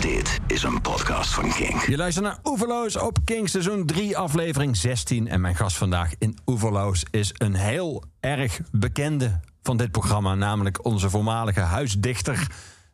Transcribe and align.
Dit 0.00 0.38
is 0.46 0.62
een 0.62 0.80
podcast 0.80 1.34
van 1.34 1.52
King. 1.52 1.84
Je 1.84 1.96
luistert 1.96 2.24
naar 2.24 2.38
Oeverloos 2.44 2.96
op 2.96 3.18
King 3.24 3.48
seizoen 3.48 3.86
3 3.86 4.16
aflevering 4.16 4.76
16. 4.76 5.28
En 5.28 5.40
mijn 5.40 5.56
gast 5.56 5.76
vandaag 5.76 6.12
in 6.18 6.38
Oeverloos 6.46 7.04
is 7.10 7.30
een 7.36 7.54
heel 7.54 8.04
erg 8.20 8.60
bekende 8.72 9.40
van 9.62 9.76
dit 9.76 9.90
programma. 9.90 10.34
Namelijk 10.34 10.84
onze 10.84 11.10
voormalige 11.10 11.60
huisdichter 11.60 12.46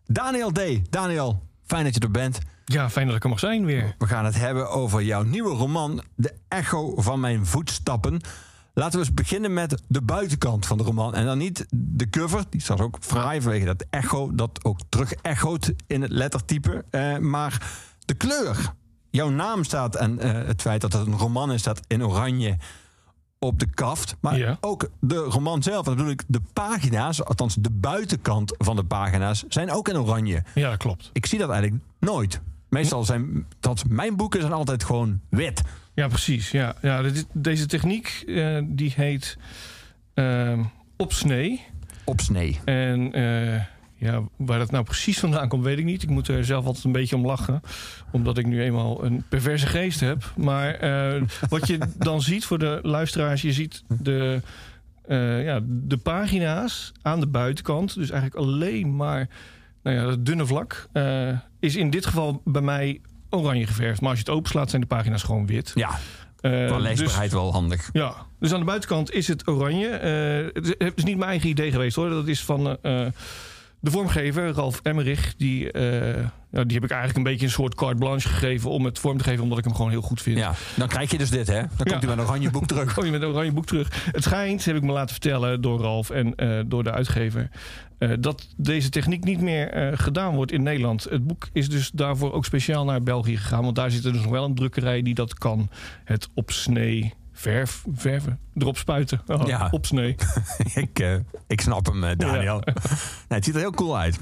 Daniel 0.06 0.52
D. 0.52 0.60
Daniel, 0.90 1.42
fijn 1.66 1.84
dat 1.84 1.94
je 1.94 2.00
er 2.00 2.10
bent. 2.10 2.38
Ja, 2.64 2.90
fijn 2.90 3.06
dat 3.06 3.16
ik 3.16 3.22
er 3.22 3.28
mag 3.28 3.38
zijn 3.38 3.64
weer. 3.64 3.94
We 3.98 4.06
gaan 4.06 4.24
het 4.24 4.38
hebben 4.38 4.70
over 4.70 5.02
jouw 5.02 5.22
nieuwe 5.22 5.54
roman 5.54 6.02
De 6.14 6.34
Echo 6.48 6.94
van 6.96 7.20
mijn 7.20 7.46
voetstappen. 7.46 8.20
Laten 8.78 8.98
we 9.00 9.06
eens 9.06 9.14
beginnen 9.14 9.52
met 9.52 9.82
de 9.88 10.02
buitenkant 10.02 10.66
van 10.66 10.78
de 10.78 10.84
roman. 10.84 11.14
En 11.14 11.24
dan 11.24 11.38
niet 11.38 11.66
de 11.70 12.10
cover, 12.10 12.44
die 12.50 12.60
staat 12.60 12.80
ook 12.80 12.96
fraai 13.00 13.40
vanwege 13.40 13.64
dat 13.64 13.84
echo... 13.90 14.34
dat 14.34 14.64
ook 14.64 14.78
terug 14.88 15.12
echoot 15.12 15.72
in 15.86 16.02
het 16.02 16.10
lettertype. 16.10 16.84
Eh, 16.90 17.18
maar 17.18 17.70
de 18.04 18.14
kleur. 18.14 18.72
Jouw 19.10 19.28
naam 19.28 19.64
staat 19.64 19.94
en 19.96 20.18
eh, 20.18 20.46
het 20.46 20.60
feit 20.62 20.80
dat 20.80 20.92
het 20.92 21.06
een 21.06 21.16
roman 21.18 21.52
is... 21.52 21.60
staat 21.60 21.80
in 21.86 22.04
oranje 22.04 22.56
op 23.38 23.58
de 23.58 23.66
kaft. 23.74 24.16
Maar 24.20 24.38
Ja. 24.38 24.56
ook 24.60 24.90
de 25.00 25.16
roman 25.16 25.62
zelf, 25.62 25.84
dat 25.84 25.96
bedoel 25.96 26.10
ik, 26.10 26.22
de 26.26 26.40
pagina's... 26.52 27.24
althans 27.24 27.54
de 27.54 27.70
buitenkant 27.70 28.54
van 28.58 28.76
de 28.76 28.84
pagina's, 28.84 29.44
zijn 29.48 29.70
ook 29.70 29.88
in 29.88 29.96
oranje. 29.98 30.42
Ja, 30.54 30.68
dat 30.70 30.78
klopt. 30.78 31.10
Ik 31.12 31.26
zie 31.26 31.38
dat 31.38 31.50
eigenlijk 31.50 31.82
nooit. 32.00 32.40
Meestal 32.68 33.04
zijn, 33.04 33.46
dat 33.60 33.84
mijn 33.88 34.16
boeken 34.16 34.40
zijn 34.40 34.52
altijd 34.52 34.84
gewoon 34.84 35.20
wit. 35.28 35.62
Ja, 35.96 36.08
precies. 36.08 36.50
Ja, 36.50 36.74
ja, 36.82 37.02
dit- 37.02 37.26
deze 37.32 37.66
techniek 37.66 38.22
eh, 38.26 38.58
die 38.64 38.92
heet 38.96 39.36
ehm 40.14 40.62
opsnee. 40.96 41.60
Op 42.04 42.20
snee. 42.20 42.60
En 42.64 43.12
eh, 43.12 43.60
ja, 43.94 44.22
waar 44.36 44.58
dat 44.58 44.70
nou 44.70 44.84
precies 44.84 45.18
vandaan 45.18 45.48
komt, 45.48 45.64
weet 45.64 45.78
ik 45.78 45.84
niet. 45.84 46.02
Ik 46.02 46.08
moet 46.10 46.28
er 46.28 46.44
zelf 46.44 46.64
altijd 46.66 46.84
een 46.84 46.92
beetje 46.92 47.16
om 47.16 47.26
lachen. 47.26 47.60
Omdat 48.12 48.38
ik 48.38 48.46
nu 48.46 48.62
eenmaal 48.62 49.04
een 49.04 49.24
perverse 49.28 49.66
geest 49.66 50.00
heb. 50.00 50.32
Maar 50.36 50.74
eh, 50.74 51.22
wat 51.48 51.66
je 51.66 51.78
dan 51.98 52.22
ziet 52.22 52.44
voor 52.44 52.58
de 52.58 52.78
luisteraars, 52.82 53.42
je 53.42 53.52
ziet 53.52 53.82
de, 53.88 54.40
ja, 55.44 55.60
de 55.64 55.96
pagina's 55.96 56.92
aan 57.02 57.20
de 57.20 57.26
buitenkant. 57.26 57.94
Dus 57.94 58.10
eigenlijk 58.10 58.40
alleen 58.46 58.96
maar 58.96 59.28
nou 59.82 59.96
ja, 59.96 60.04
dat 60.04 60.26
dunne 60.26 60.46
vlak. 60.46 60.88
is 61.60 61.76
in 61.76 61.90
dit 61.90 62.06
geval 62.06 62.40
bij 62.44 62.62
mij 62.62 63.00
oranje 63.30 63.66
geverfd. 63.66 64.00
Maar 64.00 64.10
als 64.10 64.18
je 64.18 64.24
het 64.24 64.34
openslaat, 64.34 64.70
zijn 64.70 64.80
de 64.82 64.88
pagina's 64.88 65.22
gewoon 65.22 65.46
wit. 65.46 65.72
Ja, 65.74 65.90
voor 66.40 66.80
leesbaarheid 66.80 67.30
dus- 67.30 67.40
wel 67.40 67.52
handig. 67.52 67.88
ja, 67.92 68.14
dus 68.40 68.52
aan 68.52 68.58
de 68.58 68.64
buitenkant 68.66 69.12
is 69.12 69.28
het 69.28 69.48
oranje. 69.48 69.88
Het 70.54 70.64
is- 70.66 70.74
het 70.78 70.92
is 70.96 71.04
niet 71.04 71.16
mijn 71.16 71.30
eigen 71.30 71.48
idee 71.48 71.70
geweest 71.70 71.96
hoor. 71.96 72.08
Dat 72.08 72.26
is 72.26 72.44
van 72.44 72.78
eh, 72.82 73.06
de 73.86 73.92
vormgever, 73.92 74.52
Ralf 74.52 74.80
Emmerich. 74.82 75.34
Die, 75.36 75.72
eh, 75.72 76.22
ja, 76.50 76.64
die 76.64 76.74
heb 76.74 76.84
ik 76.84 76.90
eigenlijk 76.90 77.16
een 77.16 77.22
beetje 77.32 77.46
een 77.46 77.52
soort 77.52 77.74
carte 77.74 77.96
blanche 77.96 78.28
gegeven 78.28 78.70
om 78.70 78.84
het 78.84 78.98
vorm 78.98 79.18
te 79.18 79.24
geven, 79.24 79.42
omdat 79.42 79.58
ik 79.58 79.64
hem 79.64 79.74
gewoon 79.74 79.90
heel 79.90 80.00
goed 80.02 80.22
vind. 80.22 80.38
Ja, 80.38 80.52
dan 80.76 80.88
krijg 80.88 81.10
je 81.10 81.18
dus 81.18 81.30
dit, 81.30 81.46
hè? 81.46 81.60
Dan 81.60 81.68
komt 81.76 81.90
Ja. 81.90 81.98
hij 81.98 82.08
met 82.08 82.18
een 82.18 82.24
oranje 82.24 82.50
boek 82.50 82.66
terug. 82.66 82.92
Gooi 82.94 83.06
je 83.06 83.12
met 83.12 83.22
een 83.22 83.28
oranje 83.28 83.52
boek 83.52 83.66
terug. 83.66 84.06
Het 84.12 84.22
schijnt, 84.22 84.64
heb 84.64 84.76
ik 84.76 84.82
me 84.82 84.92
laten 84.92 85.10
vertellen 85.10 85.60
door 85.60 85.80
Ralf 85.80 86.10
en 86.10 86.34
eh, 86.34 86.60
door 86.66 86.84
de 86.84 86.92
uitgever, 86.92 87.48
eh, 87.98 88.10
dat 88.20 88.48
deze 88.56 88.88
techniek 88.88 89.24
niet 89.24 89.40
meer 89.40 89.92
gedaan 89.98 90.34
wordt 90.34 90.52
in 90.52 90.62
Nederland. 90.62 91.04
Het 91.10 91.26
boek 91.26 91.48
is 91.52 91.68
dus 91.68 91.90
daarvoor 91.90 92.32
ook 92.32 92.44
speciaal 92.44 92.84
naar 92.84 93.02
België 93.02 93.36
gegaan, 93.36 93.62
want 93.62 93.76
daar 93.76 93.90
zit 93.90 94.04
er 94.04 94.12
dus 94.12 94.22
nog 94.22 94.30
wel 94.30 94.44
een 94.44 94.54
drukkerij 94.54 95.02
die 95.02 95.14
dat 95.14 95.34
kan. 95.34 95.68
Het 96.04 96.28
op 96.34 96.50
snee 96.50 97.14
verf, 97.36 97.84
verven, 97.94 98.38
erop 98.54 98.76
spuiten. 98.78 99.20
Oh, 99.26 99.46
Ja. 99.52 99.68
Op 99.70 99.86
snee. 99.86 100.16
ik, 100.74 100.98
eh, 100.98 101.14
ik 101.46 101.60
snap 101.60 101.86
hem, 101.86 102.04
eh, 102.04 102.16
Daniel. 102.16 102.60
Nee, 102.64 102.74
het 103.28 103.44
ziet 103.44 103.54
er 103.54 103.60
heel 103.60 103.70
cool 103.70 103.98
uit. 103.98 104.18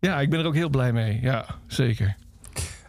Ja, 0.00 0.20
ik 0.20 0.30
ben 0.30 0.40
er 0.40 0.46
ook 0.46 0.54
heel 0.54 0.68
blij 0.68 0.92
mee. 0.92 1.20
Ja, 1.20 1.46
zeker. 1.66 2.16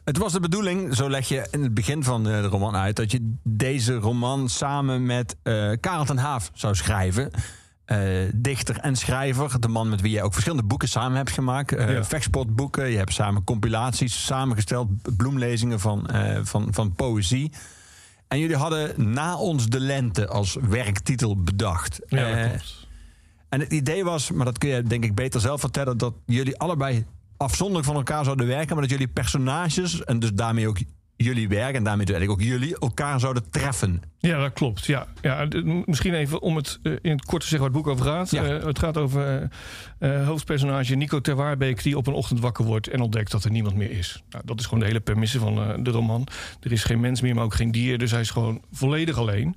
Het 0.04 0.18
was 0.18 0.32
de 0.34 0.40
bedoeling, 0.40 0.96
zo 0.96 1.10
leg 1.10 1.28
je 1.28 1.48
in 1.52 1.64
het 1.64 1.74
begin 1.74 2.04
van 2.04 2.24
de 2.24 2.42
roman 2.42 2.76
uit... 2.76 2.96
dat 2.96 3.12
je 3.12 3.34
deze 3.44 3.94
roman 3.96 4.50
samen 4.50 5.06
met 5.06 5.36
eh 5.44 5.72
Karel 5.80 6.06
ten 6.06 6.18
Haaf 6.18 6.52
zou 6.54 6.76
schrijven. 6.76 7.32
Dichter 8.36 8.78
en 8.78 8.96
schrijver. 8.96 9.60
De 9.62 9.68
man 9.68 9.90
met 9.90 10.02
wie 10.02 10.12
je 10.12 10.24
ook 10.24 10.32
verschillende 10.34 10.68
boeken 10.68 10.88
samen 10.88 11.18
hebt 11.18 11.32
gemaakt. 11.32 11.72
eh 11.74 11.92
Ja. 11.94 12.04
vechtsportboeken. 12.04 12.90
Je 12.90 12.98
hebt 12.98 13.14
samen 13.14 13.44
compilaties 13.44 14.26
samengesteld. 14.26 14.88
Bloemlezingen 15.18 15.80
van, 15.80 16.10
van, 16.44 16.68
van 16.72 16.94
poëzie. 16.94 17.52
En 18.36 18.42
jullie 18.42 18.56
hadden 18.56 19.12
Na 19.14 19.38
ons 19.38 19.68
de 19.68 19.80
lente 19.80 20.28
als 20.28 20.58
werktitel 20.70 21.44
bedacht. 21.44 22.00
Ja, 22.08 22.30
Eh, 22.30 22.50
klopt. 22.50 22.88
En 23.50 23.60
het 23.60 23.74
idee 23.74 24.04
was, 24.04 24.32
maar 24.32 24.46
dat 24.46 24.58
kun 24.58 24.70
je 24.70 24.84
denk 24.84 25.04
ik 25.04 25.16
beter 25.16 25.42
zelf 25.42 25.60
vertellen, 25.60 25.98
dat 25.98 26.14
jullie 26.26 26.58
allebei 26.58 27.06
afzonderlijk 27.38 27.86
van 27.88 27.96
elkaar 27.96 28.24
zouden 28.24 28.48
werken, 28.48 28.74
maar 28.74 28.82
dat 28.82 28.92
jullie 28.92 29.08
personages 29.08 30.04
en 30.04 30.20
dus 30.20 30.34
daarmee 30.34 30.68
ook 30.68 30.78
jullie 31.18 31.48
werk 31.48 31.76
en 31.76 31.84
daarmee 31.84 32.06
dus 32.06 32.16
eigenlijk 32.16 32.42
ook 32.42 32.48
jullie 32.48 32.80
elkaar 32.80 33.20
zouden 33.20 33.50
treffen. 33.50 34.02
Ja, 34.18 34.40
dat 34.40 34.54
klopt. 34.54 34.86
Ja. 34.86 35.08
Ja, 35.22 35.48
misschien 35.86 36.14
even 36.14 36.42
om 36.42 36.56
het 36.56 36.80
eh, 36.84 36.94
in 37.02 37.12
het 37.12 37.26
kort 37.26 37.42
te 37.42 37.48
zeggen 37.48 37.68
waar 37.68 37.78
het 37.78 37.86
boek 37.86 37.94
over 37.94 38.06
gaat. 38.06 38.32
Ja. 38.32 38.44
Eh, 38.44 38.66
het 38.66 38.80
gaat 38.80 38.98
over 38.98 39.50
eh, 40.00 40.28
hoofdpersonage 40.28 40.96
Nico 40.96 41.22
Terwaarbeek... 41.22 41.84
die 41.84 41.98
op 41.98 42.08
een 42.08 42.14
ochtend 42.14 42.40
wakker 42.40 42.66
wordt 42.66 42.88
en 42.88 43.02
ontdekt 43.02 43.32
dat 43.32 43.44
er 43.44 43.52
niemand 43.52 43.76
meer 43.76 43.92
is. 43.92 44.24
Nou, 44.30 44.44
dat 44.46 44.60
is 44.60 44.66
gewoon 44.66 44.80
de 44.80 44.86
hele 44.86 45.00
premisse 45.00 45.40
van 45.40 45.84
de 45.84 45.92
roman. 45.92 46.28
Er 46.62 46.72
is 46.72 46.84
geen 46.84 47.00
mens 47.00 47.22
meer, 47.22 47.36
maar 47.36 47.44
ook 47.44 47.56
geen 47.56 47.72
dier. 47.72 47.98
Dus 47.98 48.12
hij 48.12 48.22
is 48.22 48.30
gewoon 48.30 48.62
volledig 48.72 49.18
alleen. 49.18 49.56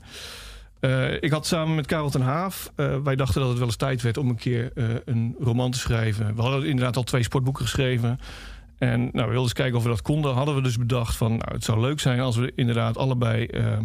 Ik 1.20 1.30
had 1.30 1.46
samen 1.46 1.74
met 1.74 1.86
Karel 1.86 2.10
ten 2.10 2.20
Haaf... 2.20 2.72
wij 3.02 3.16
dachten 3.16 3.40
dat 3.40 3.48
het 3.48 3.58
wel 3.58 3.66
eens 3.66 3.76
tijd 3.76 4.02
werd 4.02 4.16
om 4.16 4.28
een 4.28 4.36
keer 4.36 4.70
een 5.04 5.36
roman 5.40 5.70
te 5.70 5.78
schrijven. 5.78 6.34
We 6.34 6.42
hadden 6.42 6.66
inderdaad 6.66 6.96
al 6.96 7.02
twee 7.02 7.22
sportboeken 7.22 7.64
geschreven... 7.64 8.18
En 8.78 9.00
nou, 9.00 9.10
we 9.12 9.20
wilden 9.20 9.42
eens 9.42 9.52
kijken 9.52 9.76
of 9.76 9.82
we 9.82 9.88
dat 9.88 10.02
konden. 10.02 10.34
Hadden 10.34 10.54
we 10.54 10.62
dus 10.62 10.78
bedacht 10.78 11.16
van, 11.16 11.30
nou, 11.30 11.54
het 11.54 11.64
zou 11.64 11.80
leuk 11.80 12.00
zijn 12.00 12.20
als 12.20 12.36
we 12.36 12.52
inderdaad 12.54 12.96
allebei 12.96 13.46
ehm, 13.46 13.84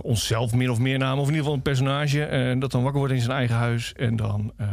onszelf 0.00 0.54
min 0.54 0.70
of 0.70 0.78
meer 0.78 0.98
namen, 0.98 1.18
of 1.18 1.28
in 1.28 1.34
ieder 1.34 1.38
geval 1.38 1.54
een 1.54 1.62
personage, 1.62 2.24
en 2.24 2.58
dat 2.58 2.70
dan 2.70 2.82
wakker 2.82 2.98
wordt 2.98 3.14
in 3.14 3.20
zijn 3.20 3.36
eigen 3.36 3.56
huis. 3.56 3.92
En 3.92 4.16
dan 4.16 4.52
eh, 4.56 4.68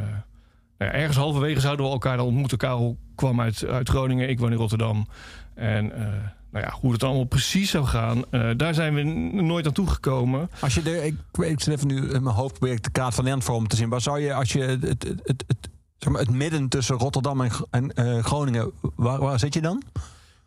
nou 0.77 0.91
ergens 0.91 1.17
halverwege 1.17 1.59
zouden 1.59 1.85
we 1.85 1.91
elkaar 1.91 2.17
dan 2.17 2.25
ontmoeten. 2.25 2.57
Karel 2.57 2.97
kwam 3.15 3.41
uit, 3.41 3.65
uit 3.65 3.89
Groningen, 3.89 4.29
ik 4.29 4.39
woon 4.39 4.51
in 4.51 4.57
Rotterdam. 4.57 5.07
En 5.55 5.95
eh, 5.95 6.07
nou 6.51 6.65
ja, 6.65 6.73
hoe 6.81 6.91
het 6.91 7.03
allemaal 7.03 7.23
precies 7.23 7.69
zou 7.69 7.85
gaan, 7.85 8.23
eh, 8.29 8.49
daar 8.57 8.73
zijn 8.73 8.93
we 8.93 9.03
nooit 9.41 9.67
aan 9.67 9.73
toegekomen. 9.73 10.49
Als 10.59 10.73
je 10.73 10.81
de, 10.81 11.05
ik, 11.05 11.15
ik 11.45 11.59
zit 11.59 11.73
even 11.73 11.87
nu 11.87 11.95
in 11.95 12.23
mijn 12.23 12.35
hoofd 12.35 12.53
probeer 12.59 12.75
ik 12.75 12.83
de 12.83 12.91
kaart 12.91 13.13
van 13.13 13.23
Nederland 13.23 13.51
voor 13.51 13.67
te 13.67 13.75
zien, 13.75 13.89
maar 13.89 14.01
zou 14.01 14.19
je 14.19 14.33
als 14.33 14.51
je 14.51 14.61
het, 14.61 14.81
het, 14.81 15.05
het, 15.23 15.69
zeg 16.03 16.11
maar, 16.11 16.21
het 16.21 16.31
midden 16.31 16.69
tussen 16.69 16.97
Rotterdam 16.97 17.41
en, 17.41 17.51
en 17.69 17.93
eh, 17.93 18.23
Groningen, 18.23 18.71
waar, 18.95 19.19
waar 19.19 19.39
zit 19.39 19.53
je 19.53 19.61
dan? 19.61 19.83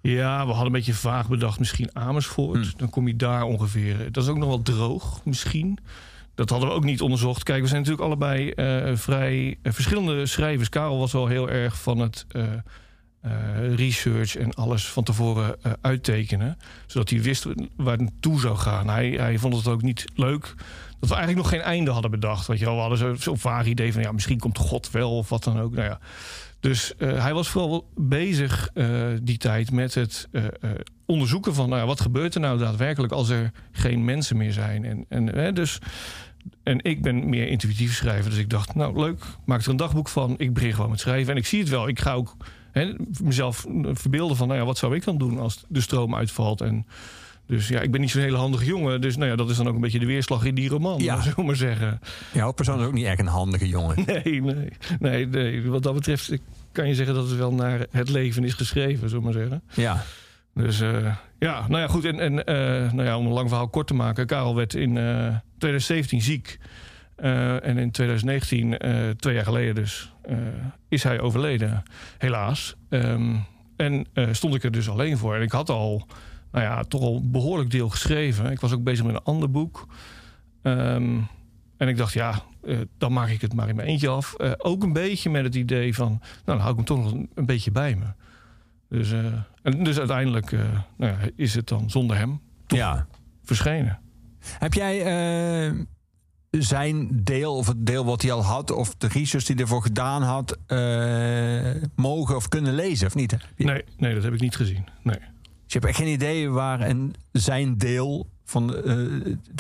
Ja, 0.01 0.41
we 0.41 0.49
hadden 0.49 0.67
een 0.67 0.73
beetje 0.73 0.95
vaag 0.95 1.29
bedacht, 1.29 1.59
misschien 1.59 1.91
Amersfoort. 1.93 2.67
Hmm. 2.67 2.73
Dan 2.77 2.91
kom 2.91 3.07
je 3.07 3.17
daar 3.17 3.43
ongeveer. 3.43 4.13
Dat 4.13 4.23
is 4.23 4.29
ook 4.29 4.37
nog 4.37 4.49
wel 4.49 4.63
droog, 4.63 5.21
misschien. 5.25 5.79
Dat 6.35 6.51
hadden 6.51 6.69
we 6.69 6.75
ook 6.75 6.85
niet 6.85 7.01
onderzocht. 7.01 7.43
Kijk, 7.43 7.63
we 7.63 7.69
zijn 7.69 7.81
natuurlijk 7.81 8.07
allebei 8.07 8.51
eh, 8.51 8.97
vrij 8.97 9.59
eh, 9.63 9.73
verschillende 9.73 10.27
schrijvers. 10.27 10.69
Karel 10.69 10.99
was 10.99 11.13
wel 11.13 11.27
heel 11.27 11.51
erg 11.51 11.83
van 11.83 11.99
het 11.99 12.27
eh, 12.29 12.43
eh, 13.27 13.75
research 13.75 14.37
en 14.37 14.55
alles 14.55 14.89
van 14.89 15.05
tevoren 15.05 15.63
eh, 15.63 15.73
uittekenen. 15.81 16.59
Zodat 16.87 17.11
hij 17.11 17.23
wist 17.23 17.47
waar 17.77 17.93
het 17.93 18.01
naartoe 18.01 18.41
zou 18.41 18.57
gaan. 18.57 18.89
Hij, 18.89 19.09
hij 19.11 19.39
vond 19.39 19.57
het 19.57 19.67
ook 19.67 19.83
niet 19.83 20.05
leuk 20.15 20.55
dat 21.01 21.09
we 21.09 21.15
eigenlijk 21.15 21.37
nog 21.37 21.49
geen 21.49 21.71
einde 21.71 21.91
hadden 21.91 22.11
bedacht. 22.11 22.47
Weet 22.47 22.59
je 22.59 22.65
wel, 22.65 22.75
we 22.75 22.81
hadden 22.81 22.99
zo'n 22.99 23.17
zo 23.17 23.35
vaag 23.35 23.67
idee 23.67 23.93
van 23.93 24.03
ja, 24.03 24.13
misschien 24.13 24.39
komt 24.39 24.59
God 24.59 24.91
wel 24.91 25.17
of 25.17 25.29
wat 25.29 25.45
dan 25.45 25.61
ook. 25.61 25.75
Nou 25.75 25.89
ja. 25.89 25.99
Dus 26.61 26.97
eh, 26.97 27.23
hij 27.23 27.35
was 27.35 27.49
vooral 27.49 27.89
bezig 27.95 28.71
eh, 28.75 28.89
die 29.23 29.39
tijd 29.39 29.71
met 29.71 29.95
het 29.95 30.29
eh, 30.33 30.45
onderzoeken 31.05 31.55
van 31.55 31.69
nou 31.69 31.87
wat 31.87 32.01
gebeurt 32.01 32.35
er 32.35 32.41
nou 32.41 32.59
daadwerkelijk 32.59 33.13
als 33.13 33.29
er 33.29 33.53
geen 33.73 34.05
mensen 34.05 34.37
meer 34.37 34.53
zijn. 34.53 35.07
En, 35.09 35.33
en, 35.35 35.55
dus, 35.55 35.79
en 36.63 36.85
ik 36.85 37.03
ben 37.03 37.29
meer 37.29 37.49
intuïtief 37.49 37.95
schrijver, 37.95 38.31
dus 38.31 38.39
ik 38.39 38.51
dacht, 38.51 38.75
nou 38.75 39.01
leuk, 39.01 39.25
maak 39.45 39.63
er 39.63 39.71
een 39.71 39.77
dagboek 39.77 40.09
van. 40.09 40.35
Ik 40.39 40.55
begin 40.55 40.75
gewoon 40.75 40.91
met 40.91 41.01
schrijven 41.01 41.33
en 41.33 41.39
ik 41.39 41.47
zie 41.47 41.61
het 41.61 41.69
wel. 41.69 41.89
Ik 41.89 42.01
ga 42.01 42.13
ook 42.13 42.37
mezelf 43.23 43.67
verbeelden 43.93 44.37
van 44.37 44.49
nou 44.49 44.61
ja, 44.61 44.67
wat 44.67 44.79
zou 44.79 44.95
ik 44.95 45.05
dan 45.05 45.19
doen 45.19 45.39
als 45.39 45.65
de 45.69 45.81
stroom 45.81 46.15
uitvalt. 46.15 46.61
En 46.61 46.87
dus 47.47 47.69
ja, 47.69 47.81
ik 47.81 47.91
ben 47.91 48.01
niet 48.01 48.11
zo'n 48.11 48.23
hele 48.23 48.37
handige 48.37 48.65
jongen. 48.65 49.01
Dus 49.01 49.17
nou 49.17 49.31
ja, 49.31 49.37
dat 49.37 49.51
is 49.51 49.57
dan 49.57 49.69
ook 49.69 49.75
een 49.75 49.81
beetje 49.81 49.99
de 49.99 50.07
weerslag 50.07 50.45
in 50.45 50.55
die 50.55 50.69
roman, 50.69 51.03
Ja. 51.03 51.23
we 51.37 51.43
maar 51.43 51.57
zeggen. 51.57 52.01
Jouw 52.33 52.53
persoon 52.53 52.81
is 52.81 52.87
ook 52.87 52.93
niet 52.93 53.05
echt 53.05 53.19
een 53.19 53.27
handige 53.27 53.69
jongen. 53.69 53.97
Nee, 54.07 54.43
nee, 54.43 54.69
nee, 54.99 55.27
nee. 55.27 55.71
Wat 55.71 55.83
dat 55.83 55.95
betreft 55.95 56.33
kan 56.73 56.89
je 56.89 56.95
zeggen 56.95 57.15
dat 57.15 57.29
het 57.29 57.39
wel 57.39 57.53
naar 57.53 57.87
het 57.91 58.09
leven 58.09 58.45
is 58.45 58.55
geschreven, 58.55 59.09
zullen 59.09 59.25
maar 59.25 59.33
zeggen. 59.33 59.63
Ja. 59.75 60.03
Dus 60.55 60.81
eh, 60.81 61.15
ja, 61.39 61.69
nou 61.69 61.81
ja, 61.81 61.89
goed. 61.89 62.05
En, 62.05 62.21
en 62.21 62.45
eh, 62.45 62.93
nou 62.93 63.05
ja, 63.05 63.19
om 63.19 63.27
een 63.27 63.33
lang 63.33 63.49
verhaal 63.49 63.69
kort 63.69 63.87
te 63.87 63.95
maken. 63.95 64.27
Karel 64.27 64.55
werd 64.55 64.75
in 64.75 64.97
eh 64.97 65.37
2017 65.59 66.23
ziek. 66.23 66.59
Eh, 67.17 67.67
en 67.67 67.79
in 67.79 67.91
2019, 67.91 68.79
eh, 68.79 69.09
twee 69.17 69.35
jaar 69.35 69.45
geleden 69.45 69.75
dus, 69.75 70.13
is 70.89 71.03
hij 71.03 71.21
overleden. 71.21 71.83
Helaas. 72.19 72.77
Ehm, 72.91 73.35
en 73.77 74.07
stond 74.31 74.55
ik 74.55 74.65
er 74.65 74.71
dus 74.71 74.89
alleen 74.89 75.19
voor. 75.19 75.35
En 75.35 75.43
ik 75.43 75.53
had 75.53 75.71
al, 75.71 76.07
nou 76.57 76.69
ja, 76.69 76.83
toch 76.85 77.01
al 77.01 77.17
een 77.17 77.31
behoorlijk 77.31 77.71
deel 77.71 77.89
geschreven. 77.89 78.51
Ik 78.51 78.61
was 78.61 78.73
ook 78.73 78.83
bezig 78.83 79.05
met 79.05 79.15
een 79.15 79.23
ander 79.23 79.51
boek. 79.51 79.87
Ehm, 80.63 81.19
en 81.77 81.89
ik 81.89 81.97
dacht, 81.97 82.13
ja, 82.13 82.43
eh, 82.65 82.79
dan 82.99 83.13
maak 83.13 83.29
ik 83.29 83.41
het 83.41 83.55
maar 83.55 83.69
in 83.69 83.77
mijn 83.77 83.89
eentje 83.89 84.09
af. 84.09 84.35
Eh, 84.35 84.53
ook 84.59 84.83
een 84.83 84.93
beetje 84.93 85.31
met 85.31 85.45
het 85.45 85.55
idee 85.55 85.95
van, 85.95 86.09
nou, 86.09 86.21
dan 86.45 86.59
hou 86.59 86.71
ik 86.71 86.77
hem 86.77 86.85
toch 86.85 86.99
nog 87.03 87.13
een, 87.13 87.31
een 87.35 87.47
beetje 87.47 87.71
bij 87.71 87.95
me. 87.95 88.05
Dus, 88.89 89.13
eh, 89.13 89.25
en 89.63 89.85
dus 89.85 89.99
uiteindelijk 89.99 90.51
nou 90.97 91.13
ja, 91.13 91.17
is 91.37 91.55
het 91.55 91.69
dan 91.69 91.91
zonder 91.91 92.17
hem 92.17 92.41
Ja. 92.67 93.07
verschenen. 93.43 93.99
Heb 94.59 94.75
jij 94.75 94.99
zijn 96.51 97.09
deel, 97.25 97.57
of 97.57 97.67
het 97.67 97.87
deel 97.87 98.05
wat 98.05 98.23
hij 98.23 98.33
al 98.33 98.45
had, 98.45 98.71
of 98.71 98.95
de 98.95 99.07
research 99.09 99.45
die 99.45 99.55
hij 99.55 99.65
ervoor 99.65 99.83
gedaan 99.83 100.23
had, 100.23 100.59
mogen 101.95 102.37
of 102.37 102.49
kunnen 102.49 102.75
lezen, 102.75 103.07
of 103.07 103.15
niet? 103.15 103.37
Nee, 103.57 103.85
nee, 103.97 104.15
dat 104.15 104.23
heb 104.23 104.33
ik 104.35 104.41
niet 104.41 104.57
gezien. 104.57 104.87
Nee. 105.03 105.19
Dus 105.67 105.75
je 105.75 105.79
hebt 105.79 105.85
echt 105.91 105.97
geen 105.99 106.13
idee 106.13 106.51
waar 106.51 106.81
en 106.81 107.13
zijn 107.33 107.79
deel 107.79 108.27
van 108.45 108.67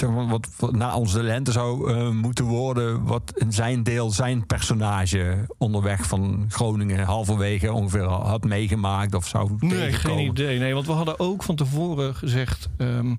maar, 0.06 0.29
wat, 0.29 0.49
wat 0.56 0.73
na 0.73 0.97
onze 0.97 1.23
lente 1.23 1.53
zou 1.53 1.93
eh, 1.93 2.11
moeten 2.11 2.44
worden, 2.44 3.05
wat 3.05 3.32
in 3.35 3.53
zijn 3.53 3.82
deel, 3.82 4.11
zijn 4.11 4.47
personage 4.47 5.47
onderweg 5.58 6.06
van 6.06 6.47
Groningen 6.49 7.05
halverwege 7.05 7.73
ongeveer 7.73 8.05
had 8.05 8.44
meegemaakt 8.44 9.14
of 9.14 9.26
zou 9.26 9.50
Nee, 9.58 9.70
tegenkomen. 9.70 10.19
geen 10.19 10.31
idee. 10.31 10.58
Nee, 10.58 10.75
want 10.75 10.87
we 10.87 10.93
hadden 10.93 11.19
ook 11.20 11.43
van 11.43 11.56
tevoren 11.56 12.14
gezegd... 12.14 12.69
ehm, 12.76 13.14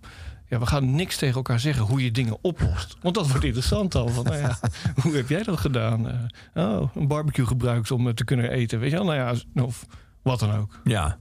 ja, 0.50 0.60
we 0.60 0.66
gaan 0.66 0.95
niks 0.95 1.18
tegen 1.18 1.36
elkaar 1.36 1.60
zeggen 1.60 1.86
hoe 1.86 2.04
je 2.04 2.12
dingen 2.12 2.38
oplost. 2.42 2.98
Want 3.01 3.16
dat 3.16 3.28
wordt 3.30 3.44
interessant 3.44 3.92
dan. 3.92 4.10
Van, 4.10 4.24
nou 4.24 4.38
ja, 4.38 4.57
hoe 5.04 5.16
heb 5.16 5.30
jij 5.30 5.44
dat 5.44 5.60
gedaan? 5.60 6.07
Eh, 6.54 6.63
oh, 6.63 6.95
een 6.95 7.07
barbecue 7.07 7.45
gebruikt 7.45 7.92
om 7.92 8.13
te 8.13 8.24
kunnen 8.24 8.51
eten. 8.51 8.80
Weet 8.80 8.89
je 8.92 8.95
wel? 8.95 9.06
Nou 9.06 9.18
ja, 9.18 9.63
of 9.63 9.86
wat 10.22 10.39
dan 10.39 10.56
ook. 10.56 10.80
Ja. 10.84 11.18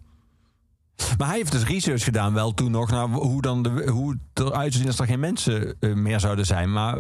Maar 1.19 1.29
hij 1.29 1.37
heeft 1.37 1.53
dus 1.53 1.65
research 1.65 2.05
gedaan, 2.05 2.33
wel 2.35 2.55
toen 2.55 2.71
nog, 2.71 2.91
naar 2.91 3.09
hoe, 3.09 3.43
dan 3.43 3.63
de, 3.63 3.91
hoe 3.91 4.11
het 4.33 4.47
eruit 4.47 4.73
zou 4.73 4.73
zien 4.73 4.87
als 4.87 4.99
er 4.99 5.07
geen 5.07 5.21
mensen 5.21 5.77
eh, 5.81 5.95
meer 5.95 6.21
zouden 6.21 6.47
zijn. 6.47 6.73
Maar 6.73 6.99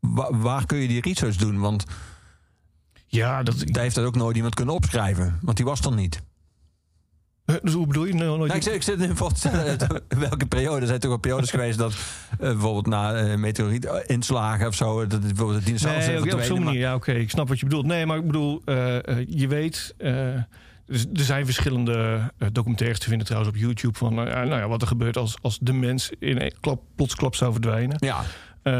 wa- 0.00 0.36
waar 0.36 0.66
kun 0.66 0.78
je 0.78 0.88
die 0.88 1.00
research 1.00 1.36
doen? 1.36 1.58
Want 1.58 1.84
Ja, 3.06 3.42
dat... 3.42 3.62
daar 3.66 3.82
heeft 3.82 3.94
dat 3.94 4.04
ook 4.04 4.16
nooit 4.16 4.36
iemand 4.36 4.54
kunnen 4.54 4.74
opschrijven. 4.74 5.38
Want 5.42 5.56
die 5.56 5.66
was 5.66 5.80
er 5.80 5.94
niet. 5.94 6.22
Dus 7.62 7.72
hoe 7.72 7.86
bedoel 7.86 8.04
je? 8.04 8.14
Nou, 8.14 8.26
nooit- 8.38 8.40
Nou, 8.52 8.54
ik, 8.54 8.62
zit, 8.62 8.74
ik 8.74 8.82
zit 8.82 9.00
eh, 9.52 9.88
welke 10.18 10.46
periode. 10.46 10.80
Er 10.80 10.86
zijn 10.86 11.00
toch 11.00 11.10
wel 11.10 11.18
periodes 11.18 11.50
geweest 11.50 11.78
dat 11.78 11.92
eh, 11.92 12.38
bijvoorbeeld 12.38 12.86
na 12.86 13.14
eh 13.14 13.36
meteorietinslagen 13.38 14.66
of 14.66 14.74
zo, 14.74 15.06
dat 15.06 15.20
bijvoorbeeld 15.20 15.58
de 15.58 15.64
dinosaurus 15.64 16.06
Nee, 16.06 16.34
op 16.34 16.40
zo'n 16.40 16.62
manier. 16.62 16.80
Ja, 16.80 16.94
oké, 16.94 17.12
ik 17.12 17.30
snap 17.30 17.48
wat 17.48 17.58
je 17.60 17.66
bedoelt. 17.66 17.86
Nee, 17.86 18.06
maar 18.06 18.16
ik 18.18 18.26
bedoel, 18.26 18.62
je 19.28 19.46
weet... 19.48 19.94
eh, 20.88 20.94
dus 20.94 21.06
er 21.14 21.24
zijn 21.24 21.44
verschillende 21.44 22.20
eh, 22.38 22.48
documentaires 22.52 22.98
te 22.98 23.08
vinden 23.08 23.26
trouwens 23.26 23.54
op 23.54 23.60
YouTube... 23.60 23.98
van 23.98 24.14
nou 24.14 24.28
ja, 24.28 24.44
nou 24.44 24.60
ja, 24.60 24.68
wat 24.68 24.82
er 24.82 24.88
gebeurt 24.88 25.16
als, 25.16 25.36
als 25.42 25.58
de 25.60 25.72
mens 25.72 26.10
in 26.18 26.40
een 26.40 26.52
klap, 26.60 26.82
plotsklap 26.94 27.34
zou 27.34 27.52
verdwijnen. 27.52 27.96
Ja, 28.00 28.22
Eh, 28.62 28.72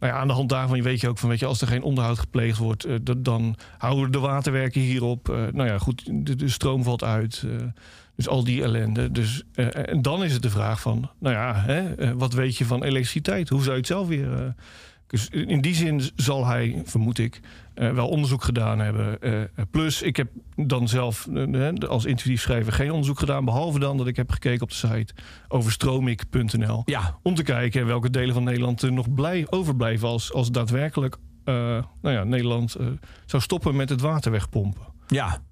nou 0.00 0.12
ja, 0.16 0.20
aan 0.20 0.26
de 0.28 0.32
hand 0.34 0.48
daarvan 0.48 0.82
weet 0.82 1.00
je 1.00 1.08
ook 1.08 1.18
van, 1.18 1.28
weet 1.28 1.38
je, 1.38 1.46
als 1.46 1.60
er 1.60 1.66
geen 1.66 1.82
onderhoud 1.82 2.18
gepleegd 2.18 2.58
wordt, 2.58 2.84
eh, 2.84 2.94
dan 3.18 3.56
houden 3.78 4.12
de 4.12 4.18
waterwerken 4.18 4.80
hierop. 4.80 5.28
Eh, 5.28 5.36
nou 5.52 5.68
ja, 5.68 5.78
goed, 5.78 6.26
de, 6.26 6.36
de 6.36 6.48
stroom 6.48 6.82
valt 6.82 7.04
uit. 7.04 7.44
eh, 7.46 7.66
dus 8.16 8.28
al 8.28 8.44
die 8.44 8.62
ellende. 8.62 9.10
Dus, 9.12 9.42
eh, 9.54 9.88
en 9.88 10.02
dan 10.02 10.24
is 10.24 10.32
het 10.32 10.42
de 10.42 10.50
vraag 10.50 10.80
van, 10.80 11.10
nou 11.18 11.34
ja, 11.34 11.54
hè, 11.56 11.94
eh, 11.94 12.10
wat 12.14 12.32
weet 12.32 12.56
je 12.56 12.64
van 12.64 12.82
elektriciteit? 12.84 13.48
Hoe 13.48 13.60
zou 13.60 13.70
je 13.72 13.78
het 13.78 13.86
zelf 13.86 14.08
weer... 14.08 14.54
eh, 15.14 15.30
dus 15.30 15.46
in 15.46 15.60
die 15.60 15.74
zin 15.74 16.02
zal 16.16 16.46
hij, 16.46 16.82
vermoed 16.84 17.18
ik, 17.18 17.40
eh, 17.74 17.90
wel 17.90 18.08
onderzoek 18.08 18.44
gedaan 18.44 18.78
hebben. 18.78 19.20
Eh, 19.20 19.64
plus, 19.70 20.02
ik 20.02 20.16
heb 20.16 20.28
dan 20.56 20.88
zelf 20.88 21.26
eh, 21.26 21.72
als 21.88 22.04
intuïtief 22.04 22.40
schrijver 22.40 22.72
geen 22.72 22.90
onderzoek 22.90 23.18
gedaan. 23.18 23.44
Behalve 23.44 23.78
dan 23.78 23.96
dat 23.96 24.06
ik 24.06 24.16
heb 24.16 24.30
gekeken 24.30 24.62
op 24.62 24.68
de 24.68 24.74
site 24.74 25.14
overstromik.nl. 25.48 26.82
ja, 26.84 27.18
Om 27.22 27.34
te 27.34 27.42
kijken 27.42 27.86
welke 27.86 28.10
delen 28.10 28.34
van 28.34 28.44
Nederland 28.44 28.82
er 28.82 28.92
nog 28.92 29.14
blij, 29.14 29.46
overblijven 29.50 30.08
als, 30.08 30.32
als 30.32 30.50
daadwerkelijk 30.50 31.16
eh, 31.44 31.54
nou 32.02 32.14
ja, 32.14 32.24
Nederland 32.24 32.74
eh, 32.74 32.86
zou 33.26 33.42
stoppen 33.42 33.76
met 33.76 33.88
het 33.88 34.00
water 34.00 34.30
wegpompen. 34.30 34.82
ja. 35.06 35.42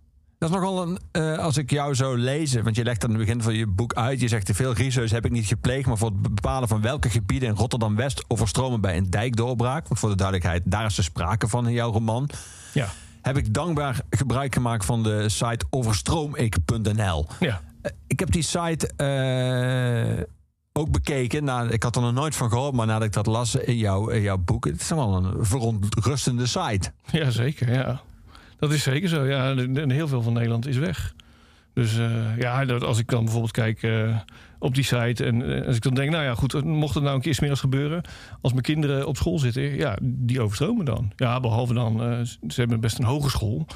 Dat 0.43 0.51
is 0.51 0.57
nogal 0.57 0.83
een, 0.83 0.99
eh, 1.13 1.39
als 1.39 1.57
ik 1.57 1.71
jou 1.71 1.95
zou 1.95 2.19
lezen, 2.19 2.65
want 2.65 2.77
je 2.77 2.85
legt 2.85 3.05
aan 3.05 3.11
het 3.11 3.19
begin 3.19 3.43
van 3.43 3.55
je 3.55 3.67
boek 3.67 3.95
uit, 3.95 4.21
je 4.21 4.29
zegt 4.29 4.47
te 4.47 4.55
veel 4.55 4.73
research 4.73 5.11
heb 5.11 5.25
ik 5.25 5.31
niet 5.31 5.47
gepleegd, 5.47 5.87
maar 5.87 5.99
voor 5.99 6.09
het 6.09 6.23
bepalen 6.35 6.69
van 6.69 6.81
welke 6.81 7.11
gebieden 7.11 7.49
in 7.49 7.55
Rotterdam-West 7.55 8.25
overstromen 8.29 8.81
bij 8.81 8.97
een 8.97 9.11
dijkdoorbraak, 9.11 9.89
want 9.89 10.01
voor 10.01 10.09
de 10.09 10.17
duidelijkheid, 10.17 10.63
daar 10.65 10.85
is 10.87 10.99
er 10.99 11.05
sprake 11.05 11.49
van 11.49 11.67
in 11.67 11.73
jouw 11.73 11.93
roman, 11.93 12.29
Ja, 12.73 12.89
heb 13.21 13.37
ik 13.37 13.55
dankbaar 13.55 14.01
gebruik 14.11 14.55
gemaakt 14.55 14.85
van 14.85 15.03
de 15.03 15.29
site 15.29 15.65
overstroomik.nl. 15.71 17.27
ja. 17.41 17.61
Eh, 17.83 17.91
Ik 18.07 18.21
heb 18.21 18.31
die 18.31 18.43
site 18.43 18.87
eh, 18.97 20.25
ook 20.73 20.91
bekeken. 20.91 21.45
Nou, 21.45 21.69
ik 21.69 21.83
had 21.83 21.97
er 21.97 22.03
nog 22.03 22.13
nooit 22.13 22.37
van 22.37 22.49
gehoord, 22.49 22.75
maar 22.75 22.87
nadat 22.87 23.07
ik 23.07 23.13
dat 23.13 23.27
las 23.27 23.55
in 23.55 23.77
jouw, 23.77 24.09
in 24.09 24.21
jouw 24.23 24.39
boek, 24.39 24.65
het 24.65 24.81
is 24.81 24.89
wel 24.89 25.15
een 25.17 25.45
verontrustende 25.45 26.47
site. 26.47 26.93
ja 27.11 27.31
zeker. 27.31 27.73
Ja. 27.73 28.01
Dat 28.63 28.73
is 28.73 28.83
zeker 28.83 29.09
zo. 29.09 29.25
Ja, 29.25 29.55
en 29.57 29.91
heel 29.91 30.09
veel 30.09 30.23
van 30.23 30.33
Nederland 30.33 30.67
is 30.67 30.77
weg. 30.77 31.15
Dus 31.75 31.99
eh, 31.99 32.39
ja, 32.39 32.65
als 32.65 32.99
ik 32.99 33.09
dan 33.09 33.23
bijvoorbeeld 33.23 33.53
kijk 33.53 33.83
eh, 33.83 34.17
op 34.59 34.75
die 34.75 34.85
site 34.85 35.25
en 35.25 35.61
eh, 35.61 35.67
als 35.67 35.77
ik 35.77 35.83
dan 35.83 35.95
denk, 35.95 36.11
nou 36.11 36.25
ja, 36.25 36.35
goed, 36.35 36.65
mocht 36.65 36.95
het 36.95 37.03
nou 37.03 37.17
een 37.17 37.23
keer 37.23 37.35
smiddags 37.35 37.61
gebeuren, 37.61 38.03
als 38.41 38.53
mijn 38.53 38.65
kinderen 38.65 39.07
op 39.07 39.17
school 39.17 39.39
zitten, 39.39 39.63
ja, 39.63 39.99
die 40.03 40.41
overstromen 40.41 40.85
dan. 40.85 41.13
Ja, 41.17 41.41
behalve 41.41 41.75
dan, 41.75 41.99
ze 42.27 42.61
hebben 42.61 42.81
best 42.81 42.99
een 42.99 43.05
hogeschool, 43.05 43.67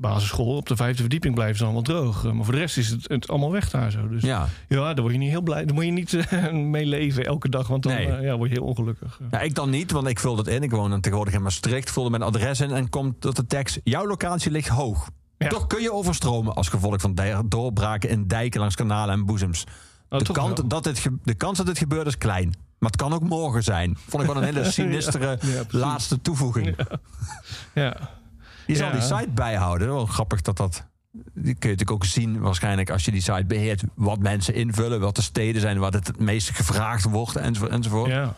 basisschool, 0.00 0.56
op 0.56 0.66
de 0.66 0.76
vijfde 0.76 1.00
verdieping 1.00 1.34
blijven 1.34 1.56
ze 1.56 1.64
allemaal 1.64 1.82
droog. 1.82 2.24
Eh, 2.24 2.32
maar 2.32 2.44
voor 2.44 2.54
de 2.54 2.60
rest 2.60 2.76
is 2.76 2.88
het, 2.88 3.08
het 3.08 3.28
allemaal 3.28 3.52
weg 3.52 3.70
daar 3.70 3.90
zo. 3.90 4.08
Dus 4.08 4.22
ja, 4.22 4.48
Ja. 4.68 4.94
daar 4.94 5.00
word 5.00 5.12
je 5.12 5.18
niet 5.18 5.30
heel 5.30 5.40
blij, 5.42 5.64
daar 5.64 5.74
moet 5.74 5.84
je 5.84 5.90
niet 5.90 6.14
eh, 6.14 6.52
mee 6.76 6.86
leven 6.86 7.24
elke 7.24 7.48
dag, 7.48 7.66
want 7.68 7.82
dan 7.82 7.92
Nee. 7.92 8.06
eh, 8.06 8.24
ja, 8.24 8.36
word 8.36 8.50
je 8.50 8.56
heel 8.56 8.64
ongelukkig. 8.66 9.20
ja, 9.30 9.40
ik 9.40 9.54
dan 9.54 9.70
niet, 9.70 9.90
want 9.90 10.06
ik 10.08 10.18
vul 10.18 10.36
dat 10.36 10.46
in. 10.46 10.62
Ik 10.62 10.70
woon 10.70 11.00
tegenwoordig 11.00 11.34
in 11.34 11.42
Maastricht, 11.42 11.90
vulde 11.90 12.10
mijn 12.10 12.22
adres 12.22 12.60
in 12.60 12.70
en 12.70 12.88
komt 12.88 13.20
tot 13.20 13.36
de 13.36 13.46
tekst: 13.46 13.80
jouw 13.84 14.06
locatie 14.06 14.50
ligt 14.50 14.68
hoog. 14.68 15.08
Ja. 15.38 15.48
Toch 15.48 15.66
kun 15.66 15.82
je 15.82 15.92
overstromen 15.92 16.54
als 16.54 16.68
gevolg 16.68 17.00
van 17.00 17.18
doorbraken 17.48 18.08
in 18.08 18.26
dijken 18.26 18.60
langs 18.60 18.74
kanalen 18.74 19.14
en 19.14 19.26
boezems. 19.26 19.64
Nou, 20.08 20.24
de, 20.24 20.32
wel. 20.32 20.68
dat 20.68 20.84
dit 20.84 21.08
de 21.24 21.34
kans 21.34 21.58
dat 21.58 21.66
dit 21.66 21.78
gebeurt 21.78 22.06
is 22.06 22.18
klein. 22.18 22.54
Maar 22.78 22.90
het 22.90 23.00
kan 23.00 23.12
ook 23.12 23.22
morgen 23.22 23.62
zijn. 23.62 23.96
Vond 24.08 24.22
ik 24.22 24.28
wel 24.32 24.38
een 24.42 24.54
hele 24.54 24.70
sinistere 24.72 25.24
Ja, 25.26 25.30
ja, 25.30 25.36
precies. 25.38 25.72
laatste 25.72 26.20
toevoeging. 26.20 26.76
Ja. 27.74 27.96
Je 28.68 28.76
zal 28.76 28.90
die 28.92 29.00
site 29.00 29.30
bijhouden. 29.34 29.88
Wel 29.88 30.06
grappig 30.06 30.40
dat 30.42 30.56
dat. 30.56 30.86
Die 31.12 31.54
kun 31.54 31.70
je 31.70 31.76
natuurlijk 31.76 31.90
ook 31.90 32.04
zien, 32.04 32.40
waarschijnlijk, 32.40 32.90
als 32.90 33.04
je 33.04 33.10
die 33.10 33.20
site 33.20 33.44
beheert, 33.46 33.82
wat 33.94 34.18
mensen 34.18 34.54
invullen, 34.54 35.00
wat 35.00 35.16
de 35.16 35.22
steden 35.22 35.60
zijn, 35.60 35.78
wat 35.78 35.92
het 35.92 36.06
het 36.06 36.18
meest 36.18 36.50
gevraagd 36.50 37.04
wordt, 37.04 37.36
enzovoort. 37.36 37.70
enzovoort. 37.72 38.10
Ja. 38.10 38.34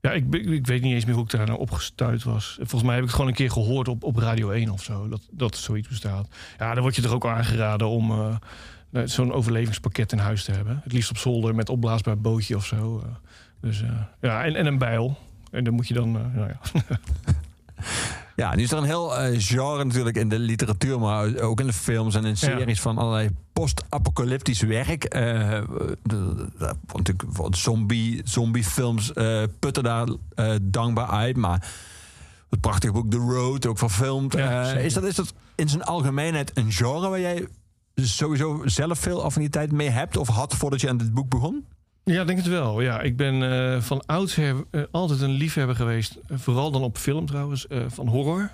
Ja, 0.00 0.10
ik, 0.10 0.34
ik 0.34 0.66
weet 0.66 0.82
niet 0.82 0.94
eens 0.94 1.04
meer 1.04 1.14
hoe 1.14 1.24
ik 1.24 1.30
daar 1.30 1.46
nou 1.46 1.58
opgestuurd 1.58 2.22
was. 2.22 2.54
Volgens 2.58 2.82
mij 2.82 2.94
heb 2.94 3.00
ik 3.02 3.06
het 3.06 3.16
gewoon 3.16 3.30
een 3.30 3.36
keer 3.36 3.50
gehoord 3.50 3.88
op, 3.88 4.04
op 4.04 4.16
Radio 4.16 4.50
1 4.50 4.70
of 4.70 4.82
zo. 4.82 5.08
Dat, 5.08 5.20
dat 5.30 5.56
zoiets 5.56 5.88
bestaat. 5.88 6.28
Ja, 6.58 6.74
dan 6.74 6.82
word 6.82 6.96
je 6.96 7.02
toch 7.02 7.12
ook 7.12 7.26
aangeraden 7.26 7.88
om 7.88 8.38
nou, 8.90 9.08
zo'n 9.08 9.32
overlevingspakket 9.32 10.12
in 10.12 10.18
huis 10.18 10.44
te 10.44 10.52
hebben. 10.52 10.80
Het 10.82 10.92
liefst 10.92 11.10
op 11.10 11.16
zolder 11.18 11.54
met 11.54 11.68
opblaasbaar 11.68 12.18
bootje 12.18 12.56
of 12.56 12.66
zo. 12.66 13.02
eh. 13.04 13.14
dus, 13.60 13.84
ja, 14.20 14.44
en, 14.44 14.54
en 14.56 14.66
een 14.66 14.78
bijl. 14.78 15.18
En 15.50 15.64
dan 15.64 15.74
moet 15.74 15.88
je 15.88 15.94
dan... 15.94 16.12
nou 16.12 16.48
ja. 16.48 16.58
Ja, 18.42 18.54
nu 18.54 18.62
is 18.62 18.72
er 18.72 18.78
een 18.78 18.84
heel 18.84 19.16
eh, 19.18 19.34
genre 19.40 19.84
natuurlijk 19.84 20.16
in 20.16 20.28
de 20.28 20.38
literatuur, 20.38 20.98
maar 21.00 21.40
ook 21.40 21.60
in 21.60 21.66
de 21.66 21.72
films 21.72 22.14
en 22.14 22.24
in 22.24 22.36
series 22.36 22.80
van 22.80 22.98
allerlei 22.98 23.30
post-apocalyptisch 23.52 24.60
werk. 24.60 25.04
Eh, 25.04 25.20
de- 25.20 25.96
de- 26.02 26.48
de- 26.58 26.74
natuurlijk 26.92 27.24
voor 27.32 27.54
zombie, 27.56 28.20
zombiefilms 28.24 29.12
eh, 29.12 29.42
putten 29.58 29.82
daar 29.82 30.06
dankbaar 30.62 31.06
uit, 31.06 31.36
maar 31.36 31.66
het 32.50 32.60
prachtige 32.60 32.92
boek 32.92 33.10
The 33.10 33.16
Road, 33.16 33.66
ook 33.66 33.78
verfilmd. 33.78 34.32
Ja, 34.32 34.62
is, 34.72 34.94
dat, 34.94 35.04
is 35.04 35.14
dat 35.14 35.32
in 35.54 35.68
zijn 35.68 35.82
algemeenheid 35.82 36.50
een 36.54 36.72
genre 36.72 37.08
waar 37.08 37.20
jij 37.20 37.46
sowieso 37.94 38.60
zelf 38.64 38.98
veel 38.98 39.22
affiniteit 39.24 39.72
mee 39.72 39.88
hebt 39.88 40.16
of 40.16 40.28
had 40.28 40.54
voordat 40.54 40.80
je 40.80 40.88
aan 40.88 40.96
dit 40.96 41.12
boek 41.14 41.28
begon? 41.28 41.64
Ja, 42.04 42.24
denk 42.24 42.38
het 42.38 42.48
wel. 42.48 42.80
Ja, 42.80 43.00
ik 43.00 43.16
ben 43.16 43.42
eh, 43.42 43.80
van 43.80 44.02
oudsher 44.06 44.64
eh, 44.70 44.82
altijd 44.90 45.20
een 45.20 45.30
liefhebber 45.30 45.76
geweest. 45.76 46.18
Eh, 46.28 46.38
vooral 46.38 46.70
dan 46.70 46.82
op 46.82 46.98
film 46.98 47.26
trouwens, 47.26 47.66
van 47.86 48.08
horror. 48.08 48.50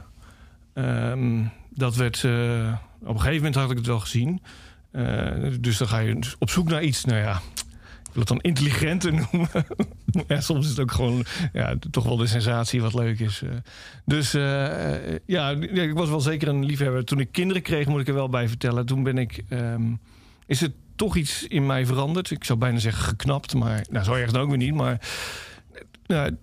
Ehm, 0.74 1.44
dat 1.70 1.96
werd... 1.96 2.16
op 2.16 3.14
een 3.14 3.20
gegeven 3.20 3.36
moment 3.36 3.54
had 3.54 3.70
ik 3.70 3.76
het 3.76 3.86
wel 3.86 4.00
gezien. 4.00 4.42
Dus 5.60 5.78
dan 5.78 5.88
ga 5.88 5.98
je 5.98 6.18
op 6.38 6.50
zoek 6.50 6.68
naar 6.68 6.82
iets, 6.82 7.04
nou 7.04 7.18
ja... 7.20 7.40
Ik 7.98 8.14
wil 8.14 8.22
het 8.22 8.42
dan 8.42 8.52
intelligenter 8.52 9.12
noemen. 9.32 9.48
ja, 10.28 10.40
soms 10.40 10.64
is 10.64 10.70
het 10.70 10.80
ook 10.80 10.92
gewoon 10.92 11.24
ja, 11.52 11.74
toch 11.90 12.04
wel 12.04 12.16
de 12.16 12.26
sensatie 12.26 12.82
wat 12.82 12.94
leuk 12.94 13.20
is. 13.20 13.42
Dus 14.04 14.32
ja, 15.26 15.50
ik 15.50 15.94
was 15.94 16.08
wel 16.08 16.20
zeker 16.20 16.48
een 16.48 16.64
liefhebber. 16.64 17.04
Toen 17.04 17.20
ik 17.20 17.32
kinderen 17.32 17.62
kreeg, 17.62 17.86
moet 17.86 18.00
ik 18.00 18.08
er 18.08 18.14
wel 18.14 18.28
bij 18.28 18.48
vertellen. 18.48 18.86
Toen 18.86 19.02
ben 19.02 19.18
ik... 19.18 19.44
ehm, 19.48 19.82
is 20.46 20.60
het 20.60 20.72
toch 20.98 21.16
iets 21.16 21.46
in 21.46 21.66
mij 21.66 21.86
veranderd. 21.86 22.30
Ik 22.30 22.44
zou 22.44 22.58
bijna 22.58 22.78
zeggen 22.78 23.04
geknapt, 23.04 23.54
maar 23.54 23.84
nou, 23.90 24.04
zo 24.04 24.12
erg 24.12 24.30
dan 24.30 24.42
ook 24.42 24.48
weer 24.48 24.58
niet. 24.58 24.74
Maar 24.74 25.00
nou, 26.06 26.36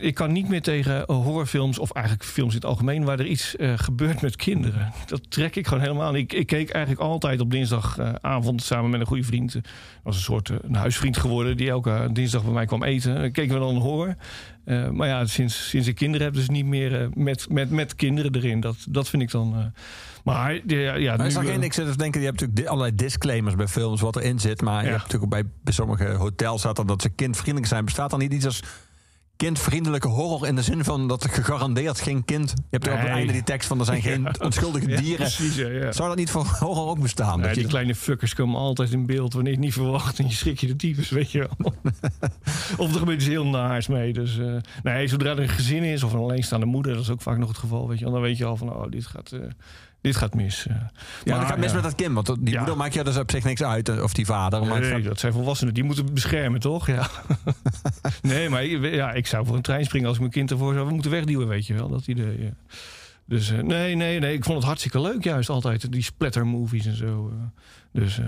ik 0.00 0.14
kan 0.14 0.32
niet 0.32 0.48
meer 0.48 0.62
tegen 0.62 1.04
horrorfilms 1.06 1.78
of 1.78 1.92
eigenlijk 1.92 2.24
films 2.24 2.50
in 2.50 2.56
het 2.56 2.68
algemeen 2.68 3.04
waar 3.04 3.18
er 3.18 3.26
iets 3.26 3.56
eh, 3.56 3.72
gebeurt 3.76 4.20
met 4.20 4.36
kinderen. 4.36 4.92
Dat 5.06 5.30
trek 5.30 5.56
ik 5.56 5.66
gewoon 5.66 5.82
helemaal. 5.82 6.14
Ik, 6.14 6.32
ik 6.32 6.46
keek 6.46 6.70
eigenlijk 6.70 7.04
altijd 7.04 7.40
op 7.40 7.50
dinsdagavond 7.50 8.62
samen 8.62 8.90
met 8.90 9.00
een 9.00 9.06
goede 9.06 9.22
vriend. 9.22 9.52
Dat 9.52 9.62
was 10.02 10.16
een 10.16 10.22
soort 10.22 10.50
eh, 10.50 10.56
een 10.62 10.74
huisvriend 10.74 11.16
geworden 11.16 11.56
die 11.56 11.70
elke 11.70 12.08
dinsdag 12.12 12.44
bij 12.44 12.52
mij 12.52 12.66
kwam 12.66 12.82
eten. 12.82 13.14
Dan 13.14 13.32
keken 13.32 13.54
we 13.54 13.60
dan 13.60 13.76
horror. 13.76 14.16
Eh, 14.64 14.90
maar 14.90 15.08
ja, 15.08 15.26
sinds, 15.26 15.68
sinds 15.68 15.88
ik 15.88 15.94
kinderen 15.94 16.26
heb, 16.26 16.34
dus 16.34 16.48
niet 16.48 16.66
meer 16.66 17.08
met, 17.14 17.48
met, 17.48 17.70
met 17.70 17.94
kinderen 17.94 18.34
erin. 18.34 18.60
Dat, 18.60 18.76
dat 18.88 19.08
vind 19.08 19.22
ik 19.22 19.30
dan. 19.30 19.72
Maar 20.24 20.60
ja, 20.66 20.94
ja 20.94 21.16
Maar 21.16 21.18
nu, 21.18 21.26
is 21.26 21.34
er 21.34 21.42
eh, 21.42 21.48
geen, 21.48 21.62
ik 21.62 21.72
zit 21.72 21.90
te 21.90 21.96
denken, 21.96 22.20
je 22.20 22.26
hebt 22.26 22.40
natuurlijk 22.40 22.68
allerlei 22.68 22.94
disclaimers 22.94 23.54
bij 23.54 23.68
films 23.68 24.00
wat 24.00 24.16
erin 24.16 24.40
zit. 24.40 24.62
Maar 24.62 24.84
je 24.84 24.90
hebt 24.90 25.02
natuurlijk 25.02 25.24
ook 25.24 25.40
bij, 25.40 25.44
bij 25.64 25.72
sommige 25.72 26.10
hotels 26.10 26.60
staat 26.60 26.78
er 26.78 26.86
dat 26.86 27.02
ze 27.02 27.08
kindvriendelijk 27.08 27.66
zijn. 27.66 27.84
Bestaat 27.84 28.12
er 28.12 28.18
niet 28.18 28.32
iets 28.32 28.44
als 28.44 28.62
kindvriendelijke 29.36 30.08
horror 30.08 30.46
in 30.46 30.54
de 30.54 30.62
zin 30.62 30.84
van 30.84 31.08
dat 31.08 31.24
er 31.24 31.30
gegarandeerd 31.30 32.00
geen 32.00 32.24
kind... 32.24 32.50
Je 32.50 32.62
hebt 32.70 32.86
er 32.86 32.92
op 32.92 32.98
het 32.98 33.06
Nee. 33.06 33.16
einde 33.16 33.32
die 33.32 33.42
tekst 33.42 33.68
van 33.68 33.78
er 33.78 33.84
zijn 33.84 34.02
geen 34.02 34.28
onschuldige 34.44 34.88
ja, 34.88 35.00
dieren. 35.00 35.16
precies, 35.16 35.56
ja, 35.56 35.68
ja. 35.68 35.92
Zou 35.92 36.08
dat 36.08 36.16
niet 36.18 36.30
voor 36.30 36.44
horror 36.44 36.88
ook 36.88 37.00
bestaan? 37.00 37.38
Ja, 37.38 37.44
dat 37.44 37.54
die 37.54 37.62
je, 37.62 37.68
kleine 37.68 37.94
fuckers 37.94 38.34
komen 38.34 38.60
altijd 38.60 38.92
in 38.92 39.06
beeld 39.06 39.32
wanneer 39.32 39.52
je 39.52 39.58
het 39.58 39.66
niet 39.66 39.74
verwacht. 39.74 40.18
En 40.18 40.28
je 40.28 40.34
schrik 40.34 40.60
je 40.60 40.66
de 40.66 40.76
tyfus, 40.76 41.10
weet 41.10 41.30
je 41.32 41.38
wel. 41.38 41.72
of 42.78 42.92
er 42.92 42.98
gebeurt 42.98 43.18
iets 43.18 43.28
heel 43.28 43.46
naars 43.46 43.86
mee. 43.86 44.12
Dus 44.12 44.38
eh, 44.38 44.54
nee, 44.82 45.06
zodra 45.06 45.30
er 45.30 45.38
een 45.38 45.48
gezin 45.48 45.82
is 45.82 46.02
of 46.02 46.12
een 46.12 46.18
alleenstaande 46.18 46.66
moeder... 46.66 46.92
dat 46.92 47.02
is 47.02 47.10
ook 47.10 47.22
vaak 47.22 47.38
nog 47.38 47.48
het 47.48 47.58
geval, 47.58 47.88
weet 47.88 47.98
je 47.98 48.04
wel. 48.04 48.12
Dan 48.14 48.22
weet 48.22 48.38
je 48.38 48.44
al 48.44 48.56
van, 48.56 48.74
oh, 48.74 48.90
dit 48.90 49.06
gaat, 49.06 49.32
eh, 49.32 49.40
dit 50.02 50.16
gaat 50.16 50.34
mis. 50.34 50.66
eh. 50.66 50.76
ja, 51.24 51.38
dat 51.38 51.46
gaat 51.48 51.58
mis 51.58 51.72
met 51.72 51.82
dat 51.82 51.94
kind. 51.94 52.12
Want 52.14 52.26
die 52.40 52.56
moeder 52.58 52.76
maakt 52.76 52.94
je 52.94 53.04
dus 53.04 53.16
op 53.16 53.30
zich 53.30 53.44
niks 53.44 53.62
uit. 53.62 53.88
eh, 53.88 54.02
Of 54.02 54.12
die 54.12 54.26
vader. 54.26 54.66
Maar 54.66 54.80
Nee, 54.80 55.02
dat 55.02 55.18
zijn 55.18 55.32
volwassenen. 55.32 55.74
Die 55.74 55.84
moeten 55.84 56.14
beschermen, 56.14 56.60
toch? 56.60 56.86
Ja. 56.86 57.08
nee, 58.22 58.48
maar 58.48 58.64
ik- 58.64 58.94
ja, 58.94 59.12
ik 59.12 59.26
zou 59.26 59.46
voor 59.46 59.56
een 59.56 59.62
trein 59.62 59.84
springen 59.84 60.06
als 60.06 60.16
ik 60.16 60.20
mijn 60.22 60.34
kind 60.34 60.50
ervoor 60.50 60.74
zou 60.74 60.92
moeten 60.92 61.10
wegduwen, 61.10 61.48
weet 61.48 61.66
je 61.66 61.74
wel. 61.74 61.88
Dat 61.88 62.06
idee. 62.06 62.52
Dus 63.26 63.50
eh, 63.50 63.58
nee, 63.62 63.94
nee, 63.94 64.18
nee. 64.18 64.34
Ik 64.34 64.44
vond 64.44 64.56
het 64.56 64.66
hartstikke 64.66 65.00
leuk 65.00 65.24
juist 65.24 65.48
altijd. 65.48 65.92
Die 65.92 66.02
splatter 66.02 66.46
movies 66.46 66.86
en 66.86 66.96
zo. 66.96 67.32
dus... 67.92 68.20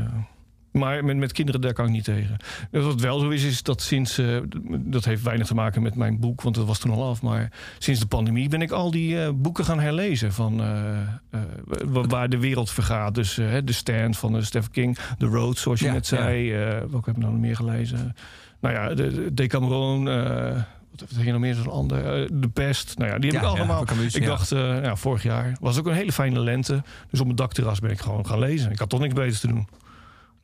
maar 0.75 1.05
met, 1.05 1.17
met 1.17 1.33
kinderen, 1.33 1.61
daar 1.61 1.73
kan 1.73 1.85
ik 1.87 1.91
niet 1.91 2.05
tegen. 2.05 2.37
Dus 2.71 2.85
Wat 2.85 3.01
wel 3.01 3.19
zo 3.19 3.29
is, 3.29 3.45
is 3.45 3.63
dat 3.63 3.83
sinds... 3.83 4.19
eh, 4.19 4.37
dat 4.79 5.05
heeft 5.05 5.23
weinig 5.23 5.47
te 5.47 5.55
maken 5.55 5.83
met 5.83 5.95
mijn 5.95 6.19
boek, 6.21 6.43
want 6.43 6.55
dat 6.55 6.67
was 6.67 6.79
toen 6.79 6.91
al 6.91 7.09
af. 7.09 7.23
Maar 7.23 7.53
sinds 7.79 8.01
de 8.01 8.07
pandemie 8.07 8.49
ben 8.49 8.63
ik 8.63 8.71
al 8.71 8.91
die 8.91 9.23
eh, 9.23 9.29
boeken 9.35 9.65
gaan 9.65 9.81
herlezen... 9.81 10.33
van 10.33 10.61
eh, 10.63 11.39
wa- 11.85 12.07
waar 12.07 12.29
de 12.29 12.39
wereld 12.39 12.71
vergaat. 12.71 13.15
Dus 13.15 13.35
The 13.35 13.73
Stand 13.73 14.17
van 14.17 14.43
Stephen 14.45 14.71
King. 14.71 14.99
The 15.19 15.27
Road, 15.27 15.59
zoals 15.59 15.81
je 15.81 15.87
Ja, 15.87 15.93
net 15.93 16.07
zei. 16.07 16.53
eh 16.53 16.59
welke 16.69 17.05
heb 17.05 17.15
ik 17.15 17.17
nou 17.17 17.33
nog 17.33 17.41
meer 17.41 17.57
gelezen? 17.57 18.17
Nou 18.61 18.75
ja, 18.75 18.95
de, 18.95 19.13
de 19.15 19.35
Decameron... 19.35 20.05
wat 20.05 21.11
heb 21.15 21.25
je 21.25 21.31
nog 21.33 21.41
meer 21.41 21.55
zo'n 21.55 21.71
ander? 21.71 22.29
De 22.41 22.49
Pest. 22.49 22.99
Nou 22.99 23.11
ja, 23.11 23.19
die 23.19 23.31
heb 23.33 23.41
Ja, 23.43 23.49
ik 23.49 23.55
ja, 23.55 23.61
allemaal. 23.61 23.85
Camus, 23.85 24.15
ik 24.15 24.23
ja. 24.23 24.29
dacht, 24.29 24.49
ja, 24.49 24.97
vorig 24.97 25.23
jaar 25.23 25.57
was 25.61 25.79
ook 25.79 25.87
een 25.87 25.93
hele 25.95 26.13
fijne 26.13 26.41
lente. 26.41 26.83
Dus 27.11 27.19
op 27.21 27.25
mijn 27.27 27.37
dakterras 27.39 27.81
ben 27.81 27.91
ik 27.91 28.01
gewoon 28.01 28.27
gaan 28.27 28.39
lezen. 28.39 28.71
Ik 28.71 28.79
had 28.79 28.89
toch 28.89 29.01
niks 29.01 29.15
beters 29.15 29.41
te 29.41 29.47
doen. 29.47 29.69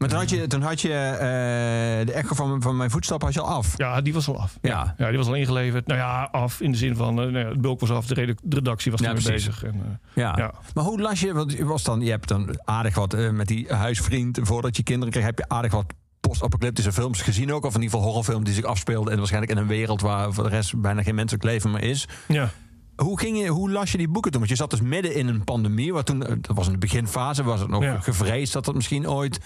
Maar 0.01 0.09
toen 0.09 0.19
had 0.19 0.31
je, 0.31 0.47
toen 0.47 0.63
had 0.63 0.81
je 0.81 0.89
eh, 0.93 2.07
de 2.07 2.13
echo 2.13 2.35
van, 2.35 2.63
van 2.63 2.77
mijn 2.77 2.91
voetstappen 2.91 3.27
had 3.27 3.37
je 3.37 3.43
al 3.43 3.57
af. 3.57 3.75
Ja, 3.77 4.01
die 4.01 4.13
was 4.13 4.29
al 4.29 4.41
af. 4.41 4.59
Ja. 4.61 4.95
Ja, 4.99 5.09
die 5.09 5.17
was 5.19 5.27
al 5.27 5.35
ingeleverd. 5.35 5.87
Nou 5.87 5.99
ja, 5.99 6.29
af 6.33 6.61
in 6.61 6.73
de 6.73 6.77
zin 6.79 6.97
van, 6.97 7.09
eh, 7.21 7.27
nou 7.27 7.39
ja, 7.39 7.49
het 7.49 7.61
bulk 7.61 7.81
was 7.81 7.91
af, 7.91 8.07
de, 8.07 8.37
redactie 8.49 8.91
was 8.91 9.01
Ja, 9.01 9.09
ermee 9.09 9.23
bezig. 9.25 9.65
En, 9.65 9.75
eh, 9.75 10.23
Ja. 10.23 10.33
Ja. 10.37 10.53
Maar 10.75 10.85
hoe 10.85 11.01
las 11.01 11.21
je, 11.21 11.33
want 11.33 11.53
je, 11.53 11.65
was 11.65 11.83
dan, 11.83 12.01
je 12.01 12.11
hebt 12.11 12.29
dan 12.29 12.59
aardig 12.65 12.95
wat 12.95 13.17
met 13.33 13.47
die 13.47 13.75
huisvriend, 13.75 14.39
voordat 14.43 14.77
je 14.77 14.83
kinderen 14.83 15.13
kreeg, 15.13 15.25
heb 15.25 15.39
je 15.39 15.49
aardig 15.49 15.73
wat 15.73 15.85
post-apocalyptische 16.21 16.93
films 16.93 17.23
gezien 17.23 17.53
ook. 17.53 17.65
Of 17.65 17.75
in 17.75 17.81
ieder 17.83 17.91
geval 17.91 18.07
horrorfilms 18.07 18.45
die 18.45 18.55
zich 18.55 18.65
afspeelden 18.65 19.13
en 19.13 19.19
waarschijnlijk 19.19 19.53
in 19.53 19.59
een 19.59 19.67
wereld 19.69 20.01
waar 20.01 20.33
voor 20.33 20.45
de 20.45 20.51
rest 20.51 20.81
bijna 20.81 21.03
geen 21.03 21.15
menselijk 21.15 21.45
leven 21.45 21.71
meer 21.71 21.83
is. 21.83 22.09
ja. 22.29 22.51
Hoe, 22.97 23.19
ging 23.19 23.39
je, 23.39 23.47
hoe 23.49 23.71
las 23.71 23.93
je 23.93 23.99
die 23.99 24.09
boeken 24.09 24.31
toen? 24.31 24.41
Want 24.41 24.53
je 24.53 24.59
zat 24.59 24.71
dus 24.71 24.81
midden 24.81 25.15
in 25.15 25.29
een 25.29 25.45
pandemie. 25.45 25.93
Wat 25.93 26.07
toen, 26.07 26.19
dat 26.19 26.57
was 26.57 26.67
in 26.67 26.73
de 26.73 26.79
beginfase, 26.79 27.43
was 27.43 27.61
het 27.61 27.69
nog 27.69 27.83
Ja. 27.83 28.01
gevreesd 28.01 28.53
dat 28.53 28.67
het 28.67 28.75
misschien 28.75 29.09
ooit, 29.09 29.39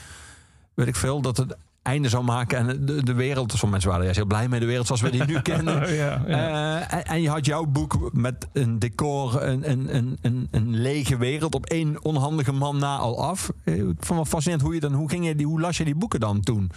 weet 0.74 0.86
ik 0.86 0.96
veel, 0.96 1.20
dat 1.20 1.36
het 1.36 1.56
einde 1.82 2.08
zou 2.08 2.24
maken. 2.24 2.58
En 2.58 2.86
de, 2.86 3.02
de 3.02 3.12
wereld, 3.12 3.50
sommige 3.50 3.70
mensen 3.70 3.88
waren 3.88 4.04
juist 4.04 4.18
heel 4.18 4.26
blij 4.28 4.48
mee, 4.48 4.60
de 4.60 4.66
wereld 4.66 4.86
zoals 4.86 5.00
we 5.00 5.10
die 5.10 5.24
nu 5.24 5.40
kennen. 5.52 5.94
ja, 5.94 6.22
ja. 6.26 6.80
Eh, 6.88 6.98
en, 6.98 7.04
en 7.04 7.22
je 7.22 7.28
had 7.28 7.46
jouw 7.46 7.64
boek 7.66 8.10
met 8.12 8.48
een 8.52 8.78
decor, 8.78 9.42
een, 9.42 9.70
een, 9.70 9.94
een, 10.22 10.48
een, 10.50 10.76
lege 10.76 11.16
wereld 11.16 11.54
op 11.54 11.66
één 11.66 12.04
onhandige 12.04 12.52
man 12.52 12.78
na 12.78 12.96
al 12.96 13.22
af. 13.24 13.52
Eh, 13.64 13.74
Ik 13.74 13.82
vond 13.82 13.98
het 13.98 14.08
wel 14.08 14.24
fascinerend 14.24 14.62
hoe 14.66 14.74
je 14.74 14.80
dan, 14.80 14.92
hoe 14.92 15.08
ging 15.08 15.26
je 15.26 15.34
die, 15.34 15.46
hoe 15.46 15.60
las 15.60 15.76
je 15.76 15.84
die 15.84 15.94
boeken 15.94 16.20
dan 16.20 16.40
toen? 16.40 16.70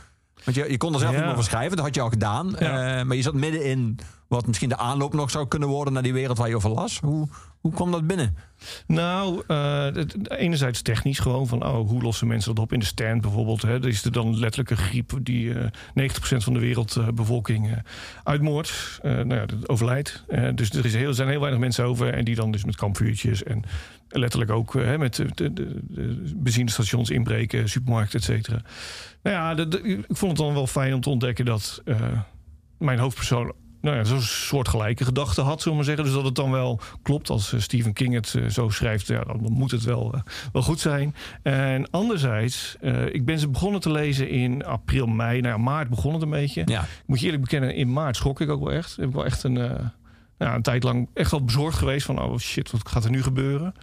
Want 0.48 0.60
je, 0.60 0.72
je 0.72 0.78
kon 0.78 0.94
er 0.94 1.00
zelf 1.00 1.12
Ja. 1.12 1.18
niet 1.18 1.26
meer 1.26 1.36
van 1.36 1.44
schrijven, 1.44 1.76
dat 1.76 1.86
had 1.86 1.96
je 1.96 2.02
al 2.02 2.10
gedaan. 2.10 2.56
Ja. 2.60 3.00
Eh, 3.00 3.06
maar 3.06 3.16
je 3.16 3.22
zat 3.22 3.34
midden 3.34 3.66
in 3.66 4.00
wat 4.28 4.48
misschien 4.48 4.70
de 4.70 4.78
aanloop 4.78 5.14
nog 5.14 5.32
zou 5.32 5.48
kunnen 5.48 5.70
worden 5.70 5.94
naar 5.94 6.04
die 6.04 6.14
wereld 6.14 6.38
waar 6.38 6.50
je 6.50 6.56
over 6.56 6.70
las. 6.70 7.00
Hoe, 7.00 7.28
hoe 7.62 7.74
kwam 7.74 7.92
dat 7.92 8.08
binnen? 8.08 8.36
Nou, 8.88 9.44
eh, 9.48 9.88
enerzijds 10.28 10.82
technisch 10.82 11.20
gewoon 11.20 11.48
van 11.48 11.66
oh, 11.66 11.88
hoe 11.90 12.02
lossen 12.02 12.28
mensen 12.28 12.56
dat 12.56 12.64
op 12.64 12.74
in 12.74 12.80
de 12.80 12.86
stand 12.86 13.22
bijvoorbeeld. 13.22 13.62
Hè? 13.62 13.74
Er 13.74 13.88
is 13.88 14.04
er 14.04 14.12
dan 14.12 14.40
letterlijk 14.40 14.70
een 14.70 14.78
griep 14.86 15.14
die 15.22 15.54
eh 15.54 15.66
90% 15.96 16.44
van 16.44 16.54
de 16.54 16.60
wereldbevolking 16.60 17.68
eh, 17.72 17.78
uitmoordt. 18.24 19.00
Nou 19.02 19.34
ja, 19.36 19.46
overlijdt. 19.66 20.24
Dus 20.56 20.70
er 20.70 20.86
is 20.86 20.94
heel, 20.96 21.14
zijn 21.14 21.30
heel 21.30 21.40
weinig 21.40 21.60
mensen 21.60 21.86
over 21.86 22.14
en 22.14 22.26
die 22.26 22.36
dan 22.36 22.52
dus 22.52 22.66
met 22.66 22.76
kampvuurtjes 22.76 23.44
en 23.44 23.64
letterlijk 24.20 24.52
ook 24.52 24.76
eh, 24.76 24.84
hè, 24.84 24.98
met 24.98 25.16
de, 25.16 25.26
de, 25.36 25.54
de, 25.54 26.34
benzinestations 26.36 27.10
inbreken, 27.10 27.70
supermarkten, 27.70 28.20
et 28.20 28.26
cetera. 28.26 28.62
Nou 29.24 29.36
ja, 29.36 29.56
de- 29.56 29.68
de- 29.68 29.82
ik 29.82 30.06
vond 30.18 30.32
het 30.38 30.42
dan 30.46 30.54
wel 30.54 30.68
fijn 30.68 30.94
om 30.94 31.02
te 31.02 31.10
ontdekken 31.10 31.46
dat 31.46 31.82
eh, 31.86 31.96
mijn 32.78 33.00
hoofdpersoon 33.00 33.54
nou 33.82 33.96
ja, 33.98 34.04
zo'n 34.04 34.22
soortgelijke 34.22 35.06
gedachte 35.06 35.42
had, 35.42 35.62
zullen 35.62 35.78
we 35.78 35.86
maar 35.86 35.96
zeggen. 35.96 36.04
Dus 36.04 36.14
dat 36.14 36.24
het 36.26 36.36
dan 36.36 36.52
wel 36.52 36.80
klopt 37.02 37.30
als 37.30 37.54
eh, 37.54 37.60
Stephen 37.60 37.94
King 37.94 38.14
het 38.14 38.36
zo 38.50 38.70
schrijft. 38.70 39.08
Ja, 39.08 39.24
dan 39.24 39.52
moet 39.52 39.72
het 39.72 39.84
wel, 39.84 40.22
wel 40.52 40.62
goed 40.62 40.80
zijn. 40.80 41.16
En 41.44 41.90
anderzijds, 41.90 42.76
ik 43.12 43.26
ben 43.26 43.40
ze 43.40 43.48
begonnen 43.50 43.82
te 43.82 43.92
lezen 43.92 44.30
in 44.30 44.66
april, 44.66 45.06
mei. 45.08 45.42
Nou 45.42 45.54
ja, 45.58 45.64
maart 45.64 45.90
begon 45.90 46.14
het 46.14 46.22
een 46.22 46.30
beetje. 46.30 46.62
Ja. 46.66 46.82
Ik 46.82 46.88
moet 47.06 47.20
je 47.20 47.26
eerlijk 47.26 47.44
bekennen, 47.44 47.76
in 47.76 47.94
maart 47.94 48.16
schrok 48.16 48.42
ik 48.42 48.50
ook 48.50 48.64
wel 48.64 48.74
echt. 48.74 48.96
Heb 48.96 49.08
ik 49.08 49.14
wel 49.14 49.26
echt 49.26 49.44
een, 49.44 49.54
ja, 50.38 50.56
een 50.56 50.62
tijd 50.62 50.84
lang 50.84 51.10
echt 51.14 51.32
wel 51.32 51.44
bezorgd 51.44 51.78
geweest 51.78 52.06
van... 52.06 52.22
oh 52.22 52.38
shit, 52.38 52.72
wat 52.72 52.90
gaat 52.90 53.04
er 53.04 53.12
nu 53.12 53.24
gebeuren? 53.24 53.74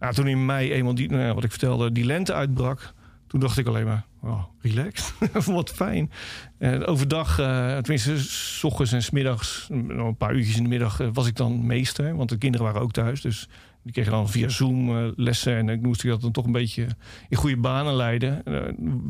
Nou, 0.00 0.14
toen 0.14 0.26
in 0.26 0.46
mei 0.46 0.72
eenmaal, 0.72 0.94
die, 0.94 1.10
nou 1.10 1.22
ja, 1.22 1.34
wat 1.34 1.44
ik 1.44 1.50
vertelde, 1.50 1.92
die 1.92 2.04
lente 2.04 2.34
uitbrak... 2.34 2.96
Toen 3.28 3.40
dacht 3.40 3.58
ik 3.58 3.66
alleen 3.66 3.84
maar, 3.84 4.04
oh, 4.22 4.44
relaxed. 4.60 5.14
Wat 5.46 5.70
fijn. 5.70 6.10
En 6.58 6.86
overdag, 6.86 7.38
eh, 7.38 7.76
tenminste, 7.76 8.18
s 8.18 8.64
ochtends 8.64 8.92
en 8.92 9.02
smiddags, 9.02 9.68
nog 9.70 10.06
een 10.06 10.16
paar 10.16 10.34
uurtjes 10.34 10.56
in 10.56 10.62
de 10.62 10.68
middag, 10.68 11.00
eh, 11.00 11.08
was 11.12 11.26
ik 11.26 11.36
dan 11.36 11.66
meester. 11.66 12.16
Want 12.16 12.28
de 12.28 12.38
kinderen 12.38 12.66
waren 12.66 12.82
ook 12.82 12.92
thuis. 12.92 13.20
Dus 13.20 13.48
die 13.82 13.92
kregen 13.92 14.12
dan 14.12 14.28
via 14.28 14.48
Zoom 14.48 14.96
eh, 14.96 15.12
lessen. 15.16 15.56
En 15.56 15.68
ik 15.68 15.82
moest 15.82 16.06
dat 16.06 16.20
dan 16.20 16.32
toch 16.32 16.44
een 16.44 16.52
beetje 16.52 16.86
in 17.28 17.36
goede 17.36 17.56
banen 17.56 17.94
leiden. 17.94 18.44
Eh, 18.44 18.60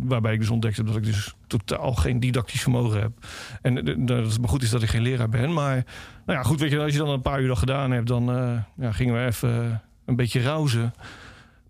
waarbij 0.02 0.33
ik 0.33 0.38
dus 0.38 0.50
ontdekte 0.50 0.85
dat 0.85 0.97
ik 0.97 1.04
dus 1.04 1.35
totaal 1.47 1.95
geen 1.95 2.21
didactisch 2.21 2.62
vermogen 2.62 3.00
heb. 3.00 3.12
En 3.62 3.87
eh, 3.87 3.95
dat 3.99 4.25
het 4.25 4.40
maar 4.40 4.49
goed 4.49 4.62
is 4.62 4.71
dat 4.71 4.83
ik 4.83 4.88
geen 4.88 5.02
leraar 5.02 5.28
ben. 5.28 5.52
Maar 5.52 5.85
nou 6.26 6.38
ja, 6.38 6.42
goed, 6.42 6.61
weet 6.61 6.71
je, 6.71 6.78
als 6.78 6.92
je 6.92 6.99
dan 6.99 7.09
een 7.09 7.23
paar 7.23 7.40
uur 7.40 7.49
dat 7.49 7.59
gedaan 7.59 7.90
hebt, 7.90 8.07
dan 8.07 8.30
eh, 8.30 8.59
ja, 8.76 8.92
gingen 8.92 9.14
we 9.14 9.26
even 9.26 9.83
een 10.08 10.16
beetje 10.16 10.42
rauzen 10.42 10.94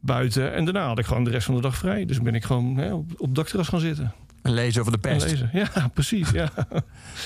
buiten. 0.01 0.55
En 0.55 0.65
daarna 0.65 0.87
had 0.87 0.99
ik 0.99 1.07
gewoon 1.07 1.25
de 1.25 1.31
rest 1.31 1.47
van 1.47 1.55
de 1.55 1.61
dag 1.61 1.77
vrij. 1.77 2.05
Dus 2.05 2.21
ben 2.21 2.35
ik 2.35 2.45
gewoon 2.45 2.77
hè, 2.77 2.95
op, 2.95 3.11
op 3.17 3.35
dakterras 3.35 3.69
gaan 3.69 3.81
zitten. 3.81 4.13
En 4.43 4.53
lezen 4.53 4.81
over 4.81 4.93
de 5.01 5.09
En 5.09 5.17
pest. 5.17 5.31
lezen. 5.31 5.51
Ja, 5.53 5.89
precies. 5.95 6.31
Ja. 6.31 6.51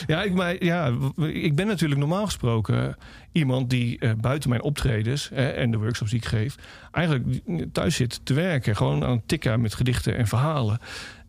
Ja, 0.06 0.22
ik, 0.22 0.32
maar, 0.34 0.64
ja, 0.64 0.92
ik 1.16 1.54
ben 1.56 1.66
natuurlijk 1.66 2.00
normaal 2.00 2.24
gesproken 2.24 2.96
iemand 3.32 3.70
die 3.70 3.98
eh, 3.98 4.10
buiten 4.20 4.48
mijn 4.48 4.62
optredens 4.62 5.30
en 5.30 5.70
de 5.70 5.76
workshops 5.76 6.10
die 6.10 6.20
ik 6.20 6.26
geef, 6.26 6.54
eigenlijk 6.90 7.40
thuis 7.72 7.96
zit 7.96 8.20
te 8.24 8.34
werken. 8.34 8.76
Gewoon 8.76 9.04
aan 9.04 9.10
het 9.16 9.28
tikken 9.28 9.60
met 9.60 9.74
gedichten 9.74 10.16
en 10.16 10.26
verhalen. 10.26 10.78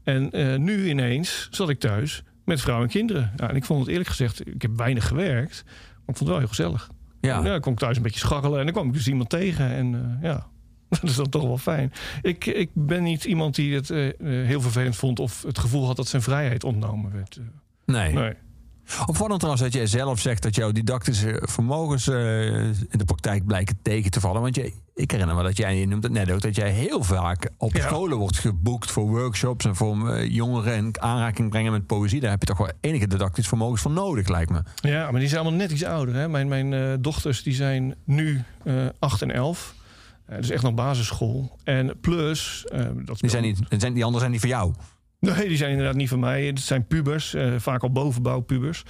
En 0.03 0.31
eh, 0.31 0.55
nu 0.55 0.89
ineens 0.89 1.47
zat 1.51 1.69
ik 1.69 1.79
thuis 1.79 2.23
met 2.45 2.61
vrouwen 2.61 2.85
en 2.87 2.91
kinderen. 2.93 3.31
Ja, 3.35 3.49
en 3.49 3.55
ik 3.55 3.65
vond 3.65 3.79
het 3.79 3.89
eerlijk 3.89 4.09
gezegd, 4.09 4.47
ik 4.47 4.61
heb 4.61 4.71
weinig 4.77 5.07
gewerkt, 5.07 5.63
maar 5.65 5.73
ik 6.07 6.17
vond 6.17 6.19
het 6.19 6.27
wel 6.27 6.37
heel 6.37 6.47
gezellig. 6.47 6.89
Ja. 7.27 7.43
Ja, 7.43 7.59
kon 7.59 7.73
ik 7.73 7.79
thuis 7.79 7.97
een 7.97 8.03
beetje 8.03 8.19
scharrelen 8.19 8.59
en 8.59 8.63
dan 8.63 8.73
kwam 8.73 8.87
ik 8.87 8.93
dus 8.93 9.07
iemand 9.07 9.29
tegen. 9.29 9.69
En 9.69 10.17
eh, 10.21 10.29
ja, 10.29 10.47
dat 10.89 11.03
is 11.03 11.15
dan 11.15 11.29
toch 11.29 11.43
wel 11.43 11.57
fijn. 11.57 11.91
Ik, 12.21 12.45
ik 12.45 12.69
ben 12.73 13.03
niet 13.03 13.23
iemand 13.23 13.55
die 13.55 13.75
het 13.75 13.89
eh, 13.89 14.07
eh, 14.07 14.13
heel 14.19 14.61
vervelend 14.61 14.95
vond 14.95 15.19
of 15.19 15.41
het 15.41 15.59
gevoel 15.59 15.85
had 15.85 15.95
dat 15.95 16.07
zijn 16.07 16.21
vrijheid 16.21 16.63
ontnomen 16.63 17.11
werd. 17.11 17.39
Nee. 17.85 18.13
Nee. 18.13 18.33
Opvallend 19.05 19.39
trouwens 19.39 19.63
dat 19.63 19.73
jij 19.73 19.85
zelf 19.85 20.19
zegt 20.19 20.43
dat 20.43 20.55
jouw 20.55 20.71
didactische 20.71 21.41
vermogens 21.45 22.07
in 22.07 22.97
de 22.97 23.05
praktijk 23.05 23.45
blijken 23.45 23.77
tegen 23.81 24.11
te 24.11 24.19
vallen. 24.19 24.41
Want 24.41 24.55
je, 24.55 24.73
ik 24.95 25.11
herinner 25.11 25.35
me 25.35 25.43
dat 25.43 25.57
jij, 25.57 25.79
je 25.79 25.87
noemt 25.87 26.03
het 26.03 26.11
net 26.11 26.31
ook, 26.31 26.41
dat 26.41 26.55
jij 26.55 26.69
heel 26.71 27.03
vaak 27.03 27.49
op 27.57 27.73
Ja. 27.73 27.81
scholen 27.87 28.17
wordt 28.17 28.37
geboekt 28.39 28.91
voor 28.91 29.07
workshops 29.07 29.65
en 29.65 29.75
voor 29.75 30.09
eh, 30.09 30.29
jongeren 30.29 30.75
in 30.75 31.01
aanraking 31.01 31.49
brengen 31.49 31.71
met 31.71 31.85
poëzie. 31.87 32.19
Daar 32.19 32.29
heb 32.31 32.39
je 32.39 32.45
toch 32.47 32.57
wel 32.57 32.71
enige 32.81 33.07
didactische 33.07 33.49
vermogens 33.49 33.81
voor 33.81 33.91
nodig, 33.91 34.27
lijkt 34.27 34.51
me. 34.51 34.61
Ja, 34.81 35.11
maar 35.11 35.19
die 35.19 35.29
zijn 35.29 35.41
allemaal 35.41 35.59
net 35.59 35.71
iets 35.71 35.83
ouder. 35.83 36.15
Hè? 36.15 36.27
Mijn, 36.29 36.47
mijn 36.47 36.73
eh, 36.73 36.93
dochters 36.99 37.43
die 37.43 37.53
zijn 37.53 37.95
nu 38.05 38.43
eh 38.63 38.85
8 38.99 39.21
en 39.21 39.31
11. 39.31 39.75
Eh, 40.25 40.37
dus 40.37 40.49
echt 40.49 40.63
nog 40.63 40.73
basisschool. 40.73 41.57
En 41.63 41.99
plus... 41.99 42.65
dat 43.05 43.19
Die, 43.19 43.29
zijn 43.29 43.43
niet, 43.43 43.59
zijn, 43.69 43.93
die 43.93 44.03
anderen 44.03 44.19
zijn 44.19 44.31
niet 44.31 44.39
voor 44.39 44.49
jou. 44.49 44.73
Nee, 45.19 45.47
die 45.47 45.57
zijn 45.57 45.71
inderdaad 45.71 45.95
niet 45.95 46.09
van 46.09 46.19
mij. 46.19 46.45
Het 46.45 46.59
zijn 46.59 46.87
pubers, 46.87 47.35
vaak 47.57 47.83
al 47.83 47.91
bovenbouwpubers. 47.91 48.83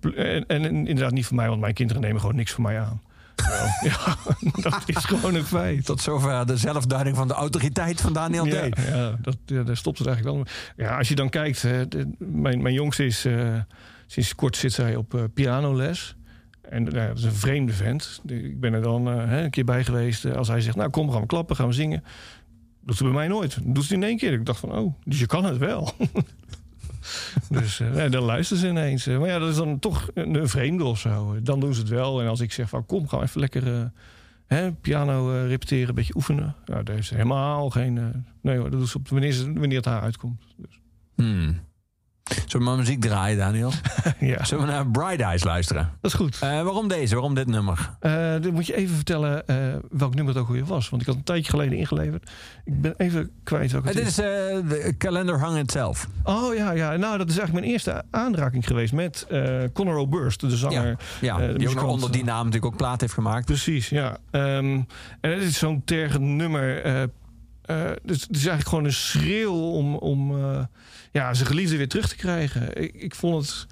Pl- 0.00 0.08
en, 0.16 0.46
en 0.46 0.64
inderdaad 0.64 1.12
niet 1.12 1.26
van 1.26 1.36
mij, 1.36 1.48
want 1.48 1.60
mijn 1.60 1.74
kinderen 1.74 2.02
nemen 2.02 2.20
gewoon 2.20 2.36
niks 2.36 2.52
van 2.52 2.62
mij 2.62 2.80
aan. 2.80 3.02
Ja, 3.82 4.16
dat 4.70 4.82
is 4.86 5.04
gewoon 5.04 5.34
een 5.34 5.44
feit. 5.44 5.84
Tot 5.84 6.00
zover 6.00 6.46
de 6.46 6.56
zelfduiding 6.56 7.16
van 7.16 7.28
de 7.28 7.34
autoriteit 7.34 8.00
van 8.00 8.12
Daniel 8.12 8.46
Ja, 8.46 8.68
D. 8.68 8.76
ja, 8.88 9.16
dat, 9.22 9.36
ja, 9.46 9.62
daar 9.62 9.76
stopt 9.76 9.98
het 9.98 10.06
eigenlijk 10.06 10.36
wel. 10.36 10.46
Ja, 10.86 10.98
als 10.98 11.08
je 11.08 11.14
dan 11.14 11.28
kijkt, 11.28 11.62
hè, 11.62 11.88
de- 11.88 12.10
mijn, 12.18 12.62
mijn 12.62 12.74
jongste 12.74 13.04
is 13.04 13.24
eh, 13.24 13.54
sinds 14.06 14.34
kort 14.34 14.56
zit 14.56 14.72
zij 14.72 14.96
op 14.96 15.14
eh, 15.14 15.22
pianoles. 15.34 16.16
En 16.68 16.82
nou 16.82 17.06
dat 17.08 17.18
is 17.18 17.24
een 17.24 17.32
vreemde 17.32 17.72
vent. 17.72 18.20
Ik 18.26 18.60
ben 18.60 18.72
er 18.72 18.82
dan 18.82 19.08
eh, 19.10 19.42
een 19.42 19.50
keer 19.50 19.64
bij 19.64 19.84
geweest. 19.84 20.34
Als 20.34 20.48
hij 20.48 20.60
zegt, 20.60 20.76
nou 20.76 20.90
kom, 20.90 21.10
gaan 21.10 21.20
we 21.20 21.26
klappen, 21.26 21.56
gaan 21.56 21.66
we 21.66 21.72
zingen. 21.72 22.04
Doet 22.84 22.96
ze 22.96 23.02
bij 23.04 23.12
mij 23.12 23.28
nooit. 23.28 23.58
Doet 23.62 23.84
ze 23.84 23.94
in 23.94 24.02
één 24.02 24.16
keer. 24.16 24.32
Ik 24.32 24.46
dacht 24.46 24.60
van, 24.60 24.72
oh, 24.78 24.94
dus 25.04 25.18
je 25.18 25.26
kan 25.26 25.44
het 25.44 25.58
wel. 25.58 25.92
dus 27.48 27.80
eh, 27.80 28.10
dan 28.10 28.22
luisteren 28.22 28.62
ze 28.62 28.68
ineens. 28.68 29.06
Maar 29.06 29.28
ja, 29.28 29.38
dat 29.38 29.48
is 29.48 29.56
dan 29.56 29.78
toch 29.78 30.10
een, 30.14 30.48
vreemde 30.48 30.84
of 30.84 30.98
zo. 30.98 31.36
Dan 31.42 31.60
doen 31.60 31.74
ze 31.74 31.80
het 31.80 31.88
wel. 31.88 32.20
En 32.20 32.28
als 32.28 32.40
ik 32.40 32.52
zeg 32.52 32.68
van, 32.68 32.86
kom, 32.86 33.06
we 33.10 33.22
even 33.22 33.40
lekker 33.40 33.74
eh, 33.74 33.84
hè, 34.46 34.72
piano 34.72 35.32
eh, 35.34 35.46
repeteren, 35.46 35.88
een 35.88 35.94
beetje 35.94 36.16
oefenen. 36.16 36.54
Nou, 36.66 36.82
daar 36.82 36.94
heeft 36.94 37.08
ze 37.08 37.14
helemaal 37.14 37.70
geen... 37.70 37.98
eh, 37.98 38.04
nee 38.40 38.58
dat 38.58 38.72
doet 38.72 38.88
ze 38.88 38.98
op 38.98 39.08
wanneer, 39.08 39.32
ze, 39.32 39.52
wanneer 39.52 39.76
het 39.76 39.84
haar 39.84 40.02
uitkomt. 40.02 40.42
Dus, 40.56 40.80
Hmm. 41.14 41.60
Zullen 42.30 42.46
we 42.50 42.58
maar 42.58 42.76
muziek 42.76 43.00
draaien, 43.00 43.38
Daniel? 43.38 43.72
ja, 44.20 44.44
Zullen 44.44 44.66
we 44.66 44.72
naar 44.72 44.86
Bright 44.86 45.20
Eyes 45.20 45.44
luisteren? 45.44 45.90
dat 46.00 46.10
is 46.10 46.16
goed. 46.16 46.34
Eh, 46.40 46.48
waarom 46.62 46.88
deze? 46.88 47.14
Waarom 47.14 47.34
dit 47.34 47.46
nummer? 47.46 47.90
Eh, 48.00 48.12
dan 48.40 48.52
moet 48.52 48.66
je 48.66 48.74
even 48.76 48.94
vertellen 48.94 49.46
eh, 49.46 49.56
welk 49.90 50.14
nummer 50.14 50.34
het 50.34 50.42
ook 50.42 50.48
weer 50.50 50.64
was. 50.64 50.88
Want 50.88 51.02
ik 51.02 51.08
had 51.08 51.16
een 51.16 51.24
tijdje 51.24 51.50
geleden 51.50 51.78
ingeleverd. 51.78 52.30
Ik 52.64 52.80
ben 52.80 52.94
even 52.96 53.30
kwijt 53.42 53.72
welk 53.72 53.84
Eh, 53.84 53.88
het 53.94 53.98
dit 53.98 54.06
is. 54.06 54.14
de 54.14 54.94
Calendar 54.98 55.40
Hung 55.40 55.58
Itself. 55.58 56.08
Oh 56.22 56.54
ja, 56.54 56.70
ja, 56.70 56.96
nou 56.96 57.18
dat 57.18 57.28
is 57.28 57.36
eigenlijk 57.38 57.52
mijn 57.52 57.72
eerste 57.72 58.02
aanraking 58.10 58.66
geweest 58.66 58.92
met 58.92 59.26
Conor 59.72 59.96
Oberst, 59.96 60.40
de 60.40 60.56
zanger. 60.56 60.96
Ja, 61.20 61.36
de 61.38 61.58
die 61.58 61.68
ook 61.68 61.82
onder 61.82 62.12
die 62.12 62.24
naam 62.24 62.44
natuurlijk 62.44 62.72
ook 62.72 62.76
plaat 62.78 63.00
heeft 63.00 63.12
gemaakt. 63.14 63.46
Precies, 63.46 63.88
ja. 63.88 64.16
Ehm, 64.30 64.80
en 65.20 65.30
het 65.30 65.42
is 65.42 65.58
zo'n 65.58 65.82
tergend 65.84 66.22
nummer. 66.24 66.82
Eh, 67.64 67.90
dus 68.02 68.20
het 68.20 68.30
is 68.30 68.46
eigenlijk 68.46 68.68
gewoon 68.68 68.84
een 68.84 68.92
schreeuw 68.92 69.54
om, 69.54 69.94
om 69.96 70.44
eh, 70.44 70.64
ja, 71.12 71.34
zijn 71.34 71.48
geliefde 71.48 71.76
weer 71.76 71.88
terug 71.88 72.08
te 72.08 72.16
krijgen. 72.16 72.82
Ik, 72.82 72.94
ik 72.94 73.14
vond 73.14 73.46
het... 73.46 73.66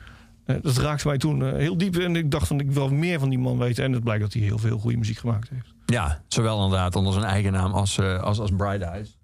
eh, 0.45 0.57
dat 0.63 0.77
raakte 0.77 1.07
mij 1.07 1.19
toen 1.19 1.57
heel 1.57 1.77
diep. 1.77 1.97
En 1.97 2.17
ik 2.17 2.31
dacht 2.31 2.47
van, 2.47 2.61
ik 2.61 2.71
wil 2.71 2.89
meer 2.89 3.19
van 3.19 3.29
die 3.29 3.39
man 3.39 3.59
weten. 3.59 3.85
En 3.85 3.93
het 3.93 4.03
blijkt 4.03 4.23
dat 4.23 4.33
hij 4.33 4.43
heel 4.43 4.59
veel 4.59 4.79
goede 4.79 4.97
muziek 4.97 5.19
gemaakt 5.19 5.49
heeft. 5.49 5.75
Ja, 5.87 6.23
zowel 6.29 6.65
inderdaad 6.65 6.97
onder 6.97 7.13
zijn 7.13 7.25
eigen 7.25 7.53
naam 7.53 7.73
als, 7.73 8.01
als, 8.01 8.39
als 8.39 8.51
Bright 8.51 8.83
Eyes. 8.83 9.19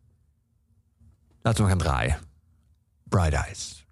Laten 1.43 1.63
we 1.65 1.71
gaan 1.71 1.79
draaien. 1.79 2.19
Bright 3.05 3.33
Eyes. 3.33 3.87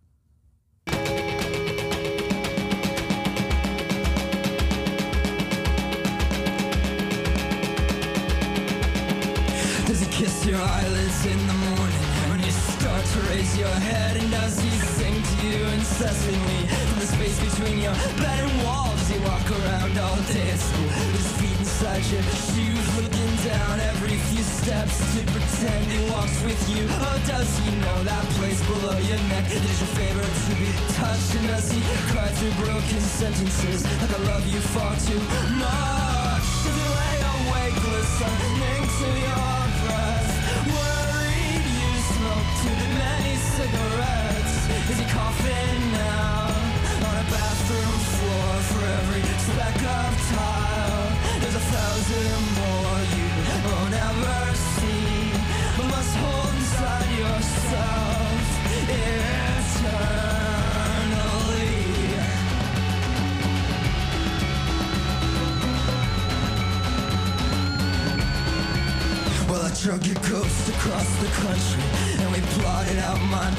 Kiss 10.16 10.46
your 10.46 10.56
eyelids 10.56 11.26
in 11.26 11.36
the 11.46 11.52
morning 11.76 12.08
when 12.32 12.40
you 12.40 12.50
start 12.50 13.04
to 13.04 13.20
raise 13.28 13.52
your 13.58 13.76
head? 13.84 14.16
And 14.16 14.30
does 14.30 14.58
he 14.58 14.70
sing 14.96 15.12
to 15.12 15.36
you 15.44 15.60
incessantly 15.76 16.60
from 16.88 16.98
the 17.04 17.08
space 17.12 17.36
between 17.36 17.84
your 17.84 17.92
bed 18.16 18.40
and 18.40 18.64
wall? 18.64 18.88
Does 18.96 19.10
he 19.12 19.18
walk 19.20 19.44
around 19.44 19.92
all 20.00 20.16
day 20.32 20.48
at 20.48 20.56
school 20.56 20.88
his 21.12 21.28
feet 21.36 21.58
inside 21.60 22.00
your 22.08 22.24
shoes, 22.48 22.86
looking 22.96 23.32
down 23.44 23.76
every 23.92 24.16
few 24.32 24.40
steps 24.40 24.96
to 25.12 25.20
pretend 25.36 25.84
he 25.92 26.00
walks 26.08 26.40
with 26.48 26.62
you? 26.72 26.88
Or 26.88 27.20
does 27.28 27.50
he 27.60 27.68
know 27.84 27.98
that 28.08 28.24
place 28.40 28.64
below 28.64 28.96
your 28.96 29.20
neck 29.28 29.52
is 29.52 29.68
your 29.68 29.92
favorite 30.00 30.36
to 30.48 30.52
be 30.56 30.72
touched? 30.96 31.36
And 31.36 31.46
does 31.52 31.68
he 31.68 31.80
cry 32.08 32.32
through 32.40 32.56
broken 32.64 33.04
sentences 33.20 33.84
like 34.00 34.16
I 34.16 34.20
love 34.32 34.48
you 34.48 34.64
far 34.72 34.96
too 34.96 35.20
much? 35.60 36.46
Does 36.64 36.72
he 36.72 36.86
lay 37.04 37.16
awake 37.36 37.76
listening 37.84 38.85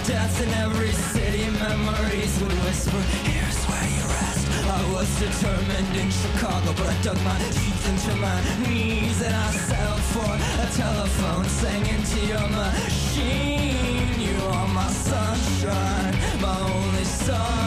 death 0.08 0.41
in 0.41 0.50
every 0.65 0.91
city 0.91 1.43
Memories 1.60 2.39
would 2.39 2.58
whisper, 2.63 3.02
here's 3.28 3.60
where 3.67 3.89
you 3.96 4.04
rest. 4.15 4.48
I 4.80 4.82
was 4.93 5.10
determined 5.20 5.96
in 5.98 6.10
Chicago 6.10 6.74
But 6.78 6.88
I 6.88 6.96
dug 7.02 7.20
my 7.24 7.38
teeth 7.52 7.84
into 7.91 8.15
my 8.15 8.39
knees 8.63 9.22
And 9.22 9.36
I 9.36 9.52
settled 9.52 10.06
for 10.15 10.32
a 10.63 10.67
telephone 10.82 11.46
Sang 11.46 11.86
into 11.86 12.20
your 12.26 12.48
machine. 12.63 14.20
You 14.20 14.38
are 14.48 14.67
my 14.70 14.88
sunshine 14.88 16.15
My 16.41 16.58
only 16.74 17.04
sunshine. 17.04 17.58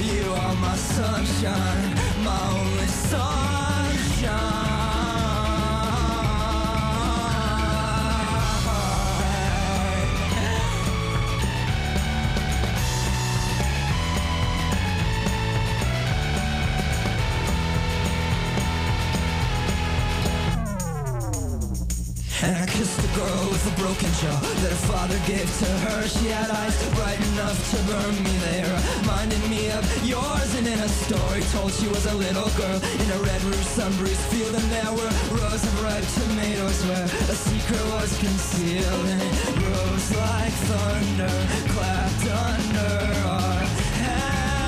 You 0.00 0.30
are 0.32 0.54
my 0.54 0.76
sunshine, 0.76 1.83
a 23.94 24.02
that 24.02 24.70
her 24.70 24.82
father 24.90 25.18
gave 25.26 25.46
to 25.58 25.66
her. 25.86 26.02
She 26.08 26.28
had 26.28 26.50
eyes 26.50 26.74
bright 26.94 27.20
enough 27.32 27.58
to 27.70 27.76
burn 27.86 28.14
me. 28.24 28.34
there 28.44 28.66
reminded 29.00 29.42
me 29.48 29.70
of 29.70 29.84
yours. 30.04 30.54
And 30.56 30.66
in 30.66 30.78
a 30.78 30.88
story 30.88 31.42
told 31.52 31.72
she 31.72 31.86
was 31.88 32.06
a 32.06 32.14
little 32.14 32.48
girl 32.58 32.80
in 32.82 33.10
a 33.10 33.18
red 33.22 33.42
roof 33.44 33.62
sunbreeze 33.76 34.24
field. 34.32 34.54
And 34.54 34.70
there 34.72 34.92
were 34.92 35.12
rows 35.36 35.62
of 35.62 35.82
ripe 35.82 36.06
tomatoes 36.18 36.84
where 36.86 37.04
a 37.04 37.36
secret 37.46 37.84
was 37.94 38.10
concealed. 38.18 39.06
And 39.06 39.22
it 39.22 39.32
rose 39.62 40.10
like 40.16 40.54
thunder, 40.66 41.34
clapped 41.74 42.26
under 42.50 42.94
our 43.30 43.62
hands. 44.02 44.64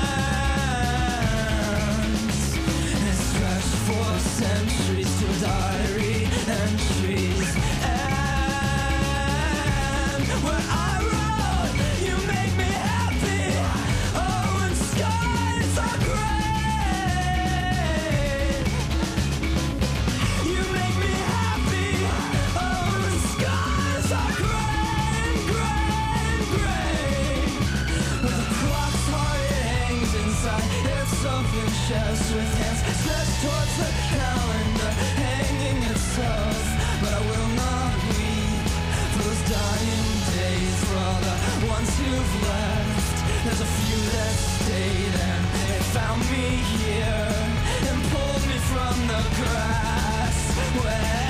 And 2.95 3.17
stretched 3.27 3.75
for 3.87 4.07
centuries 4.39 5.11
to 5.19 5.27
diary 5.43 5.96
shadows 31.87 32.33
with 32.33 32.53
hands 32.59 32.81
stretched 32.99 33.39
towards 33.41 33.73
the 33.79 33.91
calendar 34.11 34.91
hanging 35.23 35.79
itself. 35.83 36.59
But 36.99 37.13
I 37.15 37.21
will 37.31 37.51
not 37.55 37.93
weep 38.11 38.67
for 39.15 39.23
those 39.23 39.43
dying 39.47 40.09
days, 40.35 40.75
for 40.83 40.97
all 40.99 41.19
the 41.23 41.35
ones 41.71 41.91
who've 41.99 42.35
left. 42.43 43.15
There's 43.45 43.61
a 43.61 43.71
few 43.79 43.99
that 44.15 44.33
stayed 44.35 45.15
and 45.31 45.43
they 45.71 45.81
found 45.95 46.21
me 46.27 46.47
here 46.75 47.31
and 47.87 47.97
pulled 48.11 48.43
me 48.51 48.57
from 48.67 48.95
the 49.07 49.23
grass. 49.39 50.37
Where 50.83 51.26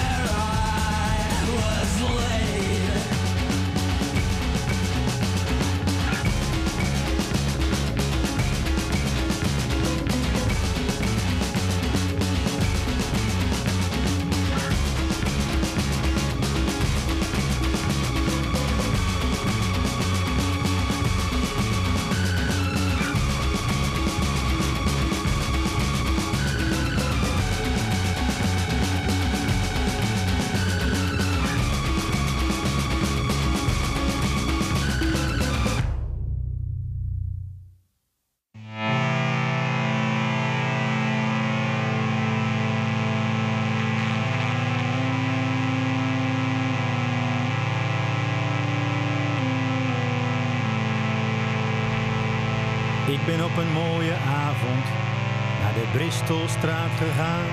Bristolstraat 56.18 56.94
gegaan. 56.98 57.50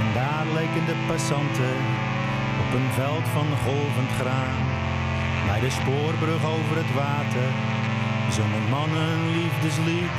En 0.00 0.08
daar 0.14 0.46
leken 0.54 0.86
de 0.86 0.96
passanten 1.06 1.76
op 2.62 2.70
een 2.78 2.90
veld 2.92 3.26
van 3.36 3.48
golvend 3.64 4.10
graan. 4.20 4.58
Bij 5.46 5.60
de 5.60 5.70
spoorbrug 5.70 6.42
over 6.56 6.76
het 6.82 6.92
water 6.94 7.48
zongen 8.36 8.66
mannen 8.70 9.08
een 9.14 9.28
liefdeslied. 9.38 10.16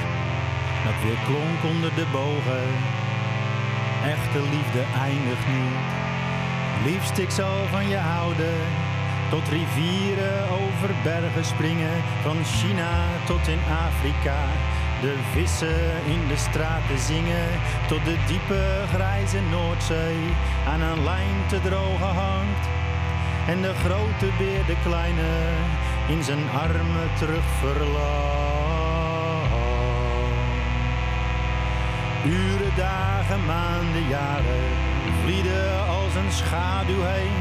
Dat 0.85 0.97
weer 1.03 1.21
klonk 1.29 1.59
onder 1.73 1.91
de 1.99 2.07
bogen. 2.11 2.67
Echte 4.15 4.41
liefde 4.55 4.83
eindigt 5.09 5.47
niet. 5.57 5.85
Liefst 6.87 7.17
ik 7.17 7.31
zal 7.39 7.57
van 7.75 7.87
je 7.87 8.01
houden. 8.13 8.57
Tot 9.29 9.47
rivieren 9.57 10.39
over 10.61 10.89
bergen 11.03 11.45
springen. 11.45 11.97
Van 12.21 12.39
China 12.43 12.93
tot 13.25 13.47
in 13.47 13.63
Afrika. 13.87 14.39
De 15.01 15.15
vissen 15.31 16.05
in 16.05 16.27
de 16.27 16.37
straten 16.37 16.99
zingen. 16.99 17.49
Tot 17.87 18.05
de 18.05 18.17
diepe 18.27 18.63
grijze 18.93 19.39
Noordzee 19.51 20.23
aan 20.67 20.81
een 20.81 21.03
lijn 21.03 21.37
te 21.47 21.61
drogen 21.61 22.13
hangt. 22.23 22.65
En 23.47 23.61
de 23.61 23.73
grote 23.73 24.27
beer 24.37 24.65
de 24.65 24.77
kleine 24.83 25.31
in 26.07 26.23
zijn 26.23 26.49
armen 26.49 27.09
terug 27.17 27.45
verlangt. 27.59 28.15
Uren, 32.25 32.75
dagen, 32.75 33.45
maanden, 33.45 34.07
jaren 34.09 34.63
vlieden 35.23 35.87
als 35.87 36.15
een 36.15 36.31
schaduw 36.31 37.01
heen. 37.01 37.37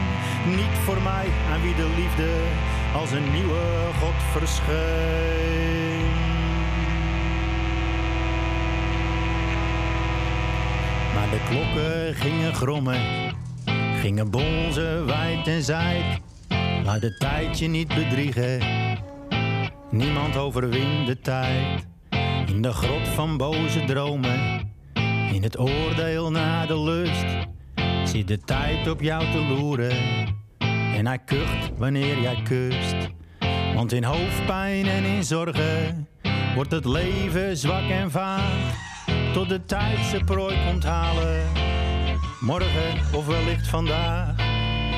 Niet 0.56 0.78
voor 0.84 1.02
mij 1.02 1.26
aan 1.52 1.60
wie 1.62 1.74
de 1.74 1.88
liefde 1.96 2.32
als 2.94 3.10
een 3.10 3.32
nieuwe 3.32 3.62
God 4.00 4.14
verscheen. 4.32 6.03
Maar 11.24 11.32
de 11.32 11.44
klokken 11.48 12.14
gingen 12.14 12.54
grommen, 12.54 13.00
gingen 14.00 14.30
bonzen 14.30 15.06
wijd 15.06 15.46
en 15.46 15.62
zijd. 15.62 16.20
Laat 16.84 17.00
de 17.00 17.16
tijd 17.16 17.58
je 17.58 17.66
niet 17.66 17.88
bedriegen, 17.88 18.60
niemand 19.90 20.36
overwint 20.36 21.06
de 21.06 21.20
tijd. 21.20 21.86
In 22.46 22.62
de 22.62 22.72
grot 22.72 23.08
van 23.08 23.36
boze 23.36 23.84
dromen, 23.84 24.72
in 25.32 25.42
het 25.42 25.58
oordeel 25.58 26.30
na 26.30 26.66
de 26.66 26.80
lust, 26.80 27.26
zit 28.04 28.28
de 28.28 28.38
tijd 28.38 28.90
op 28.90 29.00
jou 29.00 29.30
te 29.30 29.38
loeren. 29.38 29.96
En 30.94 31.06
hij 31.06 31.18
kucht 31.18 31.70
wanneer 31.76 32.20
jij 32.20 32.42
kust. 32.42 32.96
Want 33.74 33.92
in 33.92 34.04
hoofdpijn 34.04 34.86
en 34.86 35.04
in 35.04 35.24
zorgen 35.24 36.08
wordt 36.54 36.70
het 36.70 36.84
leven 36.84 37.56
zwak 37.56 37.88
en 37.88 38.10
vaag. 38.10 38.92
Tot 39.34 39.48
de 39.48 39.64
tijd 39.64 39.98
zijn 40.04 40.24
prooi 40.24 40.56
komt 40.66 40.84
halen. 40.84 41.42
Morgen 42.40 43.00
of 43.14 43.26
wellicht 43.26 43.68
vandaag. 43.68 44.34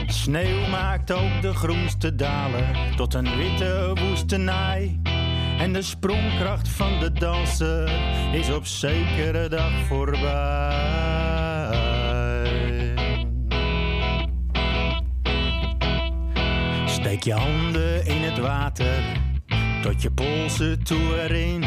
Sneeuw 0.06 0.68
maakt 0.68 1.12
ook 1.12 1.42
de 1.42 1.54
groenste 1.54 2.14
dalen 2.14 2.96
tot 2.96 3.14
een 3.14 3.36
witte 3.36 3.92
woestenij. 3.94 5.00
En 5.58 5.72
de 5.72 5.82
sprongkracht 5.82 6.68
van 6.68 7.00
de 7.00 7.12
danser 7.12 7.90
is 8.32 8.50
op 8.50 8.66
zekere 8.66 9.48
dag 9.48 9.72
voorbij. 9.86 10.94
Steek 16.86 17.22
je 17.22 17.34
handen 17.34 18.06
in 18.06 18.22
het 18.22 18.38
water 18.38 19.02
tot 19.82 20.02
je 20.02 20.10
polsen 20.10 20.84
toe 20.84 21.22
erin. 21.22 21.64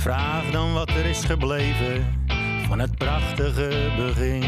Vraag 0.00 0.50
dan 0.50 0.72
wat 0.72 0.90
er 0.90 1.04
is 1.04 1.24
gebleven 1.24 2.24
van 2.66 2.78
het 2.78 2.96
prachtige 2.96 3.90
begin. 3.96 4.44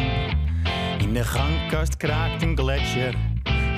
In 0.99 1.13
de 1.15 1.25
gangkast 1.25 1.97
kraakt 1.97 2.43
een 2.43 2.59
gletsjer, 2.59 3.15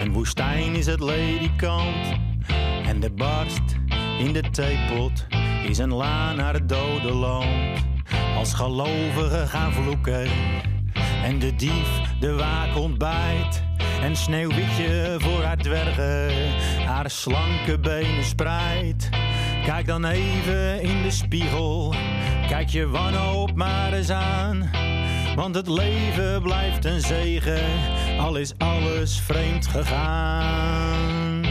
een 0.00 0.12
woestijn 0.12 0.74
is 0.74 0.86
het 0.86 1.00
ledikant. 1.00 2.06
En 2.86 3.00
de 3.00 3.10
barst 3.10 3.76
in 4.18 4.32
de 4.32 4.50
theepot 4.50 5.26
is 5.66 5.78
een 5.78 5.94
laan 5.94 6.36
naar 6.36 6.54
het 6.54 6.68
dode 6.68 7.12
land. 7.12 7.84
Als 8.36 8.54
gelovigen 8.54 9.48
gaan 9.48 9.72
vloeken 9.72 10.28
en 11.24 11.38
de 11.38 11.54
dief 11.54 12.00
de 12.20 12.32
waakhond 12.32 12.98
bijt. 12.98 13.62
En 14.02 14.16
sneeuwwitje 14.16 15.16
voor 15.18 15.42
haar 15.42 15.58
dwergen 15.58 16.30
haar 16.86 17.10
slanke 17.10 17.78
benen 17.78 18.24
spreidt. 18.24 19.13
Kijk 19.64 19.86
dan 19.86 20.04
even 20.04 20.82
in 20.82 21.02
de 21.02 21.10
spiegel, 21.10 21.94
kijk 22.48 22.68
je 22.68 22.88
wanhoop 22.88 23.54
maar 23.54 23.92
eens 23.92 24.10
aan. 24.10 24.70
Want 25.36 25.54
het 25.54 25.68
leven 25.68 26.42
blijft 26.42 26.84
een 26.84 27.00
zegen, 27.00 27.62
al 28.18 28.36
is 28.36 28.58
alles 28.58 29.20
vreemd 29.20 29.66
gegaan. 29.66 31.42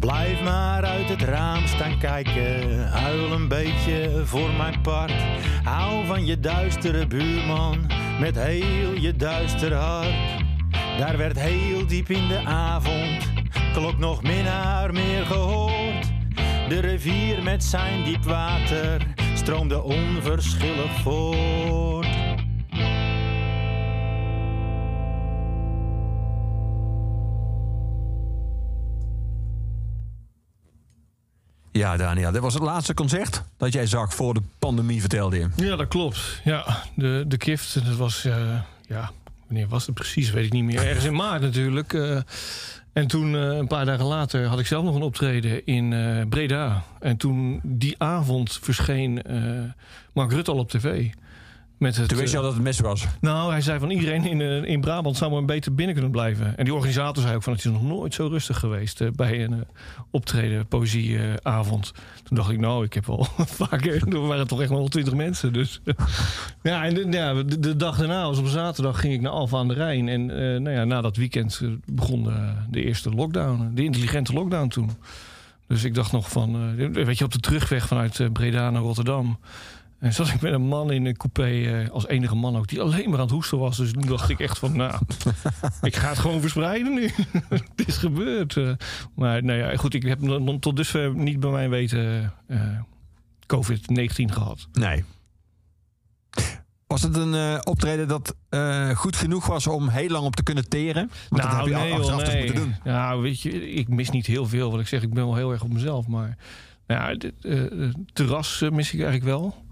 Blijf 0.00 0.42
maar 0.42 0.84
uit 0.84 1.08
het 1.08 1.22
raam 1.22 1.66
staan 1.66 1.98
kijken, 1.98 2.88
huil 2.88 3.32
een 3.32 3.48
beetje 3.48 4.22
voor 4.24 4.50
mijn 4.50 4.80
part. 4.80 5.22
Hou 5.62 6.06
van 6.06 6.26
je 6.26 6.40
duistere 6.40 7.06
buurman, 7.06 7.90
met 8.20 8.36
heel 8.36 8.92
je 8.92 9.16
duister 9.16 9.74
hart. 9.74 10.42
Daar 10.98 11.16
werd 11.16 11.40
heel 11.40 11.86
diep 11.86 12.10
in 12.10 12.28
de 12.28 12.40
avond, 12.44 13.23
klok 13.74 13.98
nog 13.98 14.22
minnaar 14.22 14.92
meer 14.92 15.26
gehoord. 15.26 16.06
De 16.68 16.80
rivier 16.80 17.42
met 17.42 17.64
zijn 17.64 18.04
diep 18.04 18.24
water 18.24 19.06
stroomde 19.34 19.82
onverschillig 19.82 21.00
voort. 21.02 22.06
Ja, 31.72 31.96
Daniel, 31.96 32.32
dit 32.32 32.40
was 32.40 32.54
het 32.54 32.62
laatste 32.62 32.94
concert 32.94 33.42
dat 33.56 33.72
jij 33.72 33.86
zag 33.86 34.14
voor 34.14 34.34
de 34.34 34.42
pandemie, 34.58 35.00
vertelde 35.00 35.38
je. 35.38 35.48
Ja, 35.56 35.76
dat 35.76 35.88
klopt. 35.88 36.40
Ja, 36.44 36.82
de, 36.96 37.24
de 37.28 37.36
gift, 37.38 37.74
dat 37.86 37.96
was, 37.96 38.24
eh, 38.24 38.60
ja, 38.88 39.10
wanneer 39.46 39.68
was 39.68 39.86
het 39.86 39.94
precies, 39.94 40.30
weet 40.30 40.44
ik 40.44 40.52
niet 40.52 40.64
meer. 40.64 40.86
Ergens 40.86 41.04
in 41.04 41.14
maart 41.14 41.42
natuurlijk. 41.42 41.92
eh. 41.92 42.18
En 42.94 43.06
toen, 43.06 43.34
eh, 43.34 43.56
een 43.56 43.66
paar 43.66 43.84
dagen 43.84 44.04
later, 44.04 44.46
had 44.46 44.58
ik 44.58 44.66
zelf 44.66 44.84
nog 44.84 44.94
een 44.94 45.02
optreden 45.02 45.66
in 45.66 45.92
eh, 45.92 46.26
Breda. 46.28 46.84
En 47.00 47.16
toen, 47.16 47.60
die 47.62 47.94
avond, 47.98 48.58
verscheen 48.62 49.22
eh, 49.22 49.40
Mark 50.12 50.32
Rutte 50.32 50.50
al 50.50 50.58
op 50.58 50.70
tv. 50.70 51.10
Met 51.84 51.96
het, 51.96 52.08
Toen 52.08 52.18
wist 52.18 52.32
je 52.32 52.38
eh, 52.38 52.42
al 52.42 52.48
dat 52.48 52.56
het 52.56 52.66
mis 52.66 52.80
was. 52.80 53.06
nou, 53.20 53.50
hij 53.50 53.60
zei 53.60 53.78
van 53.78 53.90
iedereen 53.90 54.24
in, 54.24 54.40
eh, 54.40 54.70
in 54.70 54.80
Brabant 54.80 55.16
zou 55.16 55.32
maar 55.32 55.44
beter 55.44 55.74
binnen 55.74 55.94
kunnen 55.94 56.12
blijven. 56.12 56.56
En 56.56 56.64
die 56.64 56.74
organisator 56.74 57.22
zei 57.22 57.34
ook 57.34 57.42
van 57.42 57.52
het 57.52 57.64
is 57.64 57.70
nog 57.70 57.82
nooit 57.82 58.14
zo 58.14 58.26
rustig 58.26 58.58
geweest 58.58 59.00
eh, 59.00 59.08
bij 59.10 59.44
een 59.44 59.64
optreden, 60.10 60.66
poëzieavond. 60.66 61.92
Toen 62.22 62.36
dacht 62.36 62.50
ik, 62.50 62.58
nou, 62.58 62.84
ik 62.84 62.92
heb 62.92 63.06
wel 63.06 63.26
vaker, 63.64 64.08
er 64.08 64.26
waren 64.26 64.46
toch 64.46 64.60
echt 64.60 64.70
nog 64.70 64.78
wel 64.78 64.88
twintig 64.88 65.14
mensen. 65.14 65.52
Dus 65.52 65.80
ja, 66.62 66.84
en 66.84 66.94
de, 66.94 67.06
ja, 67.10 67.42
de, 67.42 67.58
de 67.58 67.76
dag 67.76 67.96
daarna, 67.96 68.26
was 68.26 68.38
op 68.38 68.46
zaterdag, 68.46 69.00
ging 69.00 69.14
ik 69.14 69.20
naar 69.20 69.32
Alfa 69.32 69.58
aan 69.58 69.68
de 69.68 69.74
Rijn. 69.74 70.08
En 70.08 70.26
nou 70.62 70.70
ja, 70.70 70.84
na 70.84 71.00
dat 71.00 71.16
weekend 71.16 71.60
begon 71.84 72.22
de, 72.22 72.52
de 72.70 72.84
eerste 72.84 73.10
lockdown, 73.10 73.70
de 73.74 73.84
intelligente 73.84 74.32
lockdown 74.32 74.68
toen. 74.68 74.90
Dus 75.66 75.84
ik 75.84 75.94
dacht 75.94 76.12
nog 76.12 76.30
van, 76.30 76.76
weet 76.92 77.18
je, 77.18 77.24
op 77.24 77.32
de 77.32 77.40
terugweg 77.40 77.86
vanuit 77.86 78.32
Breda 78.32 78.70
naar 78.70 78.82
Rotterdam. 78.82 79.38
En 80.04 80.12
zat 80.12 80.28
ik 80.28 80.40
met 80.40 80.52
een 80.52 80.66
man 80.66 80.92
in 80.92 81.06
een 81.06 81.16
coupé, 81.16 81.44
eh, 81.44 81.90
als 81.90 82.06
enige 82.06 82.34
man 82.34 82.56
ook, 82.56 82.68
die 82.68 82.80
alleen 82.80 83.10
maar 83.10 83.18
aan 83.18 83.24
het 83.24 83.34
hoesten 83.34 83.58
was. 83.58 83.76
Dus 83.76 83.92
toen 83.92 84.06
dacht 84.06 84.28
ik 84.28 84.40
echt 84.40 84.58
van, 84.58 84.76
nou, 84.76 85.00
ik 85.82 85.96
ga 85.96 86.08
het 86.08 86.18
gewoon 86.18 86.40
verspreiden 86.40 86.94
nu. 86.94 87.10
het 87.48 87.86
is 87.86 87.96
gebeurd. 87.96 88.56
eh. 88.56 88.72
maar 89.14 89.44
nou 89.44 89.58
ja, 89.58 89.76
goed, 89.76 89.94
ik 89.94 90.02
heb 90.02 90.20
tot 90.60 90.76
dusver 90.76 91.14
niet 91.14 91.40
bij 91.40 91.50
mij 91.50 91.68
weten 91.68 92.32
eh, 92.46 92.80
COVID-19 93.46 94.32
gehad. 94.32 94.68
Nee. 94.72 95.04
Was 96.86 97.02
het 97.02 97.16
een 97.16 97.34
eh, 97.34 97.58
optreden 97.62 98.08
dat 98.08 98.34
goed 98.94 99.16
genoeg 99.16 99.46
was 99.46 99.66
om 99.66 99.88
heel 99.88 100.08
lang 100.08 100.24
op 100.24 100.36
te 100.36 100.42
kunnen 100.42 100.68
teren? 100.68 101.10
Want 101.28 101.42
dat 101.42 101.56
heb 101.56 101.66
je 101.66 101.74
nee, 101.74 101.92
achteraf 101.92 102.20
dus 102.20 102.28
nee. 102.28 102.44
moeten 102.44 102.62
doen. 102.62 102.74
Ja, 102.84 103.18
weet 103.18 103.40
je, 103.40 103.70
ik 103.70 103.88
mis 103.88 104.10
niet 104.10 104.26
heel 104.26 104.46
veel. 104.46 104.70
Wat 104.70 104.80
ik 104.80 104.86
zeg, 104.88 105.02
ik 105.02 105.14
ben 105.14 105.24
wel 105.24 105.36
heel 105.36 105.52
erg 105.52 105.62
op 105.62 105.72
mezelf. 105.72 106.06
Maar 106.06 106.36
nou 106.86 107.00
ja, 107.00 107.14
dit, 107.14 107.32
het 107.40 107.96
terras 108.12 108.60
mis 108.60 108.92
ik 108.92 109.00
eigenlijk 109.00 109.24
wel. 109.24 109.63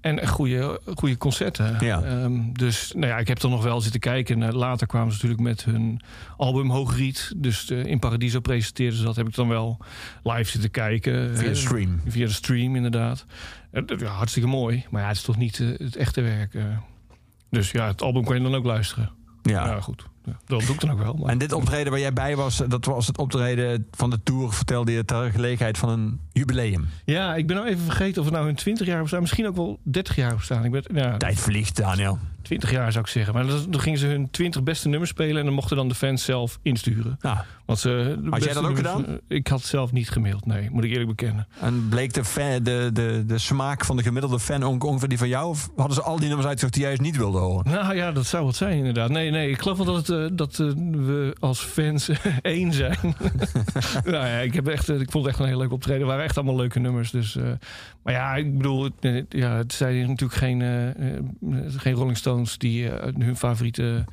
En 0.00 0.28
goede, 0.28 0.80
goede 0.94 1.16
concerten. 1.16 1.76
Ja. 1.80 2.02
Ehm, 2.02 2.52
dus 2.52 2.92
nou 2.94 3.06
ja, 3.06 3.18
ik 3.18 3.28
heb 3.28 3.42
er 3.42 3.48
nog 3.48 3.62
wel 3.62 3.80
zitten 3.80 4.00
kijken. 4.00 4.42
En, 4.42 4.48
eh, 4.48 4.54
later 4.54 4.86
kwamen 4.86 5.12
ze 5.12 5.14
natuurlijk 5.14 5.42
met 5.42 5.64
hun 5.64 6.00
album 6.36 6.70
Hoogriet. 6.70 7.32
Dus 7.36 7.70
eh, 7.70 7.84
in 7.84 7.98
Paradiso 7.98 8.40
presenteerden 8.40 8.98
ze 8.98 9.04
dat. 9.04 9.16
Heb 9.16 9.28
ik 9.28 9.34
dan 9.34 9.48
wel 9.48 9.78
live 10.22 10.50
zitten 10.50 10.70
kijken. 10.70 11.36
Via 11.36 11.48
de 11.48 11.54
stream. 11.54 12.00
Via 12.06 12.26
de 12.26 12.32
stream, 12.32 12.76
inderdaad. 12.76 13.26
Eh, 13.70 13.82
ja, 13.96 14.06
hartstikke 14.06 14.48
mooi. 14.48 14.84
Maar 14.90 15.02
ja, 15.02 15.08
het 15.08 15.16
is 15.16 15.22
toch 15.22 15.36
niet 15.36 15.58
het 15.58 15.96
echte 15.96 16.20
werk. 16.20 16.56
Dus 17.50 17.70
ja, 17.70 17.86
het 17.86 18.02
album 18.02 18.24
kan 18.24 18.36
je 18.36 18.42
dan 18.42 18.54
ook 18.54 18.64
luisteren. 18.64 19.10
Ja. 19.42 19.66
Ja, 19.66 19.80
goed. 19.80 20.04
Dat 20.46 20.60
doe 20.60 20.74
ik 20.74 20.80
dan 20.80 20.90
ook 20.90 20.98
wel. 21.02 21.14
Maar, 21.14 21.30
En 21.30 21.38
dit 21.38 21.52
optreden 21.52 21.90
waar 21.90 22.00
jij 22.00 22.12
bij 22.12 22.36
was, 22.36 22.62
dat 22.68 22.84
was 22.84 23.06
het 23.06 23.18
optreden 23.18 23.86
van 23.90 24.10
de 24.10 24.20
Tour, 24.22 24.52
vertelde 24.52 24.92
je 24.92 25.04
ter 25.04 25.30
gelegenheid 25.30 25.78
van 25.78 25.88
een 25.88 26.20
jubileum. 26.32 26.88
ja, 27.04 27.34
ik 27.34 27.46
ben 27.46 27.56
nou 27.56 27.68
even 27.68 27.84
vergeten 27.84 28.18
of 28.18 28.24
het 28.24 28.34
nou 28.34 28.46
hun 28.46 28.54
20 28.54 28.86
jaar 28.86 29.02
bestaan. 29.02 29.20
Misschien 29.20 29.46
ook 29.46 29.56
wel 29.56 29.78
30 29.82 30.16
jaar 30.16 30.34
bestaan. 30.34 30.64
Ik 30.64 30.70
ben, 30.70 30.82
ja, 30.94 31.16
Tijd 31.16 31.38
vliegt, 31.40 31.76
Daniel. 31.76 32.18
20 32.42 32.70
jaar 32.70 32.92
zou 32.92 33.04
ik 33.04 33.10
zeggen. 33.10 33.34
Maar 33.34 33.46
dat- 33.46 33.66
dan 33.72 33.80
gingen 33.80 33.98
ze 33.98 34.06
hun 34.06 34.30
20 34.30 34.62
beste 34.62 34.88
nummers 34.88 35.10
spelen. 35.10 35.36
En 35.38 35.44
dan 35.44 35.54
mochten 35.54 35.76
dan 35.76 35.88
de 35.88 35.94
fans 35.94 36.24
zelf 36.24 36.58
insturen. 36.62 37.18
Nou, 37.20 37.36
Want 37.66 37.78
ze, 37.80 38.18
Had 38.30 38.44
jij 38.44 38.52
dat 38.54 38.62
ook 38.64 38.72
nummers- 38.74 38.94
gedaan? 38.94 39.18
Ik 39.28 39.46
had 39.46 39.62
zelf 39.62 39.92
niet 39.92 40.10
gemaild, 40.10 40.46
nee, 40.46 40.70
moet 40.70 40.84
ik 40.84 40.90
eerlijk 40.90 41.08
bekennen. 41.08 41.46
en 41.60 41.88
bleek 41.88 42.12
de, 42.14 42.24
fan, 42.24 42.62
de, 42.62 42.90
de, 42.92 43.24
de 43.26 43.38
smaak 43.38 43.84
van 43.84 43.96
de 43.96 44.02
gemiddelde 44.02 44.40
fan 44.40 44.62
ongeveer 44.82 45.08
die 45.08 45.18
van 45.18 45.28
jou? 45.28 45.48
Of 45.48 45.70
hadden 45.76 45.94
ze 45.96 46.02
al 46.02 46.16
die 46.16 46.26
nummers 46.26 46.46
uitgezocht 46.46 46.72
die 46.74 46.82
jij 46.82 46.90
juist 46.94 47.06
niet 47.10 47.16
wilde 47.20 47.38
horen? 47.38 47.70
Nou 47.72 47.94
ja, 47.94 48.12
dat 48.12 48.26
zou 48.26 48.44
wat 48.44 48.56
zijn 48.56 48.76
inderdaad. 48.78 49.10
Nee, 49.10 49.30
nee, 49.30 49.50
ik 49.50 49.60
geloof 49.60 49.76
wel 49.76 49.86
dat, 49.86 50.06
het, 50.06 50.10
eh, 50.30 50.36
dat 50.36 50.58
eh, 50.58 50.66
we 50.92 51.36
als 51.38 51.60
fans 51.60 52.10
één 52.42 52.72
zijn. 52.72 52.98
nou 54.04 54.26
ja, 54.26 54.38
ik, 54.38 54.54
heb 54.54 54.66
echt, 54.66 54.88
eh, 54.88 55.00
ik 55.00 55.10
vond 55.10 55.24
het 55.24 55.32
echt 55.34 55.42
een 55.42 55.48
heel 55.48 55.58
leuk 55.58 55.72
optreden. 55.72 56.00
Er 56.00 56.06
waren 56.06 56.24
echt 56.24 56.36
allemaal 56.36 56.56
leuke 56.56 56.78
nummers. 56.78 57.10
Dus, 57.10 57.36
maar 58.02 58.12
ja, 58.12 58.34
ik 58.34 58.56
bedoel, 58.56 58.90
het, 59.00 59.24
ja, 59.28 59.56
het 59.56 59.72
zijn 59.72 60.06
natuurlijk 60.06 60.38
geen, 60.38 60.60
geen 61.76 61.94
Rolling 61.94 62.16
Stones 62.16 62.26
die 62.58 62.90
eh, 62.90 63.14
hun 63.18 63.36
favoriete, 63.36 64.04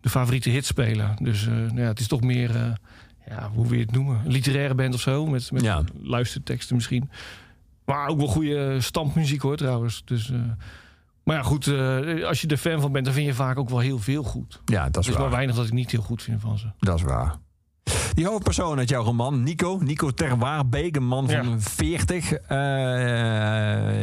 de 0.00 0.08
favoriete 0.08 0.50
hits 0.50 0.68
spelen. 0.68 1.16
Dus 1.22 1.46
eh, 1.46 1.52
nou 1.52 1.80
ja, 1.80 1.86
het 1.86 2.00
is 2.00 2.08
toch 2.08 2.20
meer, 2.20 2.56
eh, 2.56 2.72
ja, 3.28 3.50
hoe 3.54 3.66
wil 3.66 3.78
je 3.78 3.84
het 3.84 3.92
noemen? 3.92 4.20
Een 4.24 4.30
literaire 4.32 4.74
band 4.74 4.94
of 4.94 5.00
zo, 5.00 5.26
met, 5.26 5.52
met 5.52 5.62
Ja. 5.62 5.82
luisterteksten 6.02 6.74
misschien. 6.74 7.10
Maar 7.84 8.08
ook 8.08 8.18
wel 8.18 8.26
goede 8.26 8.80
stampmuziek 8.80 9.40
hoor 9.42 9.56
trouwens. 9.56 10.02
Dus, 10.04 10.32
maar 11.24 11.36
ja, 11.36 11.42
goed, 11.42 11.68
als 12.24 12.40
je 12.40 12.46
er 12.48 12.56
fan 12.56 12.80
van 12.80 12.92
bent, 12.92 13.04
dan 13.04 13.14
vind 13.14 13.26
je 13.26 13.34
vaak 13.34 13.58
ook 13.58 13.68
wel 13.68 13.78
heel 13.78 13.98
veel 13.98 14.22
goed. 14.22 14.60
Ja, 14.64 14.90
dat 14.90 15.02
is 15.02 15.08
is 15.10 15.16
maar 15.16 15.30
weinig 15.30 15.56
dat 15.56 15.66
ik 15.66 15.72
niet 15.72 15.90
heel 15.90 16.02
goed 16.02 16.22
vind 16.22 16.40
van 16.40 16.58
ze. 16.58 16.66
Dat 16.78 16.96
is 16.96 17.02
waar. 17.02 17.36
Die 18.14 18.26
hoofdpersoon 18.26 18.78
uit 18.78 18.88
jouw 18.88 19.02
roman, 19.02 19.42
Nico, 19.42 19.78
Nico 19.82 20.10
Terwaarbeek, 20.10 20.96
een 20.96 21.06
man 21.06 21.28
van 21.30 21.48
Ja. 21.50 21.58
40, 21.60 22.32
eh, 22.32 22.38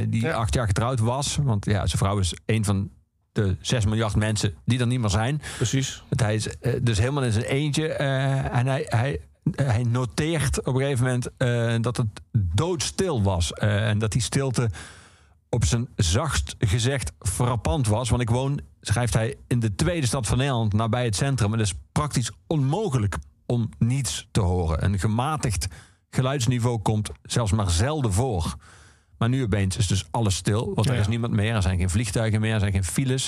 die 0.10 0.22
Ja. 0.22 0.34
acht 0.34 0.54
jaar 0.54 0.68
getrouwd 0.68 1.00
was. 1.00 1.38
Want 1.44 1.66
ja, 1.66 1.86
zijn 1.86 1.98
vrouw 1.98 2.18
is 2.18 2.34
een 2.46 2.66
van 2.66 2.90
de 3.32 3.56
6 3.62 3.86
miljard 3.86 4.16
mensen 4.16 4.54
die 4.66 4.80
er 4.80 4.88
niet 4.88 5.00
meer 5.00 5.10
zijn. 5.10 5.42
Precies. 5.58 6.04
Want 6.10 6.22
hij 6.22 6.36
is 6.36 6.58
eh, 6.58 6.74
dus 6.82 6.98
helemaal 6.98 7.24
in 7.24 7.32
zijn 7.32 7.46
eentje. 7.46 7.88
eh, 7.88 8.58
en 8.58 8.68
hij, 8.68 8.86
hij, 8.90 9.20
hij 9.56 9.84
noteert 9.84 10.60
op 10.66 10.74
een 10.76 10.82
gegeven 10.82 11.06
moment 11.06 11.30
eh, 11.38 11.76
dat 11.82 11.98
het 11.98 12.08
doodstil 12.56 13.24
was. 13.24 13.54
Eh, 13.54 13.88
en 13.90 14.00
dat 14.00 14.12
die 14.12 14.22
stilte 14.22 14.70
op 15.50 15.66
zijn 15.66 15.88
zachtst 15.96 16.56
gezegd 16.60 17.12
frappant 17.20 17.88
was. 17.88 18.10
Want 18.10 18.22
ik 18.22 18.30
woon, 18.30 18.60
schrijft 18.82 19.14
hij, 19.14 19.36
in 19.48 19.60
de 19.60 19.76
tweede 19.76 20.08
stad 20.08 20.28
van 20.28 20.38
Nederland, 20.38 20.74
nabij 20.74 21.06
het 21.06 21.16
centrum. 21.16 21.54
En 21.54 21.60
het 21.60 21.68
is 21.68 21.78
praktisch 21.92 22.32
onmogelijk 22.48 23.18
om 23.46 23.70
niets 23.78 24.28
te 24.32 24.42
horen. 24.42 24.84
Een 24.84 25.00
gematigd 25.00 25.68
geluidsniveau 26.10 26.80
komt 26.80 27.10
zelfs 27.24 27.52
maar 27.52 27.70
zelden 27.70 28.14
voor. 28.14 28.56
Maar 29.22 29.30
nu 29.30 29.44
opeens 29.44 29.78
is 29.78 29.88
dus 29.88 30.06
alles 30.12 30.36
stil. 30.36 30.72
Want 30.76 30.90
er 30.90 30.96
is 30.96 31.08
niemand 31.08 31.34
meer. 31.34 31.56
Er 31.56 31.62
zijn 31.62 31.78
geen 31.78 31.90
vliegtuigen 31.90 32.42
meer. 32.42 32.54
Er 32.54 32.60
zijn 32.60 32.72
geen 32.72 32.84
files. 32.84 33.28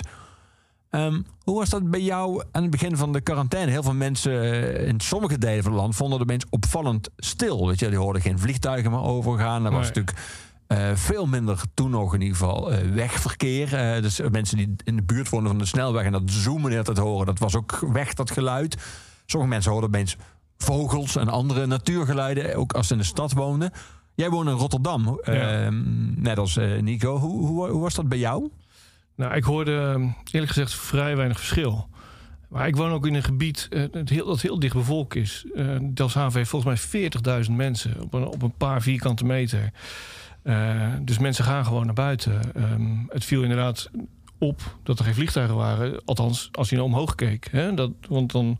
Ehm, 0.90 1.22
hoe 1.44 1.58
was 1.58 1.70
dat 1.70 1.90
bij 1.90 2.02
jou 2.02 2.44
aan 2.52 2.62
het 2.62 2.72
begin 2.72 2.98
van 2.98 3.14
de 3.14 3.22
quarantaine? 3.22 3.72
Heel 3.72 3.84
veel 3.84 3.94
mensen 3.94 4.42
eh, 4.42 4.88
in 4.88 5.00
sommige 5.00 5.38
delen 5.38 5.64
van 5.64 5.72
het 5.72 5.82
land 5.82 5.96
vonden 5.96 6.20
het 6.20 6.28
opeens 6.28 6.46
opvallend 6.50 7.10
stil. 7.18 7.68
Weet 7.68 7.80
je, 7.80 7.90
die 7.90 7.98
hoorden 7.98 8.22
geen 8.22 8.40
vliegtuigen 8.40 8.92
meer 8.92 9.02
overgaan. 9.02 9.66
Er 9.66 9.72
was 9.72 9.80
Nee. 9.80 9.88
natuurlijk 9.88 10.18
eh, 10.68 10.92
veel 10.96 11.26
minder 11.26 11.62
toen 11.74 11.90
nog 11.90 12.14
in 12.14 12.22
ieder 12.22 12.38
geval 12.38 12.72
eh, 12.72 12.90
wegverkeer. 12.94 13.70
Dus 14.02 14.20
mensen 14.32 14.58
die 14.58 14.76
in 14.84 14.96
de 14.96 15.04
buurt 15.04 15.30
woonden 15.30 15.50
van 15.50 15.60
de 15.60 15.66
snelweg 15.66 16.06
en 16.06 16.12
dat 16.12 16.22
zoomen 16.26 16.72
net 16.72 16.88
het 16.88 16.98
horen, 16.98 17.26
dat 17.26 17.40
was 17.40 17.56
ook 17.56 17.80
weg, 17.92 18.14
dat 18.14 18.32
geluid. 18.32 18.78
Sommige 19.26 19.52
mensen 19.54 19.72
hoorden 19.72 19.90
opeens 19.90 20.16
vogels 20.58 21.16
en 21.16 21.28
andere 21.30 21.66
natuurgeluiden, 21.66 22.56
ook 22.56 22.74
als 22.74 22.88
ze 22.88 22.94
in 22.94 23.00
de 23.00 23.06
stad 23.06 23.34
woonden. 23.34 23.72
Jij 24.16 24.30
woont 24.30 24.48
in 24.48 24.54
Rotterdam, 24.54 25.20
Ja. 25.26 25.32
ehm, 25.66 26.22
net 26.22 26.38
als 26.38 26.58
eh, 26.58 26.82
Nico. 26.82 27.18
Hoe, 27.18 27.48
hoe, 27.48 27.70
hoe 27.70 27.82
was 27.82 27.94
dat 27.94 28.10
bij 28.10 28.18
jou? 28.18 28.50
Nou, 29.16 29.34
ik 29.36 29.44
hoorde 29.44 29.72
eh, 29.78 30.10
eerlijk 30.32 30.52
gezegd 30.52 30.74
vrij 30.76 31.16
weinig 31.16 31.38
verschil. 31.38 31.88
Maar 32.50 32.68
ik 32.68 32.76
woon 32.76 32.92
ook 32.92 33.08
in 33.08 33.14
een 33.14 33.24
gebied 33.24 33.68
eh, 33.70 33.84
het 33.92 34.10
heel, 34.10 34.26
dat 34.26 34.42
heel 34.42 34.60
dicht 34.60 34.74
bevolkt 34.76 35.16
is. 35.16 35.46
Eh 35.56 35.78
Delfshaven 35.82 36.38
heeft 36.38 36.50
volgens 36.50 36.90
mij 36.92 37.12
40.000 37.46 37.52
mensen 37.52 38.02
op 38.02 38.14
een, 38.14 38.26
op 38.26 38.42
een 38.42 38.58
paar 38.58 38.82
vierkante 38.82 39.26
meter. 39.26 39.72
Dus 41.02 41.18
mensen 41.20 41.44
gaan 41.46 41.66
gewoon 41.66 41.86
naar 41.86 41.94
buiten. 41.94 42.54
Ehm, 42.56 42.98
het 43.08 43.26
viel 43.26 43.42
inderdaad 43.42 43.90
op 44.38 44.78
dat 44.84 45.00
er 45.00 45.06
geen 45.06 45.14
vliegtuigen 45.14 45.56
waren. 45.56 46.02
Althans, 46.06 46.50
als 46.52 46.70
je 46.70 46.76
naar 46.76 46.86
omhoog 46.86 47.16
keek. 47.16 47.48
Hè? 47.52 47.74
Dat, 47.74 47.92
want 48.10 48.32
dan 48.32 48.60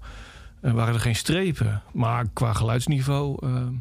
waren 0.62 0.94
er 0.94 1.00
geen 1.00 1.16
strepen. 1.16 1.82
Maar 1.94 2.26
qua 2.34 2.54
geluidsniveau... 2.54 3.38
ehm, 3.48 3.74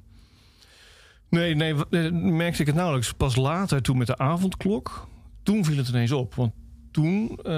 nee, 1.33 1.55
nee, 1.55 1.75
eh, 1.91 2.11
merkte 2.13 2.61
ik 2.61 2.67
het 2.67 2.77
nauwelijks. 2.77 3.13
Pas 3.13 3.37
later, 3.37 3.83
toen 3.83 3.99
met 3.99 4.07
de 4.07 4.19
avondklok... 4.19 5.11
Toen 5.43 5.65
viel 5.65 5.77
het 5.77 5.89
ineens 5.89 6.13
op. 6.13 6.35
Want 6.35 6.53
toen 6.91 7.39
eh, 7.43 7.53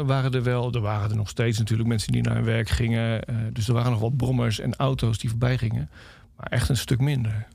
waren 0.00 0.32
er 0.32 0.42
wel... 0.42 0.72
Er 0.72 0.80
waren 0.80 1.10
er 1.10 1.16
nog 1.16 1.28
steeds 1.28 1.58
natuurlijk 1.58 1.88
mensen 1.88 2.12
die 2.12 2.22
naar 2.22 2.34
hun 2.34 2.44
werk 2.44 2.68
gingen. 2.68 3.24
eh, 3.24 3.34
dus 3.52 3.68
er 3.68 3.74
waren 3.74 3.90
nog 3.90 4.00
wat 4.00 4.16
brommers 4.16 4.60
en 4.60 4.76
auto's 4.76 5.18
die 5.18 5.30
voorbij 5.30 5.58
gingen. 5.58 5.90
Maar 6.36 6.46
echt 6.46 6.68
een 6.68 6.76
stuk 6.76 7.00
minder. 7.00 7.46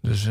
Dus... 0.00 0.26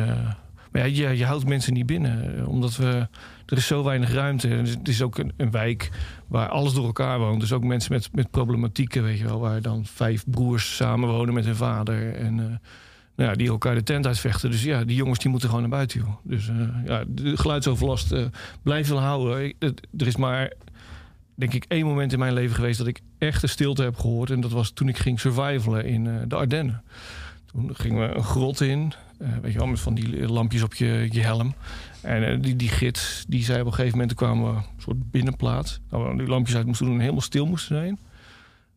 maar 0.71 0.87
ja, 0.87 1.09
je, 1.09 1.17
je 1.17 1.25
houdt 1.25 1.47
mensen 1.47 1.73
niet 1.73 1.85
binnen. 1.85 2.47
Omdat 2.47 2.75
we... 2.75 3.07
Er 3.45 3.57
is 3.57 3.67
zo 3.67 3.83
weinig 3.83 4.13
ruimte. 4.13 4.47
Het 4.47 4.87
is 4.87 5.01
ook 5.01 5.17
een, 5.17 5.33
een 5.37 5.51
wijk 5.51 5.89
waar 6.27 6.49
alles 6.49 6.73
door 6.73 6.85
elkaar 6.85 7.19
woont. 7.19 7.39
Dus 7.39 7.53
ook 7.53 7.63
mensen 7.63 7.93
met, 7.93 8.09
met 8.13 8.31
problematieken, 8.31 9.03
weet 9.03 9.17
je 9.17 9.23
wel. 9.25 9.39
Waar 9.39 9.61
dan 9.61 9.85
vijf 9.85 10.23
broers 10.29 10.75
samenwonen 10.75 11.33
met 11.33 11.45
hun 11.45 11.55
vader. 11.55 12.15
En 12.15 12.61
ja, 13.15 13.33
die 13.33 13.47
elkaar 13.47 13.75
de 13.75 13.83
tent 13.83 14.07
uitvechten. 14.07 14.51
Dus 14.51 14.63
ja, 14.63 14.83
die 14.83 14.95
jongens 14.95 15.19
die 15.19 15.29
moeten 15.29 15.49
gewoon 15.49 15.63
naar 15.63 15.77
buiten, 15.77 15.99
joh. 15.99 16.15
Dus 16.23 16.47
eh, 16.47 16.55
ja, 16.85 17.03
de 17.07 17.37
geluidsoverlast 17.37 18.11
eh 18.11 18.25
blijf 18.61 18.87
wel 18.87 18.99
houden. 18.99 19.53
Er 19.97 20.07
is 20.07 20.15
maar, 20.15 20.53
denk 21.35 21.53
ik, 21.53 21.65
één 21.67 21.85
moment 21.85 22.13
in 22.13 22.19
mijn 22.19 22.33
leven 22.33 22.55
geweest... 22.55 22.77
dat 22.77 22.87
ik 22.87 23.01
echt 23.17 23.41
de 23.41 23.47
stilte 23.47 23.83
heb 23.83 23.97
gehoord. 23.97 24.29
En 24.29 24.41
dat 24.41 24.51
was 24.51 24.71
toen 24.71 24.87
ik 24.87 24.97
ging 24.97 25.19
survivalen 25.19 25.85
in 25.85 26.07
eh, 26.07 26.13
de 26.27 26.35
Ardennen. 26.35 26.83
Toen 27.45 27.75
gingen 27.75 28.09
we 28.09 28.15
een 28.15 28.23
grot 28.23 28.61
in. 28.61 28.93
weet 29.41 29.51
je 29.51 29.57
wel, 29.57 29.67
met 29.67 29.79
van 29.79 29.93
die 29.93 30.27
lampjes 30.27 30.63
op 30.63 30.73
je, 30.73 31.07
je 31.11 31.21
helm. 31.21 31.53
En 32.01 32.41
die, 32.41 32.55
die 32.55 32.69
gids, 32.69 33.25
die 33.27 33.43
zei 33.43 33.59
op 33.59 33.65
een 33.65 33.73
gegeven 33.73 33.97
moment... 33.97 34.15
kwamen 34.15 34.51
we 34.51 34.57
een 34.57 34.63
soort 34.77 35.11
binnenplaats. 35.11 35.79
Nou, 35.89 36.17
die 36.17 36.27
lampjes 36.27 36.55
uit 36.55 36.65
moesten 36.65 36.85
doen 36.85 36.95
en 36.95 37.01
helemaal 37.01 37.21
stil 37.21 37.45
moesten 37.45 37.75
zijn. 37.75 37.99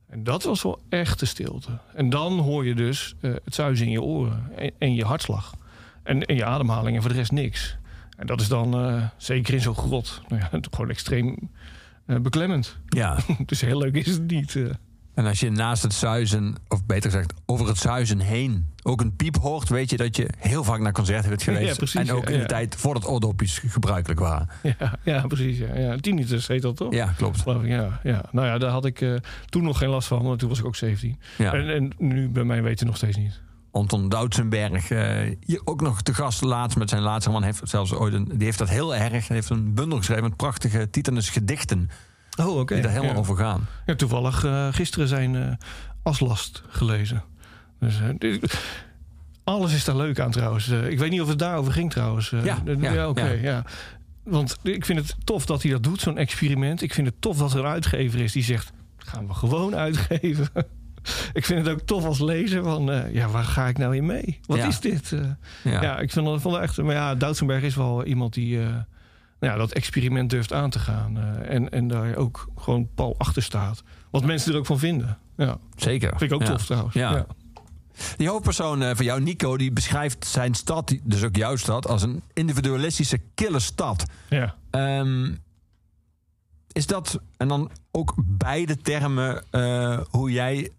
En 0.09 0.25
dat 0.25 0.42
was 0.42 0.62
wel 0.62 0.83
echt 0.88 1.21
de 1.21 1.27
stilte. 1.27 1.79
En 1.94 2.11
dan 2.11 2.38
hoor 2.38 2.66
je 2.66 2.75
dus 2.75 3.14
eh, 3.21 3.33
het 3.44 3.55
zuizen 3.55 3.87
in 3.87 3.92
je 3.92 4.03
oren 4.03 4.53
en, 4.57 4.73
en 4.79 4.94
je 4.94 5.05
hartslag. 5.05 5.55
En, 6.03 6.25
en 6.25 6.37
je 6.37 6.44
ademhaling 6.44 6.97
en 6.97 7.03
voor 7.03 7.11
de 7.11 7.16
rest 7.16 7.33
niks. 7.33 7.77
En 8.16 8.27
dat 8.27 8.40
is 8.40 8.49
dan, 8.49 8.75
eh, 8.75 9.03
zeker 9.16 9.55
in 9.55 9.61
zo'n 9.61 9.75
grot, 9.75 10.23
nou 10.29 10.42
ja, 10.42 10.61
gewoon 10.71 10.90
extreem 10.90 11.51
eh, 12.07 12.16
beklemmend. 12.18 12.79
Ja. 12.88 13.18
dus 13.47 13.61
heel 13.61 13.79
leuk 13.79 13.94
is 13.94 14.07
het 14.07 14.31
niet. 14.31 14.57
En 15.18 15.26
als 15.26 15.40
je 15.40 15.50
naast 15.50 15.83
het 15.83 15.92
zuizen, 15.92 16.54
of 16.68 16.85
beter 16.85 17.11
gezegd 17.11 17.35
over 17.46 17.66
het 17.66 17.78
zuizen 17.78 18.18
heen, 18.18 18.66
ook 18.83 19.00
een 19.00 19.16
piep 19.16 19.37
hoort, 19.37 19.68
weet 19.68 19.90
je 19.90 19.96
dat 19.96 20.16
je 20.16 20.28
heel 20.38 20.64
vaak 20.64 20.81
naar 20.81 20.92
concerten 20.92 21.28
bent 21.28 21.42
geweest. 21.42 21.68
Ja, 21.68 21.74
precies, 21.74 22.00
en 22.00 22.12
ook 22.12 22.28
ja, 22.28 22.35
in 22.35 22.40
de 22.40 22.46
tijd 22.46 22.76
voordat 22.76 23.09
oordopjes 23.09 23.59
gebruikelijk 23.66 24.20
waren. 24.20 24.48
ja, 24.78 24.98
ja, 25.04 25.26
precies. 25.26 25.59
Ja, 25.59 25.78
ja. 25.78 25.96
Tinnitus 25.96 26.46
heet 26.46 26.62
dat 26.62 26.76
toch? 26.76 26.92
Ja, 26.92 27.07
klopt. 27.16 27.40
Geloof 27.40 27.62
ik, 27.62 27.68
ja, 27.68 28.00
ja. 28.02 28.24
Nou 28.33 28.46
ja, 28.46 28.59
daar 28.59 28.70
had 28.70 28.85
ik 28.85 29.00
eh, 29.00 29.14
toen 29.46 29.62
nog 29.62 29.78
geen 29.78 29.88
last 29.88 30.09
van, 30.09 30.22
want 30.22 30.38
toen 30.38 30.48
was 30.48 30.59
ik 30.59 30.64
ook 30.64 30.76
17. 30.76 31.18
Ja. 31.38 31.52
En, 31.52 31.68
en 31.68 31.92
nu 31.98 32.28
bij 32.28 32.44
mij 32.44 32.62
weten 32.62 32.87
nog 32.87 32.96
steeds 32.96 33.16
niet. 33.16 33.40
Anton 33.70 34.09
Doutsenberg, 34.09 34.88
hier 35.40 35.61
ook 35.64 35.81
nog 35.81 36.02
te 36.02 36.14
gast 36.14 36.42
laatst 36.42 36.78
met 36.78 36.88
zijn 36.88 37.02
laatste 37.02 37.31
man, 37.31 37.42
heeft 37.42 37.61
zelfs 37.62 37.92
ooit 37.92 38.14
een, 38.14 38.24
die 38.24 38.44
heeft 38.44 38.59
dat 38.59 38.68
heel 38.68 38.94
erg, 38.94 39.28
hij 39.28 39.37
heeft 39.37 39.50
een 39.50 39.74
bundel 39.74 39.98
geschreven 39.98 40.22
met 40.22 40.37
prachtige 40.37 40.90
Titanus 40.90 41.31
gedichten 41.31 41.90
Oh, 42.38 42.59
oké. 42.59 42.74
die 42.74 42.83
daar 42.83 42.92
helemaal 42.92 43.12
ja. 43.12 43.18
over 43.18 43.37
gaan. 43.37 43.66
Ja, 43.87 43.94
toevallig 43.94 44.44
eh, 44.44 44.68
gisteren 44.70 45.09
zijn 45.09 45.37
eh, 45.37 45.53
Aslast 46.03 46.62
gelezen. 46.68 47.22
Dus, 47.81 48.01
eh, 48.01 48.09
dit- 48.18 48.61
alles 49.44 49.74
is 49.74 49.85
daar 49.85 49.96
leuk 49.96 50.20
aan 50.20 50.31
trouwens. 50.31 50.68
Ik 50.68 50.98
weet 50.98 51.11
niet 51.11 51.20
of 51.20 51.29
het 51.29 51.38
daarover 51.38 51.72
ging 51.72 51.90
trouwens. 51.90 52.33
Eh, 52.33 52.44
Ja, 52.44 52.59
ja, 52.81 53.09
oké, 53.09 53.24
ja. 53.27 53.33
ja. 53.51 53.64
Want 54.24 54.59
ik 54.62 54.85
vind 54.85 54.98
het 54.98 55.16
tof 55.24 55.46
dat 55.46 55.62
hij 55.62 55.70
dat 55.72 55.83
doet, 55.83 56.01
zo'n 56.01 56.18
experiment. 56.18 56.83
Ik 56.83 56.94
vind 56.94 57.07
het 57.07 57.20
tof 57.20 57.37
dat 57.38 57.53
er 57.53 57.59
een 57.59 57.66
uitgever 57.66 58.20
is 58.20 58.33
die 58.33 58.42
zegt... 58.42 58.72
gaan 58.96 59.27
we 59.27 59.35
gewoon 59.35 59.77
uitgeven. 59.77 60.48
ik 61.33 61.44
vind 61.44 61.66
het 61.66 61.74
ook 61.74 61.81
tof 61.81 62.05
als 62.05 62.18
lezer 62.20 62.62
van... 62.62 62.90
eh, 62.90 63.14
ja, 63.14 63.29
waar 63.29 63.44
ga 63.44 63.66
ik 63.66 63.79
nou 63.79 63.96
in 63.96 64.07
mee? 64.07 64.40
Wat 64.46 64.59
Ja. 64.59 64.66
is 64.66 64.81
dit? 64.81 65.12
Eh, 65.12 65.20
Ja. 65.64 65.83
ja. 65.83 65.98
ik 65.98 66.11
vind 66.12 66.27
dat, 66.27 66.40
vond 66.40 66.55
dat 66.55 66.62
echt... 66.62 66.77
Maar 66.83 66.94
ja, 66.94 67.14
Doutsenberg 67.14 67.62
is 67.62 67.74
wel 67.74 68.05
iemand 68.05 68.35
die... 68.35 68.61
eh, 68.62 68.66
nou 69.40 69.53
ja, 69.53 69.59
dat 69.59 69.72
experiment 69.72 70.31
durft 70.31 70.53
aan 70.53 70.70
te 70.70 70.79
gaan. 70.79 71.16
eh, 71.18 71.55
en, 71.55 71.70
en 71.70 71.88
daar 71.88 72.16
ook 72.16 72.48
gewoon 72.57 72.88
pal 72.94 73.14
achter 73.18 73.42
staat. 73.42 73.83
Wat 74.11 74.24
mensen 74.24 74.53
er 74.53 74.59
ook 74.59 74.66
van 74.66 74.79
vinden. 74.79 75.18
Ja, 75.37 75.59
Zeker. 75.77 76.09
vind 76.09 76.31
ik 76.31 76.33
ook 76.33 76.42
Ja. 76.46 76.51
tof 76.53 76.64
trouwens. 76.66 76.94
Ja. 76.94 77.11
Ja. 77.11 77.27
Die 78.16 78.29
hoofdpersoon 78.29 78.83
eh, 78.83 78.90
van 78.96 79.05
jou, 79.05 79.20
Nico, 79.22 79.57
die 79.57 79.72
beschrijft 79.72 80.27
zijn 80.27 80.55
stad, 80.55 80.94
dus 81.03 81.24
ook 81.24 81.37
jouw 81.37 81.57
stad, 81.57 81.87
als 81.88 82.03
een 82.03 82.22
individualistische 82.33 83.18
kille 83.35 83.59
stad. 83.61 84.05
Ja. 84.29 84.55
Ehm, 84.70 85.35
is 86.72 86.87
dat, 86.87 87.20
en 87.37 87.48
dan 87.48 87.70
ook 87.90 88.14
beide 88.18 88.77
termen, 88.77 89.44
eh, 89.51 89.98
hoe 90.11 90.31
jij 90.33 90.70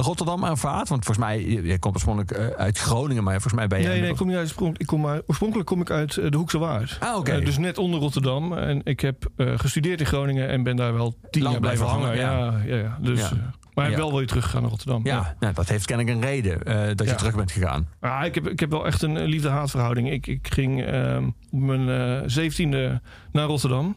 Rotterdam 0.00 0.44
ervaart? 0.44 0.88
Want 0.88 1.04
volgens 1.04 1.26
mij, 1.26 1.46
je, 1.46 1.62
je 1.62 1.78
komt 1.78 1.94
oorspronkelijk 1.94 2.30
eh, 2.30 2.46
uit 2.46 2.78
Groningen, 2.78 3.22
maar 3.24 3.32
volgens 3.32 3.54
mij 3.54 3.66
ben 3.66 3.80
je... 3.80 3.88
Nee, 3.88 4.00
nee, 4.00 4.10
ik 4.10 4.16
kom 4.16 4.26
niet 4.26 4.36
uit 4.36 4.44
oorspronkelijk. 4.44 4.82
Ik 4.82 4.86
kom 4.86 5.00
maar, 5.00 5.20
oorspronkelijk 5.26 5.68
kom 5.68 5.80
ik 5.80 5.90
uit 5.90 6.16
eh, 6.16 6.30
de 6.30 6.36
Hoekse 6.36 6.58
Waard. 6.58 6.96
Ah, 7.00 7.16
oké. 7.16 7.30
Eh, 7.32 7.44
dus 7.44 7.58
net 7.58 7.78
onder 7.78 8.00
Rotterdam. 8.00 8.52
En 8.52 8.80
ik 8.84 9.00
heb 9.00 9.26
gestudeerd 9.36 10.00
in 10.00 10.06
Groningen 10.06 10.48
en 10.48 10.62
ben 10.62 10.76
daar 10.76 10.92
wel 10.94 11.14
tien 11.30 11.42
Lang 11.42 11.52
jaar 11.52 11.62
blijven 11.62 11.86
hangen. 11.86 12.06
hangen, 12.26 12.56
Ja, 12.66 12.74
ja, 12.76 12.82
ja. 12.82 12.98
Dus, 13.00 13.20
Ja. 13.20 13.30
maar 13.74 13.84
ik 13.84 13.90
Ja. 13.90 13.96
ben 13.96 14.06
wel 14.08 14.16
weer 14.18 14.26
teruggegaan 14.26 14.60
naar 14.60 14.70
Rotterdam. 14.70 15.00
ja, 15.04 15.36
nou, 15.40 15.54
dat 15.54 15.68
heeft 15.68 15.86
kennelijk 15.86 16.16
een 16.16 16.22
reden 16.22 16.96
dat 16.96 17.08
je 17.08 17.14
terug 17.14 17.36
bent 17.36 17.52
gegaan. 17.52 17.88
Ah, 18.00 18.24
ik, 18.24 18.34
heb, 18.34 18.48
ik 18.48 18.60
heb 18.60 18.70
wel 18.70 18.86
echt 18.86 19.02
een 19.02 19.24
liefde-haatverhouding. 19.24 20.10
Ik, 20.10 20.26
ik 20.26 20.48
ging 20.52 20.84
ehm, 20.84 21.24
op 21.50 21.60
mijn 21.60 22.30
zeventiende 22.30 23.00
naar 23.32 23.46
Rotterdam. 23.46 23.96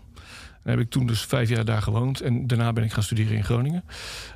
Heb 0.63 0.79
ik 0.79 0.89
toen 0.89 1.05
dus 1.05 1.21
vijf 1.21 1.49
jaar 1.49 1.65
daar 1.65 1.81
gewoond. 1.81 2.21
En 2.21 2.47
daarna 2.47 2.73
ben 2.73 2.83
ik 2.83 2.91
gaan 2.93 3.03
studeren 3.03 3.37
in 3.37 3.43
Groningen. 3.43 3.83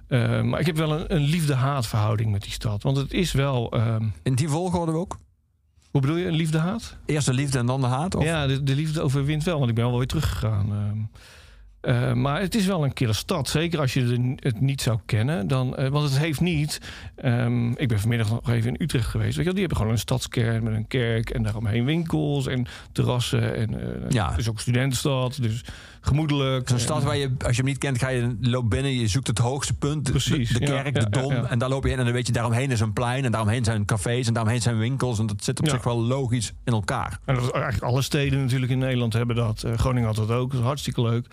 Eh, 0.08 0.42
maar 0.42 0.60
ik 0.60 0.66
heb 0.66 0.78
wel 0.78 0.92
een, 1.00 1.14
een 1.16 1.22
liefde-haatverhouding 1.22 2.32
met 2.32 2.42
die 2.42 2.52
stad. 2.52 2.84
Want 2.84 2.98
het 2.98 3.14
is 3.14 3.32
wel... 3.32 3.72
ehm, 3.72 4.06
In 4.24 4.36
die 4.36 4.50
volgorde 4.50 4.92
ook? 4.92 5.18
hoe 5.92 6.02
bedoel 6.02 6.18
je, 6.18 6.26
een 6.28 6.36
liefde-haat? 6.36 6.98
Eerst 7.06 7.26
de 7.26 7.34
liefde 7.34 7.58
en 7.58 7.66
dan 7.66 7.82
de 7.82 7.88
haat? 7.88 8.16
Of? 8.16 8.24
Ja, 8.24 8.48
de, 8.48 8.64
de 8.64 8.76
liefde 8.76 9.02
overwint 9.02 9.44
wel, 9.44 9.58
want 9.58 9.70
ik 9.70 9.76
ben 9.76 9.86
wel 9.90 9.98
weer 9.98 10.08
teruggegaan. 10.08 10.72
ehm. 10.72 10.98
Eh, 11.82 12.14
maar 12.14 12.42
het 12.42 12.56
is 12.56 12.66
wel 12.66 12.84
een 12.84 12.94
kille 12.94 13.14
stad. 13.14 13.50
Zeker 13.50 13.80
als 13.80 13.94
je 13.94 14.34
het 14.40 14.60
niet 14.62 14.82
zou 14.82 15.00
kennen. 15.06 15.48
Dan, 15.48 15.76
eh, 15.76 15.88
want 15.90 16.10
het 16.10 16.20
heeft 16.20 16.42
niet... 16.42 16.82
ehm, 17.16 17.72
ik 17.72 17.88
ben 17.88 18.00
vanmiddag 18.00 18.30
nog 18.30 18.50
even 18.50 18.70
in 18.74 18.82
Utrecht 18.84 19.06
geweest. 19.08 19.28
Weet 19.36 19.38
je, 19.38 19.44
wel, 19.44 19.52
die 19.54 19.60
hebben 19.62 19.78
gewoon 19.78 19.92
een 19.92 20.00
stadskern 20.00 20.64
met 20.64 20.74
een 20.74 20.88
kerk... 20.88 21.30
en 21.30 21.44
daaromheen 21.44 21.86
winkels 21.86 22.48
en 22.48 22.66
terrassen. 22.92 23.56
En, 23.56 23.82
eh, 23.82 24.10
Ja. 24.10 24.30
Het 24.30 24.38
is 24.40 24.48
ook 24.50 24.54
een 24.56 24.62
studentenstad, 24.62 25.38
dus 25.42 25.64
gemoedelijk. 26.02 26.70
Zo'n 26.70 26.80
stad 26.80 27.04
waar 27.04 27.18
je, 27.18 27.32
als 27.46 27.56
je 27.56 27.62
hem 27.62 27.66
niet 27.72 27.78
kent, 27.78 27.98
ga 28.00 28.10
je 28.10 28.38
loop 28.42 28.70
binnen, 28.70 28.92
je 28.94 29.08
zoekt 29.08 29.28
het 29.28 29.38
hoogste 29.38 29.74
punt, 29.74 30.06
de- 30.06 30.12
Precies, 30.12 30.50
de, 30.50 30.60
kerk, 30.60 30.96
ja, 30.98 31.04
de 31.04 31.10
dom, 31.10 31.32
en 31.46 31.60
daar 31.60 31.70
loop 31.70 31.84
je 31.84 31.92
in 31.92 31.98
en 31.98 32.04
dan 32.04 32.14
weet 32.14 32.28
je, 32.28 32.34
daaromheen 32.34 32.72
is 32.72 32.80
een 32.80 32.94
plein 32.94 33.26
en 33.26 33.32
daaromheen 33.32 33.64
zijn 33.64 33.86
cafés 33.86 34.28
en 34.28 34.34
daaromheen 34.34 34.62
zijn 34.62 34.78
winkels 34.78 35.20
en 35.20 35.26
dat 35.26 35.44
zit 35.44 35.60
op 35.60 35.70
zich 35.70 35.84
wel 35.84 36.02
logisch 36.02 36.54
in 36.64 36.74
elkaar. 36.74 37.20
En 37.26 37.36
dat 37.36 37.44
is 37.44 37.52
eigenlijk 37.52 37.84
alle 37.84 38.02
steden 38.02 38.40
natuurlijk 38.42 38.72
in 38.72 38.78
Nederland 38.78 39.14
hebben 39.14 39.36
dat. 39.36 39.66
Groningen 39.76 40.08
had 40.08 40.16
dat 40.16 40.32
ook. 40.32 40.52
Dat 40.52 40.60
is 40.60 40.66
hartstikke 40.66 41.02
leuk. 41.02 41.28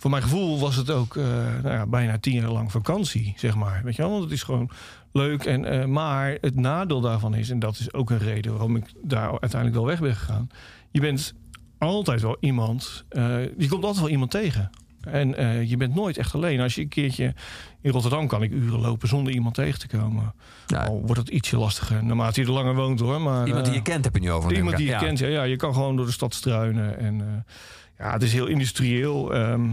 Voor 0.00 0.10
mijn 0.10 0.22
gevoel 0.22 0.58
was 0.58 0.76
het 0.76 0.90
ook 0.90 1.16
eh, 1.16 1.24
nou 1.62 1.74
ja, 1.74 1.86
bijna 1.86 2.18
tien 2.18 2.34
jaar 2.34 2.50
lang 2.50 2.70
vakantie, 2.70 3.32
zeg 3.36 3.54
maar. 3.54 3.80
Weet 3.84 3.96
je 3.96 4.02
wel? 4.02 4.10
Want 4.10 4.22
het 4.22 4.32
is 4.32 4.42
gewoon 4.42 4.70
leuk. 5.12 5.44
En, 5.44 5.64
eh, 5.64 5.84
maar 5.84 6.36
het 6.40 6.54
nadeel 6.54 7.00
daarvan 7.00 7.34
is, 7.34 7.50
en 7.50 7.58
dat 7.58 7.78
is 7.78 7.92
ook 7.92 8.10
een 8.10 8.18
reden 8.18 8.52
waarom 8.52 8.76
ik 8.76 8.84
daar 9.02 9.30
uiteindelijk 9.30 9.74
wel 9.74 9.86
weg 9.86 10.00
ben 10.00 10.14
gegaan. 10.14 10.50
Je 10.90 11.00
bent 11.00 11.34
altijd 11.78 12.20
wel 12.20 12.36
iemand, 12.40 13.04
eh, 13.08 13.42
je 13.42 13.68
komt 13.68 13.84
altijd 13.84 14.00
wel 14.00 14.08
iemand 14.08 14.30
tegen. 14.30 14.70
En 15.00 15.28
je 15.68 15.76
bent 15.76 15.94
nooit 15.94 16.16
echt 16.16 16.34
alleen. 16.34 16.60
Als 16.60 16.74
je 16.74 16.80
een 16.80 16.88
keertje 16.88 17.34
in 17.80 17.90
Rotterdam 17.90 18.26
kan 18.26 18.42
ik 18.42 18.50
uren 18.50 18.80
lopen 18.80 19.08
zonder 19.08 19.32
iemand 19.32 19.54
tegen 19.54 19.78
te 19.78 19.88
komen. 19.88 20.34
Ja. 20.66 20.84
Al 20.84 21.00
wordt 21.00 21.20
het 21.20 21.28
ietsje 21.28 21.56
lastiger 21.56 22.04
naarmate 22.04 22.40
je 22.40 22.46
er 22.46 22.52
langer 22.52 22.74
woont 22.74 23.00
hoor. 23.00 23.20
Maar, 23.20 23.46
Iemand 23.46 23.64
die 23.64 23.74
je 23.74 23.82
kent 23.82 24.04
heb 24.04 24.14
je 24.14 24.20
nu 24.20 24.30
over. 24.30 24.52
Iemand 24.52 24.76
die 24.76 24.86
je 24.86 24.96
kent, 24.96 25.18
ja, 25.18 25.26
ja. 25.26 25.42
Je 25.42 25.56
kan 25.56 25.74
gewoon 25.74 25.96
door 25.96 26.06
de 26.06 26.12
stad 26.12 26.34
struinen. 26.34 26.98
En 26.98 27.44
ja, 27.98 28.12
het 28.12 28.22
is 28.22 28.32
heel 28.32 28.46
industrieel. 28.46 29.34
Ehm, 29.34 29.70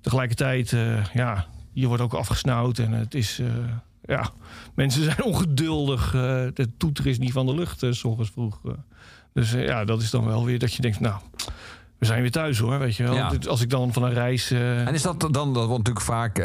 tegelijkertijd, 0.00 0.72
eh, 0.72 1.04
ja, 1.06 1.46
je 1.72 1.86
wordt 1.86 2.02
ook 2.02 2.14
afgesnauwd. 2.14 2.78
En 2.78 2.92
het 2.92 3.14
is, 3.14 3.38
eh, 3.38 3.46
ja, 4.04 4.30
mensen 4.74 5.04
zijn 5.12 5.22
ongeduldig. 5.24 6.06
eh, 6.14 6.20
de 6.54 6.68
toeter 6.76 7.06
is 7.06 7.18
niet 7.18 7.32
van 7.32 7.46
de 7.46 7.54
lucht, 7.54 7.82
eh, 7.82 7.92
s 7.92 8.04
ochtends 8.04 8.30
vroeg. 8.30 8.60
Dus 9.32 9.50
ja, 9.50 9.84
dat 9.84 10.02
is 10.02 10.10
dan 10.10 10.24
wel 10.24 10.44
weer 10.44 10.58
dat 10.58 10.74
je 10.74 10.82
denkt, 10.82 11.00
nou, 11.00 11.20
we 11.98 12.06
zijn 12.06 12.20
weer 12.20 12.30
thuis 12.30 12.58
hoor, 12.58 12.78
weet 12.78 12.96
je 12.96 13.02
wel. 13.02 13.14
Ja. 13.14 13.32
Als 13.48 13.60
ik 13.60 13.70
dan 13.70 13.92
van 13.92 14.02
een 14.02 14.12
reis... 14.12 14.50
En 14.50 14.94
is 14.94 15.02
dat 15.02 15.20
dan, 15.20 15.32
dat 15.32 15.66
wordt 15.66 15.88
natuurlijk 15.88 16.00
vaak, 16.04 16.36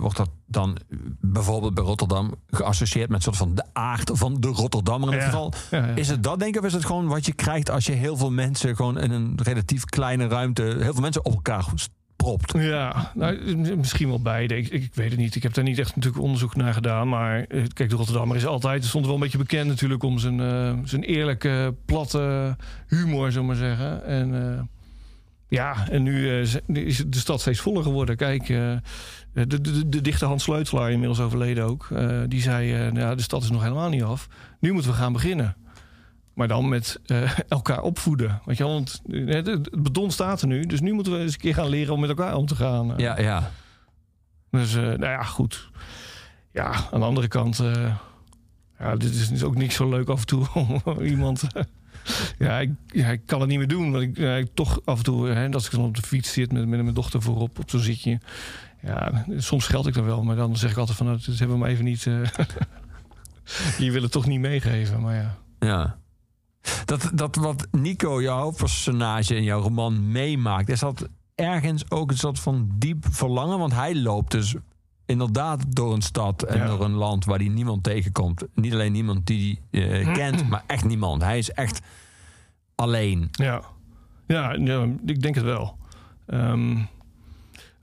wordt 0.00 0.16
dat 0.16 0.30
dan 0.46 0.76
bijvoorbeeld 1.20 1.74
bij 1.74 1.84
Rotterdam 1.84 2.34
geassocieerd 2.50 3.08
met 3.08 3.16
een 3.16 3.22
soort 3.22 3.36
van 3.36 3.54
de 3.54 3.64
aard 3.72 4.10
van 4.14 4.40
de 4.40 4.48
Rotterdammer 4.48 5.08
in 5.08 5.14
het 5.14 5.24
Ja. 5.24 5.30
geval. 5.30 5.52
ja. 5.70 5.86
Is 5.86 6.08
het 6.08 6.22
dat 6.22 6.38
denk 6.38 6.54
ik 6.54 6.60
of 6.60 6.66
is 6.66 6.72
het 6.72 6.84
gewoon 6.84 7.06
wat 7.06 7.26
je 7.26 7.32
krijgt 7.32 7.70
als 7.70 7.86
je 7.86 7.92
heel 7.92 8.16
veel 8.16 8.30
mensen 8.30 8.76
gewoon 8.76 8.98
in 8.98 9.10
een 9.10 9.38
relatief 9.42 9.84
kleine 9.84 10.26
ruimte, 10.28 10.62
heel 10.62 10.92
veel 10.92 11.02
mensen 11.02 11.24
op 11.24 11.32
elkaar 11.34 11.62
propt? 12.24 12.52
Ja, 12.56 13.12
nou, 13.14 13.56
misschien 13.76 14.08
wel 14.08 14.20
beide. 14.20 14.56
Ik, 14.56 14.68
ik, 14.68 14.90
weet 14.94 15.10
het 15.10 15.18
niet. 15.18 15.34
Ik 15.34 15.42
heb 15.42 15.54
daar 15.54 15.64
niet 15.64 15.78
echt 15.78 15.96
natuurlijk 15.96 16.22
onderzoek 16.22 16.56
naar 16.56 16.74
gedaan. 16.74 17.08
Maar 17.08 17.44
eh, 17.44 17.62
kijk, 17.72 17.90
de 17.90 17.96
Rotterdammer 17.96 18.36
is 18.36 18.46
altijd... 18.46 18.84
stond 18.84 19.04
wel 19.04 19.14
een 19.14 19.20
beetje 19.20 19.38
bekend 19.38 19.68
natuurlijk 19.68 20.02
om 20.02 20.18
zijn, 20.18 20.40
eh, 20.40 20.72
zijn 20.84 21.02
eerlijke, 21.02 21.74
platte 21.84 22.56
humor, 22.86 23.32
zullen 23.32 23.46
maar 23.46 23.56
zeggen. 23.56 24.04
En 24.04 24.54
eh, 24.54 24.62
ja, 25.48 25.88
en 25.90 26.02
nu 26.02 26.40
is 26.40 27.04
de 27.06 27.18
stad 27.18 27.40
steeds 27.40 27.60
voller 27.60 27.82
geworden. 27.82 28.16
Kijk, 28.16 28.46
de, 28.46 28.80
de, 29.32 29.60
de, 29.60 29.88
de 29.88 30.00
dichter 30.00 30.26
Hans 30.26 30.42
Sleutelaar, 30.42 30.90
inmiddels 30.90 31.20
overleden 31.20 31.64
ook... 31.64 31.88
die 32.28 32.40
zei, 32.40 32.92
nou, 32.92 33.16
de 33.16 33.22
stad 33.22 33.42
is 33.42 33.50
nog 33.50 33.62
helemaal 33.62 33.88
niet 33.88 34.02
af. 34.02 34.28
Nu 34.60 34.72
moeten 34.72 34.90
we 34.90 34.96
gaan 34.96 35.12
beginnen. 35.12 35.56
Maar 36.38 36.48
dan 36.48 36.68
met 36.68 37.00
eh, 37.06 37.30
elkaar 37.48 37.82
opvoeden. 37.82 38.40
Weet 38.44 38.56
je 38.56 38.64
wel? 38.64 38.72
Want 38.72 39.00
eh, 39.10 39.26
het, 39.26 39.46
het 39.46 39.82
beton 39.82 40.10
staat 40.10 40.40
er 40.42 40.46
nu. 40.48 40.66
Dus 40.66 40.80
nu 40.80 40.92
moeten 40.92 41.12
we 41.12 41.18
eens 41.18 41.32
een 41.32 41.38
keer 41.40 41.54
gaan 41.54 41.68
leren 41.68 41.94
om 41.94 42.00
met 42.00 42.08
elkaar 42.08 42.34
om 42.34 42.46
te 42.46 42.56
gaan. 42.56 42.90
Eh, 42.92 42.98
Ja, 42.98 43.20
ja. 43.20 43.50
Dus, 44.50 44.74
eh, 44.74 44.82
nou 44.82 45.00
ja, 45.04 45.22
goed. 45.22 45.70
Ja, 46.52 46.72
aan 46.92 47.00
de 47.00 47.06
andere 47.06 47.28
kant... 47.28 47.58
eh, 47.60 47.94
ja, 48.78 48.96
dit 48.96 49.14
is, 49.14 49.30
is 49.30 49.42
ook 49.42 49.54
niet 49.54 49.72
zo 49.72 49.88
leuk 49.88 50.08
af 50.08 50.20
en 50.20 50.26
toe 50.26 50.46
om 50.84 51.00
iemand... 51.00 51.42
eh, 51.52 51.62
ja, 52.38 52.58
ik, 52.58 52.70
ja, 52.86 53.08
ik 53.08 53.20
kan 53.26 53.40
het 53.40 53.48
niet 53.48 53.58
meer 53.58 53.68
doen. 53.68 53.90
Want 53.92 54.02
ik, 54.04 54.16
ja, 54.16 54.34
ik 54.36 54.48
toch 54.54 54.80
af 54.84 54.98
en 54.98 55.04
toe... 55.04 55.28
Hè, 55.28 55.48
als 55.50 55.64
ik 55.66 55.70
dan 55.72 55.84
op 55.84 55.96
de 55.96 56.02
fiets 56.02 56.32
zit 56.32 56.52
met, 56.52 56.66
met 56.68 56.82
mijn 56.82 56.94
dochter 56.94 57.22
voorop 57.22 57.58
op 57.58 57.70
zo'n 57.70 57.80
zitje... 57.80 58.20
Ja, 58.82 59.24
soms 59.36 59.66
geld 59.66 59.86
ik 59.86 59.94
dan 59.94 60.04
wel. 60.04 60.22
Maar 60.22 60.36
dan 60.36 60.56
zeg 60.56 60.70
ik 60.70 60.76
altijd 60.76 60.96
van... 60.96 61.06
Nou, 61.06 61.18
dat 61.26 61.38
hebben 61.38 61.58
we 61.58 61.64
hem 61.64 61.72
even 61.72 61.84
niet... 61.84 62.06
eh 62.06 62.20
je 63.78 63.90
wil 63.92 64.02
het 64.02 64.12
toch 64.12 64.26
niet 64.26 64.40
meegeven, 64.40 65.00
maar 65.00 65.14
ja. 65.14 65.36
Ja. 65.58 65.96
Dat, 66.84 67.10
dat 67.14 67.36
wat 67.36 67.66
Nico, 67.70 68.22
jouw 68.22 68.40
hoofdpersonage 68.40 69.34
in 69.36 69.42
jouw 69.42 69.60
roman 69.60 70.10
meemaakt, 70.10 70.68
is 70.68 70.80
dat 70.80 71.08
ergens 71.34 71.90
ook 71.90 72.10
een 72.10 72.16
soort 72.18 72.38
van 72.38 72.70
diep 72.74 73.04
verlangen? 73.10 73.58
Want 73.58 73.74
hij 73.74 73.96
loopt 73.96 74.30
dus 74.30 74.54
inderdaad 75.06 75.74
door 75.76 75.92
een 75.94 76.02
stad 76.02 76.42
en 76.42 76.58
Ja. 76.58 76.66
door 76.66 76.84
een 76.84 76.92
land 76.94 77.24
waar 77.24 77.38
hij 77.38 77.48
niemand 77.48 77.82
tegenkomt. 77.82 78.44
Niet 78.54 78.72
alleen 78.72 78.92
niemand 78.92 79.26
die 79.26 79.60
hij 79.70 80.00
eh, 80.00 80.12
kent, 80.12 80.48
maar 80.48 80.64
echt 80.66 80.84
niemand. 80.84 81.22
Hij 81.22 81.38
is 81.38 81.50
echt 81.50 81.80
alleen. 82.74 83.28
Ja, 83.30 83.62
ja, 84.26 84.52
ja 84.52 84.86
ik 85.06 85.22
denk 85.22 85.34
het 85.34 85.44
wel. 85.44 85.76
Ehm, 86.26 86.76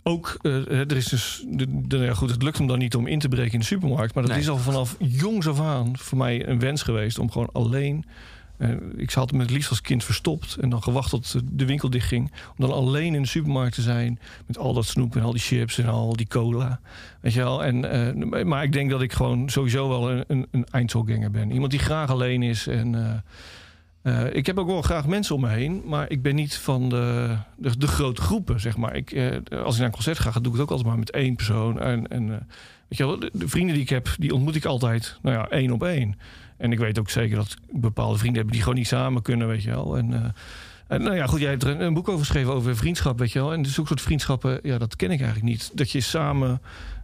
ook, 0.04 0.38
eh, 0.42 0.70
er 0.80 0.92
is 0.96 1.06
dus, 1.06 1.44
de, 1.48 1.88
de- 1.88 1.98
ja, 1.98 2.14
goed, 2.14 2.30
het 2.30 2.44
lukt 2.44 2.58
hem 2.58 2.68
dan 2.68 2.80
niet 2.80 2.96
om 2.96 3.08
in 3.08 3.20
te 3.20 3.28
breken 3.28 3.54
in 3.54 3.60
de 3.60 3.66
supermarkt. 3.66 4.14
Maar 4.14 4.24
dat 4.24 4.32
Nee. 4.32 4.42
is 4.42 4.50
al 4.50 4.58
vanaf 4.58 4.96
jongs 5.00 5.48
af 5.48 5.60
aan 5.60 5.98
voor 5.98 6.18
mij 6.18 6.48
een 6.48 6.60
wens 6.60 6.82
geweest 6.84 7.20
om 7.20 7.32
gewoon 7.32 7.50
alleen. 7.54 8.06
Eh, 8.58 8.70
ik 8.96 9.12
had 9.12 9.32
me 9.32 9.42
het 9.42 9.52
liefst 9.52 9.70
als 9.70 9.82
kind 9.82 10.04
verstopt 10.04 10.56
en 10.56 10.70
dan 10.70 10.84
gewacht 10.84 11.10
tot 11.10 11.36
de 11.52 11.66
winkel 11.66 11.90
dichtging. 11.90 12.32
Om 12.58 12.68
dan 12.68 12.72
alleen 12.72 13.16
in 13.16 13.22
de 13.22 13.28
supermarkt 13.28 13.76
te 13.76 13.82
zijn 13.82 14.20
met 14.46 14.58
al 14.58 14.74
dat 14.74 14.86
snoep 14.86 15.16
en 15.16 15.22
al 15.22 15.32
die 15.32 15.42
chips 15.42 15.78
en 15.78 15.88
al 15.88 16.16
die 16.16 16.28
cola. 16.28 16.80
Weet 17.22 17.34
je 17.34 17.40
wel? 17.40 17.64
En, 17.64 17.92
eh, 17.92 18.44
maar 18.44 18.64
ik 18.64 18.72
denk 18.72 18.90
dat 18.90 19.02
ik 19.02 19.14
gewoon 19.14 19.50
sowieso 19.50 19.90
wel 19.90 20.12
een, 20.12 20.48
een, 20.52 20.66
eindselganger 20.72 21.32
ben. 21.32 21.52
Iemand 21.52 21.72
die 21.72 21.80
graag 21.80 22.10
alleen 22.10 22.44
is 22.44 22.68
en... 22.68 23.24
eh, 24.02 24.34
ik 24.34 24.46
heb 24.46 24.60
ook 24.60 24.68
wel 24.68 24.82
graag 24.82 25.08
mensen 25.08 25.36
om 25.36 25.42
me 25.42 25.50
heen, 25.50 25.82
maar 25.86 26.10
ik 26.10 26.22
ben 26.22 26.36
niet 26.36 26.58
van 26.58 26.90
de, 26.90 27.38
grote 27.80 28.22
groepen, 28.22 28.60
zeg 28.60 28.78
maar. 28.78 28.92
Als 28.92 29.74
ik 29.74 29.80
naar 29.80 29.88
een 29.88 29.92
concert 29.92 30.20
ga, 30.20 30.32
doe 30.32 30.46
ik 30.46 30.52
het 30.52 30.62
ook 30.62 30.70
altijd 30.70 30.88
maar 30.88 31.00
met 31.00 31.12
één 31.12 31.36
persoon. 31.36 31.80
En, 31.80 32.28
weet 32.88 32.98
je 32.98 33.06
wel, 33.06 33.20
de, 33.20 33.30
de 33.34 33.48
vrienden 33.48 33.74
die 33.74 33.84
ik 33.84 33.90
heb, 33.90 34.10
die 34.18 34.34
ontmoet 34.34 34.56
ik 34.56 34.66
altijd, 34.66 35.20
nou 35.22 35.36
ja, 35.36 35.50
één 35.50 35.72
op 35.72 35.84
één. 35.84 36.16
En 36.58 36.72
ik 36.72 36.80
weet 36.80 37.00
ook 37.00 37.10
zeker 37.10 37.36
dat 37.36 37.56
bepaalde 37.72 38.18
vrienden 38.18 38.42
heb 38.42 38.52
die 38.52 38.62
gewoon 38.62 38.76
niet 38.76 38.88
samen 38.88 39.22
kunnen, 39.22 39.48
weet 39.48 39.64
je 39.64 39.70
wel. 39.70 39.98
En, 39.98 40.14
eh, 40.14 40.30
en 40.88 41.02
nou 41.02 41.16
ja, 41.16 41.26
goed, 41.26 41.40
jij 41.40 41.50
hebt 41.50 41.64
er 41.64 41.82
een, 41.82 41.94
boek 41.94 42.08
over 42.08 42.20
geschreven 42.20 42.54
over 42.54 42.76
vriendschap, 42.76 43.20
weet 43.20 43.32
je 43.32 43.40
wel. 43.40 43.54
En 43.54 43.66
zulke 43.66 43.90
soort 43.90 44.02
vriendschappen, 44.02 44.60
ja, 44.64 44.78
dat 44.78 44.96
ken 44.96 45.12
ik 45.12 45.20
eigenlijk 45.20 45.50
niet. 45.50 45.72
Dat 45.74 45.92
je 45.92 46.02
samen 46.02 46.62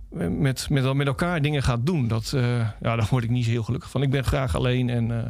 met, 0.09 0.69
met, 0.69 0.93
met 0.93 1.07
elkaar 1.07 1.41
dingen 1.41 1.63
gaat 1.63 1.85
doen, 1.85 2.07
dat, 2.07 2.33
eh, 2.33 2.57
ja, 2.57 2.95
daar 2.95 3.07
word 3.09 3.23
ik 3.23 3.29
niet 3.29 3.45
heel 3.45 3.63
gelukkig 3.63 3.89
van. 3.89 4.01
Ik 4.01 4.09
ben 4.09 4.23
graag 4.23 4.55
alleen 4.55 4.89
en... 4.89 5.11
eh, 5.11 5.29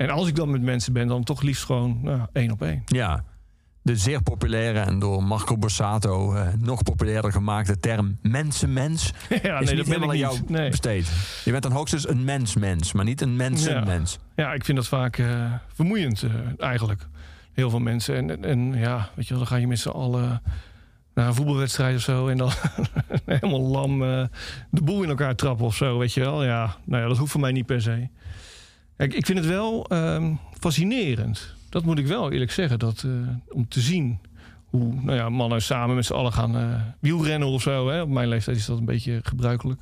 en 0.00 0.10
als 0.10 0.28
ik 0.28 0.36
dan 0.36 0.50
met 0.50 0.62
mensen 0.62 0.92
ben, 0.92 1.06
dan 1.06 1.24
toch 1.24 1.42
liefst 1.42 1.64
gewoon 1.64 1.98
nou, 2.02 2.20
één 2.32 2.50
op 2.50 2.62
één. 2.62 2.82
Ja. 2.86 3.24
De 3.90 3.96
zeer 3.96 4.22
populaire 4.22 4.78
en 4.78 4.98
door 4.98 5.24
Marco 5.24 5.56
Borsato 5.56 6.34
eh, 6.34 6.48
nog 6.58 6.82
populairder 6.82 7.32
gemaakte 7.32 7.80
term 7.80 8.18
mensenmens 8.22 9.12
ja, 9.28 9.36
is 9.36 9.42
nee, 9.42 9.58
niet 9.58 9.76
dat 9.76 9.86
helemaal 9.86 10.02
ik 10.02 10.24
aan 10.24 10.32
jou. 10.32 10.38
Nee. 10.46 10.70
besteed. 10.70 11.12
Je 11.44 11.50
bent 11.50 11.62
dan 11.62 11.72
hoogstens 11.72 12.08
een 12.08 12.24
mensmens, 12.24 12.92
maar 12.92 13.04
niet 13.04 13.20
een 13.20 13.36
mensenmens. 13.36 14.18
Ja, 14.36 14.52
ik 14.52 14.64
vind 14.64 14.76
dat 14.76 14.88
vaak 14.88 15.18
eh, 15.18 15.52
vermoeiend 15.74 16.22
eh, 16.22 16.30
eigenlijk. 16.58 17.06
Heel 17.52 17.70
veel 17.70 17.78
mensen. 17.78 18.16
En, 18.16 18.30
en, 18.30 18.44
en 18.44 18.78
ja, 18.78 19.10
weet 19.14 19.24
je 19.24 19.30
wel, 19.34 19.38
dan 19.38 19.52
ga 19.52 19.56
je 19.56 19.66
met 19.66 19.78
z'n 19.78 19.88
allen 19.88 20.42
naar 21.14 21.26
een 21.26 21.34
voetbalwedstrijd 21.34 21.96
of 21.96 22.02
zo. 22.02 22.28
En 22.28 22.36
dan 22.36 22.50
helemaal 23.24 23.60
lam 23.60 23.98
de 24.70 24.82
boel 24.82 25.02
in 25.02 25.08
elkaar 25.08 25.34
trappen 25.34 25.66
of 25.66 25.76
zo, 25.76 25.98
weet 25.98 26.12
je 26.12 26.20
wel. 26.20 26.44
Ja, 26.44 26.76
nou 26.84 27.02
ja, 27.02 27.08
dat 27.08 27.18
hoeft 27.18 27.32
voor 27.32 27.40
mij 27.40 27.52
niet 27.52 27.66
per 27.66 27.82
se. 27.82 28.08
Kijk, 28.96 29.14
ik 29.14 29.26
vind 29.26 29.38
het 29.38 29.46
wel 29.46 29.86
ehm, 29.86 30.34
fascinerend. 30.58 31.58
Dat 31.70 31.84
moet 31.84 31.98
ik 31.98 32.06
wel 32.06 32.32
eerlijk 32.32 32.50
zeggen. 32.50 32.78
Dat, 32.78 33.04
eh, 33.06 33.10
om 33.48 33.68
te 33.68 33.80
zien 33.80 34.18
hoe 34.70 34.94
nou 34.94 35.16
ja, 35.16 35.28
mannen 35.28 35.62
samen 35.62 35.94
met 35.94 36.04
z'n 36.04 36.12
allen 36.12 36.32
gaan 36.32 36.56
eh, 36.56 36.74
wielrennen 37.00 37.48
of 37.48 37.62
zo. 37.62 37.88
Hè? 37.88 38.02
Op 38.02 38.08
mijn 38.08 38.28
leeftijd 38.28 38.56
is 38.56 38.66
dat 38.66 38.78
een 38.78 38.84
beetje 38.84 39.20
gebruikelijk. 39.22 39.80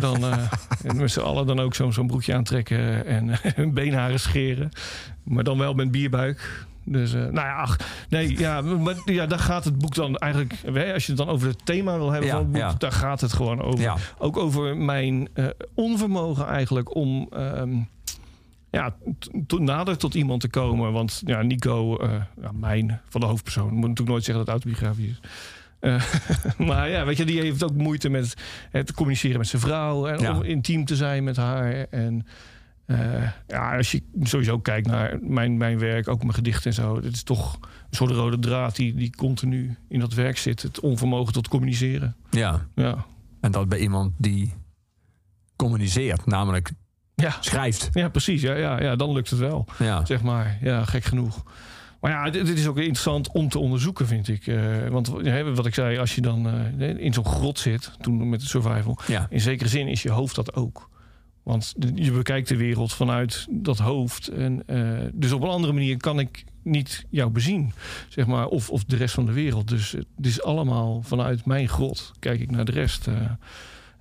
Dan 0.00 0.24
eh, 0.24 0.38
en 0.84 0.96
met 0.96 1.10
z'n 1.10 1.20
allen 1.20 1.46
dan 1.46 1.60
ook 1.60 1.74
zo'n 1.74 1.92
zo'n 1.92 2.06
broekje 2.06 2.34
aantrekken 2.34 3.06
en 3.06 3.30
hun 3.54 3.74
beenharen 3.74 4.20
scheren. 4.20 4.68
Maar 5.22 5.44
dan 5.44 5.58
wel 5.58 5.74
met 5.74 5.90
bierbuik. 5.90 6.66
Dus, 6.86 7.12
nou 7.12 7.34
ja, 7.34 7.54
ach, 7.54 7.76
nee, 8.08 8.38
ja, 8.38 8.60
maar 8.60 8.94
ja, 9.04 9.26
daar 9.26 9.38
gaat 9.38 9.64
het 9.64 9.78
boek 9.78 9.94
dan 9.94 10.16
eigenlijk... 10.16 10.54
hè, 10.72 10.92
Als 10.92 11.06
je 11.06 11.12
het 11.12 11.20
dan 11.20 11.28
over 11.28 11.48
het 11.48 11.66
thema 11.66 11.96
wil 11.96 12.10
hebben 12.10 12.28
Ja, 12.28 12.34
van 12.34 12.42
het 12.42 12.52
boek... 12.52 12.60
ja. 12.60 12.74
daar 12.78 12.92
gaat 12.92 13.20
het 13.20 13.32
gewoon 13.32 13.62
over. 13.62 13.80
Ja. 13.80 13.96
Ook 14.18 14.36
over 14.36 14.76
mijn 14.76 15.28
onvermogen 15.74 16.46
eigenlijk 16.46 16.94
om... 16.94 17.28
ehm, 17.32 17.76
ja, 18.74 18.96
nader 19.58 19.98
tot 19.98 20.14
iemand 20.14 20.40
te 20.40 20.48
komen. 20.48 20.92
Want 20.92 21.22
ja, 21.24 21.42
Nico, 21.42 21.96
eh, 21.96 22.22
ja, 22.40 22.52
mijn, 22.52 23.00
van 23.08 23.20
de 23.20 23.26
hoofdpersoon... 23.26 23.72
moet 23.72 23.80
natuurlijk 23.80 24.08
nooit 24.08 24.24
zeggen 24.24 24.44
dat 24.44 24.54
het 24.54 24.64
autobiografisch 24.64 25.08
is. 25.10 25.20
Eh, 25.80 26.02
maar 26.68 26.88
ja, 26.90 27.04
weet 27.04 27.16
je, 27.16 27.24
die 27.24 27.40
heeft 27.40 27.62
ook 27.62 27.74
moeite 27.74 28.08
met 28.08 28.34
het 28.70 28.92
communiceren 28.92 29.38
met 29.38 29.48
zijn 29.48 29.62
vrouw... 29.62 30.06
en 30.06 30.20
Ja. 30.20 30.36
om 30.36 30.42
intiem 30.42 30.84
te 30.84 30.96
zijn 30.96 31.24
met 31.24 31.36
haar. 31.36 31.86
En 31.90 32.26
eh, 32.86 33.28
ja, 33.46 33.76
als 33.76 33.92
je 33.92 34.02
sowieso 34.22 34.58
kijkt 34.58 34.86
naar 34.86 35.18
mijn, 35.22 35.56
mijn 35.56 35.78
werk, 35.78 36.08
ook 36.08 36.22
mijn 36.22 36.34
gedichten 36.34 36.70
en 36.70 36.76
zo... 36.76 36.96
het 36.96 37.14
is 37.14 37.22
toch 37.22 37.58
een 37.60 37.96
soort 37.96 38.10
rode 38.10 38.38
draad 38.38 38.76
die, 38.76 38.94
die 38.94 39.16
continu 39.16 39.76
in 39.88 40.00
dat 40.00 40.14
werk 40.14 40.38
zit. 40.38 40.62
Het 40.62 40.80
onvermogen 40.80 41.32
tot 41.32 41.48
communiceren. 41.48 42.16
Ja. 42.30 42.66
Ja, 42.74 43.06
En 43.40 43.52
dat 43.52 43.68
bij 43.68 43.78
iemand 43.78 44.12
die 44.18 44.52
communiceert, 45.56 46.26
namelijk 46.26 46.72
ja. 47.14 47.36
schrijft. 47.40 47.88
ja 47.92 48.08
precies. 48.08 48.42
Ja, 48.42 48.54
ja, 48.54 48.82
ja, 48.82 48.96
dan 48.96 49.12
lukt 49.12 49.30
het 49.30 49.38
wel. 49.38 49.66
Ja. 49.78 50.04
zeg 50.04 50.22
maar. 50.22 50.58
Ja, 50.60 50.84
gek 50.84 51.04
genoeg. 51.04 51.42
Maar 52.00 52.12
ja, 52.12 52.30
dit, 52.30 52.46
dit 52.46 52.58
is 52.58 52.66
ook 52.66 52.76
interessant 52.76 53.28
om 53.32 53.48
te 53.48 53.58
onderzoeken, 53.58 54.06
vind 54.06 54.28
ik. 54.28 54.46
Eh, 54.46 54.88
want 54.88 55.12
hè, 55.22 55.54
wat 55.54 55.66
ik 55.66 55.74
zei, 55.74 55.98
als 55.98 56.14
je 56.14 56.20
dan 56.20 56.48
eh, 56.78 56.88
in 56.98 57.12
zo'n 57.12 57.26
grot 57.26 57.58
zit, 57.58 57.90
toen 58.00 58.28
met 58.28 58.40
de 58.40 58.46
survival, 58.46 58.98
Ja. 59.06 59.26
in 59.30 59.40
zekere 59.40 59.68
zin 59.68 59.88
is 59.88 60.02
je 60.02 60.10
hoofd 60.10 60.34
dat 60.34 60.54
ook. 60.54 60.90
Want 61.42 61.74
je 61.94 62.12
bekijkt 62.12 62.48
de 62.48 62.56
wereld 62.56 62.92
vanuit 62.92 63.46
dat 63.50 63.78
hoofd. 63.78 64.28
En, 64.28 64.62
eh, 64.66 64.98
dus 65.12 65.32
op 65.32 65.42
een 65.42 65.48
andere 65.48 65.72
manier 65.72 65.96
kan 65.96 66.18
ik 66.18 66.44
niet 66.62 67.04
jou 67.10 67.30
bezien, 67.30 67.72
zeg 68.08 68.26
maar, 68.26 68.46
of, 68.46 68.70
of 68.70 68.84
de 68.84 68.96
rest 68.96 69.14
van 69.14 69.26
de 69.26 69.32
wereld. 69.32 69.68
Dus 69.68 69.92
het 69.92 70.06
is 70.26 70.42
allemaal 70.42 71.02
vanuit 71.02 71.44
mijn 71.44 71.68
grot, 71.68 72.12
kijk 72.18 72.40
ik 72.40 72.50
naar 72.50 72.64
de 72.64 72.72
rest. 72.72 73.08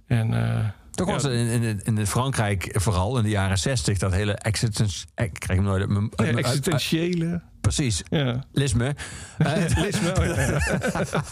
en 0.07 0.33
Toch 0.95 1.07
was 1.09 1.23
in, 1.23 1.61
in, 1.63 1.81
in 1.97 2.07
Frankrijk 2.07 2.69
vooral 2.73 3.17
in 3.17 3.23
de 3.23 3.29
jaren 3.29 3.57
zestig 3.57 3.97
dat 3.97 4.11
hele 4.13 4.33
existence... 4.33 5.05
Ik 5.15 5.33
krijg 5.33 5.59
hem 5.59 5.67
nooit 5.67 5.79
uit 5.81 5.89
mijn- 5.89 6.09
ja, 6.15 6.25
existentiële. 6.37 7.41
Precies, 7.61 8.03
Ja. 8.09 8.43
lisme. 8.51 8.95
Eh, 9.37 9.53
Lees 9.75 9.99
me, 9.99 10.13
oh 10.19 10.25
ja. 10.25 10.35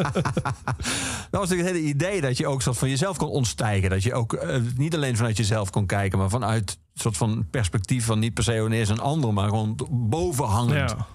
Dat 1.31 1.39
was 1.39 1.49
natuurlijk 1.49 1.67
het 1.67 1.77
hele 1.77 1.79
idee 1.87 2.21
dat 2.21 2.37
je 2.37 2.47
ook 2.47 2.61
soort 2.61 2.77
van 2.77 2.89
jezelf 2.89 3.17
kon 3.17 3.29
ontstijgen. 3.29 3.89
Dat 3.89 4.03
je 4.03 4.13
ook 4.13 4.33
eh, 4.33 4.61
niet 4.75 4.95
alleen 4.95 5.15
vanuit 5.17 5.37
jezelf 5.37 5.69
kon 5.69 5.85
kijken, 5.85 6.17
maar 6.19 6.29
vanuit 6.29 6.69
een 6.93 7.01
soort 7.01 7.17
van 7.17 7.47
perspectief 7.51 8.05
van 8.05 8.19
niet 8.19 8.33
per 8.33 8.43
se 8.43 8.59
wanneer 8.61 8.81
is 8.81 8.89
een 8.89 8.99
ander, 8.99 9.33
maar 9.33 9.49
gewoon 9.49 9.75
bovenhangend. 9.91 10.89
ja. 10.89 11.07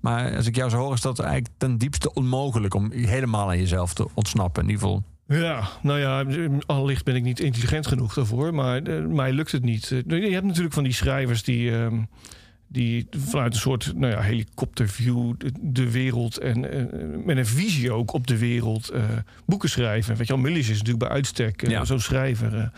Maar 0.00 0.36
als 0.36 0.46
ik 0.46 0.56
jou 0.56 0.70
zo 0.70 0.76
hoor, 0.76 0.92
is 0.94 1.00
dat 1.00 1.18
eigenlijk 1.18 1.54
ten 1.58 1.78
diepste 1.78 2.12
onmogelijk 2.14 2.74
om 2.74 2.90
helemaal 2.92 3.48
aan 3.48 3.58
jezelf 3.58 3.94
te 3.94 4.06
ontsnappen. 4.14 4.62
In 4.62 4.68
ieder 4.70 4.82
geval. 4.84 5.02
Ja, 5.28 5.68
nou 5.82 5.98
ja, 5.98 6.24
allicht 6.66 7.04
ben 7.04 7.14
ik 7.16 7.22
niet 7.22 7.40
intelligent 7.40 7.86
genoeg 7.86 8.14
daarvoor, 8.14 8.54
maar 8.54 8.82
eh, 8.82 9.04
mij 9.04 9.32
lukt 9.32 9.52
het 9.52 9.62
niet. 9.64 9.92
Eh, 9.92 10.22
Je 10.26 10.32
hebt 10.32 10.46
natuurlijk 10.46 10.74
van 10.74 10.84
die 10.84 10.92
schrijvers 10.92 11.42
die, 11.42 11.70
ehm, 11.76 11.98
die 12.68 13.06
vanuit 13.16 13.54
een 13.54 13.60
soort 13.60 13.92
nou 13.96 14.12
ja, 14.12 14.20
helikopterview 14.20 15.34
de, 15.38 15.52
de 15.60 15.90
wereld 15.90 16.38
en 16.38 16.70
eh, 16.72 17.24
met 17.24 17.36
een 17.36 17.46
visie 17.46 17.92
ook 17.92 18.12
op 18.12 18.26
de 18.26 18.38
wereld 18.38 18.92
boeken 19.46 19.68
schrijven. 19.68 20.16
Weet 20.16 20.26
je 20.26 20.32
wel, 20.32 20.42
Mullis 20.42 20.68
is 20.68 20.78
natuurlijk 20.78 21.04
bij 21.04 21.08
uitstek 21.16 21.68
Ja. 21.68 21.84
zo'n 21.84 22.00
schrijver. 22.00 22.70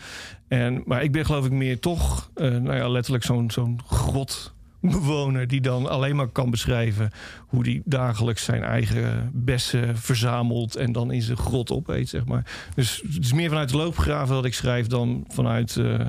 en, 0.47 0.81
maar 0.85 1.03
ik 1.03 1.11
ben 1.11 1.25
geloof 1.25 1.45
ik 1.45 1.51
meer 1.51 1.79
toch, 1.79 2.31
nou 2.35 2.75
ja, 2.75 2.89
letterlijk 2.89 3.23
zo'n 3.23 3.51
zo'n 3.51 3.79
grot 3.87 4.53
bewoner 4.81 5.47
die 5.47 5.61
dan 5.61 5.89
alleen 5.89 6.15
maar 6.15 6.27
kan 6.27 6.49
beschrijven 6.49 7.11
hoe 7.47 7.63
die 7.63 7.81
dagelijks 7.85 8.43
zijn 8.43 8.63
eigen 8.63 9.29
bessen 9.33 9.97
verzamelt 9.97 10.75
en 10.75 10.91
dan 10.91 11.11
in 11.11 11.21
zijn 11.21 11.37
grot 11.37 11.71
opeet, 11.71 12.09
zeg 12.09 12.25
maar. 12.25 12.45
Dus 12.75 13.03
het 13.13 13.23
is 13.23 13.33
meer 13.33 13.49
vanuit 13.49 13.69
de 13.69 13.77
loopgraven 13.77 14.35
dat 14.35 14.45
ik 14.45 14.53
schrijf 14.53 14.87
dan 14.87 15.25
vanuit 15.27 15.77
eh 15.77 15.99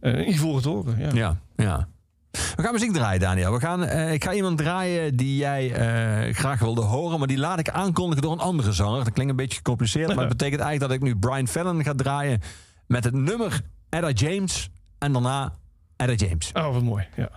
eh 0.00 0.28
Ivoren 0.28 0.62
Toren. 0.62 0.98
Ja. 0.98 1.10
Ja, 1.12 1.36
ja. 1.56 1.88
We 2.30 2.62
gaan 2.62 2.72
muziek 2.72 2.92
draaien, 2.92 3.20
Daniel. 3.20 3.52
We 3.52 3.60
gaan, 3.60 3.84
eh, 3.84 4.12
ik 4.12 4.24
ga 4.24 4.32
iemand 4.32 4.58
draaien 4.58 5.16
die 5.16 5.36
jij 5.36 5.72
eh, 5.72 6.34
graag 6.34 6.60
wilde 6.60 6.80
horen, 6.80 7.18
maar 7.18 7.28
die 7.28 7.38
laat 7.38 7.58
ik 7.58 7.68
aankondigen 7.68 8.22
door 8.22 8.32
een 8.32 8.38
andere 8.38 8.72
zanger. 8.72 9.04
Dat 9.04 9.12
klinkt 9.12 9.30
een 9.30 9.36
beetje 9.36 9.56
gecompliceerd, 9.56 10.08
maar 10.08 10.18
het 10.18 10.36
betekent 10.38 10.60
eigenlijk 10.60 10.92
dat 10.92 11.08
ik 11.08 11.14
nu 11.14 11.20
Brian 11.20 11.48
Fallon 11.48 11.84
ga 11.84 11.94
draaien 11.94 12.40
met 12.86 13.04
het 13.04 13.14
nummer 13.14 13.60
Etta 13.88 14.10
James 14.10 14.70
en 14.98 15.12
daarna 15.12 15.52
Etta 15.96 16.26
James. 16.26 16.50
Oh, 16.52 16.72
wat 16.72 16.82
mooi. 16.82 17.06
Ja. 17.16 17.30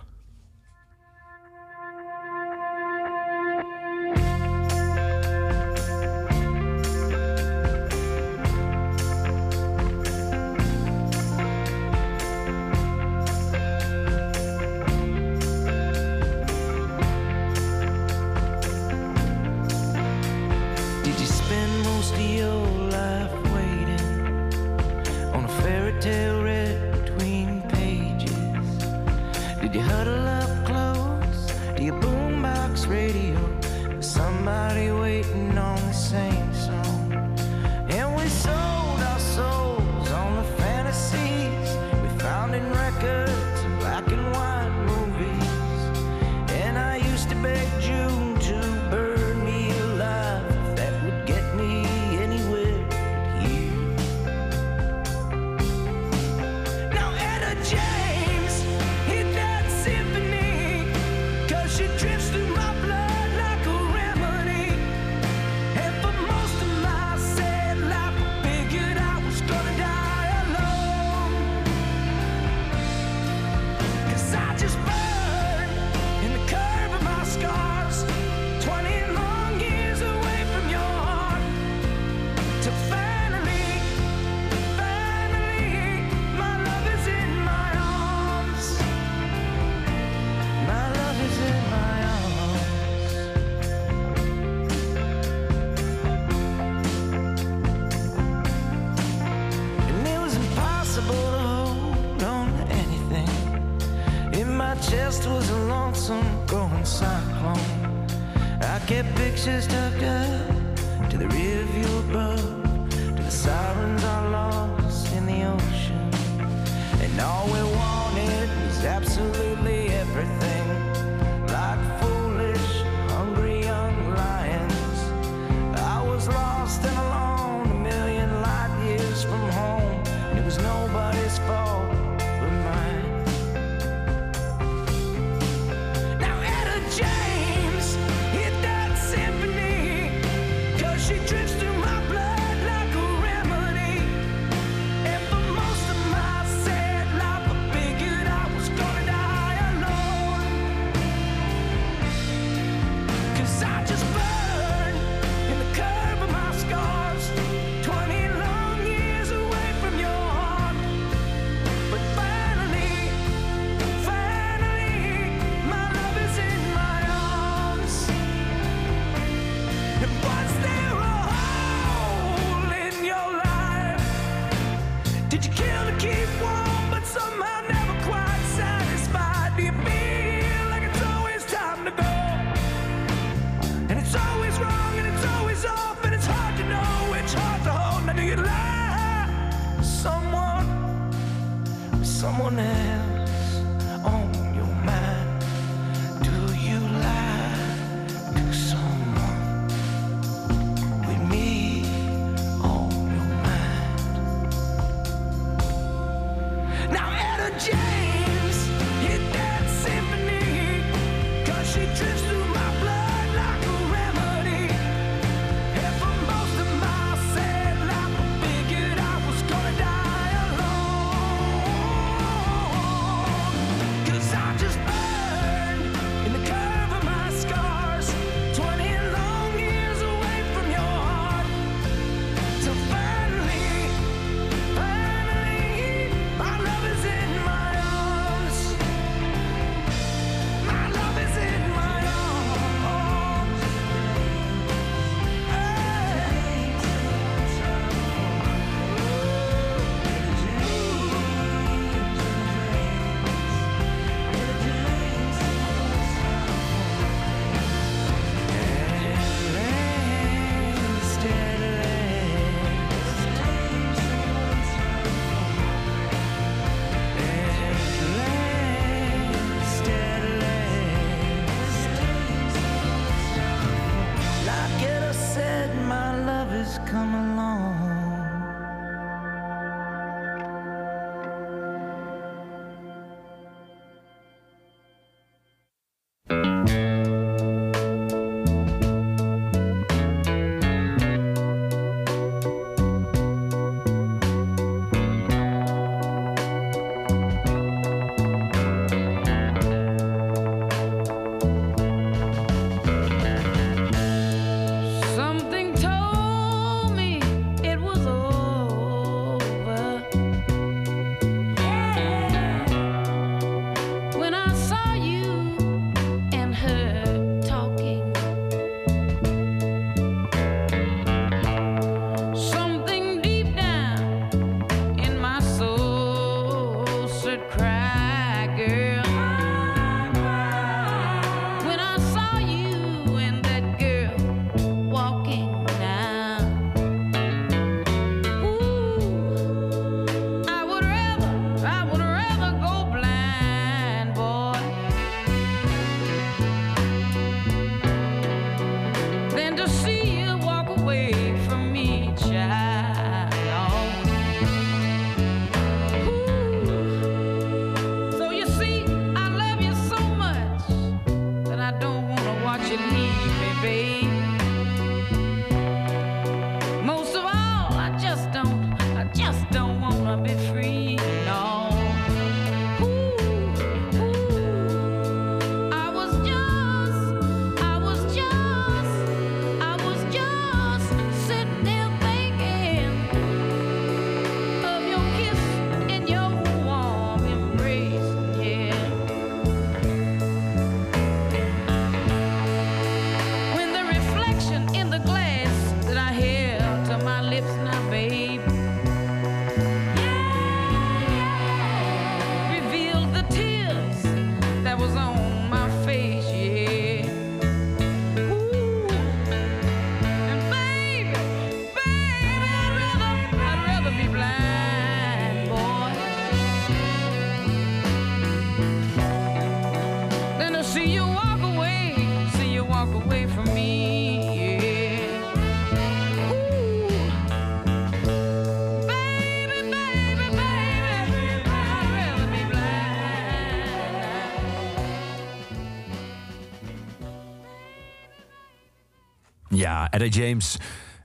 Etta 439.94 440.06
James. 440.20 440.56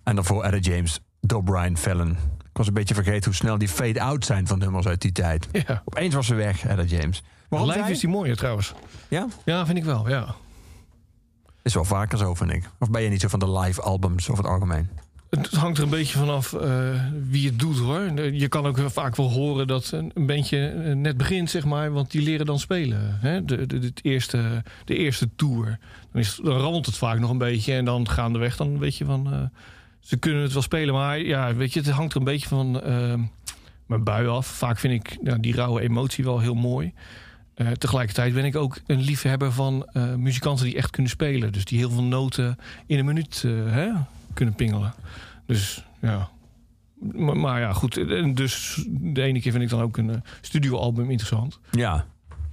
En 0.03 0.15
daarvoor 0.15 0.43
Etta 0.43 0.57
James 0.57 0.99
door 1.21 1.43
Brian 1.43 1.77
Fallon. 1.77 2.09
Ik 2.39 2.57
was 2.57 2.67
een 2.67 2.73
beetje 2.73 2.93
vergeten 2.93 3.23
hoe 3.23 3.33
snel 3.33 3.57
die 3.57 3.67
fade-out 3.67 4.25
zijn 4.25 4.47
van 4.47 4.59
nummers 4.59 4.87
uit 4.87 5.01
die 5.01 5.11
tijd. 5.11 5.47
Ja. 5.51 5.81
Opeens 5.85 6.15
was 6.15 6.25
ze 6.25 6.35
weg, 6.35 6.65
Etta 6.65 6.83
James. 6.83 7.23
Waarom 7.49 7.67
Live 7.69 7.81
zij? 7.81 7.91
is 7.91 7.99
die 7.99 8.09
mooier 8.09 8.35
trouwens. 8.35 8.73
Ja? 9.07 9.27
Ja, 9.45 9.65
vind 9.65 9.77
ik 9.77 9.83
wel, 9.83 10.09
ja. 10.09 10.35
Is 11.63 11.73
wel 11.73 11.85
vaker 11.85 12.17
zo, 12.17 12.33
vind 12.33 12.51
ik. 12.51 12.69
Of 12.79 12.89
ben 12.89 13.01
je 13.01 13.09
niet 13.09 13.21
zo 13.21 13.27
van 13.27 13.39
de 13.39 13.51
live 13.51 13.81
albums 13.81 14.29
over 14.29 14.43
het 14.43 14.53
algemeen? 14.53 14.89
Het 15.29 15.51
hangt 15.51 15.77
er 15.77 15.83
een 15.83 15.89
beetje 15.89 16.17
vanaf 16.17 16.53
eh 16.53 17.03
wie 17.27 17.47
het 17.47 17.59
doet 17.59 17.77
hoor. 17.77 18.31
Je 18.33 18.47
kan 18.47 18.65
ook 18.65 18.79
vaak 18.85 19.15
wel 19.15 19.31
horen 19.31 19.67
dat 19.67 19.91
een, 19.91 20.11
een 20.13 20.25
bandje 20.25 20.67
eh, 20.67 20.95
net 20.95 21.17
begint, 21.17 21.49
zeg 21.49 21.65
maar, 21.65 21.91
want 21.91 22.11
die 22.11 22.21
leren 22.21 22.45
dan 22.45 22.59
spelen. 22.59 23.17
Hè? 23.21 23.45
De, 23.45 23.65
de, 23.65 23.91
eerste, 24.01 24.63
de 24.85 24.95
eerste 24.95 25.29
tour. 25.35 25.79
Dan, 26.11 26.21
is, 26.21 26.39
dan 26.43 26.57
rammelt 26.57 26.85
het 26.85 26.97
vaak 26.97 27.19
nog 27.19 27.29
een 27.29 27.37
beetje 27.37 27.73
en 27.73 27.85
dan 27.85 28.09
gaandeweg 28.09 28.55
dan 28.55 28.79
weet 28.79 28.95
je 28.95 29.05
van. 29.05 29.33
eh, 29.33 29.39
ze 29.99 30.17
kunnen 30.17 30.41
het 30.41 30.53
wel 30.53 30.61
spelen, 30.61 30.93
maar 30.93 31.19
ja, 31.19 31.55
weet 31.55 31.73
je, 31.73 31.79
het 31.79 31.89
hangt 31.89 32.13
er 32.13 32.19
een 32.19 32.25
beetje 32.25 32.47
van. 32.47 32.71
mijn 33.85 34.03
bui 34.03 34.27
af. 34.27 34.47
Vaak 34.47 34.79
vind 34.79 34.93
ik 34.93 35.17
nou, 35.21 35.39
die 35.39 35.55
rauwe 35.55 35.81
emotie 35.81 36.23
wel 36.23 36.39
heel 36.39 36.55
mooi. 36.55 36.93
Tegelijkertijd 37.77 38.33
ben 38.33 38.45
ik 38.45 38.55
ook 38.55 38.79
een 38.85 39.01
liefhebber 39.01 39.51
van 39.51 39.89
muzikanten 40.17 40.65
die 40.65 40.75
echt 40.75 40.89
kunnen 40.89 41.11
spelen. 41.11 41.51
Dus 41.51 41.65
die 41.65 41.77
heel 41.77 41.89
veel 41.89 42.03
noten 42.03 42.57
in 42.87 42.99
een 42.99 43.05
minuut 43.05 43.41
hè, 43.47 43.89
kunnen 44.39 44.55
pingelen. 44.55 44.93
Dus 45.45 45.85
ja. 46.01 46.29
Maar, 46.99 47.37
maar 47.37 47.59
ja, 47.59 47.73
goed. 47.73 47.93
Dus 48.35 48.85
de 48.89 49.21
ene 49.21 49.41
keer 49.41 49.51
vind 49.51 49.63
ik 49.63 49.69
dan 49.69 49.81
ook 49.81 49.97
een 49.97 50.09
eh, 50.09 50.21
studioalbum 50.41 51.09
interessant. 51.09 51.59
Ja. 51.71 52.05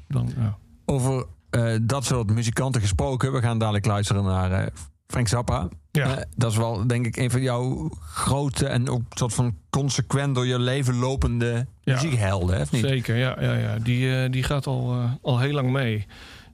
Dan, 0.09 0.33
ja. 0.37 0.57
Over 0.85 1.27
eh, 1.51 1.77
dat 1.83 2.05
soort 2.05 2.31
muzikanten 2.31 2.81
gesproken. 2.81 3.33
We 3.33 3.41
gaan 3.41 3.59
dadelijk 3.59 3.87
luisteren 3.87 4.25
naar 4.25 4.53
eh, 4.53 4.67
Frank 5.07 5.29
Zappa. 5.29 5.69
Ja. 5.91 6.25
Dat 6.37 6.51
is 6.51 6.57
wel, 6.57 6.87
denk 6.87 7.07
ik, 7.07 7.17
een 7.17 7.31
van 7.31 7.43
jouw 7.43 7.91
grote 8.01 8.67
en 8.67 8.89
ook 8.89 9.03
soort 9.09 9.35
van 9.35 9.57
consequent 9.71 10.35
door 10.35 10.47
je 10.47 10.59
leven 10.59 10.95
lopende 10.95 11.67
Ja. 11.81 11.95
muziekhelden, 11.95 12.57
hè, 12.57 12.63
of 12.63 12.73
niet? 12.73 12.85
Zeker, 12.85 13.17
ja. 13.17 13.37
ja, 13.41 13.55
ja. 13.55 13.79
Die, 13.79 14.31
die 14.31 14.43
gaat 14.43 14.67
al, 14.67 15.11
al 15.23 15.39
heel 15.39 15.53
lang 15.53 15.71
mee. 15.71 16.07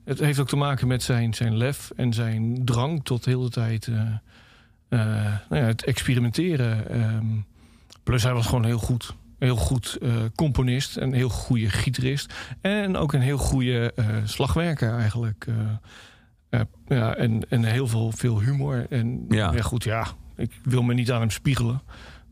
Het 0.05 0.19
heeft 0.19 0.39
ook 0.39 0.47
te 0.47 0.55
maken 0.55 0.87
met 0.87 1.03
zijn, 1.03 1.33
zijn 1.33 1.57
lef 1.57 1.91
en 1.95 2.13
zijn 2.13 2.65
drang 2.65 3.03
tot 3.03 3.23
de 3.23 3.29
hele 3.29 3.49
tijd 3.49 3.89
nou 4.97 5.61
ja, 5.61 5.67
het 5.67 5.83
experimenteren. 5.85 6.89
Ehm, 6.89 7.25
plus 8.03 8.23
hij 8.23 8.33
was 8.33 8.45
gewoon 8.45 8.65
heel 8.65 8.77
goed. 8.79 9.15
Heel 9.39 9.55
goed 9.55 9.97
eh, 10.01 10.11
componist, 10.35 10.97
een 10.97 11.13
heel 11.13 11.29
goede 11.29 11.69
gitarist. 11.69 12.33
En 12.61 12.97
ook 12.97 13.13
een 13.13 13.21
heel 13.21 13.37
goede 13.37 13.93
eh, 13.95 14.05
slagwerker 14.23 14.93
eigenlijk. 14.97 15.45
eh. 15.47 15.55
Eh, 16.49 16.61
ja, 16.87 17.15
en, 17.15 17.41
en 17.49 17.63
heel 17.63 17.87
veel, 17.87 18.11
veel 18.11 18.39
humor. 18.41 18.85
En 18.89 19.25
Ja. 19.29 19.51
ja. 19.53 19.61
goed, 19.61 19.83
ja, 19.83 20.07
ik 20.35 20.51
wil 20.63 20.81
me 20.83 20.93
niet 20.93 21.11
aan 21.11 21.19
hem 21.19 21.29
spiegelen. 21.29 21.81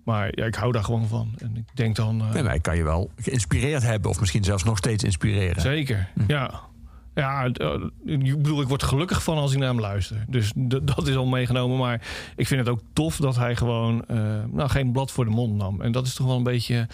Maar 0.06 0.28
ja, 0.36 0.46
ik 0.46 0.56
hou 0.56 0.72
daar 0.72 0.84
gewoon 0.84 1.08
van. 1.08 1.34
En 1.38 1.56
ik 1.56 1.64
denk 1.74 1.96
dan... 1.96 2.22
eh, 2.22 2.32
Nee, 2.34 2.44
maar 2.44 2.56
ik 2.56 2.62
kan 2.62 2.76
je 2.78 2.84
wel 2.84 3.12
geïnspireerd 3.16 3.84
hebben, 3.84 4.10
of 4.12 4.20
misschien 4.20 4.44
zelfs 4.44 4.64
nog 4.64 4.78
steeds 4.78 5.04
inspireren. 5.04 5.62
Zeker, 5.62 6.10
ja. 6.28 6.62
Ja, 7.16 7.46
eh, 7.46 7.74
ik 8.06 8.42
bedoel, 8.42 8.62
ik 8.62 8.68
word 8.68 8.84
gelukkig 8.84 9.24
van 9.24 9.38
als 9.38 9.52
ik 9.52 9.60
naar 9.60 9.68
hem 9.68 9.80
luister. 9.80 10.26
Dus 10.28 10.52
dat 10.84 11.08
is 11.08 11.16
al 11.16 11.26
meegenomen. 11.26 11.78
Maar 11.78 12.02
ik 12.36 12.48
vind 12.48 12.60
het 12.60 12.70
ook 12.70 12.82
tof 12.94 13.18
dat 13.18 13.36
hij 13.36 13.56
gewoon 13.56 14.06
eh, 14.08 14.18
nou, 14.52 14.70
geen 14.70 14.92
blad 14.92 15.12
voor 15.12 15.26
de 15.26 15.32
mond 15.32 15.56
nam. 15.56 15.82
En 15.82 15.92
dat 15.92 16.08
is 16.08 16.14
toch 16.14 16.28
wel 16.28 16.38
een 16.38 16.44
beetje... 16.44 16.88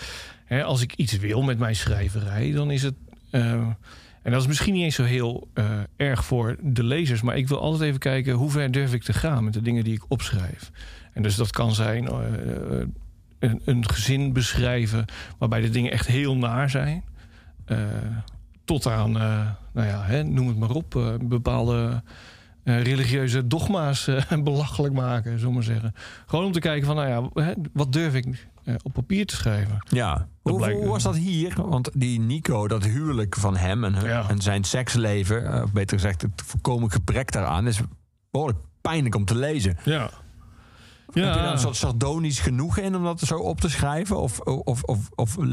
Hè, 0.45 0.63
als 0.63 0.81
ik 0.81 0.93
iets 0.93 1.17
wil 1.17 1.41
met 1.41 1.59
mijn 1.59 1.75
schrijverij, 1.75 2.51
dan 2.51 2.71
is 2.71 2.83
het... 2.83 2.93
eh, 3.29 3.51
en 4.21 4.33
dat 4.33 4.41
is 4.41 4.47
misschien 4.47 4.73
niet 4.73 4.83
eens 4.83 4.95
zo 4.95 5.03
heel 5.03 5.47
erg 5.95 6.25
voor 6.25 6.55
de 6.61 6.83
lezers. 6.83 7.21
Maar 7.21 7.37
ik 7.37 7.47
wil 7.47 7.59
altijd 7.59 7.83
even 7.83 7.99
kijken 7.99 8.33
hoe 8.33 8.49
ver 8.49 8.71
durf 8.71 8.93
ik 8.93 9.03
te 9.03 9.13
gaan 9.13 9.43
met 9.43 9.53
de 9.53 9.61
dingen 9.61 9.83
die 9.83 9.93
ik 9.93 10.05
opschrijf. 10.07 10.71
En 11.13 11.21
dus 11.21 11.35
dat 11.35 11.51
kan 11.51 11.73
zijn 11.73 12.09
een, 13.39 13.61
een 13.65 13.89
gezin 13.89 14.33
beschrijven 14.33 15.05
waarbij 15.37 15.61
de 15.61 15.69
dingen 15.69 15.91
echt 15.91 16.07
heel 16.07 16.35
naar 16.35 16.69
zijn. 16.69 17.03
Tot 18.65 18.87
aan, 18.87 19.17
nou 19.77 19.89
ja, 19.89 20.03
hè, 20.03 20.23
noem 20.23 20.47
het 20.47 20.57
maar 20.57 20.69
op, 20.69 20.95
eh, 20.95 21.13
bepaalde 21.21 22.03
eh, 22.63 22.81
religieuze 22.81 23.47
dogma's 23.47 24.07
eh, 24.07 24.21
belachelijk 24.43 24.93
maken, 24.93 25.31
zullen 25.31 25.47
we 25.47 25.53
maar 25.53 25.63
zeggen. 25.63 25.93
Gewoon 26.25 26.45
om 26.45 26.51
te 26.51 26.59
kijken 26.59 26.85
van, 26.87 26.95
nou 26.95 27.07
ja, 27.33 27.43
hè, 27.43 27.53
wat 27.73 27.93
durf 27.93 28.13
ik 28.15 28.47
op 28.83 28.93
papier 28.93 29.25
te 29.25 29.35
schrijven? 29.35 29.77
Ja. 29.89 30.27
Hoe, 30.41 30.57
blijkt- 30.57 30.77
hoe 30.79 30.87
was 30.87 31.03
dat 31.03 31.15
hier? 31.15 31.53
Want 31.69 31.89
die 31.93 32.19
Nico, 32.19 32.67
dat 32.67 32.83
huwelijk 32.83 33.35
van 33.35 33.57
hem 33.57 33.83
en, 33.83 33.93
hun- 33.95 34.07
Ja. 34.09 34.29
en 34.29 34.41
zijn 34.41 34.63
seksleven, 34.63 35.63
of 35.63 35.71
beter 35.71 35.97
gezegd 35.99 36.21
het 36.21 36.31
voorkomen 36.45 36.91
gebrek 36.91 37.31
daaraan, 37.31 37.67
is 37.67 37.79
behoorlijk 38.31 38.59
pijnlijk 38.81 39.15
om 39.15 39.25
te 39.25 39.35
lezen. 39.35 39.77
Ja. 39.83 40.09
Heb 41.13 41.33
je 41.33 41.39
daar 41.39 41.51
een 41.51 41.59
soort 41.59 41.75
sardonisch 41.75 42.39
genoegen 42.39 42.83
in 42.83 42.95
om 42.95 43.03
dat 43.03 43.19
zo 43.19 43.37
op 43.37 43.61
te 43.61 43.69
schrijven? 43.69 44.17
Of, 44.21 44.39
of, 44.39 44.83
of, 44.83 45.09
of 45.15 45.37
eh, 45.37 45.45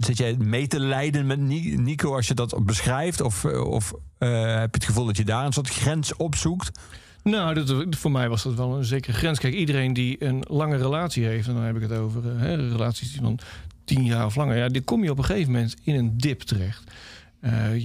zit 0.00 0.18
jij 0.18 0.36
mee 0.38 0.66
te 0.66 0.80
lijden 0.80 1.26
met 1.26 1.38
Ni- 1.40 1.76
Nico 1.76 2.14
als 2.14 2.26
je 2.28 2.34
dat 2.34 2.64
beschrijft? 2.64 3.20
Of, 3.20 3.44
eh, 3.44 3.60
of 3.60 3.92
eh, 4.18 4.30
heb 4.30 4.74
je 4.74 4.80
het 4.80 4.84
gevoel 4.84 5.06
dat 5.06 5.16
je 5.16 5.24
daar 5.24 5.46
een 5.46 5.52
soort 5.52 5.68
grens 5.68 6.16
opzoekt? 6.16 6.80
Nou, 7.22 7.54
dat, 7.54 7.96
voor 7.96 8.10
mij 8.10 8.28
was 8.28 8.42
dat 8.42 8.54
wel 8.54 8.76
een 8.76 8.84
zekere 8.84 9.12
grens. 9.12 9.38
Kijk, 9.38 9.54
iedereen 9.54 9.92
die 9.92 10.24
een 10.24 10.44
lange 10.48 10.76
relatie 10.76 11.24
heeft, 11.24 11.48
en 11.48 11.54
dan 11.54 11.62
heb 11.62 11.76
ik 11.76 11.82
het 11.82 11.92
over 11.92 12.38
hè, 12.38 12.54
relaties 12.54 13.12
die 13.12 13.20
van 13.20 13.38
tien 13.84 14.04
jaar 14.04 14.26
of 14.26 14.36
langer, 14.36 14.56
ja, 14.56 14.68
die 14.68 14.82
kom 14.82 15.04
je 15.04 15.10
op 15.10 15.18
een 15.18 15.24
gegeven 15.24 15.52
moment 15.52 15.76
in 15.82 15.94
een 15.94 16.18
dip 16.18 16.40
terecht. 16.40 16.90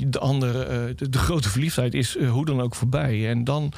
De 0.08 0.20
andere, 0.20 0.94
de, 0.96 1.10
de 1.10 1.18
grote 1.18 1.50
verliefdheid 1.50 1.94
is 1.94 2.18
hoe 2.20 2.46
dan 2.46 2.62
ook 2.62 2.76
voorbij. 2.76 3.30
En 3.30 3.44
dan 3.44 3.74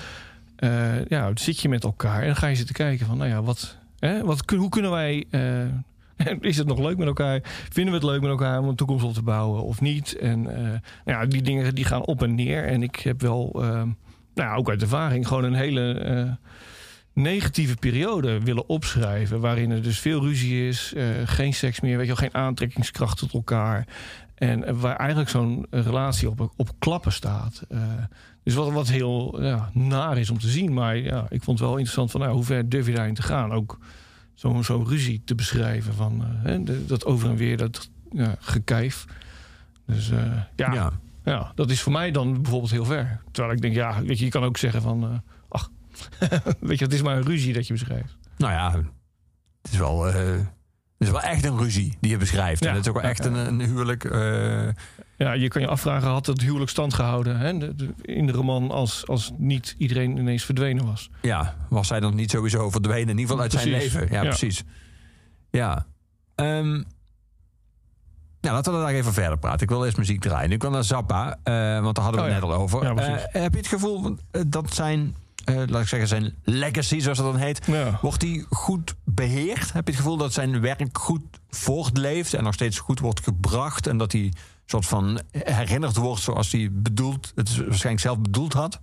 eh, 0.61 1.05
ja, 1.05 1.31
zit 1.33 1.59
je 1.59 1.69
met 1.69 1.83
elkaar 1.83 2.19
en 2.19 2.25
dan 2.25 2.35
ga 2.35 2.47
je 2.47 2.55
zitten 2.55 2.75
kijken 2.75 3.05
van, 3.05 3.17
nou 3.17 3.29
ja, 3.29 3.41
wat, 3.41 3.77
hè, 3.99 4.23
wat, 4.23 4.49
hoe 4.55 4.69
kunnen 4.69 4.91
wij. 4.91 5.25
eh, 5.29 6.31
is 6.51 6.57
het 6.57 6.67
nog 6.67 6.79
leuk 6.79 6.97
met 6.97 7.07
elkaar? 7.07 7.39
Vinden 7.69 7.93
we 7.93 7.99
het 7.99 8.09
leuk 8.09 8.21
met 8.21 8.29
elkaar 8.29 8.59
om 8.59 8.67
een 8.67 8.75
toekomst 8.75 9.05
op 9.05 9.13
te 9.13 9.21
bouwen 9.21 9.63
of 9.63 9.81
niet? 9.81 10.17
En 10.17 10.55
eh, 10.55 10.61
nou 10.63 10.79
ja, 11.05 11.25
die 11.25 11.41
dingen 11.41 11.75
die 11.75 11.85
gaan 11.85 12.05
op 12.05 12.23
en 12.23 12.35
neer. 12.35 12.65
En 12.65 12.83
ik 12.83 12.95
heb 12.95 13.21
wel, 13.21 13.51
eh, 13.55 13.61
nou 13.69 14.49
ja, 14.49 14.55
ook 14.55 14.69
uit 14.69 14.81
ervaring, 14.81 15.27
gewoon 15.27 15.43
een 15.43 15.53
hele 15.53 16.37
negatieve 17.13 17.75
periode 17.75 18.39
willen 18.39 18.69
opschrijven. 18.69 19.39
Waarin 19.39 19.71
er 19.71 19.81
dus 19.81 19.99
veel 19.99 20.21
ruzie 20.21 20.67
is, 20.67 20.93
geen 21.25 21.53
seks 21.53 21.79
meer, 21.79 21.97
weet 21.97 22.07
je 22.07 22.13
wel, 22.13 22.29
geen 22.29 22.41
aantrekkingskracht 22.41 23.17
tot 23.17 23.33
elkaar. 23.33 23.87
En 24.41 24.79
waar 24.79 24.95
eigenlijk 24.95 25.29
zo'n 25.29 25.65
relatie 25.69 26.29
op, 26.29 26.51
op 26.55 26.69
klappen 26.79 27.11
staat. 27.11 27.63
Eh, 27.69 27.79
dus 28.43 28.53
wat, 28.53 28.71
wat 28.71 28.87
heel 28.89 29.43
ja, 29.43 29.69
naar 29.73 30.17
is 30.17 30.29
om 30.29 30.39
te 30.39 30.49
zien. 30.49 30.73
Maar 30.73 30.97
ja, 30.97 31.25
ik 31.29 31.43
vond 31.43 31.59
het 31.59 31.67
wel 31.67 31.77
interessant 31.77 32.11
van 32.11 32.19
nou, 32.21 32.33
hoe 32.33 32.43
ver 32.43 32.69
durf 32.69 32.85
je 32.87 32.93
daarin 32.93 33.13
te 33.13 33.21
gaan? 33.21 33.51
Ook 33.51 33.77
zo'n 34.33 34.63
zo'n 34.63 34.87
ruzie 34.87 35.21
te 35.25 35.35
beschrijven 35.35 35.93
van 35.93 36.21
eh, 36.21 36.27
hè, 36.43 36.63
de- 36.63 36.85
dat 36.85 37.05
over 37.05 37.29
en 37.29 37.35
weer, 37.35 37.57
dat 37.57 37.89
ja, 38.11 38.35
gekijf. 38.39 39.05
Dus 39.85 40.09
eh, 40.11 40.17
ja, 40.55 40.73
ja. 40.73 40.91
Ja. 41.23 41.51
dat 41.55 41.69
is 41.69 41.81
voor 41.81 41.91
mij 41.91 42.11
dan 42.11 42.41
bijvoorbeeld 42.41 42.71
heel 42.71 42.85
ver. 42.85 43.21
Terwijl 43.31 43.55
ik 43.55 43.61
denk, 43.61 43.73
ja, 43.75 44.01
weet 44.03 44.19
je, 44.19 44.25
je 44.25 44.31
kan 44.31 44.43
ook 44.43 44.57
zeggen 44.57 44.81
van, 44.81 45.03
eh, 45.03 45.09
ach, 45.49 45.69
weet 46.59 46.79
je, 46.79 46.85
het 46.85 46.93
is 46.93 47.01
maar 47.01 47.17
een 47.17 47.23
ruzie 47.25 47.53
dat 47.53 47.67
je 47.67 47.73
beschrijft. 47.73 48.17
Nou 48.37 48.51
ja, 48.53 48.71
het 49.61 49.71
is 49.71 49.77
wel, 49.77 50.03
het 50.03 50.45
is 50.97 51.09
wel 51.09 51.21
echt 51.21 51.45
een 51.45 51.57
ruzie 51.57 51.97
die 51.99 52.11
je 52.11 52.17
beschrijft. 52.17 52.63
Ja. 52.63 52.69
En 52.69 52.75
het 52.75 52.83
is 52.85 52.89
ook 52.91 53.01
wel 53.01 53.09
echt 53.09 53.25
een, 53.25 53.33
een 53.35 53.59
huwelijk. 53.61 54.03
Ja, 55.21 55.33
je 55.33 55.47
kan 55.47 55.61
je 55.61 55.67
afvragen, 55.67 56.07
had 56.09 56.25
het 56.25 56.41
huwelijk 56.41 56.69
stand 56.69 56.93
gehouden 56.93 57.37
hè? 57.39 57.57
de- 57.57 57.75
de- 57.75 57.93
in 58.01 58.25
de 58.25 58.31
roman 58.31 58.71
als, 58.71 59.07
als 59.07 59.31
niet 59.37 59.75
iedereen 59.77 60.17
ineens 60.17 60.43
verdwenen 60.45 60.85
was? 60.85 61.09
ja, 61.21 61.55
was 61.69 61.89
hij 61.89 61.99
dan 61.99 62.15
niet 62.15 62.31
sowieso 62.31 62.69
verdwenen? 62.69 63.09
In 63.09 63.17
ieder 63.17 63.25
geval 63.25 63.41
uit 63.41 63.51
zijn 63.51 63.69
leven. 63.69 64.07
Ja, 64.11 64.21
Ja. 64.21 64.27
precies. 64.29 64.63
Ja. 65.51 65.85
Ehm, 66.35 66.75
ja, 68.39 68.51
laten 68.51 68.73
we 68.73 68.79
daar 68.79 68.93
even 68.93 69.13
verder 69.13 69.37
praten. 69.37 69.61
Ik 69.61 69.69
wil 69.69 69.85
eerst 69.85 69.97
muziek 69.97 70.21
draaien. 70.21 70.51
Ik 70.51 70.61
wil 70.61 70.71
naar 70.71 70.83
Zappa, 70.83 71.37
eh, 71.43 71.53
want 71.81 71.95
daar 71.95 72.03
hadden 72.03 72.23
we 72.23 72.27
Oh 72.29 72.33
het 72.35 72.41
ja. 72.43 72.47
net 72.47 72.55
al 72.57 72.61
over. 72.61 72.83
Ja. 72.83 72.95
Eh, 73.17 73.41
heb 73.41 73.51
je 73.51 73.57
het 73.57 73.67
gevoel 73.67 74.15
dat 74.47 74.73
zijn, 74.73 75.15
eh, 75.45 75.55
laat 75.67 75.81
ik 75.81 75.87
zeggen, 75.87 76.07
zijn 76.07 76.35
legacy, 76.43 76.99
zoals 76.99 77.17
dat 77.17 77.31
dan 77.31 77.41
heet, 77.41 77.65
Ja. 77.65 77.99
wordt 78.01 78.19
die 78.19 78.45
goed 78.49 78.95
beheerd? 79.03 79.73
Heb 79.73 79.85
je 79.87 79.91
het 79.93 80.01
gevoel 80.01 80.17
dat 80.17 80.33
zijn 80.33 80.61
werk 80.61 80.97
goed 80.97 81.21
voortleeft 81.49 82.33
en 82.33 82.43
nog 82.43 82.53
steeds 82.53 82.79
goed 82.79 82.99
wordt 82.99 83.23
gebracht 83.23 83.87
en 83.87 83.97
dat 83.97 84.11
hij 84.11 84.33
soort 84.71 84.85
van 84.85 85.21
herinnerd 85.31 85.95
wordt 85.95 86.21
zoals 86.21 86.51
hij 86.51 86.69
bedoeld, 86.71 87.31
het 87.35 87.55
waarschijnlijk 87.57 87.99
zelf 87.99 88.19
bedoeld 88.19 88.53
had? 88.53 88.79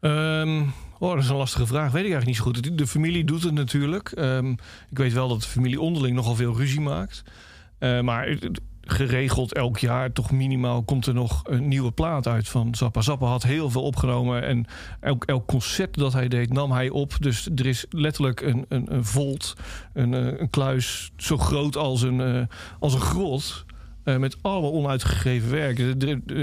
Ehm, 0.00 0.62
oh, 0.98 1.14
dat 1.14 1.22
is 1.22 1.28
een 1.28 1.36
lastige 1.36 1.66
vraag. 1.66 1.92
Weet 1.92 2.04
ik 2.04 2.12
eigenlijk 2.12 2.26
niet 2.26 2.36
zo 2.36 2.42
goed. 2.42 2.78
De 2.78 2.86
familie 2.86 3.24
doet 3.24 3.42
het 3.42 3.54
natuurlijk. 3.54 4.08
Ehm, 4.08 4.50
ik 4.90 4.98
weet 4.98 5.12
wel 5.12 5.28
dat 5.28 5.42
de 5.42 5.48
familie 5.48 5.80
onderling 5.80 6.16
nogal 6.16 6.34
veel 6.34 6.56
ruzie 6.56 6.80
maakt. 6.80 7.22
Eh, 7.78 8.00
maar 8.00 8.38
geregeld 8.80 9.54
elk 9.54 9.78
jaar, 9.78 10.12
toch 10.12 10.30
minimaal, 10.30 10.82
komt 10.82 11.06
er 11.06 11.14
nog 11.14 11.42
een 11.44 11.68
nieuwe 11.68 11.92
plaat 11.92 12.26
uit 12.26 12.48
van 12.48 12.74
Zappa. 12.74 13.00
Zappa 13.00 13.26
had 13.26 13.42
heel 13.42 13.70
veel 13.70 13.82
opgenomen 13.82 14.42
en 14.42 14.66
elk, 15.00 15.24
elk 15.24 15.46
concert 15.46 15.94
dat 15.94 16.12
hij 16.12 16.28
deed, 16.28 16.52
nam 16.52 16.72
hij 16.72 16.90
op. 16.90 17.16
Dus 17.20 17.48
er 17.54 17.66
is 17.66 17.86
letterlijk 17.90 18.40
een, 18.40 18.64
een, 18.68 18.94
een 18.94 19.04
volt, 19.04 19.54
een, 19.92 20.14
eh, 20.14 20.40
een 20.40 20.50
kluis 20.50 21.12
zo 21.16 21.38
groot 21.38 21.76
als 21.76 22.02
een, 22.02 22.20
eh, 22.20 22.42
als 22.78 22.94
een 22.94 23.00
grot. 23.00 23.64
Eh, 24.04 24.16
met 24.16 24.36
allemaal 24.40 24.72
onuitgegeven 24.72 25.50
werk. 25.50 25.78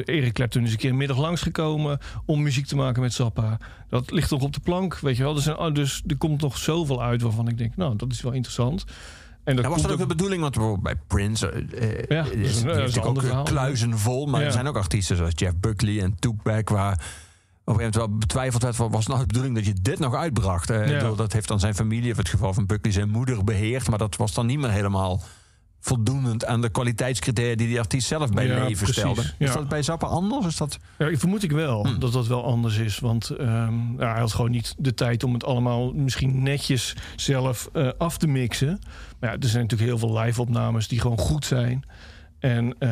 Eric 0.08 0.34
Clapton 0.34 0.64
is 0.64 0.72
een 0.72 0.78
keer 0.78 0.90
een 0.90 0.98
middag 0.98 1.18
langsgekomen 1.18 1.98
om 2.26 2.42
muziek 2.42 2.66
te 2.66 2.76
maken 2.76 3.02
met 3.02 3.14
Zappa. 3.14 3.58
Dat 3.90 4.12
ligt 4.12 4.32
nog 4.32 4.42
op 4.42 4.54
de 4.54 4.60
plank, 4.60 5.00
weet 5.00 5.18
je 5.18 5.24
wel. 5.24 5.34
Dus, 5.34 5.46
een- 5.46 5.74
dus 5.74 6.04
er 6.08 6.18
komt 6.18 6.42
nog 6.42 6.58
zoveel 6.58 7.04
uit 7.04 7.22
waarvan 7.22 7.48
ik 7.48 7.58
denk, 7.58 7.76
nou, 7.76 7.96
dat 7.96 8.12
is 8.12 8.22
wel 8.22 8.32
interessant. 8.32 8.84
En 9.44 9.56
dat 9.56 9.66
Ja, 9.66 9.72
was 9.72 9.82
dat 9.82 9.92
ook 9.92 9.98
de 9.98 10.06
bedoeling? 10.06 10.42
Want 10.42 10.54
bijvoorbeeld 10.54 10.84
bij 10.84 10.96
Prince 11.08 11.50
eh, 11.50 12.04
Ja, 12.08 12.26
is 12.26 12.64
is, 12.64 13.00
ook 13.02 13.22
verhaal. 13.22 13.44
kluizen 13.44 13.98
vol. 13.98 14.26
Maar 14.26 14.40
Ja. 14.40 14.46
er 14.46 14.52
zijn 14.52 14.68
ook 14.68 14.78
artiesten 14.78 15.16
zoals 15.18 15.32
Jeff 15.36 15.56
Buckley 15.60 16.02
en 16.02 16.16
Tupac... 16.20 16.70
waar 16.70 16.94
op 16.94 16.98
een 16.98 17.04
gegeven 17.76 17.76
moment 17.76 17.96
wel 17.96 18.18
betwijfeld 18.18 18.62
werd... 18.64 18.78
was 18.78 19.08
nou 19.08 19.20
de 19.20 19.26
bedoeling 19.26 19.56
dat 19.56 19.66
je 19.66 19.74
dit 19.82 20.00
nog 20.00 20.14
uitbracht? 20.16 20.68
Ja. 20.68 20.76
ik 20.82 21.00
bedoel, 21.00 21.16
Dat 21.16 21.34
heeft 21.34 21.48
dan 21.48 21.60
zijn 21.60 21.76
familie, 21.76 22.12
of 22.12 22.18
het 22.18 22.30
geval 22.30 22.54
van 22.54 22.66
Buckley, 22.66 22.92
zijn 22.94 23.10
moeder 23.10 23.44
beheerd. 23.44 23.90
Maar 23.90 23.98
dat 23.98 24.16
was 24.16 24.34
dan 24.34 24.46
niet 24.46 24.60
meer 24.60 24.72
helemaal 24.72 25.22
voldoend 25.84 26.46
aan 26.46 26.62
de 26.62 26.70
kwaliteitscriteria 26.70 27.56
die 27.56 27.68
die 27.68 27.80
artiest 27.80 28.08
zelf 28.08 28.30
bij 28.32 28.48
Ja, 28.48 28.54
leven 28.54 28.78
precies, 28.78 28.96
stelde. 28.96 29.22
ja. 29.38 29.48
Is 29.48 29.54
dat 29.54 29.68
bij 29.68 29.84
Zappa 29.84 30.08
anders? 30.08 30.46
Is 30.46 30.58
dat... 30.58 30.78
Ja, 30.98 31.08
ik 31.08 31.20
vermoed 31.20 31.44
ik 31.44 31.52
wel 31.52 31.86
Hm. 31.86 32.00
dat 32.00 32.14
dat 32.14 32.28
wel 32.28 32.44
anders 32.46 32.78
is. 32.78 33.00
Want 33.00 33.30
ehm, 33.30 33.92
ja, 34.02 34.12
hij 34.12 34.20
had 34.20 34.34
gewoon 34.34 34.52
niet 34.52 34.76
de 34.78 34.94
tijd 34.94 35.24
om 35.24 35.34
het 35.34 35.44
allemaal 35.46 35.94
misschien 35.94 36.44
netjes 36.44 36.96
zelf 37.16 37.70
eh, 37.74 37.90
af 37.98 38.18
te 38.18 38.28
mixen. 38.28 38.80
Maar 39.20 39.30
ja, 39.30 39.36
er 39.40 39.48
zijn 39.48 39.62
natuurlijk 39.62 39.90
heel 39.90 40.00
veel 40.10 40.20
live-opnames 40.20 40.88
die 40.88 41.00
gewoon 41.00 41.18
goed 41.20 41.46
zijn. 41.46 41.84
En 42.40 42.76
eh, 42.80 42.90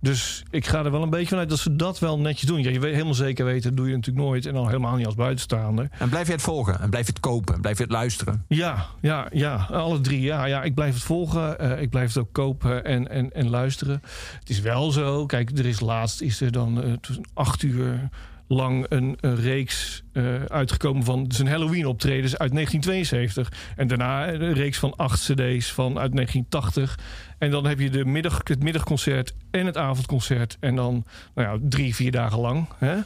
dus 0.00 0.42
ik 0.50 0.66
ga 0.66 0.84
er 0.84 0.90
wel 0.90 1.02
een 1.02 1.10
beetje 1.10 1.28
vanuit 1.28 1.48
dat 1.48 1.58
ze 1.58 1.76
dat 1.76 1.98
wel 1.98 2.18
netjes 2.18 2.48
doen. 2.48 2.62
Ja, 2.62 2.70
je 2.70 2.80
weet 2.80 2.92
helemaal 2.92 3.14
zeker 3.14 3.44
weten, 3.44 3.68
dat 3.68 3.76
doe 3.76 3.88
je 3.88 3.94
natuurlijk 3.96 4.26
nooit. 4.26 4.46
En 4.46 4.56
al 4.56 4.66
helemaal 4.66 4.96
niet 4.96 5.06
als 5.06 5.14
buitenstaander. 5.14 5.88
En 5.98 6.08
blijf 6.08 6.26
je 6.26 6.32
het 6.32 6.42
volgen? 6.42 6.80
En 6.80 6.90
blijf 6.90 7.06
je 7.06 7.12
het 7.12 7.20
kopen? 7.20 7.54
En 7.54 7.60
blijf 7.60 7.76
je 7.76 7.82
het 7.82 7.92
luisteren? 7.92 8.44
Ja, 8.48 8.86
ja, 9.00 9.26
ja. 9.32 9.66
Alle 9.70 10.00
drie. 10.00 10.20
Ja, 10.20 10.44
ja. 10.44 10.62
Ik 10.62 10.74
blijf 10.74 10.94
het 10.94 11.02
volgen. 11.02 11.58
eh, 11.58 11.82
ik 11.82 11.90
blijf 11.90 12.08
het 12.08 12.18
ook 12.18 12.32
kopen 12.32 12.84
en, 12.84 13.08
en, 13.08 13.32
en 13.32 13.50
luisteren. 13.50 14.02
Het 14.38 14.50
is 14.50 14.60
wel 14.60 14.90
zo. 14.90 15.26
Kijk, 15.26 15.58
er 15.58 15.66
is 15.66 15.80
laatst 15.80 16.20
is 16.20 16.40
er 16.40 16.52
dan 16.52 16.98
tussen 17.00 17.24
acht 17.34 17.62
uur 17.62 18.08
lang 18.52 18.86
een, 18.88 19.16
reeks 19.20 20.02
eh, 20.12 20.44
uitgekomen 20.44 21.04
van 21.04 21.24
zijn 21.28 21.48
Halloween 21.48 21.86
optredens 21.86 22.38
uit 22.38 22.52
1972. 22.52 23.52
En 23.76 23.86
daarna 23.88 24.28
een 24.28 24.52
reeks 24.52 24.78
van 24.78 24.96
acht 24.96 25.20
cd's 25.20 25.72
van 25.72 25.98
uit 25.98 26.12
1980. 26.12 26.98
En 27.38 27.50
dan 27.50 27.66
heb 27.66 27.78
je 27.80 27.90
de 27.90 28.04
middag, 28.04 28.40
het 28.44 28.62
middagconcert 28.62 29.34
en 29.50 29.66
het 29.66 29.76
avondconcert. 29.76 30.56
En 30.60 30.76
dan 30.76 31.04
nou 31.34 31.48
ja, 31.48 31.68
drie, 31.68 31.94
vier 31.94 32.10
dagen 32.10 32.38
lang. 32.38 32.68
Hè? 32.78 32.96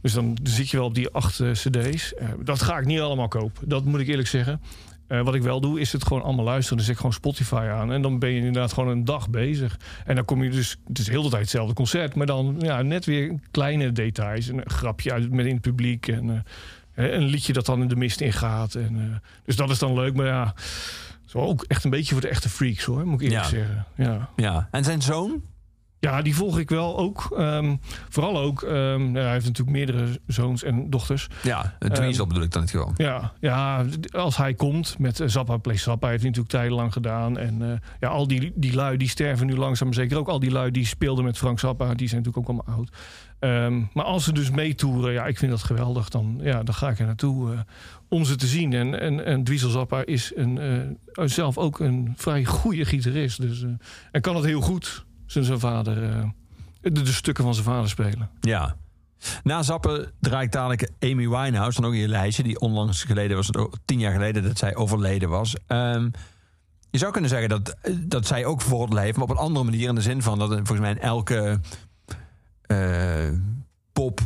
Dus 0.00 0.12
dan 0.12 0.38
zit 0.42 0.70
je 0.70 0.76
wel 0.76 0.86
op 0.86 0.94
die 0.94 1.08
acht 1.08 1.40
eh, 1.40 1.50
cd's. 1.50 2.14
Eh, 2.14 2.28
dat 2.42 2.62
ga 2.62 2.78
ik 2.78 2.84
niet 2.84 3.00
allemaal 3.00 3.28
kopen. 3.28 3.68
Dat 3.68 3.84
moet 3.84 4.00
ik 4.00 4.08
eerlijk 4.08 4.28
zeggen. 4.28 4.60
Eh, 5.06 5.20
wat 5.20 5.34
ik 5.34 5.42
wel 5.42 5.60
doe, 5.60 5.80
is 5.80 5.92
het 5.92 6.04
gewoon 6.06 6.22
allemaal 6.22 6.44
luisteren. 6.44 6.76
Dan 6.76 6.86
zet 6.86 6.94
ik 6.94 7.00
gewoon 7.00 7.16
Spotify 7.16 7.68
aan. 7.70 7.92
En 7.92 8.02
dan 8.02 8.18
ben 8.18 8.30
je 8.30 8.36
inderdaad 8.36 8.72
gewoon 8.72 8.88
een 8.90 9.04
dag 9.04 9.30
bezig. 9.30 9.78
En 10.04 10.14
dan 10.14 10.24
kom 10.24 10.42
je 10.42 10.50
dus... 10.50 10.76
Het 10.88 10.98
is 10.98 11.08
heel 11.08 11.22
de 11.22 11.28
tijd 11.28 11.40
hetzelfde 11.42 11.74
concert. 11.74 12.14
Maar 12.14 12.26
dan 12.26 12.56
ja, 12.58 12.82
net 12.82 13.04
weer 13.04 13.34
kleine 13.50 13.92
details. 13.92 14.48
Een 14.48 14.62
grapje 14.64 15.12
uit 15.12 15.30
met 15.30 15.46
in 15.46 15.52
het 15.52 15.60
publiek. 15.62 16.08
En 16.08 16.44
eh, 16.94 17.12
een 17.12 17.24
liedje 17.24 17.52
dat 17.52 17.66
dan 17.66 17.82
in 17.82 17.88
de 17.88 17.96
mist 17.96 18.20
ingaat. 18.20 18.74
En, 18.74 18.96
eh, 18.98 19.28
dus 19.44 19.56
dat 19.56 19.70
is 19.70 19.78
dan 19.78 19.94
leuk. 19.94 20.14
Maar 20.14 20.26
ja, 20.26 20.54
zo 21.24 21.38
ook 21.38 21.64
echt 21.68 21.84
een 21.84 21.90
beetje 21.90 22.12
voor 22.12 22.20
de 22.22 22.28
echte 22.28 22.48
freaks 22.48 22.84
hoor. 22.84 23.06
Moet 23.06 23.20
ik 23.20 23.26
eerlijk 23.30 23.44
Ja. 23.44 23.48
zeggen. 23.50 23.86
Ja. 23.94 24.28
Ja. 24.36 24.68
En 24.70 24.84
zijn 24.84 25.02
zoon? 25.02 25.42
Ja, 26.04 26.22
die 26.22 26.34
volg 26.34 26.58
ik 26.58 26.70
wel 26.70 26.98
ook. 26.98 27.34
Ehm, 27.36 27.76
vooral 28.08 28.38
ook, 28.38 28.62
ehm, 28.62 29.16
ja, 29.16 29.22
hij 29.22 29.32
heeft 29.32 29.46
natuurlijk 29.46 29.76
meerdere 29.76 30.20
zoons 30.26 30.62
en 30.62 30.90
dochters. 30.90 31.28
Ja, 31.42 31.76
het 31.78 31.94
Dweezil 31.94 32.26
bedoel 32.26 32.42
ik 32.42 32.50
dan 32.50 32.62
het 32.62 32.70
gewoon. 32.70 32.94
Ja, 32.96 33.32
ja, 33.40 33.84
als 34.10 34.36
hij 34.36 34.54
komt 34.54 34.98
met 34.98 35.20
eh, 35.20 35.28
Zappa 35.28 35.56
Play 35.56 35.76
Zappa, 35.76 36.08
heeft 36.08 36.20
hij 36.20 36.30
natuurlijk 36.30 36.56
tijdenlang 36.56 36.92
gedaan. 36.92 37.38
En 37.38 37.62
eh, 37.62 37.78
ja, 38.00 38.08
al 38.08 38.26
die, 38.26 38.52
die 38.54 38.74
lui 38.74 38.96
die 38.96 39.08
sterven 39.08 39.46
nu 39.46 39.56
langzaam, 39.56 39.86
maar 39.86 39.96
zeker 39.96 40.18
ook 40.18 40.28
al 40.28 40.38
die 40.38 40.50
lui 40.50 40.70
die 40.70 40.86
speelden 40.86 41.24
met 41.24 41.38
Frank 41.38 41.58
Zappa, 41.58 41.94
die 41.94 42.08
zijn 42.08 42.22
natuurlijk 42.22 42.50
ook 42.50 42.56
allemaal 42.56 42.76
oud. 42.76 42.90
Ehm, 43.38 43.82
maar 43.92 44.04
als 44.04 44.24
ze 44.24 44.32
dus 44.32 44.50
meetoeren, 44.50 45.12
ja, 45.12 45.26
ik 45.26 45.38
vind 45.38 45.50
dat 45.50 45.62
geweldig, 45.62 46.08
dan, 46.08 46.40
ja, 46.42 46.62
dan 46.62 46.74
ga 46.74 46.88
ik 46.88 46.98
er 46.98 47.06
naartoe 47.06 47.52
eh, 47.52 47.58
om 48.08 48.24
ze 48.24 48.36
te 48.36 48.46
zien. 48.46 48.72
En, 48.72 49.00
en, 49.00 49.24
en 49.24 49.44
Dweezil 49.44 49.70
Zappa 49.70 50.04
is 50.04 50.32
een, 50.34 50.98
zelf 51.14 51.58
ook 51.58 51.80
een 51.80 52.12
vrij 52.16 52.44
goede 52.44 52.84
gitarist. 52.84 53.40
Dus, 53.40 53.64
en 54.10 54.20
kan 54.20 54.36
het 54.36 54.44
heel 54.44 54.60
goed, 54.60 55.04
zijn, 55.26 55.44
zijn 55.44 55.58
vader, 55.60 56.10
eh, 56.10 56.28
de, 56.80 56.92
de 57.02 57.12
stukken 57.12 57.44
van 57.44 57.54
zijn 57.54 57.66
vader 57.66 57.88
spelen. 57.88 58.30
Ja. 58.40 58.76
Na 59.42 59.62
Zappen 59.62 60.12
draai 60.20 60.44
ik 60.44 60.52
dadelijk 60.52 60.90
Amy 61.00 61.28
Winehouse, 61.28 61.80
dan 61.80 61.88
ook 61.90 61.96
in 61.96 62.00
je 62.00 62.08
lijstje. 62.08 62.42
Die 62.42 62.60
onlangs 62.60 63.02
geleden 63.02 63.36
was 63.36 63.46
het 63.46 63.56
ook 63.56 63.74
tien 63.84 63.98
jaar 63.98 64.12
geleden 64.12 64.42
dat 64.42 64.58
zij 64.58 64.74
overleden 64.76 65.28
was. 65.28 65.56
Ehm, 65.66 66.08
je 66.90 66.98
zou 66.98 67.12
kunnen 67.12 67.30
zeggen 67.30 67.48
dat, 67.48 67.76
dat 68.00 68.26
zij 68.26 68.44
ook 68.44 68.60
voordeel 68.60 68.98
heeft, 68.98 69.14
maar 69.16 69.24
op 69.24 69.30
een 69.30 69.36
andere 69.36 69.64
manier. 69.64 69.88
In 69.88 69.94
de 69.94 70.00
zin 70.00 70.22
van 70.22 70.38
dat 70.38 70.48
volgens 70.48 70.78
mij 70.80 70.90
in 70.90 71.00
elke 71.00 71.60
eh, 72.62 73.28
pop 73.92 74.20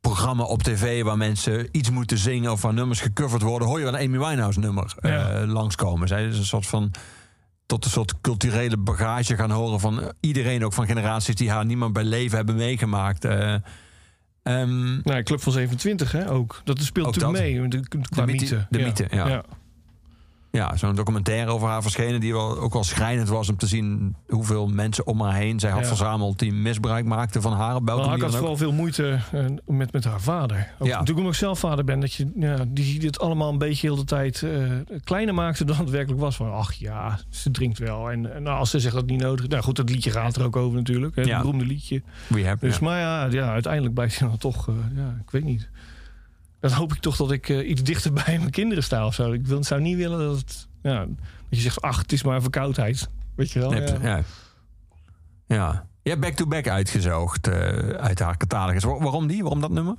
programma 0.00 0.42
op 0.44 0.62
tv 0.62 1.02
waar 1.02 1.16
mensen 1.16 1.68
iets 1.72 1.90
moeten 1.90 2.18
zingen 2.18 2.52
of 2.52 2.62
waar 2.62 2.74
nummers 2.74 3.00
gecoverd 3.00 3.42
worden, 3.42 3.68
hoor 3.68 3.78
je 3.78 3.84
wel 3.84 3.94
een 3.94 4.06
Amy 4.08 4.18
Winehouse 4.18 4.58
nummer 4.60 4.94
eh, 5.00 5.10
Ja. 5.10 5.46
langskomen. 5.46 6.08
Zij 6.08 6.26
is 6.26 6.38
een 6.38 6.44
soort 6.44 6.66
van 6.66 6.90
tot 7.66 7.84
een 7.84 7.90
soort 7.90 8.20
culturele 8.20 8.76
bagage 8.76 9.36
gaan 9.36 9.50
horen 9.50 9.80
van 9.80 10.00
eh, 10.02 10.08
iedereen, 10.20 10.64
ook 10.64 10.72
van 10.72 10.86
generaties 10.86 11.34
die 11.34 11.50
haar 11.50 11.64
niemand 11.64 11.92
bij 11.92 12.04
leven 12.04 12.36
hebben 12.36 12.54
meegemaakt. 12.56 13.24
Eh, 13.24 13.54
ehm, 14.42 15.00
Nou, 15.02 15.22
Club 15.22 15.40
van 15.42 15.52
27 15.52 16.12
hè, 16.12 16.30
ook. 16.30 16.60
Dat 16.64 16.78
speelt 16.82 17.06
Ook 17.06 17.14
natuurlijk 17.14 17.38
dat. 17.38 17.68
mee. 17.68 17.68
De, 17.68 17.98
mythe- 18.24 18.24
mythe. 18.24 18.66
de 18.70 18.78
mythe, 18.78 19.06
ja. 19.10 19.28
ja. 19.28 19.44
Ja, 20.56 20.76
zo'n 20.76 20.94
documentaire 20.94 21.50
over 21.50 21.68
haar 21.68 21.82
verschenen 21.82 22.20
die 22.20 22.32
wel, 22.32 22.58
ook 22.58 22.72
wel 22.72 22.84
schrijnend 22.84 23.28
was 23.28 23.48
om 23.48 23.56
te 23.56 23.66
zien 23.66 24.14
hoeveel 24.28 24.66
mensen 24.68 25.06
om 25.06 25.20
haar 25.20 25.34
heen 25.34 25.60
zij 25.60 25.70
had 25.70 25.80
Ja. 25.80 25.86
verzameld 25.86 26.38
die 26.38 26.52
misbruik 26.52 27.04
maakten 27.04 27.42
van 27.42 27.52
haar. 27.52 27.74
op 27.74 27.86
welke 27.86 28.06
Maar 28.06 28.16
ik 28.16 28.22
had 28.22 28.34
vooral 28.36 28.56
veel 28.56 28.72
moeite 28.72 29.18
eh, 29.32 29.44
met, 29.66 29.92
met 29.92 30.04
haar 30.04 30.20
vader. 30.20 30.68
Ook, 30.78 30.86
Ja. 30.86 30.92
Natuurlijk 30.92 31.18
omdat 31.18 31.32
ik 31.32 31.38
zelf 31.38 31.58
vader 31.58 31.84
ben. 31.84 32.00
Dat 32.00 32.12
je 32.12 32.32
ja, 32.36 32.64
die 32.68 32.98
dit 32.98 33.20
allemaal 33.20 33.52
een 33.52 33.58
beetje 33.58 33.86
heel 33.86 33.96
de 33.96 34.04
tijd 34.04 34.42
eh, 34.42 34.50
kleiner 35.04 35.34
maakte 35.34 35.64
dan 35.64 35.76
het 35.76 35.90
werkelijk 35.90 36.20
was. 36.20 36.36
Van 36.36 36.52
ach 36.52 36.72
ja, 36.72 37.18
ze 37.28 37.50
drinkt 37.50 37.78
wel. 37.78 38.10
En, 38.10 38.34
en 38.34 38.42
nou, 38.42 38.58
als 38.58 38.70
ze 38.70 38.80
zegt 38.80 38.94
dat 38.94 39.06
niet 39.06 39.20
nodig. 39.20 39.48
Nou 39.48 39.62
goed, 39.62 39.76
dat 39.76 39.90
liedje 39.90 40.10
gaat 40.10 40.36
er 40.36 40.44
ook 40.44 40.56
over 40.56 40.76
natuurlijk. 40.78 41.14
Hè, 41.16 41.22
Ja. 41.22 41.28
Het 41.28 41.42
beroemde 41.42 41.66
liedje. 41.66 42.02
We 42.26 42.46
have, 42.46 42.66
Dus 42.66 42.78
maar 42.78 42.98
ja, 43.00 43.24
ja, 43.30 43.52
uiteindelijk 43.52 43.94
blijft 43.94 44.18
hij 44.18 44.28
dan 44.28 44.38
toch, 44.38 44.68
eh, 44.68 44.74
ja, 44.96 45.16
ik 45.24 45.30
weet 45.30 45.44
niet. 45.44 45.68
Dan 46.60 46.70
hoop 46.70 46.92
ik 46.92 46.98
toch 47.00 47.16
dat 47.16 47.32
ik 47.32 47.48
eh, 47.48 47.68
iets 47.68 47.82
dichter 47.82 48.12
bij 48.12 48.38
mijn 48.38 48.50
kinderen 48.50 48.84
sta 48.84 49.06
of 49.06 49.14
zo. 49.14 49.32
Ik 49.32 49.46
wil, 49.46 49.64
zou 49.64 49.80
niet 49.80 49.96
willen 49.96 50.18
dat 50.18 50.36
het, 50.38 50.68
ja, 50.82 50.98
dat 50.98 51.08
je 51.48 51.60
zegt, 51.60 51.80
ach, 51.82 51.98
het 51.98 52.12
is 52.12 52.22
maar 52.22 52.40
verkoudheid. 52.42 53.08
Weet 53.34 53.50
je 53.50 53.58
wel? 53.58 53.74
Ja. 53.74 53.96
ja. 54.02 54.22
ja. 55.46 55.86
Je 56.02 56.10
hebt 56.10 56.22
back-to-back 56.22 56.68
uitgezoogd 56.68 57.48
eh, 57.48 57.56
uit 57.88 58.18
haar 58.18 58.36
catalogus. 58.36 58.84
Waar- 58.84 58.98
waarom 59.02 59.26
die? 59.26 59.42
Waarom 59.42 59.60
dat 59.60 59.70
nummer? 59.70 59.94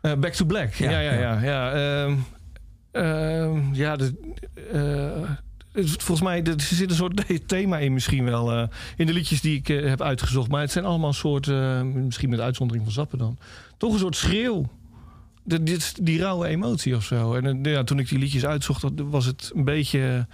Eh, 0.00 0.14
Back 0.14 0.32
to 0.32 0.44
Black. 0.44 0.74
Ja, 0.74 0.90
Ja, 0.90 1.00
ja, 1.00 1.12
ja. 1.12 1.40
Ja, 1.42 1.72
ehm, 1.72 2.16
ehm, 2.90 3.74
ja 3.74 3.96
de, 3.96 4.14
volgens 5.74 6.20
mij 6.22 6.42
er 6.42 6.60
zit 6.60 6.90
een 6.90 6.96
soort 6.96 7.24
thema 7.46 7.78
in 7.78 7.92
misschien 7.92 8.24
wel. 8.24 8.68
in 8.96 9.06
de 9.06 9.12
liedjes 9.12 9.40
die 9.40 9.58
ik 9.58 9.66
heb 9.66 10.02
uitgezocht. 10.02 10.48
Maar 10.48 10.60
het 10.60 10.70
zijn 10.72 10.84
allemaal 10.84 11.08
een 11.08 11.14
soort, 11.14 11.46
misschien 11.84 12.30
met 12.30 12.40
uitzondering 12.40 12.84
van 12.84 12.94
Zappen 12.94 13.18
dan... 13.18 13.38
toch 13.76 13.92
een 13.92 13.98
soort 13.98 14.16
schreeuw. 14.16 14.68
De, 15.44 15.62
dit, 15.62 16.04
die 16.06 16.18
rauwe 16.18 16.46
emotie 16.46 16.96
of 16.96 17.04
zo. 17.04 17.34
En 17.34 17.64
eh, 17.64 17.72
ja, 17.72 17.84
toen 17.84 17.98
ik 17.98 18.08
die 18.08 18.18
liedjes 18.18 18.44
uitzocht, 18.44 18.84
was 18.96 19.26
het 19.26 19.50
een 19.54 19.64
beetje 19.64 20.26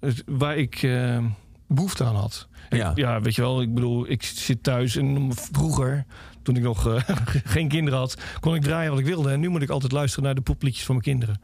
eh, 0.00 0.10
waar 0.26 0.56
ik 0.56 0.82
eh, 0.82 1.24
behoefte 1.68 2.04
aan 2.04 2.16
had. 2.16 2.48
Ja. 2.70 2.92
ja, 2.94 3.20
weet 3.20 3.34
je 3.34 3.42
wel, 3.42 3.62
ik 3.62 3.74
bedoel, 3.74 4.10
ik 4.10 4.22
zit 4.22 4.62
thuis 4.62 4.96
en 4.96 5.28
vroeger, 5.34 6.04
toen 6.42 6.56
ik 6.56 6.62
nog 6.62 7.02
geen 7.54 7.68
kinderen 7.68 7.98
had, 7.98 8.16
kon 8.40 8.54
ik 8.54 8.62
draaien 8.62 8.90
wat 8.90 9.00
ik 9.00 9.06
wilde. 9.06 9.30
En 9.30 9.40
nu 9.40 9.48
moet 9.48 9.62
ik 9.62 9.70
altijd 9.70 9.92
luisteren 9.92 10.24
naar 10.24 10.34
de 10.34 10.40
popliedjes 10.40 10.84
van 10.84 10.94
mijn 10.94 11.06
kinderen. 11.06 11.40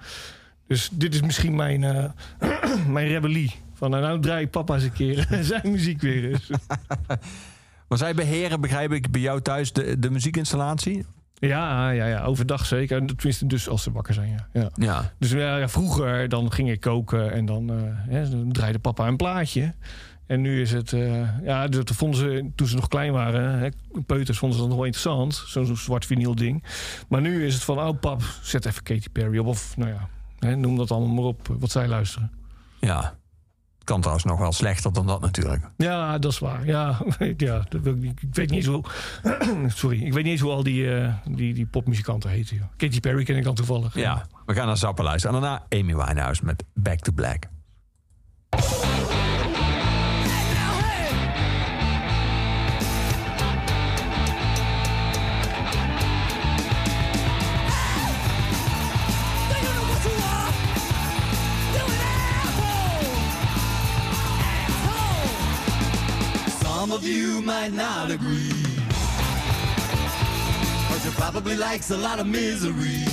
Dus 0.66 0.88
dit 0.92 1.14
is 1.14 1.20
misschien 1.20 1.54
mijn, 1.54 1.84
eh, 1.84 2.10
mijn 2.94 3.06
rebellie. 3.06 3.54
Van 3.74 3.90
nou, 3.90 4.02
nou 4.02 4.20
draai 4.20 4.44
ik 4.44 4.50
papa 4.50 4.74
eens 4.74 4.82
een 4.82 4.92
keer 4.92 5.26
zijn 5.40 5.70
muziek 5.70 6.00
weer 6.00 6.30
eens. 6.30 6.50
Maar 7.88 7.98
zij 7.98 8.14
beheren, 8.14 8.60
begrijp 8.60 8.92
ik, 8.92 9.10
bij 9.10 9.20
jou 9.20 9.40
thuis 9.40 9.72
de, 9.72 9.98
de 9.98 10.10
muziekinstallatie? 10.10 11.04
Ja, 11.38 11.90
ja, 11.90 12.06
ja, 12.06 12.24
overdag 12.24 12.66
zeker. 12.66 13.00
En 13.00 13.06
Tenminste, 13.06 13.46
dus 13.46 13.68
als 13.68 13.82
ze 13.82 13.92
wakker 13.92 14.14
zijn, 14.14 14.30
ja. 14.30 14.48
ja. 14.52 14.70
Ja. 14.74 15.12
Dus 15.18 15.30
ja, 15.30 15.68
vroeger 15.68 16.28
dan 16.28 16.52
ging 16.52 16.70
ik 16.70 16.80
koken 16.80 17.32
en 17.32 17.46
dan, 17.46 17.70
eh, 18.08 18.30
dan 18.30 18.52
draaide 18.52 18.78
papa 18.78 19.06
een 19.06 19.16
plaatje. 19.16 19.74
En 20.26 20.40
nu 20.40 20.60
is 20.60 20.72
het, 20.72 20.92
eh, 20.92 21.42
ja, 21.44 21.66
dat 21.66 21.90
vonden 21.90 22.18
ze 22.20 22.50
toen 22.54 22.66
ze 22.66 22.74
nog 22.74 22.88
klein 22.88 23.12
waren, 23.12 23.58
hè, 23.58 23.68
peuters 24.06 24.38
vonden 24.38 24.56
ze 24.56 24.62
dat 24.62 24.70
nog 24.70 24.80
wel 24.80 24.86
interessant, 24.86 25.34
zo'n 25.46 25.66
zo'n 25.66 25.76
zwart 25.76 26.06
vinyl 26.06 26.34
ding. 26.34 26.64
Maar 27.08 27.20
nu 27.20 27.46
is 27.46 27.54
het 27.54 27.62
van, 27.62 27.78
oh 27.78 28.00
pap, 28.00 28.22
zet 28.42 28.66
even 28.66 28.82
Katy 28.82 29.08
Perry 29.12 29.38
op, 29.38 29.46
of 29.46 29.76
nou 29.76 29.90
ja, 29.90 30.08
hè, 30.38 30.56
noem 30.56 30.76
dat 30.76 30.90
allemaal 30.90 31.14
maar 31.14 31.24
op, 31.24 31.48
wat 31.58 31.70
zij 31.70 31.88
luisteren. 31.88 32.30
Ja. 32.80 33.14
Kan 33.86 34.00
trouwens 34.00 34.26
nog 34.26 34.38
wel 34.38 34.52
slechter 34.52 34.92
dan 34.92 35.06
dat 35.06 35.20
natuurlijk. 35.20 35.64
Ja, 35.76 36.18
dat 36.18 36.32
is 36.32 36.38
waar. 36.38 36.66
Ja, 36.66 36.98
ja 37.36 37.64
ik, 37.68 38.20
weet 38.32 38.50
niet 38.50 38.52
eens 38.52 38.66
hoe. 38.66 38.84
Sorry, 39.80 40.02
ik 40.02 40.12
weet 40.12 40.22
niet 40.22 40.32
eens 40.32 40.40
hoe 40.40 40.50
al 40.50 40.62
die, 40.62 40.94
eh, 40.94 41.14
die, 41.24 41.54
die 41.54 41.66
popmuzikanten 41.66 42.30
heten. 42.30 42.56
joh. 42.56 42.66
Katy 42.76 43.00
Perry 43.00 43.24
ken 43.24 43.36
ik 43.36 43.44
dan 43.44 43.54
toevallig. 43.54 43.94
Ja. 43.94 44.26
We 44.46 44.54
gaan 44.54 44.66
naar 44.66 44.76
Zappa 44.76 45.02
luisteren. 45.02 45.36
En 45.36 45.42
daarna 45.42 45.66
Amy 45.68 45.96
Winehouse 45.96 46.44
met 46.44 46.64
Back 46.74 46.98
to 46.98 47.12
Black. 47.12 47.44
might 67.68 67.76
not 67.76 68.10
agree. 68.10 68.52
Cause 70.88 71.02
she 71.02 71.10
probably 71.10 71.56
likes 71.56 71.90
a 71.90 71.96
lot 71.96 72.20
of 72.20 72.26
misery. 72.26 73.04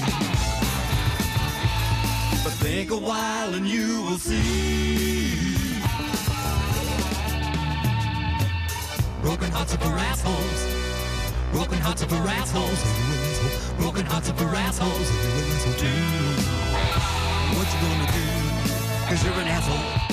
But 2.44 2.54
think 2.62 2.92
a 2.92 2.98
while 2.98 3.56
and 3.56 3.68
you 3.68 4.04
will 4.04 4.18
see. 4.18 5.80
Broken 9.22 9.52
hearts 9.52 9.74
are 9.74 9.80
for 9.80 9.96
assholes. 9.98 10.68
Broken 11.52 11.80
hearts 11.80 12.04
are 12.04 12.10
for 12.10 12.28
assholes. 12.28 12.84
Broken 13.78 14.06
hearts 14.06 14.30
are 14.30 14.36
for 14.36 14.56
assholes. 14.56 15.10
Do 15.80 15.90
what 17.58 17.68
you 17.74 17.80
gonna 17.82 18.08
do, 18.12 18.26
cause 19.08 19.24
you're 19.24 19.34
an 19.34 19.48
asshole. 19.48 20.13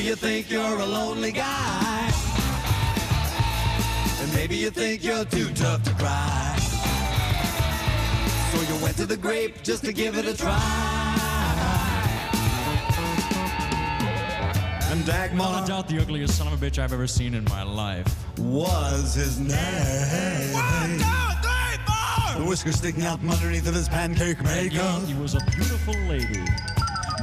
Maybe 0.00 0.08
you 0.08 0.16
think 0.16 0.50
you're 0.50 0.78
a 0.78 0.86
lonely 0.86 1.30
guy. 1.30 2.10
And 4.22 4.34
maybe 4.34 4.56
you 4.56 4.70
think 4.70 5.04
you're 5.04 5.26
too 5.26 5.52
tough 5.52 5.82
to 5.82 5.92
cry. 5.92 6.56
So 8.50 8.62
you 8.62 8.82
went 8.82 8.96
to 8.96 9.04
the 9.04 9.18
grape 9.18 9.62
just 9.62 9.84
to 9.84 9.92
give 9.92 10.16
it 10.16 10.24
a 10.24 10.34
try. 10.34 10.56
And 14.90 15.04
Dagmar 15.04 15.66
doubt 15.66 15.86
the 15.88 16.00
ugliest 16.00 16.38
son 16.38 16.46
of 16.50 16.54
a 16.54 16.66
bitch 16.66 16.78
I've 16.78 16.94
ever 16.94 17.06
seen 17.06 17.34
in 17.34 17.44
my 17.44 17.62
life. 17.62 18.08
was 18.38 19.12
his 19.12 19.38
name. 19.38 20.54
One, 20.54 20.96
two, 20.96 21.04
three, 21.42 21.76
four! 21.84 22.42
The 22.42 22.48
whiskers 22.48 22.76
sticking 22.76 23.04
out 23.04 23.20
from 23.20 23.32
underneath 23.32 23.68
of 23.68 23.74
his 23.74 23.90
pancake 23.90 24.42
makeup 24.44 25.02
He 25.02 25.12
was 25.12 25.34
a 25.34 25.40
beautiful 25.58 25.94
lady. 26.08 26.40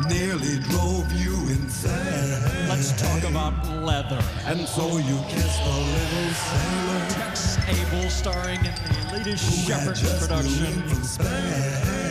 Nearly 0.08 0.60
drove 0.70 1.12
you 1.14 1.34
insane. 1.50 2.70
Let's 2.70 2.92
talk 3.02 3.24
about 3.30 3.54
leather. 3.84 4.22
And 4.46 4.68
so 4.68 4.98
you 4.98 5.18
kissed 5.28 5.64
the 5.64 5.78
little 5.96 6.34
sailor 6.34 7.10
Tex 7.10 7.58
Abel 7.68 8.10
starring 8.10 8.60
in 8.60 8.74
the 8.74 9.14
latest 9.14 9.68
Shepherd 9.68 9.98
production. 10.20 11.04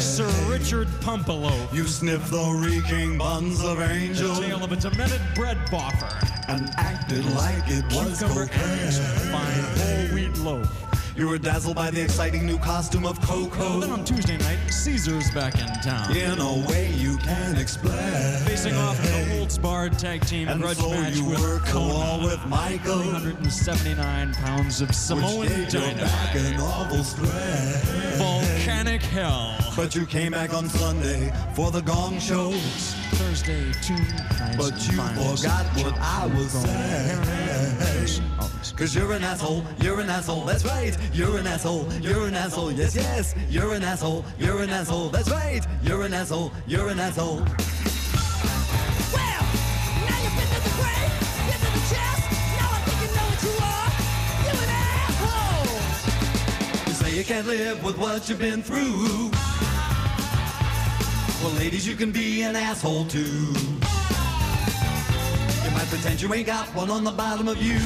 Sir 0.01 0.29
Richard 0.51 0.89
Pumpelo. 1.01 1.53
You 1.73 1.85
sniffed 1.85 2.31
the 2.31 2.61
reeking 2.65 3.19
buns 3.19 3.63
of 3.65 3.79
The 3.79 4.41
tale 4.41 4.65
of 4.65 4.73
a 4.73 4.77
demented 4.77 5.21
bread 5.35 5.59
boffer. 5.71 6.13
and 6.49 6.71
acted 6.77 7.25
like 7.35 7.65
it 7.69 7.85
was 7.95 8.19
Cucumber 8.19 8.47
cocaine. 8.47 8.93
fine 9.33 9.65
whole 9.79 10.15
wheat 10.15 10.37
loaf. 10.39 10.86
You 11.17 11.29
were 11.29 11.39
dazzled 11.39 11.77
by 11.77 11.91
the 11.91 12.03
exciting 12.03 12.45
new 12.45 12.59
costume 12.59 13.07
of 13.07 13.19
Coco. 13.23 13.81
Then 13.81 13.91
on 13.91 14.05
Tuesday 14.05 14.37
night, 14.37 14.59
Caesar's 14.69 15.31
back 15.31 15.55
in 15.59 15.67
town. 15.83 16.15
In 16.15 16.39
a 16.39 16.69
way 16.69 16.93
you 16.93 17.17
can't 17.17 17.59
explain. 17.59 17.97
Facing 18.45 18.75
off 18.75 18.99
in 19.03 19.31
the 19.31 19.37
Holtz 19.37 19.57
Barred 19.57 19.99
Tag 19.99 20.27
Team 20.27 20.49
And 20.49 20.61
Grudge 20.61 20.77
so 20.77 20.91
match 20.91 21.17
you 21.17 21.25
with 21.25 21.39
the 21.41 21.61
Kona. 21.71 22.23
with 22.23 22.45
Michael. 22.47 22.99
379 23.01 24.35
pounds 24.35 24.83
of 24.83 24.95
Samoan 24.95 25.39
which 25.41 25.49
gave 25.49 25.73
your 25.73 25.83
back 25.95 26.35
dynamite. 26.35 26.53
an 26.55 26.61
awful 26.61 27.03
strain. 27.03 28.19
Volcanic 28.19 29.01
hell. 29.01 29.66
But 29.77 29.95
you 29.95 30.07
came 30.07 30.33
back 30.33 30.55
on 30.55 30.71
Sunday 30.71 31.31
for 31.55 31.71
the 31.71 31.83
gong 31.83 32.19
show. 32.19 32.51
Thursday, 33.13 33.73
two 33.83 33.93
nights 33.93 34.57
But 34.57 34.73
you 34.89 34.97
forgot 34.97 35.67
what 35.77 35.95
I 36.01 36.27
was 36.35 36.51
saying. 36.51 38.23
Cause 38.75 38.95
you're 38.95 39.13
an 39.13 39.23
asshole, 39.23 39.65
you're 39.81 40.01
an 40.01 40.09
asshole, 40.09 40.45
that's 40.45 40.65
right. 40.65 40.97
You're 41.13 41.37
an 41.37 41.47
asshole, 41.47 41.93
you're 42.01 42.27
an 42.27 42.35
asshole, 42.35 42.73
yes, 42.73 42.95
yes. 42.95 43.35
You're 43.51 43.75
an 43.75 43.83
asshole, 43.83 44.25
you're 44.39 44.63
an 44.63 44.71
asshole, 44.71 45.11
that's 45.11 45.31
right. 45.31 45.67
You're 45.83 46.03
an 46.05 46.15
asshole, 46.15 46.53
you're 46.67 46.89
an 46.89 46.99
asshole. 46.99 47.37
Well, 47.37 47.45
now 50.05 50.19
you've 50.23 50.37
been 50.37 50.49
to 50.53 50.61
the 50.65 50.73
brain, 50.81 51.11
been 51.49 51.61
to 51.61 51.71
the 51.73 51.85
chest. 51.93 52.25
Now 52.57 52.69
I 52.73 52.81
think 52.85 52.99
you 53.03 53.09
know 53.15 53.27
what 53.29 53.43
you 53.45 53.55
are. 53.61 53.93
You 54.47 54.53
an 54.63 54.71
asshole. 55.13 55.77
You 56.87 56.95
say 56.95 57.11
you 57.17 57.25
can't 57.25 57.47
live 57.47 57.85
with 57.85 57.99
what 57.99 58.29
you've 58.29 58.39
been 58.39 58.63
through. 58.63 59.31
Well, 61.43 61.53
ladies, 61.55 61.87
you 61.87 61.97
can 61.97 62.11
be 62.13 62.43
an 62.43 62.57
asshole 62.57 63.05
too. 63.07 63.21
You 65.65 65.71
might 65.73 65.87
pretend 65.89 66.21
you 66.21 66.33
ain't 66.33 66.47
got 66.47 66.67
one 66.75 66.91
on 66.91 67.05
the 67.05 67.11
bottom 67.11 67.49
of 67.49 67.63
you. 67.63 67.79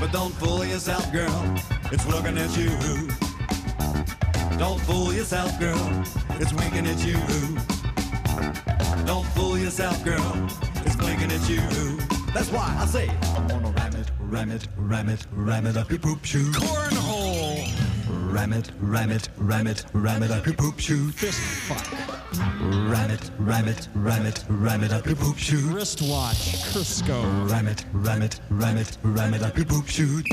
But 0.00 0.12
don't 0.12 0.34
fool 0.34 0.64
yourself, 0.64 1.10
girl. 1.12 1.54
It's 1.92 2.06
looking 2.06 2.36
at 2.38 2.56
you. 2.56 2.70
Don't 4.58 4.80
fool 4.80 5.12
yourself, 5.12 5.58
girl. 5.60 6.04
It's 6.40 6.52
winking 6.52 6.86
at 6.86 7.04
you. 7.04 7.16
Don't 9.06 9.26
fool 9.34 9.58
yourself, 9.58 10.02
girl. 10.04 10.48
It's 10.84 10.96
blinking 10.96 11.30
at 11.30 11.48
you. 11.48 11.60
That's 12.34 12.50
why 12.50 12.76
I 12.78 12.86
say 12.86 13.08
I'm 13.36 13.46
gonna 13.46 13.70
ram 13.70 13.94
it, 13.94 14.10
ram 14.18 14.50
it, 14.50 14.68
ram 14.76 15.08
it, 15.08 15.26
ram 15.32 15.66
it 15.66 15.76
up 15.76 15.90
your 15.90 15.98
poop 15.98 16.24
shoot. 16.24 16.54
Cornhole. 16.54 17.25
Ram 18.36 18.52
it, 18.52 18.70
ram 18.80 19.10
it, 19.10 19.30
ram 19.38 19.66
it, 19.66 19.82
ram 19.94 20.22
it 20.22 20.30
up 20.30 20.44
your 20.44 20.54
poop 20.54 20.78
shoot. 20.78 21.14
Fist 21.14 21.40
fight. 21.40 21.90
Ram 22.86 23.10
it, 23.10 23.30
ram 23.38 23.66
it, 23.66 23.88
ram 23.94 24.26
it, 24.26 24.44
ram 24.50 24.84
it 24.84 24.92
up 24.92 25.06
your 25.06 25.16
poop 25.16 25.38
shoot. 25.38 25.72
Wristwatch. 25.72 26.62
Crisco. 26.70 27.50
Ram 27.50 27.66
it, 27.66 27.86
ram 27.94 28.20
it, 28.20 28.38
ram 28.50 28.76
it, 28.76 28.98
ram 29.02 29.32
it 29.32 29.42
up 29.42 29.56
your 29.56 29.64
poop 29.64 29.88
shoot. 29.88 30.26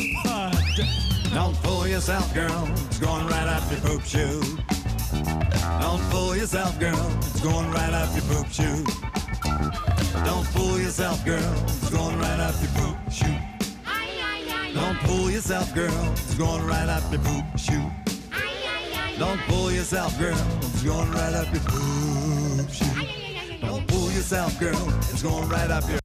Don't 1.33 1.55
fool 1.63 1.87
yourself, 1.87 2.33
girl. 2.33 2.67
It's 2.87 2.99
going 2.99 3.25
right 3.27 3.47
up 3.47 3.71
your 3.71 3.79
poop 3.79 4.03
shoot. 4.03 4.59
Don't 5.79 6.01
fool 6.11 6.35
yourself, 6.35 6.77
girl. 6.81 7.17
It's 7.19 7.39
going 7.39 7.71
right 7.71 7.93
up 7.93 8.13
your 8.13 8.25
poop 8.25 8.51
shoot. 8.51 8.85
Don't 10.25 10.45
fool 10.47 10.77
yourself, 10.77 11.23
girl. 11.23 11.53
It's 11.63 11.89
going 11.89 12.19
right 12.19 12.39
up 12.41 12.55
your 12.61 12.71
poop 12.71 12.97
shoot. 13.13 13.52
Don't 14.73 14.97
fool 15.01 15.29
yourself, 15.29 15.73
girl. 15.75 16.11
It's 16.13 16.35
going 16.35 16.65
right 16.65 16.89
up 16.89 17.03
your 17.11 17.21
poop 17.21 17.45
shoot. 17.57 17.91
Don't 19.19 19.39
fool 19.41 19.71
yourself, 19.71 20.17
girl. 20.17 20.37
It's 20.61 20.83
going 20.83 21.11
right 21.11 21.33
up 21.33 21.53
your 21.53 21.63
poop 21.63 22.69
shoot. 22.71 23.61
Don't 23.61 23.89
fool 23.91 24.11
yourself, 24.11 24.59
girl. 24.59 24.89
It's 25.11 25.21
going 25.21 25.47
right 25.49 25.69
up 25.69 25.87
your 25.89 26.02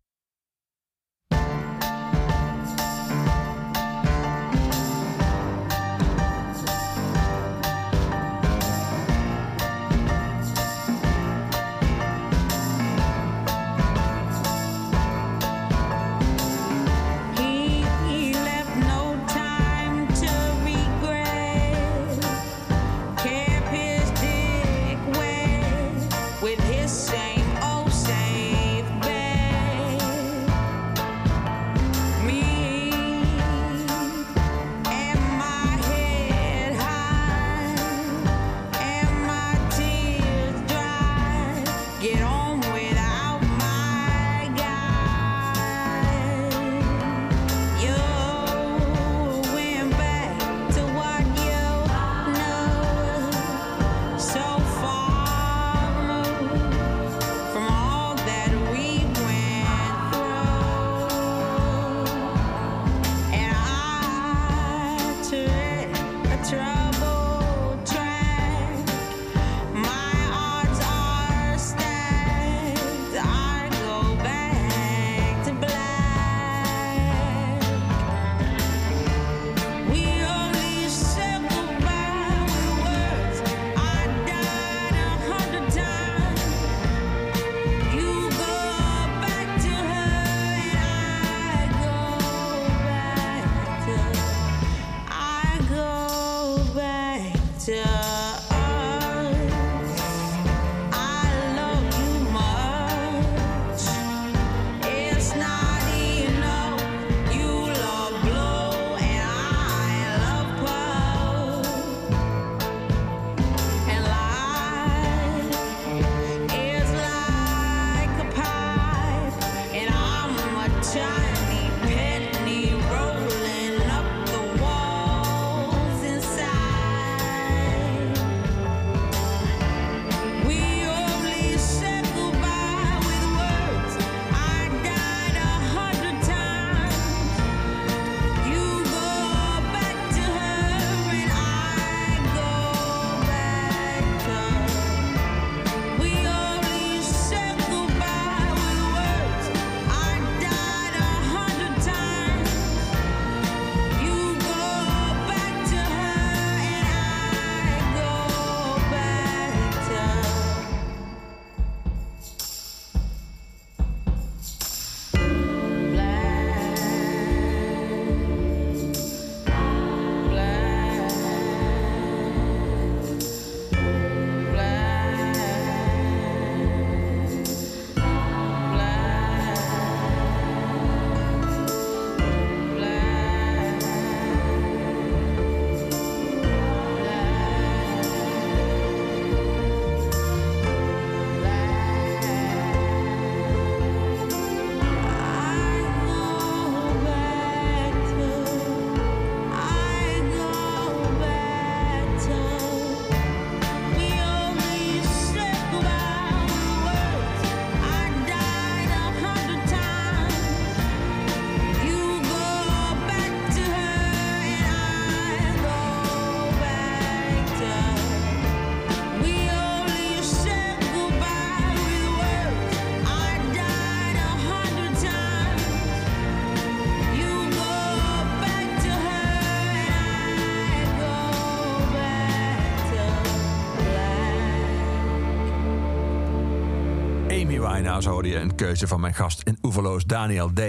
Winehouse 237.99 238.09
hoorde 238.09 238.29
je 238.29 238.51
een 238.51 238.67
keuze 238.67 238.87
van 238.87 239.01
mijn 239.01 239.15
gast 239.15 239.43
in 239.43 239.59
Oeverloos, 239.63 240.05
Daniel 240.05 240.53
D. 240.53 240.61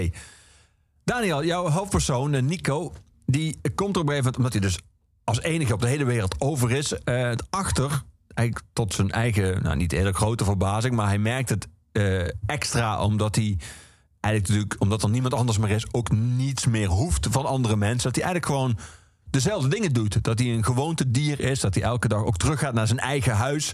Daniel, 1.04 1.44
jouw 1.44 1.70
hoofdpersoon, 1.70 2.34
eh, 2.34 2.42
Nico, 2.42 2.94
die 3.26 3.60
komt 3.76 3.96
er 3.96 4.02
op 4.02 4.08
een 4.08 4.14
gegeven 4.14 4.16
moment, 4.16 4.38
omdat 4.38 4.54
hij 4.54 4.62
dus 4.62 4.80
als 5.24 5.42
enige 5.42 5.74
op 5.74 5.82
de 5.82 5.88
hele 5.88 6.04
wereld 6.04 6.36
over 6.42 6.72
is, 6.72 6.94
eh, 6.94 7.32
achter, 7.50 8.04
eigenlijk 8.34 8.68
tot 8.74 8.94
zijn 8.94 9.12
eigen, 9.12 9.64
nou 9.64 9.76
niet 9.76 9.92
hele 9.92 10.14
grote 10.14 10.44
verbazing, 10.44 10.96
maar 10.96 11.08
hij 11.08 11.18
merkt 11.18 11.50
het 11.50 11.68
eh, 11.92 12.28
extra 12.46 13.04
omdat 13.04 13.36
hij 13.36 13.58
eigenlijk 14.20 14.54
natuurlijk, 14.54 14.82
omdat 14.82 15.04
er 15.04 15.10
niemand 15.10 15.34
anders 15.34 15.58
meer 15.58 15.70
is, 15.70 15.94
ook 15.94 16.12
niets 16.12 16.66
meer 16.66 16.88
hoeft 16.88 17.28
van 17.32 17.46
andere 17.46 17.76
mensen. 17.76 18.12
Dat 18.12 18.16
hij 18.16 18.24
eigenlijk 18.24 18.46
gewoon 18.46 18.78
dezelfde 19.30 19.70
dingen 19.70 19.94
doet. 19.94 20.24
Dat 20.24 20.40
hij 20.40 20.48
een 20.48 20.66
gewoontedier 20.66 21.40
is, 21.40 21.60
dat 21.60 21.74
hij 21.74 21.84
elke 21.84 22.08
dag 22.08 22.24
ook 22.24 22.38
teruggaat 22.38 22.74
naar 22.74 22.88
zijn 22.88 23.00
eigen 23.00 23.36
huis. 23.36 23.74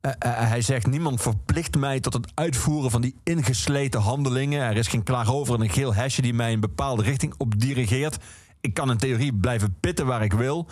Eh, 0.00 0.12
eh, 0.18 0.48
hij 0.48 0.60
zegt: 0.60 0.86
Niemand 0.86 1.20
verplicht 1.20 1.76
mij 1.76 2.00
tot 2.00 2.12
het 2.12 2.30
uitvoeren 2.34 2.90
van 2.90 3.00
die 3.00 3.14
ingesleten 3.24 4.00
handelingen. 4.00 4.62
Er 4.62 4.76
is 4.76 4.88
geen 4.88 5.02
klaarover 5.02 5.54
en 5.54 5.60
een 5.60 5.70
geel 5.70 5.94
hesje 5.94 6.22
die 6.22 6.34
mij 6.34 6.52
een 6.52 6.60
bepaalde 6.60 7.02
richting 7.02 7.34
op 7.36 7.60
dirigeert. 7.60 8.16
Ik 8.60 8.74
kan 8.74 8.90
in 8.90 8.96
theorie 8.96 9.34
blijven 9.34 9.76
pitten 9.80 10.06
waar 10.06 10.22
ik 10.22 10.32
wil. 10.32 10.66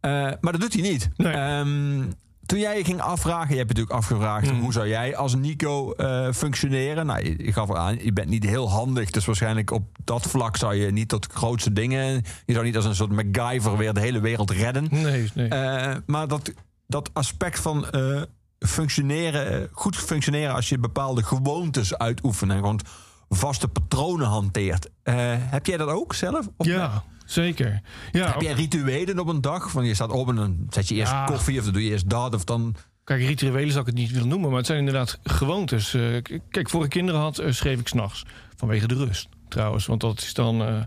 Eh, 0.00 0.10
maar 0.40 0.52
dat 0.52 0.60
doet 0.60 0.72
hij 0.72 0.82
niet. 0.82 1.08
Nee. 1.16 1.32
Ehm, 1.32 2.02
toen 2.46 2.58
jij 2.58 2.78
je 2.78 2.84
ging 2.84 3.00
afvragen, 3.00 3.50
je 3.50 3.56
hebt 3.56 3.68
natuurlijk 3.68 3.96
afgevraagd 3.96 4.50
hoe 4.50 4.72
zou 4.72 4.88
jij 4.88 5.16
als 5.16 5.34
Nico 5.34 5.92
eh, 5.92 6.32
functioneren? 6.32 7.06
Nou, 7.06 7.24
je, 7.24 7.44
je 7.44 7.52
gaf 7.52 7.74
aan, 7.74 8.04
je 8.04 8.12
bent 8.12 8.28
niet 8.28 8.44
heel 8.44 8.70
handig, 8.70 9.10
dus 9.10 9.24
waarschijnlijk 9.24 9.70
op 9.70 9.82
dat 10.04 10.26
vlak 10.26 10.56
zou 10.56 10.74
je 10.74 10.90
niet 10.90 11.08
tot 11.08 11.26
grootste 11.32 11.72
dingen. 11.72 12.22
Je 12.46 12.52
zou 12.52 12.64
niet 12.64 12.76
als 12.76 12.84
een 12.84 12.94
soort 12.94 13.10
MacGyver 13.10 13.76
weer 13.76 13.92
de 13.92 14.00
hele 14.00 14.20
wereld 14.20 14.50
redden. 14.50 14.86
Nee, 14.90 15.30
nee. 15.34 15.48
Eh, 15.48 15.96
maar 16.06 16.28
dat, 16.28 16.52
dat 16.86 17.10
aspect 17.12 17.60
van 17.60 17.90
eh, 17.90 18.22
functioneren, 18.58 19.52
eh, 19.62 19.68
goed 19.72 19.96
functioneren 19.96 20.54
als 20.54 20.68
je 20.68 20.78
bepaalde 20.78 21.22
gewoontes 21.22 21.96
uitoefent 21.96 22.50
en 22.50 22.56
gewoon 22.56 22.80
vaste 23.28 23.68
patronen 23.68 24.26
hanteert. 24.26 24.88
Eh, 25.02 25.14
heb 25.38 25.66
jij 25.66 25.76
dat 25.76 25.88
ook 25.88 26.14
zelf? 26.14 26.48
Of 26.56 26.66
ja, 26.66 27.02
zeker. 27.26 27.80
Ja, 28.12 28.30
Heb 28.32 28.40
jij 28.40 28.52
rituelen 28.52 29.18
op 29.18 29.28
een 29.28 29.40
dag? 29.40 29.70
Van 29.70 29.84
je 29.84 29.94
staat 29.94 30.10
op 30.10 30.28
en 30.28 30.34
dan 30.36 30.66
zet 30.70 30.88
je 30.88 30.94
eerst 30.94 31.12
Ja. 31.12 31.24
koffie 31.24 31.58
of 31.58 31.64
dan 31.64 31.72
doe 31.72 31.84
je 31.84 31.90
eerst 31.90 32.10
dat 32.10 32.34
of 32.34 32.44
dan. 32.44 32.74
Kijk, 33.04 33.20
rituelen 33.20 33.68
zou 33.70 33.80
ik 33.80 33.86
het 33.86 33.94
niet 33.94 34.10
willen 34.10 34.28
noemen, 34.28 34.48
maar 34.48 34.58
het 34.58 34.66
zijn 34.66 34.78
inderdaad 34.78 35.18
gewoontes. 35.22 35.94
Eh, 35.94 36.22
kijk, 36.50 36.70
voor 36.70 36.84
ik 36.84 36.90
kinderen 36.90 37.20
had, 37.20 37.42
schreef 37.48 37.80
ik 37.80 37.88
s'nachts. 37.88 38.24
Vanwege 38.56 38.86
de 38.86 38.94
rust, 38.94 39.28
trouwens. 39.48 39.86
Want 39.86 40.00
dat 40.00 40.18
is 40.20 40.34
dan. 40.34 40.62
eh, 40.62 40.80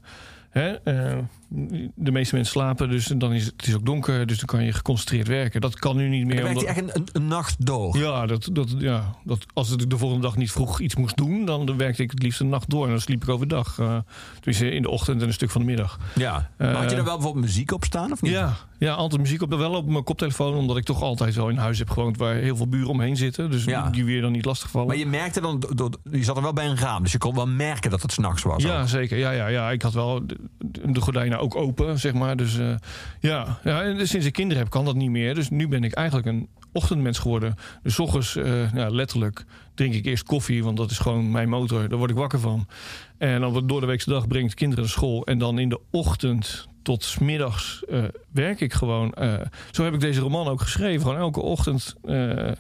hè, 0.49 0.76
de 1.95 2.12
meeste 2.12 2.36
mensen 2.36 2.54
slapen, 2.54 2.89
dus 2.89 3.06
dan 3.06 3.34
is 3.34 3.45
het 3.45 3.68
is 3.68 3.76
ook 3.76 3.86
donker, 3.86 4.26
dus 4.28 4.38
dan 4.38 4.45
kan 4.45 4.64
je 4.64 4.74
geconcentreerd 4.74 5.28
werken. 5.28 5.62
Dat 5.62 5.80
kan 5.80 5.95
nu 5.97 6.10
niet 6.10 6.26
meer. 6.26 6.36
Dan 6.36 6.43
werkt 6.43 6.60
omdat- 6.60 6.76
hij 6.76 6.84
echt 6.84 7.16
een, 7.16 7.28
nacht 7.28 7.66
door. 7.66 7.97
Ja, 7.97 8.26
dat, 8.26 8.49
dat, 8.52 8.76
ja 8.78 9.16
dat, 9.24 9.45
als 9.54 9.72
ik 9.72 9.89
de 9.89 9.97
volgende 9.97 10.24
dag 10.24 10.38
niet 10.38 10.52
vroeg 10.52 10.80
iets 10.80 10.95
moest 10.95 11.18
doen, 11.18 11.45
dan 11.45 11.78
werkte 11.78 12.04
ik 12.04 12.12
het 12.12 12.24
liefst 12.24 12.39
een 12.39 12.49
nacht 12.49 12.70
door. 12.70 12.84
En 12.86 12.89
dan 12.91 13.02
sliep 13.02 13.24
ik 13.24 13.30
overdag. 13.30 13.76
tenminste, 14.36 14.72
in 14.72 14.82
de 14.82 14.89
ochtend 14.89 15.22
en 15.22 15.28
een 15.28 15.34
stuk 15.34 15.49
van 15.49 15.62
de 15.62 15.68
middag. 15.68 15.99
Ja. 16.16 16.49
Had 16.58 16.89
je 16.91 16.95
er 16.95 17.04
wel 17.04 17.16
bijvoorbeeld 17.16 17.45
muziek 17.45 17.72
op 17.72 17.84
staan 17.84 18.12
of 18.12 18.22
niet? 18.22 18.32
Ja, 18.32 18.54
ja, 18.80 18.93
altijd 18.93 19.22
muziek 19.22 19.41
op. 19.41 19.49
Wel 19.54 19.74
op 19.76 19.89
mijn 19.89 20.04
koptelefoon, 20.04 20.54
omdat 20.56 20.78
ik 20.78 20.84
toch 20.84 21.02
altijd 21.02 21.36
wel 21.36 21.49
in 21.49 21.58
huis 21.58 21.80
heb 21.80 21.89
gewoond 21.89 22.18
waar 22.18 22.36
heel 22.36 22.56
veel 22.56 22.68
buren 22.68 22.89
omheen 22.89 23.16
zitten. 23.18 23.52
Dus 23.52 23.64
Ja. 23.64 23.89
die, 23.89 24.06
weer 24.06 24.22
dan 24.22 24.32
niet 24.32 24.45
lastigvallen. 24.45 24.88
Maar 24.88 24.97
je 24.97 25.06
merkte 25.06 25.41
dan, 25.41 25.64
je 26.12 26.24
zat 26.24 26.36
er 26.36 26.41
wel 26.41 26.54
bij 26.54 26.66
een 26.68 26.78
raam, 26.78 27.04
dus 27.04 27.12
je 27.12 27.18
kon 27.18 27.36
wel 27.36 27.47
merken 27.47 27.89
dat 27.91 28.02
het 28.02 28.12
s'nachts 28.12 28.43
was. 28.43 28.64
Ja, 28.64 28.82
ook. 28.82 28.88
zeker. 28.88 29.18
Ja, 29.18 29.32
ja, 29.32 29.47
ja. 29.47 29.72
Ik 29.72 29.82
had 29.82 29.93
wel 29.93 30.28
de, 30.28 30.38
de 30.91 31.02
gordijnen 31.02 31.39
ook 31.42 31.56
open, 31.56 32.00
zeg 32.00 32.14
maar. 32.14 32.36
Dus 32.36 32.58
eh, 32.58 32.76
ja. 33.20 33.60
ja, 33.64 33.84
en 33.84 34.08
sinds 34.08 34.26
ik 34.26 34.34
kinderen 34.34 34.64
heb, 34.64 34.72
kan 34.72 34.86
dat 34.86 34.96
niet 34.96 35.10
meer. 35.10 35.36
Dus 35.36 35.50
nu 35.50 35.68
ben 35.68 35.84
ik 35.84 35.94
eigenlijk 35.94 36.28
een 36.28 36.48
ochtendmens 36.72 37.20
geworden. 37.20 37.56
Dus 37.84 38.00
ochtends, 38.00 38.34
ja, 38.74 38.89
letterlijk, 38.89 39.46
drink 39.74 39.94
ik 39.94 40.06
eerst 40.06 40.24
koffie, 40.24 40.64
want 40.64 40.78
dat 40.78 40.92
is 40.92 40.98
gewoon 41.00 41.32
mijn 41.32 41.50
motor. 41.50 41.89
Daar 41.89 41.98
word 41.98 42.10
ik 42.10 42.16
wakker 42.16 42.39
van. 42.39 42.68
En 43.18 43.42
dan 43.42 43.68
door 43.68 43.80
de 43.80 43.88
weekse 43.88 44.10
dag 44.10 44.28
breng 44.28 44.44
ik 44.44 44.50
de 44.50 44.56
kinderen 44.56 44.84
naar 44.84 44.94
school. 44.94 45.26
En 45.26 45.38
dan 45.38 45.60
in 45.60 45.70
de 45.70 45.80
ochtend 45.92 46.68
tot 46.84 47.20
middags 47.20 47.86
eh, 47.86 48.04
werk 48.32 48.60
ik 48.62 48.74
gewoon. 48.74 49.14
zo 49.72 49.84
heb 49.84 49.94
ik 49.94 50.00
deze 50.00 50.22
roman 50.22 50.48
ook 50.48 50.62
geschreven. 50.62 51.02
Gewoon 51.02 51.18
elke 51.18 51.42
ochtend 51.42 51.96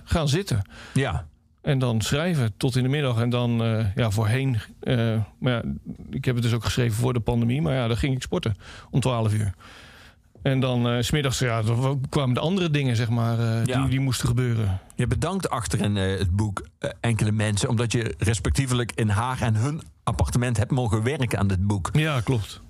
gaan 0.03 0.27
zitten. 0.27 0.69
ja. 0.93 1.29
En 1.61 1.79
dan 1.79 2.01
schrijven 2.01 2.53
tot 2.57 2.75
in 2.75 2.83
de 2.83 2.89
middag. 2.89 3.19
En 3.21 3.29
dan, 3.29 3.63
eh, 3.63 3.85
ja, 3.95 4.11
voorheen. 4.11 4.57
eh, 4.79 5.17
maar 5.39 5.53
ja, 5.53 5.61
ik 6.09 6.25
heb 6.25 6.35
het 6.35 6.43
dus 6.43 6.53
ook 6.53 6.63
geschreven 6.63 6.97
voor 6.97 7.13
de 7.13 7.19
pandemie. 7.19 7.61
Maar 7.61 7.73
ja, 7.73 7.87
dan 7.87 7.97
ging 7.97 8.15
ik 8.15 8.21
sporten 8.21 8.55
om 8.91 8.99
12 8.99 9.33
uur. 9.33 9.53
En 10.41 10.59
dan 10.59 11.03
's 11.03 11.07
smiddags, 11.07 11.39
ja, 11.39 11.61
dan 11.61 12.01
kwamen 12.09 12.33
de 12.35 12.39
andere 12.41 12.69
dingen, 12.69 12.95
zeg 12.95 13.09
maar, 13.09 13.39
Ja. 13.39 13.79
die, 13.79 13.87
die 13.89 13.99
moesten 13.99 14.27
gebeuren. 14.27 14.79
Je 14.95 15.07
bedankt 15.07 15.49
achterin 15.49 15.95
het 15.95 16.31
boek 16.31 16.65
enkele 16.99 17.31
mensen, 17.31 17.69
omdat 17.69 17.91
je 17.91 18.15
respectievelijk 18.17 18.91
in 18.95 19.09
haar 19.09 19.41
en 19.41 19.55
hun 19.55 19.81
appartement 20.03 20.57
hebt 20.57 20.71
mogen 20.71 21.03
werken 21.03 21.39
aan 21.39 21.47
dit 21.47 21.67
boek. 21.67 21.89
Ja, 21.93 22.21
klopt. 22.21 22.61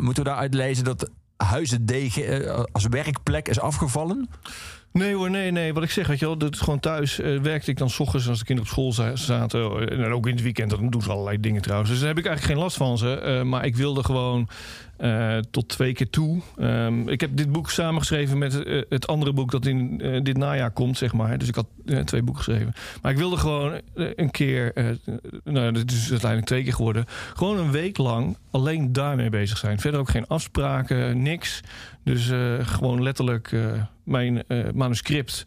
Moeten 0.00 0.22
we 0.22 0.28
daaruit 0.30 0.54
lezen 0.54 0.84
dat 0.84 1.10
Huizendegen 1.36 2.46
eh, 2.46 2.64
als 2.72 2.86
werkplek 2.86 3.48
is 3.48 3.60
afgevallen? 3.60 4.28
Nee 4.92 5.14
hoor, 5.14 5.30
nee, 5.30 5.50
nee. 5.50 5.72
Wat 5.74 5.82
ik 5.82 5.90
zeg, 5.90 6.06
weet 6.06 6.18
je 6.18 6.24
wel, 6.26 6.38
dat 6.38 6.52
is 6.54 6.60
gewoon 6.60 6.80
thuis 6.80 7.20
eh, 7.20 7.40
werkte 7.40 7.70
ik 7.70 7.76
dan 7.78 7.90
's 7.90 7.98
ochtends 7.98 8.28
als 8.28 8.38
de 8.38 8.44
kinderen 8.44 8.70
op 8.70 8.76
school 8.76 8.92
za- 8.92 9.16
zaten. 9.16 9.60
eh, 9.88 10.04
En 10.04 10.12
ook 10.12 10.26
in 10.26 10.32
het 10.34 10.42
weekend, 10.42 10.70
dan 10.70 10.90
doen 10.90 11.02
ze 11.02 11.10
allerlei 11.10 11.40
dingen 11.40 11.62
trouwens. 11.62 11.90
Dus 11.90 11.98
daar 11.98 12.08
heb 12.08 12.18
ik 12.18 12.26
eigenlijk 12.26 12.54
geen 12.54 12.64
last 12.64 12.76
van 12.76 12.98
ze. 12.98 13.14
Eh, 13.20 13.42
maar 13.42 13.64
ik 13.64 13.76
wilde 13.76 14.04
gewoon 14.04 14.48
eh, 14.96 15.38
tot 15.50 15.68
twee 15.68 15.92
keer 15.92 16.10
toe. 16.10 16.40
Ehm, 16.56 17.08
ik 17.08 17.20
heb 17.20 17.30
dit 17.36 17.52
boek 17.52 17.70
samengeschreven 17.70 18.38
met 18.38 18.52
het 18.88 19.06
andere 19.06 19.32
boek 19.32 19.50
dat 19.50 19.66
in 19.66 19.96
dit 20.22 20.36
najaar 20.36 20.70
komt, 20.70 20.98
zeg 20.98 21.12
maar. 21.12 21.38
Dus 21.38 21.48
ik 21.48 21.54
had 21.54 21.66
twee 22.04 22.22
boeken 22.22 22.44
geschreven. 22.44 22.72
Maar 23.02 23.12
ik 23.12 23.18
wilde 23.18 23.36
gewoon 23.36 23.80
een 23.94 24.30
keer, 24.30 24.72
nou, 25.44 25.72
dat 25.72 25.90
is 25.90 26.10
uiteindelijk 26.10 26.46
twee 26.46 26.62
keer 26.62 26.72
geworden. 26.74 27.04
Gewoon 27.34 27.58
een 27.58 27.70
week 27.70 27.98
lang 27.98 28.36
alleen 28.50 28.92
daarmee 28.92 29.30
bezig 29.30 29.58
zijn. 29.58 29.80
Verder 29.80 30.00
ook 30.00 30.08
geen 30.10 30.26
afspraken, 30.26 31.22
niks. 31.22 31.60
Dus 32.12 32.30
eh, 32.30 32.66
gewoon 32.66 33.02
letterlijk 33.02 33.52
eh, 33.52 33.82
mijn 34.04 34.46
eh, 34.46 34.64
manuscript 34.74 35.44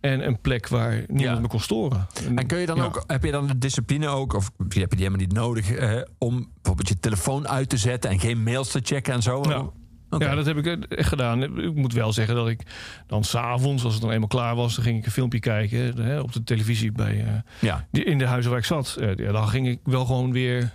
en 0.00 0.26
een 0.26 0.40
plek 0.40 0.68
waar 0.68 0.92
niemand 1.06 1.36
Ja. 1.36 1.40
me 1.40 1.46
kon 1.48 1.60
storen. 1.60 2.06
En 2.36 2.46
kun 2.46 2.58
je 2.58 2.66
dan 2.66 2.76
Ja. 2.76 2.84
ook, 2.84 3.04
heb 3.06 3.24
je 3.24 3.30
dan 3.30 3.46
de 3.46 3.58
discipline 3.58 4.06
ook, 4.08 4.32
of 4.34 4.50
heb 4.58 4.72
je 4.72 4.86
die 4.86 4.96
helemaal 4.96 5.18
niet 5.18 5.32
nodig, 5.32 5.70
eh, 5.70 6.00
om 6.18 6.48
bijvoorbeeld 6.54 6.88
je 6.88 6.98
telefoon 7.00 7.48
uit 7.48 7.68
te 7.68 7.76
zetten 7.76 8.10
en 8.10 8.20
geen 8.20 8.42
mails 8.42 8.70
te 8.70 8.80
checken 8.82 9.14
en 9.14 9.22
zo? 9.22 9.42
Ja. 9.48 9.64
Ja, 10.18 10.34
dat 10.34 10.46
heb 10.46 10.56
ik 10.56 10.84
echt 10.84 11.08
gedaan. 11.08 11.42
Ik 11.58 11.74
moet 11.74 11.92
wel 11.92 12.12
zeggen 12.12 12.34
dat 12.34 12.48
ik 12.48 12.60
dan 13.06 13.24
s'avonds, 13.24 13.84
als 13.84 13.92
het 13.92 14.02
dan 14.02 14.10
eenmaal 14.12 14.28
klaar 14.28 14.54
was, 14.56 14.74
dan 14.74 14.84
ging 14.84 14.98
ik 14.98 15.06
een 15.06 15.12
filmpje 15.12 15.38
kijken 15.40 16.02
hè, 16.02 16.20
op 16.20 16.32
de 16.32 16.42
televisie 16.42 16.92
bij, 16.92 17.42
Ja. 17.60 17.86
die- 17.90 18.04
in 18.04 18.18
de 18.18 18.26
huizen 18.26 18.50
waar 18.50 18.60
ik 18.60 18.66
zat. 18.66 18.96
Ja, 19.16 19.32
dan 19.32 19.48
ging 19.48 19.68
ik 19.68 19.78
wel 19.84 20.04
gewoon 20.04 20.32
weer 20.32 20.70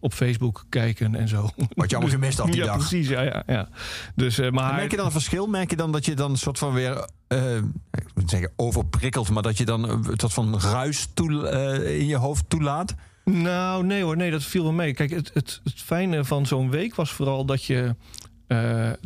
op 0.00 0.12
Facebook 0.12 0.64
kijken 0.68 1.14
en 1.14 1.28
zo. 1.28 1.50
Wat 1.74 1.90
je 1.90 1.96
allemaal 1.96 2.14
gemist 2.14 2.38
had 2.38 2.46
die 2.46 2.56
ja, 2.62 2.66
dag. 2.66 2.76
precies. 2.76 3.08
Ja, 3.08 3.20
ja, 3.22 3.42
ja. 3.46 3.68
Dus, 4.14 4.38
eh, 4.38 4.50
maar 4.50 4.70
En 4.70 4.76
merk 4.76 4.90
je 4.90 4.96
dan 4.96 5.06
een 5.06 5.12
verschil? 5.12 5.46
Merk 5.46 5.70
je 5.70 5.76
dan 5.76 5.92
dat 5.92 6.04
je 6.04 6.14
dan 6.14 6.30
een 6.30 6.36
soort 6.38 6.58
van 6.58 6.72
weer, 6.72 7.08
eh, 7.26 7.56
ik 7.90 8.06
moet 8.14 8.30
zeggen 8.30 8.52
overprikkeld, 8.56 9.30
maar 9.30 9.42
dat 9.42 9.58
je 9.58 9.64
dan 9.64 9.88
een 9.88 10.04
soort 10.16 10.32
van 10.32 10.60
ruis 10.60 11.08
toe, 11.14 11.48
eh, 11.48 11.98
in 12.00 12.06
je 12.06 12.16
hoofd 12.16 12.44
toelaat? 12.48 12.94
Nou, 13.24 13.84
nee 13.86 14.02
hoor, 14.02 14.16
nee, 14.16 14.30
dat 14.30 14.42
viel 14.42 14.62
wel 14.62 14.72
mee. 14.72 14.94
Kijk, 14.94 15.10
het, 15.10 15.30
het, 15.34 15.60
het 15.64 15.80
fijne 15.80 16.24
van 16.24 16.46
zo'n 16.46 16.70
week 16.70 16.94
was 16.94 17.12
vooral 17.12 17.44
dat 17.44 17.64
je 17.64 17.94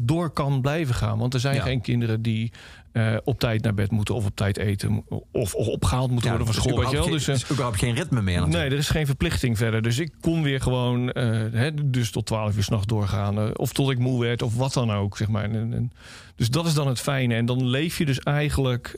door 0.02 0.30
kan 0.30 0.60
blijven 0.60 0.94
gaan. 0.94 1.18
Want 1.18 1.34
er 1.34 1.40
zijn 1.40 1.54
Ja. 1.54 1.62
geen 1.62 1.80
kinderen 1.80 2.22
die 2.22 2.52
eh, 2.94 3.16
op 3.24 3.38
tijd 3.38 3.62
naar 3.62 3.74
bed 3.74 3.90
moeten 3.90 4.14
of 4.14 4.24
op 4.26 4.36
tijd 4.36 4.56
eten 4.56 5.04
of, 5.32 5.54
of 5.54 5.66
opgehaald 5.66 6.10
moeten 6.10 6.28
worden 6.28 6.46
van 6.46 6.56
school. 6.62 6.78
Weet 6.80 6.90
je 6.90 6.96
wel? 6.96 7.08
Dus, 7.10 7.28
eh, 7.28 7.34
is 7.34 7.50
überhaupt 7.50 7.78
geen 7.78 7.94
ritme 7.94 8.22
meer. 8.22 8.48
Nee, 8.48 8.64
er 8.64 8.72
is 8.72 8.88
geen 8.88 9.06
verplichting 9.06 9.58
verder. 9.58 9.82
Dus 9.82 9.98
ik 9.98 10.12
kon 10.20 10.42
weer 10.42 10.60
gewoon 10.60 11.12
eh, 11.12 11.40
hè, 11.52 11.90
dus 11.90 12.10
tot 12.10 12.26
12 12.26 12.56
uur 12.56 12.62
s'nachts 12.62 12.86
doorgaan. 12.86 13.56
of 13.56 13.72
tot 13.72 13.90
ik 13.90 13.98
moe 13.98 14.20
werd, 14.20 14.42
of 14.42 14.56
wat 14.56 14.72
dan 14.72 14.90
ook. 14.92 15.16
Zeg 15.16 15.28
maar. 15.28 15.44
En, 15.44 15.72
en- 15.72 15.92
dus 16.36 16.50
dat 16.50 16.66
is 16.66 16.74
dan 16.74 16.88
het 16.88 17.00
fijne. 17.00 17.34
En 17.34 17.46
dan 17.46 17.66
leef 17.66 17.98
je 17.98 18.04
dus 18.04 18.18
eigenlijk 18.18 18.96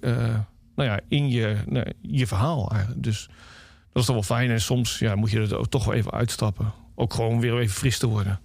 nou 0.76 0.88
ja, 0.88 1.00
in 1.08 1.28
je, 1.28 1.56
nou, 1.66 1.92
je 2.00 2.26
verhaal. 2.26 2.70
Eigenlijk. 2.70 3.02
Dus 3.02 3.28
dat 3.92 4.02
is 4.02 4.04
toch 4.04 4.14
wel 4.14 4.38
fijn. 4.38 4.50
En 4.50 4.60
soms 4.60 4.98
ja, 4.98 5.14
moet 5.14 5.30
je 5.30 5.40
er 5.40 5.56
ook 5.56 5.68
toch 5.68 5.84
wel 5.84 5.94
even 5.94 6.10
uitstappen. 6.12 6.72
Ook 6.94 7.14
gewoon 7.14 7.40
weer 7.40 7.58
even 7.58 7.76
fris 7.76 7.98
te 7.98 8.06
worden. 8.06 8.40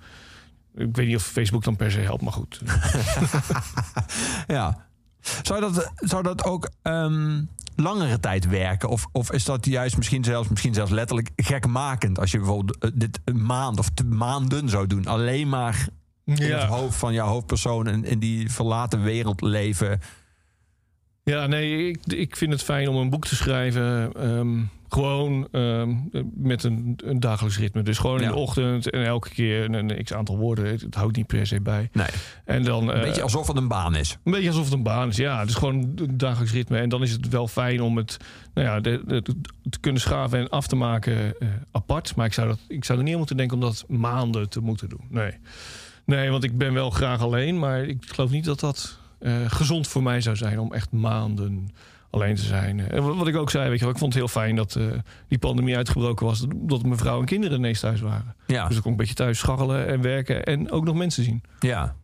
Ik 0.75 0.95
weet 0.95 1.07
niet 1.07 1.15
of 1.15 1.23
Facebook 1.23 1.63
dan 1.63 1.75
per 1.75 1.91
se 1.91 1.99
helpt, 1.99 2.21
maar 2.21 2.33
goed. 2.33 2.61
Ja. 4.47 4.89
Zou 5.41 5.59
dat, 5.59 5.91
zou 5.95 6.23
dat 6.23 6.43
ook 6.43 6.69
ehm, 6.81 7.41
langere 7.75 8.19
tijd 8.19 8.47
werken? 8.47 8.89
Of, 8.89 9.07
of 9.11 9.31
is 9.31 9.45
dat 9.45 9.65
juist 9.65 9.97
misschien 9.97 10.23
zelfs, 10.23 10.49
misschien 10.49 10.73
zelfs 10.73 10.91
letterlijk 10.91 11.29
gekmakend? 11.35 12.19
Als 12.19 12.31
je 12.31 12.37
bijvoorbeeld 12.37 12.77
eh, 12.77 12.89
dit 12.93 13.19
een 13.25 13.45
maand 13.45 13.79
of 13.79 13.89
maanden 14.05 14.69
zou 14.69 14.87
doen. 14.87 15.05
Alleen 15.05 15.49
maar 15.49 15.87
in 16.25 16.51
het 16.51 16.63
hoofd 16.63 16.97
van 16.97 17.13
jouw 17.13 17.27
hoofdpersoon 17.27 17.87
en 17.87 18.05
in 18.05 18.19
die 18.19 18.51
verlaten 18.51 19.03
wereld 19.03 19.41
leven. 19.41 19.99
Ja, 21.23 21.47
nee, 21.47 21.87
ik, 21.89 22.05
ik 22.05 22.35
vind 22.35 22.51
het 22.51 22.63
fijn 22.63 22.87
om 22.87 22.95
een 22.95 23.09
boek 23.09 23.25
te 23.27 23.35
schrijven. 23.35 24.13
ehm, 24.13 24.59
Gewoon 24.93 25.47
ehm, 25.51 25.95
met 26.33 26.63
een, 26.63 26.99
een 27.03 27.19
dagelijks 27.19 27.57
ritme. 27.59 27.81
Dus 27.81 27.97
gewoon 27.97 28.21
in 28.21 28.27
de 28.27 28.35
ochtend 28.35 28.89
en 28.89 29.05
elke 29.05 29.29
keer 29.29 29.73
een, 29.73 30.03
x 30.03 30.13
aantal 30.13 30.37
woorden. 30.37 30.65
Het, 30.65 30.95
houdt 30.95 31.15
niet 31.15 31.27
per 31.27 31.47
se 31.47 31.61
bij. 31.61 31.89
Nee. 31.93 32.07
En 32.45 32.63
dan, 32.63 32.87
Een 32.87 32.95
eh, 32.95 33.01
beetje 33.01 33.21
alsof 33.21 33.47
het 33.47 33.57
een 33.57 33.67
baan 33.67 33.95
is. 33.95 34.17
een 34.23 34.31
beetje 34.31 34.47
alsof 34.47 34.63
het 34.63 34.73
een 34.73 34.83
baan 34.83 35.09
is. 35.09 35.15
Ja, 35.15 35.41
is 35.41 35.53
gewoon 35.53 35.91
een 35.95 36.17
dagelijks 36.17 36.53
ritme. 36.53 36.77
En 36.77 36.89
dan 36.89 37.01
is 37.03 37.11
het 37.11 37.27
wel 37.29 37.47
fijn 37.47 37.81
om 37.81 37.97
het 37.97 38.17
nou 38.53 38.67
ja, 38.67 38.79
de, 38.79 39.01
de- 39.05 39.21
te 39.69 39.79
kunnen 39.79 40.01
schaven 40.01 40.39
en 40.39 40.49
af 40.49 40.67
te 40.67 40.75
maken 40.75 41.39
eh, 41.39 41.47
apart. 41.71 42.15
Maar 42.15 42.25
ik 42.25 42.33
zou, 42.33 42.47
dat, 42.47 42.59
ik 42.67 42.85
zou 42.85 42.97
er 42.97 43.03
niet 43.03 43.13
aan 43.13 43.19
moeten 43.19 43.37
denken 43.37 43.55
om 43.57 43.61
dat 43.63 43.85
maanden 43.87 44.49
te 44.49 44.59
moeten 44.59 44.89
doen. 44.89 45.05
Nee. 45.09 45.31
nee, 46.05 46.29
want 46.29 46.43
ik 46.43 46.57
ben 46.57 46.73
wel 46.73 46.89
graag 46.89 47.21
alleen. 47.21 47.59
Maar 47.59 47.83
ik 47.83 47.97
geloof 48.05 48.31
niet 48.31 48.45
dat 48.45 48.59
dat 48.59 48.97
eh, 49.19 49.35
gezond 49.47 49.87
voor 49.87 50.03
mij 50.03 50.21
zou 50.21 50.35
zijn 50.35 50.59
om 50.59 50.73
echt 50.73 50.91
maanden 50.91 51.69
alleen 52.11 52.35
te 52.35 52.41
zijn. 52.41 52.79
En 52.89 53.17
wat 53.17 53.27
ik 53.27 53.35
ook 53.35 53.49
zei, 53.49 53.69
weet 53.69 53.77
je 53.79 53.85
wel, 53.85 53.93
ik 53.93 53.99
vond 53.99 54.13
het 54.13 54.21
heel 54.23 54.31
fijn 54.31 54.55
dat 54.55 54.75
eh, 54.75 54.85
die 55.27 55.37
pandemie 55.39 55.75
uitgebroken 55.75 56.25
was. 56.25 56.45
Dat 56.55 56.83
mijn 56.83 56.97
vrouw 56.97 57.19
en 57.19 57.25
kinderen 57.25 57.57
ineens 57.57 57.79
thuis 57.79 58.01
waren. 58.01 58.35
Ja. 58.47 58.67
Dus 58.67 58.75
ik 58.77 58.81
kon 58.81 58.91
een 58.91 58.97
beetje 58.97 59.13
thuis 59.13 59.37
scharrelen 59.39 59.87
en 59.87 60.01
werken 60.01 60.43
en 60.43 60.71
ook 60.71 60.83
nog 60.83 60.95
mensen 60.95 61.23
zien. 61.23 61.43
Ja. 61.59 61.95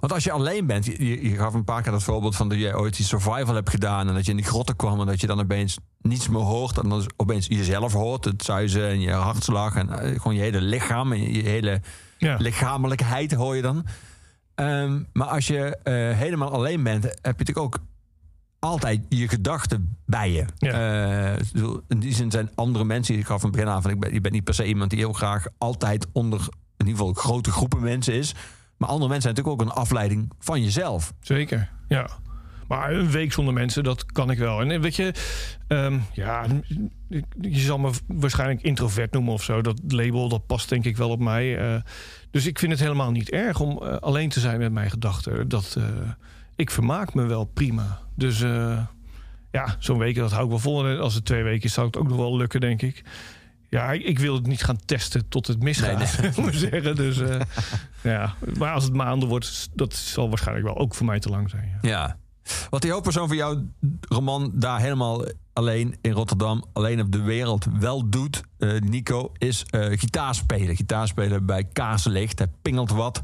Want 0.00 0.12
als 0.12 0.24
je 0.24 0.32
alleen 0.32 0.66
bent, 0.66 0.84
je, 0.86 1.28
je- 1.30 1.36
gaf 1.36 1.54
een 1.54 1.64
paar 1.64 1.82
keer 1.82 1.92
dat 1.92 2.02
voorbeeld 2.02 2.36
van 2.36 2.48
dat 2.48 2.58
je 2.58 2.76
ooit 2.78 2.96
die 2.96 3.06
survival 3.06 3.54
hebt 3.54 3.70
gedaan 3.70 4.08
en 4.08 4.14
dat 4.14 4.24
je 4.24 4.30
in 4.30 4.36
die 4.36 4.46
grotten 4.46 4.76
kwam 4.76 5.00
en 5.00 5.06
dat 5.06 5.20
je 5.20 5.26
dan 5.26 5.40
opeens 5.40 5.78
niets 6.00 6.28
meer 6.28 6.40
hoort 6.40 6.78
en 6.78 6.88
dan 6.88 7.10
opeens 7.16 7.46
jezelf 7.46 7.92
hoort, 7.92 8.24
het 8.24 8.44
zuizen 8.44 8.88
en 8.88 9.00
je 9.00 9.10
hartslag 9.12 9.74
en 9.76 9.88
eh, 9.90 10.20
gewoon 10.20 10.34
je 10.34 10.40
hele 10.42 10.60
lichaam 10.60 11.12
en 11.12 11.32
je, 11.32 11.42
hele 11.42 11.80
Ja. 12.18 12.36
lichamelijkheid 12.38 13.32
hoor 13.34 13.56
je 13.56 13.62
dan. 13.62 13.86
Ehm, 14.54 15.02
maar 15.12 15.26
als 15.28 15.46
je 15.46 15.76
eh, 15.82 15.92
helemaal 16.18 16.50
alleen 16.50 16.82
bent, 16.82 17.02
heb 17.04 17.14
je 17.22 17.44
natuurlijk 17.44 17.58
ook 17.58 17.78
altijd 18.66 19.06
je 19.08 19.28
gedachten 19.28 19.96
bij 20.06 20.30
je. 20.30 20.44
Eh, 20.58 21.38
ik 21.38 21.52
bedoel, 21.52 21.80
in 21.88 21.98
die 21.98 22.14
zin 22.14 22.30
zijn 22.30 22.50
andere 22.54 22.84
mensen, 22.84 23.18
ik 23.18 23.26
gaf 23.26 23.40
van 23.40 23.50
begin 23.50 23.68
aan 23.68 23.82
van 23.82 23.90
ik 23.90 24.00
ben, 24.00 24.12
je 24.12 24.20
bent 24.20 24.34
niet 24.34 24.44
per 24.44 24.54
se 24.54 24.66
iemand 24.66 24.90
die 24.90 24.98
heel 24.98 25.12
graag 25.12 25.46
altijd 25.58 26.06
onder 26.12 26.40
in 26.76 26.86
ieder 26.86 26.96
geval 26.96 27.12
grote 27.12 27.50
groepen 27.50 27.80
mensen 27.80 28.14
is. 28.14 28.34
Maar 28.76 28.88
andere 28.88 29.10
mensen 29.10 29.22
zijn 29.22 29.34
natuurlijk 29.34 29.62
ook 29.62 29.76
een 29.76 29.82
afleiding 29.82 30.32
van 30.38 30.62
jezelf. 30.62 31.12
Zeker, 31.20 31.70
ja. 31.88 32.08
Maar 32.68 32.92
een 32.92 33.10
week 33.10 33.32
zonder 33.32 33.54
mensen, 33.54 33.84
dat 33.84 34.06
kan 34.06 34.30
ik 34.30 34.38
wel. 34.38 34.60
En 34.60 34.70
eh, 34.70 34.80
weet 34.80 34.96
je, 34.96 35.14
ehm, 35.66 35.98
ja, 36.12 36.46
je 37.40 37.58
zal 37.58 37.78
me 37.78 37.90
waarschijnlijk 38.06 38.62
introvert 38.62 39.12
noemen 39.12 39.32
of 39.32 39.42
zo. 39.42 39.62
Dat 39.62 39.80
label, 39.88 40.28
dat 40.28 40.46
past 40.46 40.68
denk 40.68 40.84
ik 40.84 40.96
wel 40.96 41.10
op 41.10 41.20
mij. 41.20 41.58
Eh, 41.58 41.80
dus 42.30 42.46
ik 42.46 42.58
vind 42.58 42.72
het 42.72 42.80
helemaal 42.80 43.10
niet 43.10 43.30
erg 43.30 43.60
om 43.60 43.82
eh, 43.82 43.96
alleen 43.96 44.28
te 44.28 44.40
zijn 44.40 44.58
met 44.58 44.72
mijn 44.72 44.90
gedachten. 44.90 45.48
Dat, 45.48 45.74
eh, 45.78 45.84
ik 46.56 46.70
vermaak 46.70 47.14
me 47.14 47.26
wel 47.26 47.44
prima. 47.44 48.05
Dus 48.16 48.40
eh, 48.40 48.78
ja, 49.50 49.76
zo'n 49.78 49.98
week, 49.98 50.14
dat 50.14 50.30
hou 50.30 50.44
ik 50.44 50.50
wel 50.50 50.58
vol. 50.58 50.86
En 50.86 51.00
als 51.00 51.14
het 51.14 51.24
twee 51.24 51.42
weken 51.42 51.64
is, 51.64 51.72
zou 51.72 51.86
het 51.86 51.96
ook 51.96 52.08
nog 52.08 52.16
wel 52.16 52.36
lukken, 52.36 52.60
denk 52.60 52.82
ik. 52.82 53.04
Ja, 53.68 53.92
ik, 53.92 54.18
wil 54.18 54.34
het 54.34 54.46
niet 54.46 54.64
gaan 54.64 54.78
testen 54.84 55.28
tot 55.28 55.46
het 55.46 55.62
misgaat, 55.62 56.20
Nee, 56.20 56.30
moet 56.36 56.52
ik 56.52 56.70
zeggen. 56.70 56.96
Dus 56.96 57.18
eh, 57.18 57.40
ja, 58.12 58.34
maar 58.58 58.72
als 58.72 58.84
het 58.84 58.92
maanden 58.92 59.28
wordt, 59.28 59.68
dat 59.74 59.94
zal 59.94 60.28
waarschijnlijk 60.28 60.66
wel 60.66 60.78
ook 60.78 60.94
voor 60.94 61.06
mij 61.06 61.18
te 61.18 61.28
lang 61.28 61.50
zijn. 61.50 61.78
Ja. 61.82 61.88
Ja. 61.88 62.16
Wat 62.70 62.82
die 62.82 62.90
hoofdpersoon 62.90 63.28
van 63.28 63.36
jouw 63.36 63.62
roman 64.08 64.50
daar 64.54 64.80
helemaal 64.80 65.24
alleen 65.52 65.96
in 66.00 66.12
Rotterdam, 66.12 66.64
alleen 66.72 67.00
op 67.00 67.12
de 67.12 67.22
wereld 67.22 67.66
wel 67.78 68.10
doet, 68.10 68.42
eh, 68.58 68.80
Nico, 68.80 69.32
is 69.38 69.64
eh 69.70 69.98
gitaar 69.98 70.34
spelen. 70.34 70.76
Gitaar 70.76 71.08
spelen 71.08 71.46
bij 71.46 71.64
Kaarslicht. 71.64 72.38
Hij 72.38 72.48
pingelt 72.62 72.90
wat. 72.90 73.22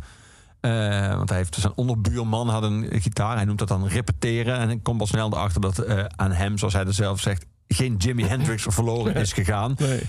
Eh, 0.63 1.17
want 1.17 1.29
hij 1.29 1.39
heeft 1.39 1.55
zijn 1.55 1.73
onderbuurman 1.77 2.49
had 2.49 2.63
een 2.63 2.87
gitaar. 2.91 3.37
Hij 3.37 3.45
noemt 3.45 3.59
dat 3.59 3.69
dan 3.69 3.87
repeteren. 3.87 4.59
En 4.59 4.71
ik 4.71 4.83
kom 4.83 4.99
pas 4.99 5.09
snel 5.09 5.33
erachter 5.33 5.61
dat 5.61 5.79
eh, 5.79 6.05
aan 6.17 6.33
hem, 6.33 6.59
zoals 6.59 6.75
hij 6.75 6.85
er 6.85 6.95
zelf 6.95 7.21
zegt, 7.21 7.47
geen 7.69 7.97
Jimi 7.97 8.25
Hendrix 8.25 8.67
verloren 8.69 9.15
is 9.15 9.33
gegaan. 9.33 9.75
Nee. 9.79 10.01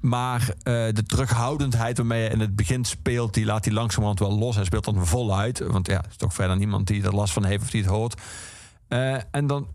Maar 0.00 0.40
eh, 0.40 0.54
de 0.92 1.02
terughoudendheid 1.06 1.96
waarmee 1.96 2.22
hij 2.22 2.30
in 2.30 2.40
het 2.40 2.56
begin 2.56 2.84
speelt, 2.84 3.34
die 3.34 3.44
laat 3.44 3.64
hij 3.64 3.74
langzamerhand 3.74 4.18
wel 4.18 4.38
los. 4.38 4.54
Hij 4.54 4.64
speelt 4.64 4.84
dan 4.84 5.06
voluit. 5.06 5.58
Want 5.58 5.86
ja, 5.86 5.98
er 5.98 6.08
is 6.10 6.16
toch 6.16 6.34
verder 6.34 6.56
niemand 6.56 6.86
die 6.86 7.04
er 7.04 7.14
last 7.14 7.32
van 7.32 7.44
heeft 7.44 7.62
of 7.62 7.70
die 7.70 7.82
het 7.82 7.90
hoort. 7.90 8.20
En 9.30 9.46
dan 9.46 9.66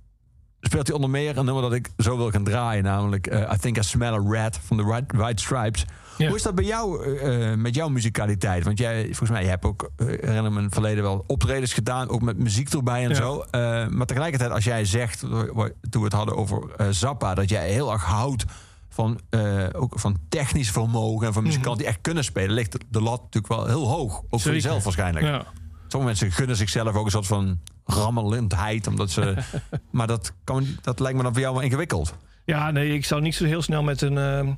speelt 0.62 0.88
hij 0.88 0.96
onder 0.96 1.10
meer 1.10 1.38
een 1.38 1.46
nummer 1.46 1.64
dat 1.64 1.74
ik 1.74 1.90
zo 1.98 2.18
wil 2.18 2.32
gaan 2.32 2.44
draaien. 2.44 2.84
Namelijk 2.84 3.28
I 3.28 3.58
Think 3.60 3.78
I 3.78 3.84
Smell 3.84 4.14
a 4.14 4.24
Rat 4.28 4.60
van 4.64 4.78
de 4.78 4.84
White 5.08 5.44
Stripes. 5.44 5.86
Ja. 6.22 6.28
Hoe 6.28 6.36
is 6.36 6.44
dat 6.44 6.56
bij 6.56 6.64
jou 6.66 7.18
eh, 7.18 7.54
met 7.54 7.76
jouw 7.76 7.90
muzikaliteit? 7.90 8.64
Want 8.64 8.78
jij, 8.80 9.06
volgens 9.06 9.30
mij, 9.30 9.44
je 9.44 9.50
hebt 9.50 9.66
ook, 9.66 9.92
eh, 9.96 10.06
herinner 10.08 10.52
me 10.52 10.58
in 10.58 10.64
het 10.64 10.74
verleden 10.74 11.04
wel 11.04 11.24
optredens 11.28 11.74
gedaan. 11.74 12.10
Ook 12.10 12.22
met 12.22 12.38
muziek 12.38 12.70
erbij 12.70 13.04
en 13.04 13.10
Ja. 13.10 13.16
zo. 13.16 13.46
Eh, 13.52 13.88
maar 13.88 14.06
tegelijkertijd, 14.06 14.52
als 14.52 14.64
jij 14.64 14.86
zegt, 14.86 15.20
toen 15.20 15.72
we 15.92 16.00
het 16.04 16.14
hadden 16.14 16.36
over 16.38 16.70
eh, 16.78 16.88
Zappa, 16.90 17.34
dat 17.36 17.50
jij 17.50 17.70
heel 17.72 17.92
erg 17.92 18.04
houdt 18.04 18.46
van, 18.90 19.20
eh, 19.30 19.66
ook 19.72 20.00
van 20.00 20.18
technisch 20.30 20.72
vermogen 20.72 21.28
en 21.28 21.34
van 21.34 21.44
muzikanten 21.44 21.78
die 21.78 21.88
echt 21.88 22.02
kunnen 22.02 22.24
spelen, 22.24 22.52
ligt 22.52 22.78
de, 22.90 23.02
lat 23.02 23.22
natuurlijk 23.22 23.54
wel 23.54 23.66
heel 23.68 23.88
hoog. 23.88 24.22
Ook 24.30 24.42
voor 24.42 24.52
jezelf 24.52 24.84
waarschijnlijk. 24.84 25.26
Ja. 25.26 25.44
Sommige 25.88 26.12
mensen 26.14 26.32
gunnen 26.32 26.56
zichzelf 26.56 26.96
ook 26.96 27.06
een 27.06 27.12
soort 27.12 27.28
van 27.28 27.60
rammelendheid. 27.86 28.88
Omdat 28.88 29.12
ze, 29.12 29.36
maar 29.92 30.08
dat, 30.08 30.34
kan, 30.44 30.66
dat 30.82 31.00
lijkt 31.00 31.18
me 31.18 31.24
dan 31.24 31.32
voor 31.34 31.42
jou 31.42 31.54
wel 31.54 31.64
ingewikkeld. 31.64 32.14
Ja, 32.46 32.72
nee, 32.72 32.94
ik 32.94 33.06
zou 33.06 33.22
niet 33.22 33.36
zo 33.36 33.46
heel 33.46 33.62
snel 33.62 33.84
met 33.84 34.02
een 34.02 34.58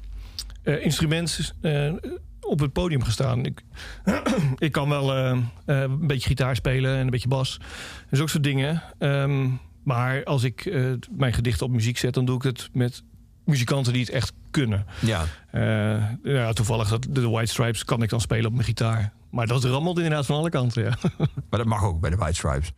eh, 0.64 0.86
instrument 0.86 1.54
eh, 1.62 1.94
op 2.40 2.60
het 2.60 2.74
podium 2.74 3.02
gaan 3.02 3.12
staan. 3.12 3.46
Ik, 3.46 3.64
ik 4.58 4.72
kan 4.72 4.90
wel 4.90 5.16
eh, 5.16 5.38
een 5.66 6.08
beetje 6.08 6.28
gitaar 6.28 6.56
spelen 6.56 6.96
en 6.96 7.00
een 7.00 7.10
beetje 7.10 7.28
bas. 7.28 7.60
En 8.10 8.18
zulke 8.18 8.32
soort 8.32 8.44
dingen. 8.44 8.82
Ehm, 9.00 9.50
maar 9.84 10.24
als 10.24 10.44
ik 10.44 10.74
mijn 11.12 11.34
gedichten 11.34 11.66
op 11.66 11.72
muziek 11.72 11.98
zet, 11.98 12.14
dan 12.14 12.26
doe 12.26 12.36
ik 12.36 12.44
het 12.44 12.70
met 12.74 13.04
muzikanten 13.46 13.94
die 13.94 14.02
het 14.02 14.12
echt 14.12 14.34
kunnen. 14.52 14.86
Ja. 15.00 15.26
Ja, 16.24 16.54
toevallig 16.54 16.90
dat 16.90 17.08
de 17.10 17.30
White 17.30 17.52
Stripes 17.52 17.86
kan 17.86 18.04
ik 18.04 18.10
dan 18.10 18.22
spelen 18.22 18.46
op 18.46 18.54
mijn 18.54 18.66
gitaar. 18.66 19.14
Maar 19.32 19.48
dat 19.48 19.64
rammelt 19.64 19.98
inderdaad 19.98 20.26
van 20.26 20.36
alle 20.36 20.50
kanten, 20.50 20.84
ja. 20.84 20.98
Maar 21.50 21.60
dat 21.60 21.66
mag 21.66 21.84
ook 21.84 22.00
bij 22.00 22.10
de 22.10 22.16
White 22.16 22.36
Stripes. 22.36 22.72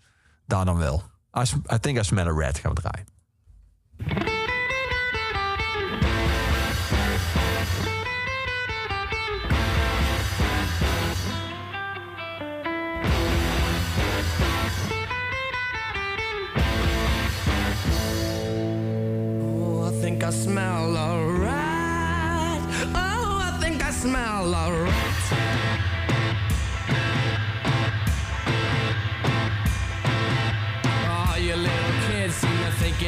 Daar 0.48 0.66
dan 0.66 0.78
wel. 0.78 1.04
I, 1.38 1.74
I 1.74 1.80
think 1.80 2.00
I 2.00 2.04
smell 2.04 2.28
a 2.28 2.32
rat 2.32 2.58
gaan 2.58 2.74
we 2.74 2.82
draaien. 2.82 4.35
I 20.26 20.32
smell 20.32 20.98
a 20.98 21.40
rat. 21.40 22.62
Oh, 22.96 23.42
I 23.44 23.60
think 23.62 23.86
I 23.86 23.92
smell 23.92 24.52
a 24.56 24.72
rat. 24.84 25.16
Oh, 31.06 31.36
you 31.38 31.56
little 31.56 31.96
kids 32.08 32.34
seem 32.34 32.58
to 32.58 32.72
think 32.80 33.04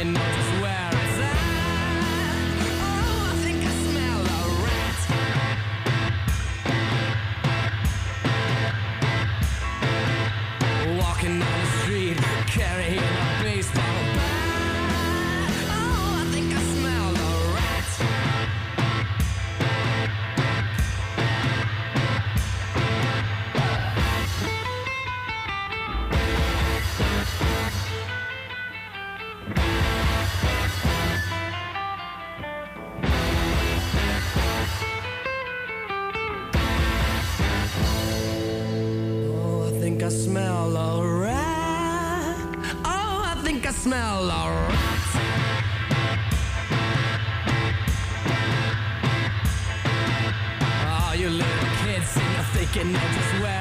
can 52.78 52.94
I 52.94 53.12
just 53.12 53.42
wear 53.42 53.57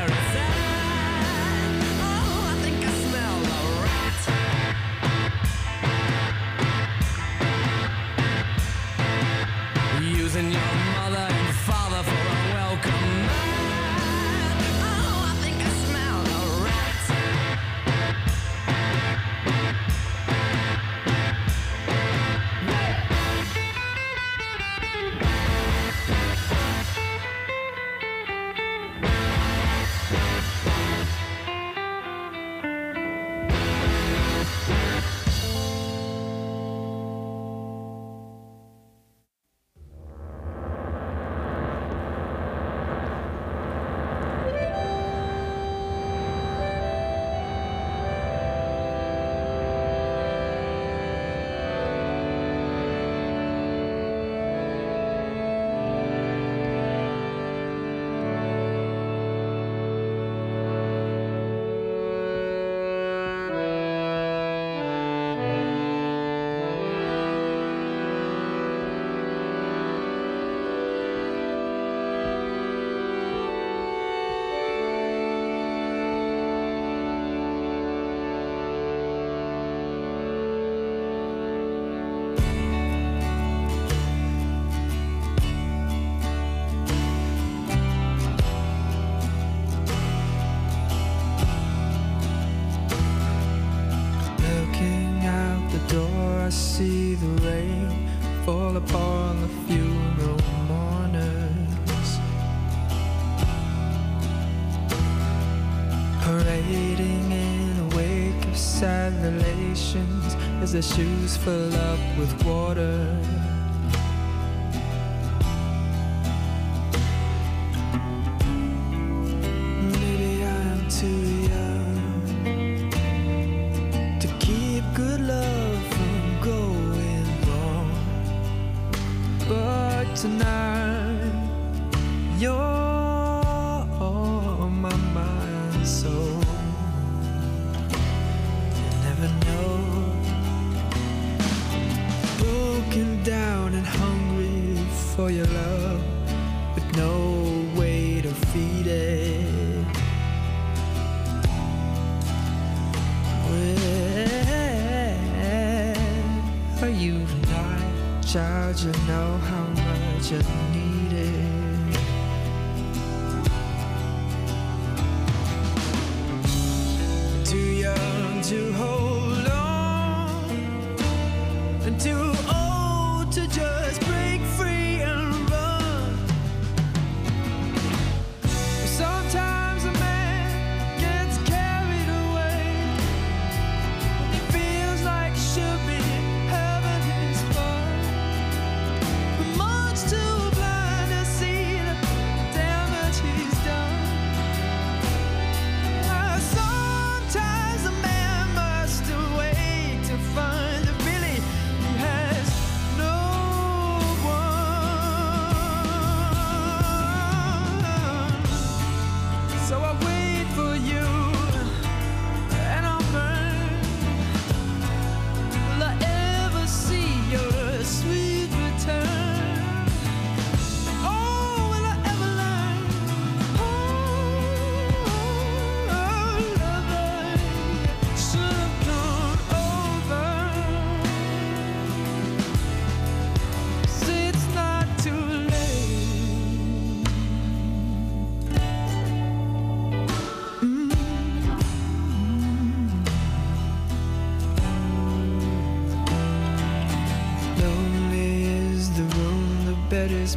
as 110.68 110.74
their 110.74 110.82
shoes 110.82 111.38
fill 111.38 111.74
up 111.76 112.00
with 112.18 112.44
water. 112.44 113.27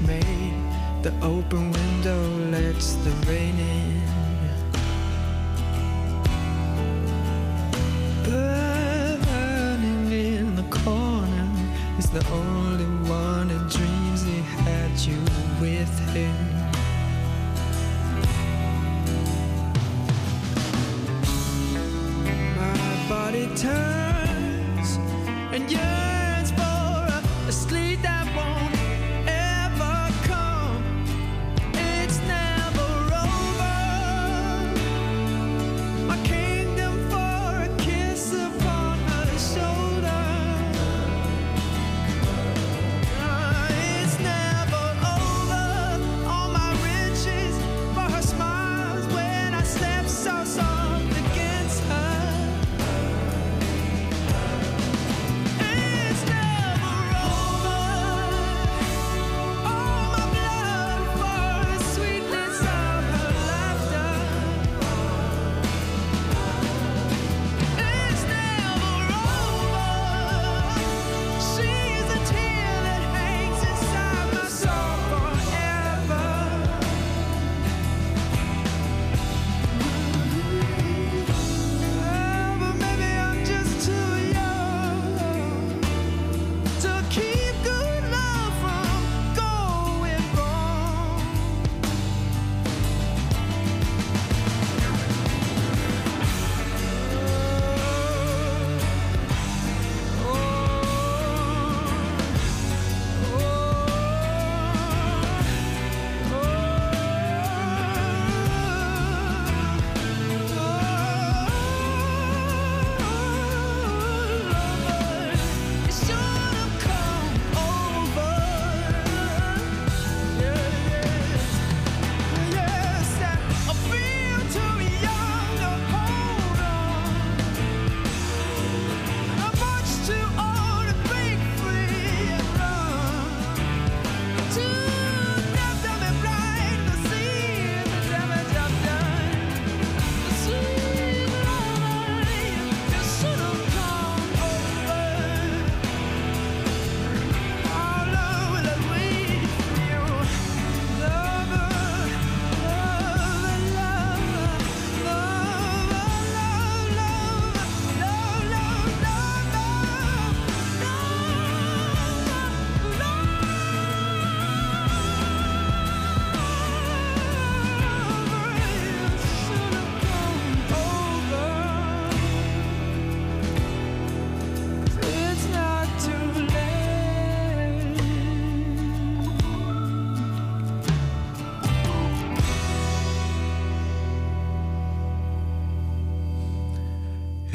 Made. 0.06 0.30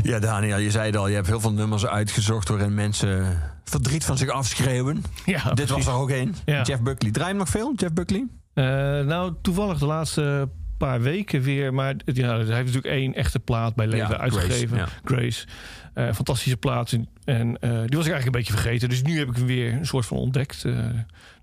Ja, 0.06 0.20
Daniel, 0.20 0.58
je 0.58 0.72
zei 0.72 0.86
het 0.86 0.96
al, 0.96 1.08
je 1.08 1.16
hebt 1.16 1.28
heel 1.28 1.40
veel 1.40 1.54
nummers 1.54 1.86
uitgezocht 1.86 2.50
waarin 2.50 2.74
mensen 2.74 3.42
verdriet 3.64 4.06
van 4.06 4.18
zich 4.18 4.30
afschreeuwen. 4.30 5.04
Ja, 5.26 5.54
Dit 5.54 5.70
was 5.70 5.86
er 5.88 5.94
ook 5.94 6.10
één. 6.10 6.36
Ja. 6.46 6.62
Jeff 6.62 6.82
Buckley. 6.82 7.12
Draai 7.12 7.30
hem 7.30 7.38
nog 7.38 7.50
veel, 7.50 7.74
Jeff 7.76 7.94
Buckley? 7.94 8.28
Eh, 8.54 8.66
nou, 9.06 9.34
toevallig 9.42 9.78
de 9.78 9.86
laatste 9.86 10.50
paar 10.78 11.02
weken 11.02 11.42
weer. 11.42 11.74
Maar 11.74 11.96
ja, 12.06 12.28
hij 12.28 12.38
heeft 12.38 12.50
natuurlijk 12.50 12.86
één 12.86 13.14
echte 13.14 13.40
plaat 13.40 13.76
bij 13.76 13.88
Leven 13.88 14.10
Ja, 14.10 14.18
uitgegeven. 14.18 14.78
Grace, 14.78 14.92
Grace. 15.04 15.48
Eh, 15.94 16.14
fantastische 16.14 16.58
plaat. 16.58 16.98
En 17.24 17.58
eh, 17.60 17.70
die 17.70 17.98
was 17.98 18.06
ik 18.06 18.12
eigenlijk 18.12 18.26
een 18.26 18.32
beetje 18.32 18.54
vergeten. 18.54 18.90
Dus 18.90 19.02
nu 19.02 19.18
heb 19.18 19.30
ik 19.30 19.36
hem 19.36 19.46
weer 19.46 19.74
een 19.74 19.88
soort 19.88 20.06
van 20.06 20.18
ontdekt. 20.18 20.66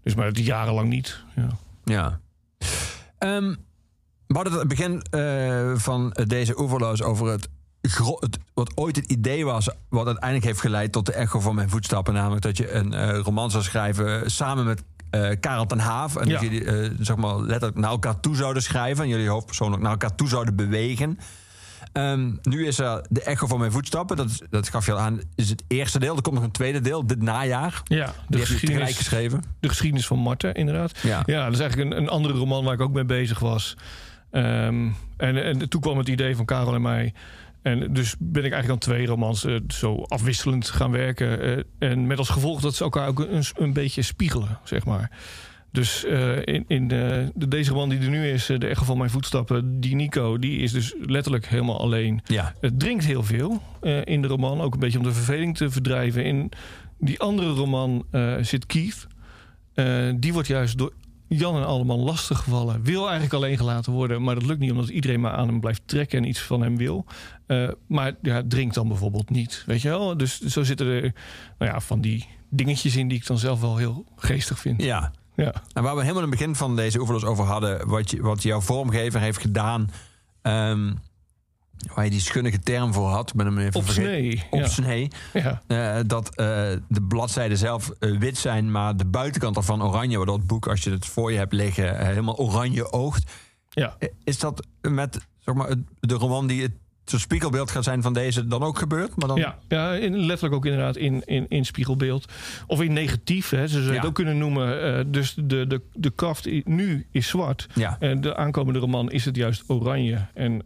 Dus 0.02 0.14
maar 0.14 0.38
jarenlang 0.38 0.88
niet. 0.88 1.24
Ja. 1.36 1.48
Ja. 1.84 2.20
Ehm, 3.18 3.54
we 4.26 4.34
hadden 4.34 4.58
het 4.58 4.68
begin 4.68 5.02
van 5.78 6.16
deze 6.26 6.60
oeverloos 6.60 7.02
over 7.02 7.26
het, 7.26 7.48
het... 8.20 8.38
Wat 8.54 8.72
ooit 8.74 8.96
het 8.96 9.10
idee 9.10 9.44
was, 9.44 9.68
wat 9.88 10.06
uiteindelijk 10.06 10.44
heeft 10.44 10.60
geleid 10.60 10.92
tot 10.92 11.06
de 11.06 11.12
echo 11.12 11.40
van 11.40 11.54
mijn 11.54 11.68
voetstappen. 11.70 12.14
Namelijk 12.14 12.42
dat 12.42 12.56
je 12.56 12.72
een 12.72 12.92
eh, 12.92 13.18
roman 13.18 13.50
zou 13.50 13.62
schrijven 13.62 14.30
samen 14.30 14.64
met 14.64 14.82
eh, 15.10 15.30
Karel 15.40 15.66
ten 15.66 15.78
Haaf. 15.78 16.16
En 16.16 16.26
Ja. 16.26 16.32
dat 16.32 16.42
jullie 16.42 16.64
eh, 16.64 16.90
zeg 17.00 17.16
maar, 17.16 17.36
letterlijk 17.40 17.76
naar 17.76 17.90
elkaar 17.90 18.20
toe 18.20 18.36
zouden 18.36 18.62
schrijven. 18.62 19.04
En 19.04 19.10
jullie 19.10 19.28
hoofdpersoonlijk 19.28 19.82
naar 19.82 19.90
elkaar 19.90 20.14
toe 20.14 20.28
zouden 20.28 20.56
bewegen. 20.56 21.18
Ehm, 21.92 22.30
nu 22.42 22.66
is 22.66 22.78
er 22.78 23.04
de 23.08 23.22
echo 23.22 23.46
van 23.46 23.58
mijn 23.58 23.72
voetstappen. 23.72 24.16
Dat, 24.16 24.30
is- 24.30 24.42
dat 24.50 24.68
gaf 24.68 24.86
je 24.86 24.92
al 24.92 24.98
aan. 24.98 25.20
Is 25.34 25.48
het 25.48 25.62
eerste 25.68 25.98
deel. 25.98 26.16
Er 26.16 26.22
komt 26.22 26.34
nog 26.34 26.44
een 26.44 26.50
tweede 26.50 26.80
deel 26.80 27.06
dit 27.06 27.22
najaar. 27.22 27.80
Ja, 27.84 28.14
Die 28.28 28.38
je 28.40 28.54
tegelijk 28.54 28.96
geschreven. 28.96 29.42
de 29.60 29.68
geschiedenis 29.68 30.06
van 30.06 30.18
Marten, 30.18 30.54
inderdaad. 30.54 30.98
Ja. 31.02 31.22
Ja, 31.26 31.44
dat 31.44 31.52
is 31.52 31.60
eigenlijk 31.60 31.90
een, 31.90 31.96
een 31.96 32.08
andere 32.08 32.34
roman 32.34 32.64
waar 32.64 32.74
ik 32.74 32.80
ook 32.80 32.92
mee 32.92 33.04
bezig 33.04 33.38
was. 33.38 33.76
Ehm, 34.30 34.88
en, 35.16 35.44
en 35.44 35.68
toen 35.68 35.80
kwam 35.80 35.98
het 35.98 36.08
idee 36.08 36.36
van 36.36 36.44
Karel 36.44 36.74
en 36.74 36.82
mij. 36.82 37.14
En 37.62 37.92
dus 37.92 38.14
ben 38.18 38.44
ik 38.44 38.52
eigenlijk 38.52 38.68
aan 38.72 38.92
twee 38.92 39.06
romans 39.06 39.44
eh, 39.44 39.56
zo 39.68 40.02
afwisselend 40.02 40.68
gaan 40.70 40.90
werken. 40.90 41.40
eh, 41.78 41.88
en 41.90 42.06
met 42.06 42.18
als 42.18 42.28
gevolg 42.28 42.60
dat 42.60 42.74
ze 42.74 42.84
elkaar 42.84 43.08
ook 43.08 43.18
een, 43.20 43.42
een 43.56 43.72
beetje 43.72 44.02
spiegelen, 44.02 44.58
zeg 44.64 44.84
maar. 44.84 45.10
Dus 45.72 46.04
eh, 46.04 46.36
in, 46.44 46.64
in 46.68 46.88
de, 46.88 47.30
de- 47.34 47.48
deze 47.48 47.70
roman 47.70 47.88
die 47.88 47.98
er 48.00 48.08
nu 48.08 48.28
is, 48.28 48.46
De 48.46 48.66
Echo 48.66 48.84
van 48.84 48.98
Mijn 48.98 49.10
Voetstappen, 49.10 49.80
die 49.80 49.94
Nico, 49.94 50.38
die 50.38 50.58
is 50.58 50.72
dus 50.72 50.94
letterlijk 51.00 51.46
helemaal 51.46 51.80
alleen. 51.80 52.20
Ja. 52.24 52.54
Het 52.60 52.78
drinkt 52.80 53.04
heel 53.04 53.22
veel 53.22 53.62
in 54.04 54.22
de 54.22 54.28
roman, 54.28 54.60
ook 54.60 54.74
een 54.74 54.80
beetje 54.80 54.98
om 54.98 55.04
de 55.04 55.12
verveling 55.12 55.56
te 55.56 55.70
verdrijven. 55.70 56.24
In 56.24 56.50
die 56.98 57.20
andere 57.20 57.48
roman 57.50 58.04
zit 58.40 58.66
Keith. 58.66 59.06
Die 60.20 60.32
wordt 60.32 60.48
juist 60.48 60.78
door 60.78 60.92
Jan 61.36 61.56
en 61.56 61.66
Alleman 61.66 61.98
lastiggevallen. 61.98 62.82
Wil 62.82 63.02
eigenlijk 63.02 63.32
alleen 63.32 63.56
gelaten 63.56 63.92
worden, 63.92 64.22
maar 64.22 64.34
dat 64.34 64.44
lukt 64.44 64.60
niet 64.60 64.70
omdat 64.70 64.88
iedereen 64.88 65.20
maar 65.20 65.32
aan 65.32 65.48
hem 65.48 65.60
blijft 65.60 65.82
trekken 65.84 66.18
en 66.18 66.28
iets 66.28 66.40
van 66.40 66.62
hem 66.62 66.76
wil. 66.76 67.04
Eh, 67.46 67.68
maar 67.86 68.12
ja, 68.22 68.42
drinkt 68.48 68.74
dan 68.74 68.88
bijvoorbeeld 68.88 69.30
niet, 69.30 69.62
weet 69.66 69.82
je 69.82 69.88
wel? 69.88 70.16
Dus 70.16 70.40
zo 70.40 70.62
zitten 70.62 70.86
er 70.86 71.14
nou 71.58 71.72
ja, 71.72 71.80
van 71.80 72.00
die 72.00 72.26
dingetjes 72.48 72.96
in 72.96 73.08
die 73.08 73.18
ik 73.18 73.26
dan 73.26 73.38
zelf 73.38 73.60
wel 73.60 73.76
heel 73.76 74.04
geestig 74.16 74.58
vind. 74.58 74.82
Ja. 74.82 75.12
Ja. 75.36 75.54
En 75.72 75.82
waar 75.82 75.94
we 75.94 76.00
helemaal 76.00 76.22
in 76.22 76.28
het 76.28 76.38
begin 76.38 76.54
van 76.54 76.76
deze 76.76 76.98
oeverloos 76.98 77.24
over 77.24 77.44
hadden, 77.44 77.88
wat, 77.88 78.10
je, 78.10 78.22
wat 78.22 78.42
jouw 78.42 78.60
vormgever 78.60 79.20
heeft 79.20 79.38
gedaan, 79.38 79.90
ehm, 80.42 80.92
waar 81.94 82.04
je 82.04 82.10
die 82.10 82.20
schunnige 82.20 82.58
term 82.58 82.92
voor 82.92 83.08
had, 83.08 83.34
ben 83.34 83.46
hem 83.46 83.58
even 83.58 83.74
Op 83.80 83.84
vergeten. 83.84 84.10
snee. 84.12 84.42
Op 84.50 84.58
ja. 84.58 84.66
snee. 84.68 85.08
Ja. 85.32 85.62
Eh, 85.66 86.00
dat 86.06 86.28
eh, 86.36 86.46
de 86.88 87.02
bladzijden 87.08 87.58
zelf 87.58 87.90
eh, 87.98 88.18
wit 88.18 88.38
zijn, 88.38 88.70
maar 88.70 88.96
de 88.96 89.04
buitenkant 89.06 89.56
ervan 89.56 89.82
oranje, 89.82 90.16
waardoor 90.16 90.36
het 90.36 90.46
boek, 90.46 90.66
als 90.68 90.84
je 90.84 90.90
het 90.90 91.06
voor 91.06 91.32
je 91.32 91.38
hebt 91.38 91.52
liggen, 91.52 92.06
helemaal 92.06 92.38
oranje 92.38 92.92
oogt. 92.92 93.30
Ja. 93.70 93.96
Is 94.24 94.38
dat 94.38 94.66
met 94.80 95.18
zeg 95.38 95.54
maar, 95.54 95.74
de 96.00 96.14
roman 96.14 96.46
die 96.46 96.62
het 96.62 96.72
zo'n 97.04 97.18
spiegelbeeld 97.18 97.70
gaat 97.70 97.84
zijn 97.84 98.02
van 98.02 98.12
deze 98.12 98.46
dan 98.46 98.62
ook 98.62 98.78
gebeurd? 98.78 99.16
Maar 99.16 99.28
dan, 99.28 99.36
Ja, 99.38 99.58
ja 99.68 99.92
in, 99.94 100.16
letterlijk 100.18 100.54
ook 100.54 100.66
inderdaad 100.66 100.96
in, 100.96 101.22
in, 101.24 101.46
in 101.48 101.64
spiegelbeeld. 101.64 102.32
Of 102.66 102.80
in 102.80 102.92
negatief, 102.92 103.50
hè, 103.50 103.66
ze 103.66 103.72
zouden 103.72 103.92
Ja. 103.92 103.98
het 103.98 104.08
ook 104.08 104.14
kunnen 104.14 104.38
noemen. 104.38 105.12
Dus 105.12 105.34
de, 105.36 105.66
de, 105.66 105.80
de 105.92 106.10
kaft 106.10 106.48
nu 106.64 107.06
is 107.10 107.28
zwart. 107.28 107.66
Ja. 107.74 107.96
En 108.00 108.20
de 108.20 108.36
aankomende 108.36 108.78
roman 108.78 109.10
is 109.10 109.24
het 109.24 109.36
juist 109.36 109.64
oranje. 109.66 110.26
En 110.34 110.62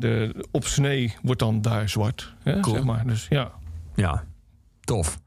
de 0.00 0.44
op 0.50 0.64
snee 0.66 1.14
wordt 1.22 1.40
dan 1.40 1.62
daar 1.62 1.88
zwart. 1.88 2.34
Hè, 2.42 2.60
Cool. 2.60 2.74
zeg 2.76 2.84
maar. 2.84 3.06
Dus 3.06 3.26
ja. 3.28 3.50
Ja, 3.94 4.24
tof. 4.80 5.18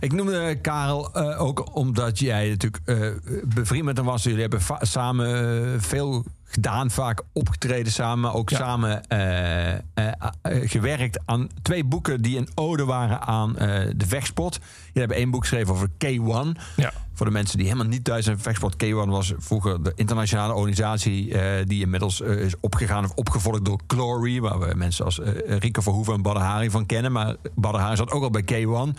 Ik 0.00 0.12
noemde 0.12 0.58
Karel 0.60 1.14
eh, 1.14 1.40
ook 1.42 1.76
omdat 1.76 2.18
jij 2.18 2.48
natuurlijk 2.48 2.82
eh, 2.84 3.08
bevriend 3.54 3.84
met 3.84 3.96
hem 3.96 4.06
was. 4.06 4.22
Jullie 4.22 4.40
hebben 4.40 4.60
samen 4.80 5.62
eh, 5.74 5.80
veel 5.80 6.24
gedaan, 6.52 6.90
vaak 6.90 7.22
opgetreden 7.32 7.92
samen, 7.92 8.32
ook 8.32 8.50
Ja. 8.50 8.56
samen 8.56 9.02
eh, 9.06 9.72
eh, 9.72 9.80
eh, 9.94 10.10
gewerkt 10.42 11.20
aan 11.24 11.48
twee 11.62 11.84
boeken 11.84 12.22
die 12.22 12.38
een 12.38 12.48
ode 12.54 12.84
waren 12.84 13.20
aan 13.20 13.52
de 13.96 14.06
vechtsport. 14.06 14.54
Jullie 14.54 14.92
hebben 14.92 15.16
één 15.16 15.30
boek 15.30 15.40
geschreven 15.40 15.74
over 15.74 15.88
K1. 15.98 16.58
Ja. 16.76 16.92
Voor 17.14 17.26
de 17.26 17.32
mensen 17.32 17.56
die 17.56 17.66
helemaal 17.66 17.88
niet 17.88 18.04
thuis 18.04 18.24
zijn, 18.24 18.38
vechtsport 18.38 18.84
K1 18.84 19.08
was 19.08 19.32
vroeger 19.38 19.82
de 19.82 19.92
internationale 19.94 20.52
organisatie 20.52 21.36
die 21.64 21.80
inmiddels 21.80 22.20
is 22.20 22.54
opgegaan 22.60 23.04
of 23.04 23.12
opgevolgd 23.14 23.64
door 23.64 23.80
Glory, 23.86 24.40
waar 24.40 24.58
we 24.58 24.74
mensen 24.74 25.04
als 25.04 25.20
Rico 25.46 25.80
Verhoeven 25.80 26.14
en 26.14 26.22
Badr 26.22 26.38
Hari 26.38 26.70
van 26.70 26.86
kennen. 26.86 27.12
Maar 27.12 27.36
Badr 27.54 27.78
Hari 27.78 27.96
zat 27.96 28.10
ook 28.10 28.22
al 28.22 28.30
bij 28.30 28.42
K1. 28.42 28.98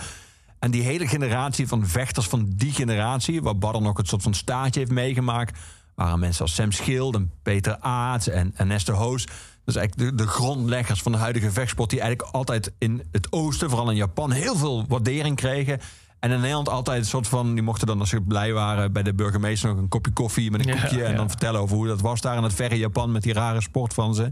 En 0.59 0.71
die 0.71 0.81
hele 0.81 1.07
generatie 1.07 1.67
van 1.67 1.88
vechters 1.88 2.27
van 2.27 2.45
die 2.55 2.71
generatie, 2.71 3.41
waar 3.41 3.57
Badr 3.57 3.81
nog 3.81 3.97
het 3.97 4.07
soort 4.07 4.21
van 4.21 4.34
staartje 4.34 4.80
heeft 4.80 4.91
meegemaakt, 4.91 5.59
waren 5.95 6.19
mensen 6.19 6.41
als 6.41 6.55
Sam 6.55 6.71
Schild 6.71 7.15
en 7.15 7.31
Peter 7.43 7.77
Aarts 7.79 8.27
en, 8.27 8.51
en 8.55 8.67
Nestor 8.67 8.95
Hoos. 8.95 9.25
Dat 9.25 9.75
is 9.75 9.81
eigenlijk 9.81 10.09
de, 10.17 10.23
de 10.23 10.29
grondleggers 10.29 11.01
van 11.01 11.11
de 11.11 11.17
huidige 11.17 11.51
vechtsport, 11.51 11.89
die 11.89 12.01
eigenlijk 12.01 12.31
altijd 12.35 12.71
in 12.77 13.03
het 13.11 13.27
oosten, 13.31 13.69
vooral 13.69 13.89
in 13.89 13.95
Japan, 13.95 14.31
heel 14.31 14.55
veel 14.55 14.85
waardering 14.87 15.35
kregen. 15.35 15.79
En 16.19 16.31
in 16.31 16.39
Nederland 16.39 16.69
altijd 16.69 16.99
een 16.99 17.05
soort 17.05 17.27
van, 17.27 17.53
die 17.53 17.63
mochten 17.63 17.87
dan 17.87 17.99
als 17.99 18.09
ze 18.09 18.21
blij 18.21 18.53
waren 18.53 18.93
bij 18.93 19.03
de 19.03 19.13
burgemeester 19.13 19.69
nog 19.69 19.77
een 19.77 19.87
kopje 19.87 20.11
koffie 20.11 20.51
met 20.51 20.65
een 20.67 20.73
Ja, 20.73 20.79
koekje. 20.81 21.03
En 21.03 21.11
ja. 21.11 21.17
dan 21.17 21.29
vertellen 21.29 21.61
over 21.61 21.75
hoe 21.75 21.87
dat 21.87 22.01
was 22.01 22.21
daar 22.21 22.37
in 22.37 22.43
het 22.43 22.53
verre 22.53 22.77
Japan 22.77 23.11
met 23.11 23.23
die 23.23 23.33
rare 23.33 23.61
sport 23.61 23.93
van 23.93 24.15
ze. 24.15 24.31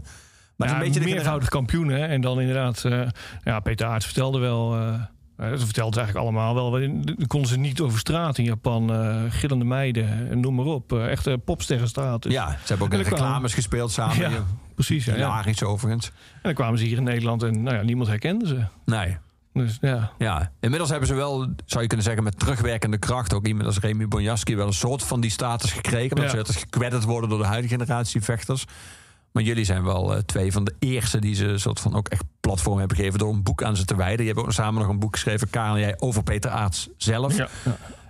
Maar 0.56 0.68
Ja, 0.68 0.74
een 0.74 0.80
beetje 0.80 1.00
de 1.00 1.06
meervoudig 1.06 1.48
kampioen. 1.48 1.88
Hè? 1.88 2.06
En 2.06 2.20
dan 2.20 2.40
inderdaad, 2.40 2.84
eh, 2.84 3.08
ja, 3.44 3.60
Peter 3.60 3.86
Aarts 3.86 4.04
vertelde 4.04 4.38
wel. 4.38 4.76
eh, 4.76 5.00
dat 5.50 5.62
vertelden 5.62 5.92
ze 5.94 6.00
eigenlijk 6.00 6.16
allemaal 6.28 6.54
wel. 6.54 6.70
Dan 6.70 7.26
konden 7.26 7.48
ze 7.50 7.58
niet 7.58 7.80
over 7.80 7.98
straat 7.98 8.38
in 8.38 8.44
Japan. 8.44 8.92
eh, 8.92 9.22
gillende 9.28 9.64
meiden, 9.64 10.30
en 10.30 10.40
noem 10.40 10.54
maar 10.54 10.64
op. 10.64 10.92
Eh, 10.92 11.10
echte 11.10 11.40
popsterrenstatus. 11.44 12.32
Ja, 12.32 12.48
ze 12.50 12.56
hebben 12.66 12.86
ook 12.86 12.92
in 12.92 13.00
kwamen- 13.00 13.18
reclames 13.18 13.54
gespeeld 13.54 13.90
samen. 13.92 14.16
Ja, 14.16 14.30
precies. 14.74 15.04
Ja, 15.04 15.16
ja. 15.16 15.44
Overigens. 15.64 16.06
En 16.06 16.40
dan 16.42 16.54
kwamen 16.54 16.78
ze 16.78 16.84
hier 16.84 16.96
in 16.96 17.02
Nederland 17.02 17.42
en 17.42 17.62
nou 17.62 17.76
ja, 17.76 17.82
niemand 17.82 18.08
herkende 18.08 18.46
ze. 18.46 18.64
Nee. 18.84 19.16
Dus 19.52 19.78
ja, 19.80 20.12
Ja, 20.18 20.50
inmiddels 20.60 20.90
hebben 20.90 21.08
ze 21.08 21.14
wel, 21.14 21.38
zou 21.66 21.82
je 21.82 21.86
kunnen 21.86 22.06
zeggen, 22.06 22.22
met 22.22 22.38
terugwerkende 22.38 22.98
kracht 22.98 23.34
ook 23.34 23.46
iemand 23.46 23.66
als 23.66 23.78
Remy 23.78 24.08
Bonjaski 24.08 24.56
wel 24.56 24.66
een 24.66 24.72
soort 24.72 25.02
van 25.02 25.20
die 25.20 25.30
status 25.30 25.72
gekregen. 25.72 26.22
Ja. 26.22 26.28
ze 26.28 26.52
gekwedderd 26.52 27.04
worden 27.04 27.30
door 27.30 27.38
de 27.38 27.44
huidige 27.44 27.74
generatie 27.74 28.22
vechters. 28.22 28.64
Maar 29.32 29.42
jullie 29.42 29.64
zijn 29.64 29.84
wel 29.84 30.14
eh, 30.14 30.18
twee 30.22 30.52
van 30.52 30.64
de 30.64 30.74
eerste 30.78 31.18
die 31.18 31.34
ze 31.34 31.58
soort 31.58 31.80
van 31.80 31.94
ook 31.94 32.08
echt 32.08 32.24
platform 32.40 32.78
hebben 32.78 32.96
gegeven 32.96 33.18
door 33.18 33.32
een 33.32 33.42
boek 33.42 33.62
aan 33.62 33.76
ze 33.76 33.84
te 33.84 33.96
wijden. 33.96 34.26
Je 34.26 34.32
hebt 34.32 34.44
ook 34.46 34.52
samen 34.52 34.80
nog 34.80 34.90
een 34.90 34.98
boek 34.98 35.14
geschreven, 35.14 35.50
Karel 35.50 35.74
en 35.74 35.80
jij, 35.80 35.94
over 35.98 36.22
Peter 36.22 36.50
Aarts 36.50 36.88
zelf. 36.96 37.36
ja. 37.36 37.48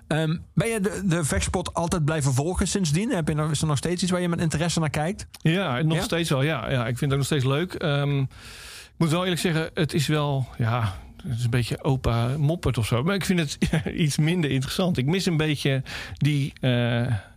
Ehm, 0.06 0.36
ben 0.54 0.68
je 0.68 0.80
de, 0.80 1.02
de 1.04 1.24
vechtsport 1.24 1.74
altijd 1.74 2.04
blijven 2.04 2.32
volgen 2.34 2.68
sindsdien? 2.68 3.10
Heb 3.10 3.28
je 3.28 3.34
nog, 3.34 3.50
is 3.50 3.60
er 3.60 3.66
nog 3.66 3.76
steeds 3.76 4.02
iets 4.02 4.10
waar 4.10 4.20
je 4.20 4.28
met 4.28 4.40
interesse 4.40 4.80
naar 4.80 4.90
kijkt? 4.90 5.26
Ja, 5.42 5.82
nog 5.82 5.96
Ja? 5.98 6.02
steeds 6.02 6.30
wel. 6.30 6.42
Ja, 6.42 6.70
ja, 6.70 6.86
ik 6.86 6.98
vind 6.98 7.00
het 7.00 7.10
ook 7.10 7.16
nog 7.16 7.24
steeds 7.26 7.44
leuk. 7.44 7.74
Ehm, 7.74 8.18
ik 8.20 8.28
moet 8.96 9.10
wel 9.10 9.22
eerlijk 9.22 9.40
zeggen, 9.40 9.70
het 9.74 9.92
is 9.94 10.06
wel... 10.06 10.46
Ja, 10.58 10.94
het 11.28 11.38
is 11.38 11.44
een 11.44 11.50
beetje 11.50 11.84
opa 11.84 12.36
moppert 12.38 12.78
of 12.78 12.86
zo. 12.86 13.02
Maar 13.02 13.14
ik 13.14 13.24
vind 13.24 13.38
het 13.38 13.58
iets 14.04 14.18
minder 14.18 14.50
interessant. 14.50 14.96
Ik 14.98 15.06
mis 15.06 15.26
een 15.26 15.36
beetje 15.36 15.82
die 16.16 16.52
eh, 16.60 16.70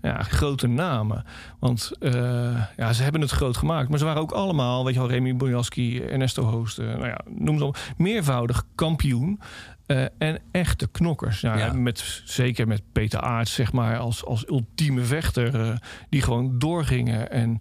ja, 0.02 0.24
grote 0.24 0.68
namen. 0.68 1.24
Want 1.60 1.92
eh, 2.00 2.64
ja, 2.78 2.94
ze 2.94 3.04
hebben 3.04 3.22
het 3.22 3.32
groot 3.32 3.58
gemaakt. 3.58 3.90
Maar 3.90 4.00
ze 4.00 4.06
waren 4.06 4.22
ook 4.22 4.32
allemaal, 4.32 4.86
weet 4.86 4.94
je 4.94 5.00
wel, 5.00 5.10
Remy 5.10 5.36
Bojaski, 5.36 6.02
Ernesto 6.02 6.44
Hoost. 6.44 6.78
eh, 6.80 6.86
nou 6.86 7.08
ja, 7.08 7.20
noem 7.30 7.58
ze 7.58 7.66
op. 7.66 7.78
Meervoudig 7.98 8.64
kampioen. 8.76 9.40
eh, 9.86 10.06
en 10.18 10.40
echte 10.52 10.88
knokkers. 10.88 11.42
Nou, 11.42 11.58
Ja. 11.60 11.74
met, 11.74 12.22
zeker 12.26 12.68
met 12.68 12.82
Peter 12.92 13.20
Aarts, 13.20 13.54
zeg 13.54 13.72
maar, 13.74 13.98
als, 13.98 14.26
als 14.26 14.48
ultieme 14.48 15.04
vechter. 15.04 15.80
die 16.10 16.22
gewoon 16.22 16.60
doorgingen. 16.60 17.32
En 17.32 17.60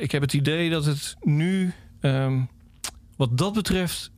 ik 0.00 0.10
heb 0.12 0.22
het 0.22 0.32
idee 0.32 0.70
dat 0.70 0.84
het 0.84 1.16
nu, 1.20 1.72
ehm, 2.00 2.40
wat 3.16 3.38
dat 3.38 3.52
betreft, 3.52 4.10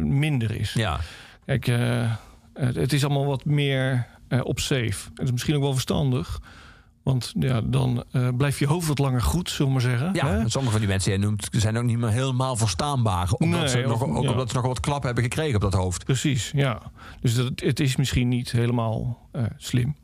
minder 0.00 0.60
is. 0.60 0.72
Ja. 0.72 1.00
Kijk, 1.44 1.66
eh, 1.66 2.12
het, 2.54 2.92
is 2.92 3.04
allemaal 3.04 3.26
wat 3.26 3.44
meer 3.44 4.06
eh, 4.28 4.40
op 4.42 4.60
safe. 4.60 5.10
Het 5.14 5.24
is 5.24 5.32
misschien 5.32 5.54
ook 5.54 5.62
wel 5.62 5.72
verstandig. 5.72 6.40
Want 7.08 7.32
ja, 7.38 7.60
dan 7.60 8.04
eh, 8.12 8.28
blijft 8.36 8.58
je 8.58 8.66
hoofd 8.66 8.88
wat 8.88 8.98
langer 8.98 9.22
goed, 9.22 9.50
zullen 9.50 9.66
we 9.66 9.72
maar 9.72 9.90
zeggen. 9.90 10.10
Ja, 10.12 10.26
Hè? 10.26 10.48
sommige 10.48 10.72
van 10.72 10.80
die 10.80 10.88
mensen 10.88 11.10
die 11.10 11.20
noemt 11.20 11.48
zijn 11.50 11.76
ook 11.78 11.84
niet 11.84 11.98
meer 11.98 12.10
helemaal 12.10 12.56
verstaanbaar. 12.56 13.32
Omdat, 13.32 13.60
Nee, 13.60 13.68
ze 13.68 13.78
nog, 13.78 14.02
ook 14.02 14.22
ja. 14.22 14.30
omdat 14.30 14.48
ze 14.48 14.56
nog 14.56 14.66
wat 14.66 14.80
klap 14.80 15.02
hebben 15.02 15.22
gekregen 15.22 15.54
op 15.54 15.60
dat 15.60 15.74
hoofd. 15.74 16.04
Precies, 16.04 16.50
ja. 16.54 16.82
Dus 17.20 17.34
dat, 17.34 17.52
het 17.54 17.80
is 17.80 17.96
misschien 17.96 18.28
niet 18.28 18.52
helemaal 18.52 19.28
eh, 19.32 19.42
slim. 19.56 19.96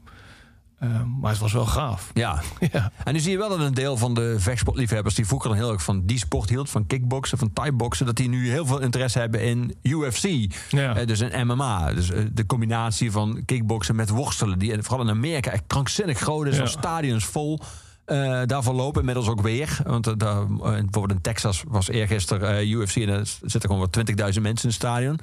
Eh, 0.85 1.01
maar 1.21 1.31
het 1.31 1.41
was 1.41 1.53
wel 1.53 1.67
gaaf. 1.67 2.11
Ja. 2.15 2.43
Ja. 2.73 2.93
En 3.05 3.13
nu 3.13 3.21
zie 3.21 3.31
je 3.31 3.39
wel 3.39 3.49
dat 3.49 3.59
een 3.59 3.75
deel 3.75 3.97
van 3.97 4.15
de 4.15 4.37
vechtsportliefhebbers... 4.39 5.15
die 5.15 5.27
vroeger 5.27 5.49
dan 5.49 5.59
heel 5.59 5.73
erg 5.73 5.83
van 5.83 6.07
die 6.07 6.19
sport 6.19 6.49
hield... 6.49 6.71
van 6.71 6.87
kickboksen, 6.87 7.39
van 7.39 7.53
thai-boksen... 7.53 8.07
dat 8.07 8.17
die 8.17 8.29
nu 8.29 8.51
heel 8.51 8.67
veel 8.67 8.81
interesse 8.81 9.19
hebben 9.19 9.43
in 9.43 9.75
UFC. 9.83 10.55
Ja. 10.69 10.97
Eh, 10.97 11.07
dus 11.07 11.21
in 11.21 11.47
MMA. 11.47 11.93
Dus 11.93 12.11
eh, 12.11 12.23
de 12.33 12.47
combinatie 12.47 13.11
van 13.11 13.43
kickboksen 13.45 13.97
met 13.97 14.09
worstelen... 14.09 14.59
die 14.59 14.83
vooral 14.83 15.07
in 15.07 15.11
Amerika 15.11 15.51
echt 15.51 15.65
krankzinnig 15.67 16.19
groot 16.19 16.47
is. 16.47 16.57
Ja. 16.57 16.67
Stadions 16.67 17.25
vol. 17.25 17.61
Eh 18.05 18.43
daarvoor 18.47 18.75
lopen 18.75 19.01
inmiddels 19.01 19.29
ook 19.29 19.41
weer. 19.41 19.79
Want 19.85 20.19
daar, 20.21 20.47
bijvoorbeeld 20.47 21.11
in 21.11 21.21
Texas 21.21 21.65
was 21.69 21.89
eergisteren 21.89 22.69
UFC... 22.69 22.97
en 22.97 23.09
er 23.09 23.27
zitten 23.27 23.71
gewoon 23.71 23.79
wat 23.79 24.11
20.000 24.11 24.15
mensen 24.15 24.43
in 24.43 24.59
het 24.61 24.73
stadion... 24.73 25.19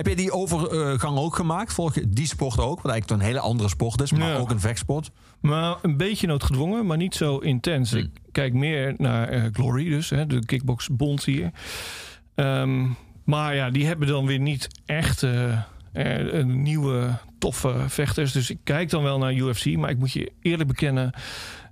Heb 0.00 0.08
je 0.08 0.16
die 0.16 0.32
overgang 0.32 1.18
ook 1.18 1.36
gemaakt? 1.36 1.72
Volg 1.72 1.94
je 1.94 2.08
die 2.08 2.26
sport 2.26 2.58
ook? 2.58 2.80
Wat 2.82 2.92
eigenlijk 2.92 3.20
een 3.22 3.26
hele 3.26 3.40
andere 3.40 3.68
sport 3.68 4.00
is, 4.00 4.12
maar 4.12 4.28
Ja. 4.28 4.36
ook 4.36 4.50
een 4.50 4.60
vechtsport. 4.60 5.10
Maar 5.40 5.76
een 5.82 5.96
beetje 5.96 6.26
noodgedwongen, 6.26 6.86
maar 6.86 6.96
niet 6.96 7.14
zo 7.14 7.38
intens. 7.38 7.92
Ik 7.92 8.10
kijk 8.32 8.52
meer 8.52 8.94
naar 8.96 9.28
eh, 9.28 9.42
Glory, 9.52 9.88
dus 9.88 10.10
hè, 10.10 10.26
de 10.26 10.44
kickboxbond 10.44 11.24
hier. 11.24 11.50
Ehm, 12.34 12.86
maar 13.24 13.54
ja, 13.54 13.70
die 13.70 13.86
hebben 13.86 14.08
dan 14.08 14.26
weer 14.26 14.38
niet 14.38 14.68
echt 14.86 15.22
eh, 15.22 15.52
eh, 15.52 16.32
een 16.32 16.62
nieuwe 16.62 17.18
toffe 17.38 17.74
vechters. 17.88 18.32
Dus 18.32 18.50
ik 18.50 18.58
kijk 18.64 18.90
dan 18.90 19.02
wel 19.02 19.18
naar 19.18 19.34
UFC, 19.34 19.76
maar 19.76 19.90
ik 19.90 19.98
moet 19.98 20.12
je 20.12 20.32
eerlijk 20.42 20.68
bekennen... 20.68 21.12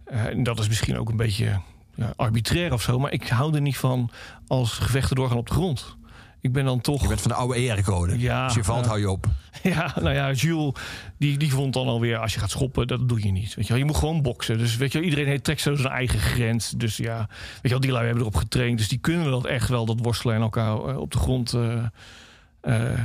en 0.05 0.43
dat 0.43 0.59
is 0.59 0.69
misschien 0.69 0.99
ook 0.99 1.09
een 1.09 1.17
beetje 1.17 1.61
ja, 1.95 2.13
arbitrair 2.17 2.73
of 2.73 2.83
zo... 2.83 2.99
maar 2.99 3.13
ik 3.13 3.29
hou 3.29 3.55
er 3.55 3.61
niet 3.61 3.79
van 3.79 4.11
als 4.47 4.73
gevechten 4.73 5.17
doorgaan 5.17 5.39
op 5.39 5.47
de 5.49 5.55
grond. 5.55 5.97
Ik 6.41 6.53
ben 6.53 6.65
dan 6.65 6.81
toch... 6.81 7.03
Je 7.03 7.09
bent 7.09 7.21
van 7.21 7.31
de 7.31 7.37
oude 7.37 7.59
erecode. 7.59 8.19
Ja, 8.19 8.45
Als 8.45 8.55
je 8.55 8.65
valt, 8.65 8.87
hou 8.87 8.99
je 9.01 9.11
op. 9.11 9.27
Ja, 9.63 9.95
nou 10.01 10.15
ja, 10.15 10.33
Jules, 10.33 10.73
die, 11.19 11.39
die 11.39 11.53
vond 11.53 11.73
dan 11.73 11.87
alweer... 11.87 12.17
als 12.19 12.35
je 12.35 12.41
gaat 12.41 12.51
schoppen, 12.51 12.87
dat 12.87 13.09
doe 13.09 13.23
je 13.23 13.31
niet. 13.31 13.55
Weet 13.55 13.65
je, 13.67 13.73
wel. 13.73 13.79
je 13.79 13.85
moet 13.85 13.97
gewoon 13.97 14.23
boksen. 14.23 14.59
Dus 14.59 14.77
weet 14.77 14.93
je, 14.93 14.99
wel, 14.99 15.09
iedereen 15.09 15.27
heeft, 15.31 15.45
trekt 15.45 15.61
zo 15.61 15.75
zijn 15.75 15.93
eigen 15.93 16.19
grens. 16.19 16.71
Dus 16.71 16.97
ja, 16.97 17.17
weet 17.29 17.59
je 17.63 17.69
wel, 17.69 17.81
die 17.81 17.91
lui 17.93 18.05
hebben 18.05 18.23
erop 18.23 18.37
getraind. 18.37 18.79
Dus 18.79 18.89
die 18.89 18.99
kunnen 18.99 19.31
dat 19.31 19.47
echt 19.47 19.69
wel, 19.69 19.87
dat 19.87 19.99
worstelen 20.03 20.35
en 20.37 20.43
elkaar 20.43 20.79
eh, 20.79 20.97
op 20.99 21.13
de 21.13 21.19
grond... 21.19 21.53
eh, 21.53 21.85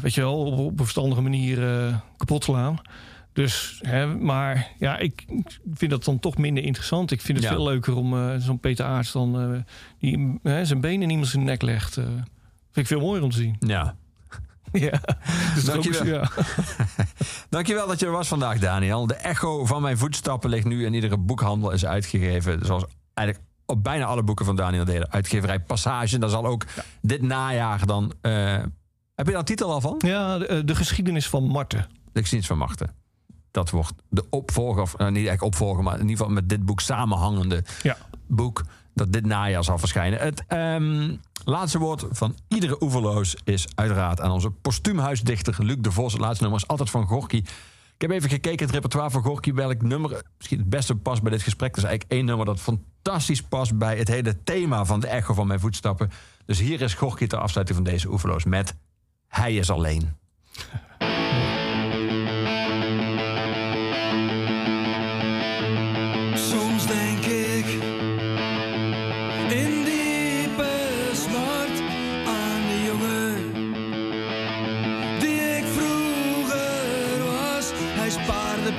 weet 0.02 0.14
je 0.14 0.22
wel, 0.22 0.46
op, 0.46 0.58
op 0.60 0.72
een 0.72 0.78
verstandige 0.78 1.22
manier 1.22 1.58
kapot 2.18 2.44
slaan. 2.44 2.82
Dus, 3.34 3.80
hè, 3.82 4.08
maar 4.08 4.68
ja, 4.80 4.98
ik 4.98 5.26
vind 5.74 5.92
dat 5.92 6.04
dan 6.04 6.20
toch 6.20 6.38
minder 6.38 6.64
interessant. 6.64 7.12
Ik 7.12 7.22
vind 7.22 7.38
het 7.38 7.48
Ja. 7.48 7.54
veel 7.54 7.64
leuker 7.64 7.96
om 7.96 8.40
zo'n 8.42 8.60
Peter 8.60 8.86
Aarts 8.86 9.12
dan... 9.12 9.64
die 10.00 10.40
eh, 10.44 10.60
zijn 10.64 10.82
benen 10.82 11.02
in 11.02 11.10
iemand 11.10 11.28
zijn 11.28 11.44
nek 11.44 11.62
legt. 11.62 11.98
Eh 12.74 12.84
vind 12.84 12.90
ik 12.91 12.98
veel 12.98 13.00
mooier 13.08 13.24
om 13.24 13.30
te 13.30 13.38
zien. 13.38 13.56
Ja. 13.60 13.95
Ja, 14.72 15.00
dus 15.56 15.64
Dankjewel. 15.66 16.06
ja. 16.06 16.30
Dankjewel 17.50 17.88
dat 17.88 18.00
je 18.00 18.06
er 18.06 18.12
was 18.12 18.28
vandaag, 18.28 18.60
Daniel. 18.60 19.08
De 19.08 19.14
echo 19.14 19.66
van 19.66 19.82
mijn 19.82 19.98
voetstappen 19.98 20.50
ligt 20.50 20.66
nu 20.66 20.86
in 20.86 20.94
iedere 20.94 21.18
boekhandel 21.18 21.72
is 21.72 21.86
uitgegeven. 21.86 22.66
Zoals 22.66 22.84
eigenlijk 23.14 23.48
op 23.66 23.84
bijna 23.84 24.06
alle 24.06 24.24
boeken 24.24 24.45
van 24.45 24.56
Daniel 24.56 24.86
deden. 24.86 25.12
Uitgeverij 25.12 25.60
Passage. 25.60 26.18
Daar 26.18 26.30
zal 26.30 26.45
ook 26.45 26.66
dit 27.02 27.22
najaar 27.22 27.86
dan... 27.86 28.14
eh, 28.22 28.34
heb 29.16 29.26
je 29.26 29.32
daar 29.32 29.36
een 29.36 29.45
titel 29.45 29.72
al 29.72 29.82
van? 29.82 29.95
Ja, 30.06 30.38
de, 30.38 30.45
eh, 30.48 30.60
de 30.66 30.76
geschiedenis 30.76 31.30
van 31.30 31.44
Marten. 31.44 31.88
De 32.12 32.20
geschiedenis 32.20 32.48
van 32.48 32.58
Machten. 32.58 32.95
Dat 33.52 33.70
wordt 33.70 33.94
de 34.10 34.26
opvolger, 34.30 34.82
of 34.82 34.98
nou, 34.98 35.12
niet 35.12 35.28
echt 35.28 35.41
opvolger, 35.41 35.84
maar 35.84 35.94
in 35.94 36.02
ieder 36.02 36.18
geval 36.18 36.32
met 36.32 36.50
dit 36.50 36.66
boek 36.66 36.82
samenhangende 36.82 37.64
Ja. 37.82 37.98
boek. 38.28 38.64
Dat 38.94 39.14
dit 39.14 39.26
najaar 39.26 39.64
zal 39.64 39.78
verschijnen. 39.78 40.20
Het 40.20 40.44
ehm, 40.48 41.15
laatste 41.45 41.80
woord 41.80 42.06
van 42.11 42.36
iedere 42.48 42.84
oeverloos 42.84 43.36
is 43.44 43.68
uiteraard 43.76 44.22
aan 44.22 44.32
onze 44.32 44.49
postuumhuisdichter 44.49 45.56
Luc 45.65 45.78
de 45.80 45.91
Vos. 45.91 46.11
Het 46.11 46.22
laatste 46.22 46.41
nummer 46.44 46.61
is 46.61 46.68
altijd 46.68 46.90
van 46.90 47.07
Gorky. 47.07 47.44
Ik 47.95 48.02
heb 48.10 48.11
even 48.11 48.30
gekeken, 48.30 48.65
het 48.65 48.76
repertoire 48.76 49.10
van 49.10 49.22
Gorky, 49.22 49.53
welk 49.53 49.82
nummer 49.82 50.22
misschien 50.38 50.60
het 50.60 50.70
beste 50.70 50.95
past 50.95 51.22
bij 51.22 51.32
dit 51.32 51.41
gesprek. 51.41 51.70
Dat 51.70 51.84
is 51.84 51.90
eigenlijk 51.90 52.20
één 52.20 52.26
nummer 52.26 52.45
dat 52.45 52.60
fantastisch 52.60 53.41
past 53.41 53.78
bij 53.78 53.98
het 53.98 54.07
hele 54.07 54.44
thema 54.44 54.86
van 54.86 54.99
de 54.99 55.07
echo 55.07 55.34
van 55.34 55.48
mijn 55.48 55.60
voetstappen. 55.60 56.11
Dus 56.45 56.60
hier 56.60 56.82
is 56.82 56.94
Gorky 56.94 57.28
ter 57.28 57.40
afsluiting 57.40 57.78
van 57.78 57.88
deze 57.88 58.10
oeverloos 58.10 58.44
met 58.44 58.76
Hij 59.28 59.56
is 59.56 59.70
alleen. 59.70 60.18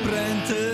Prenten, 0.05 0.74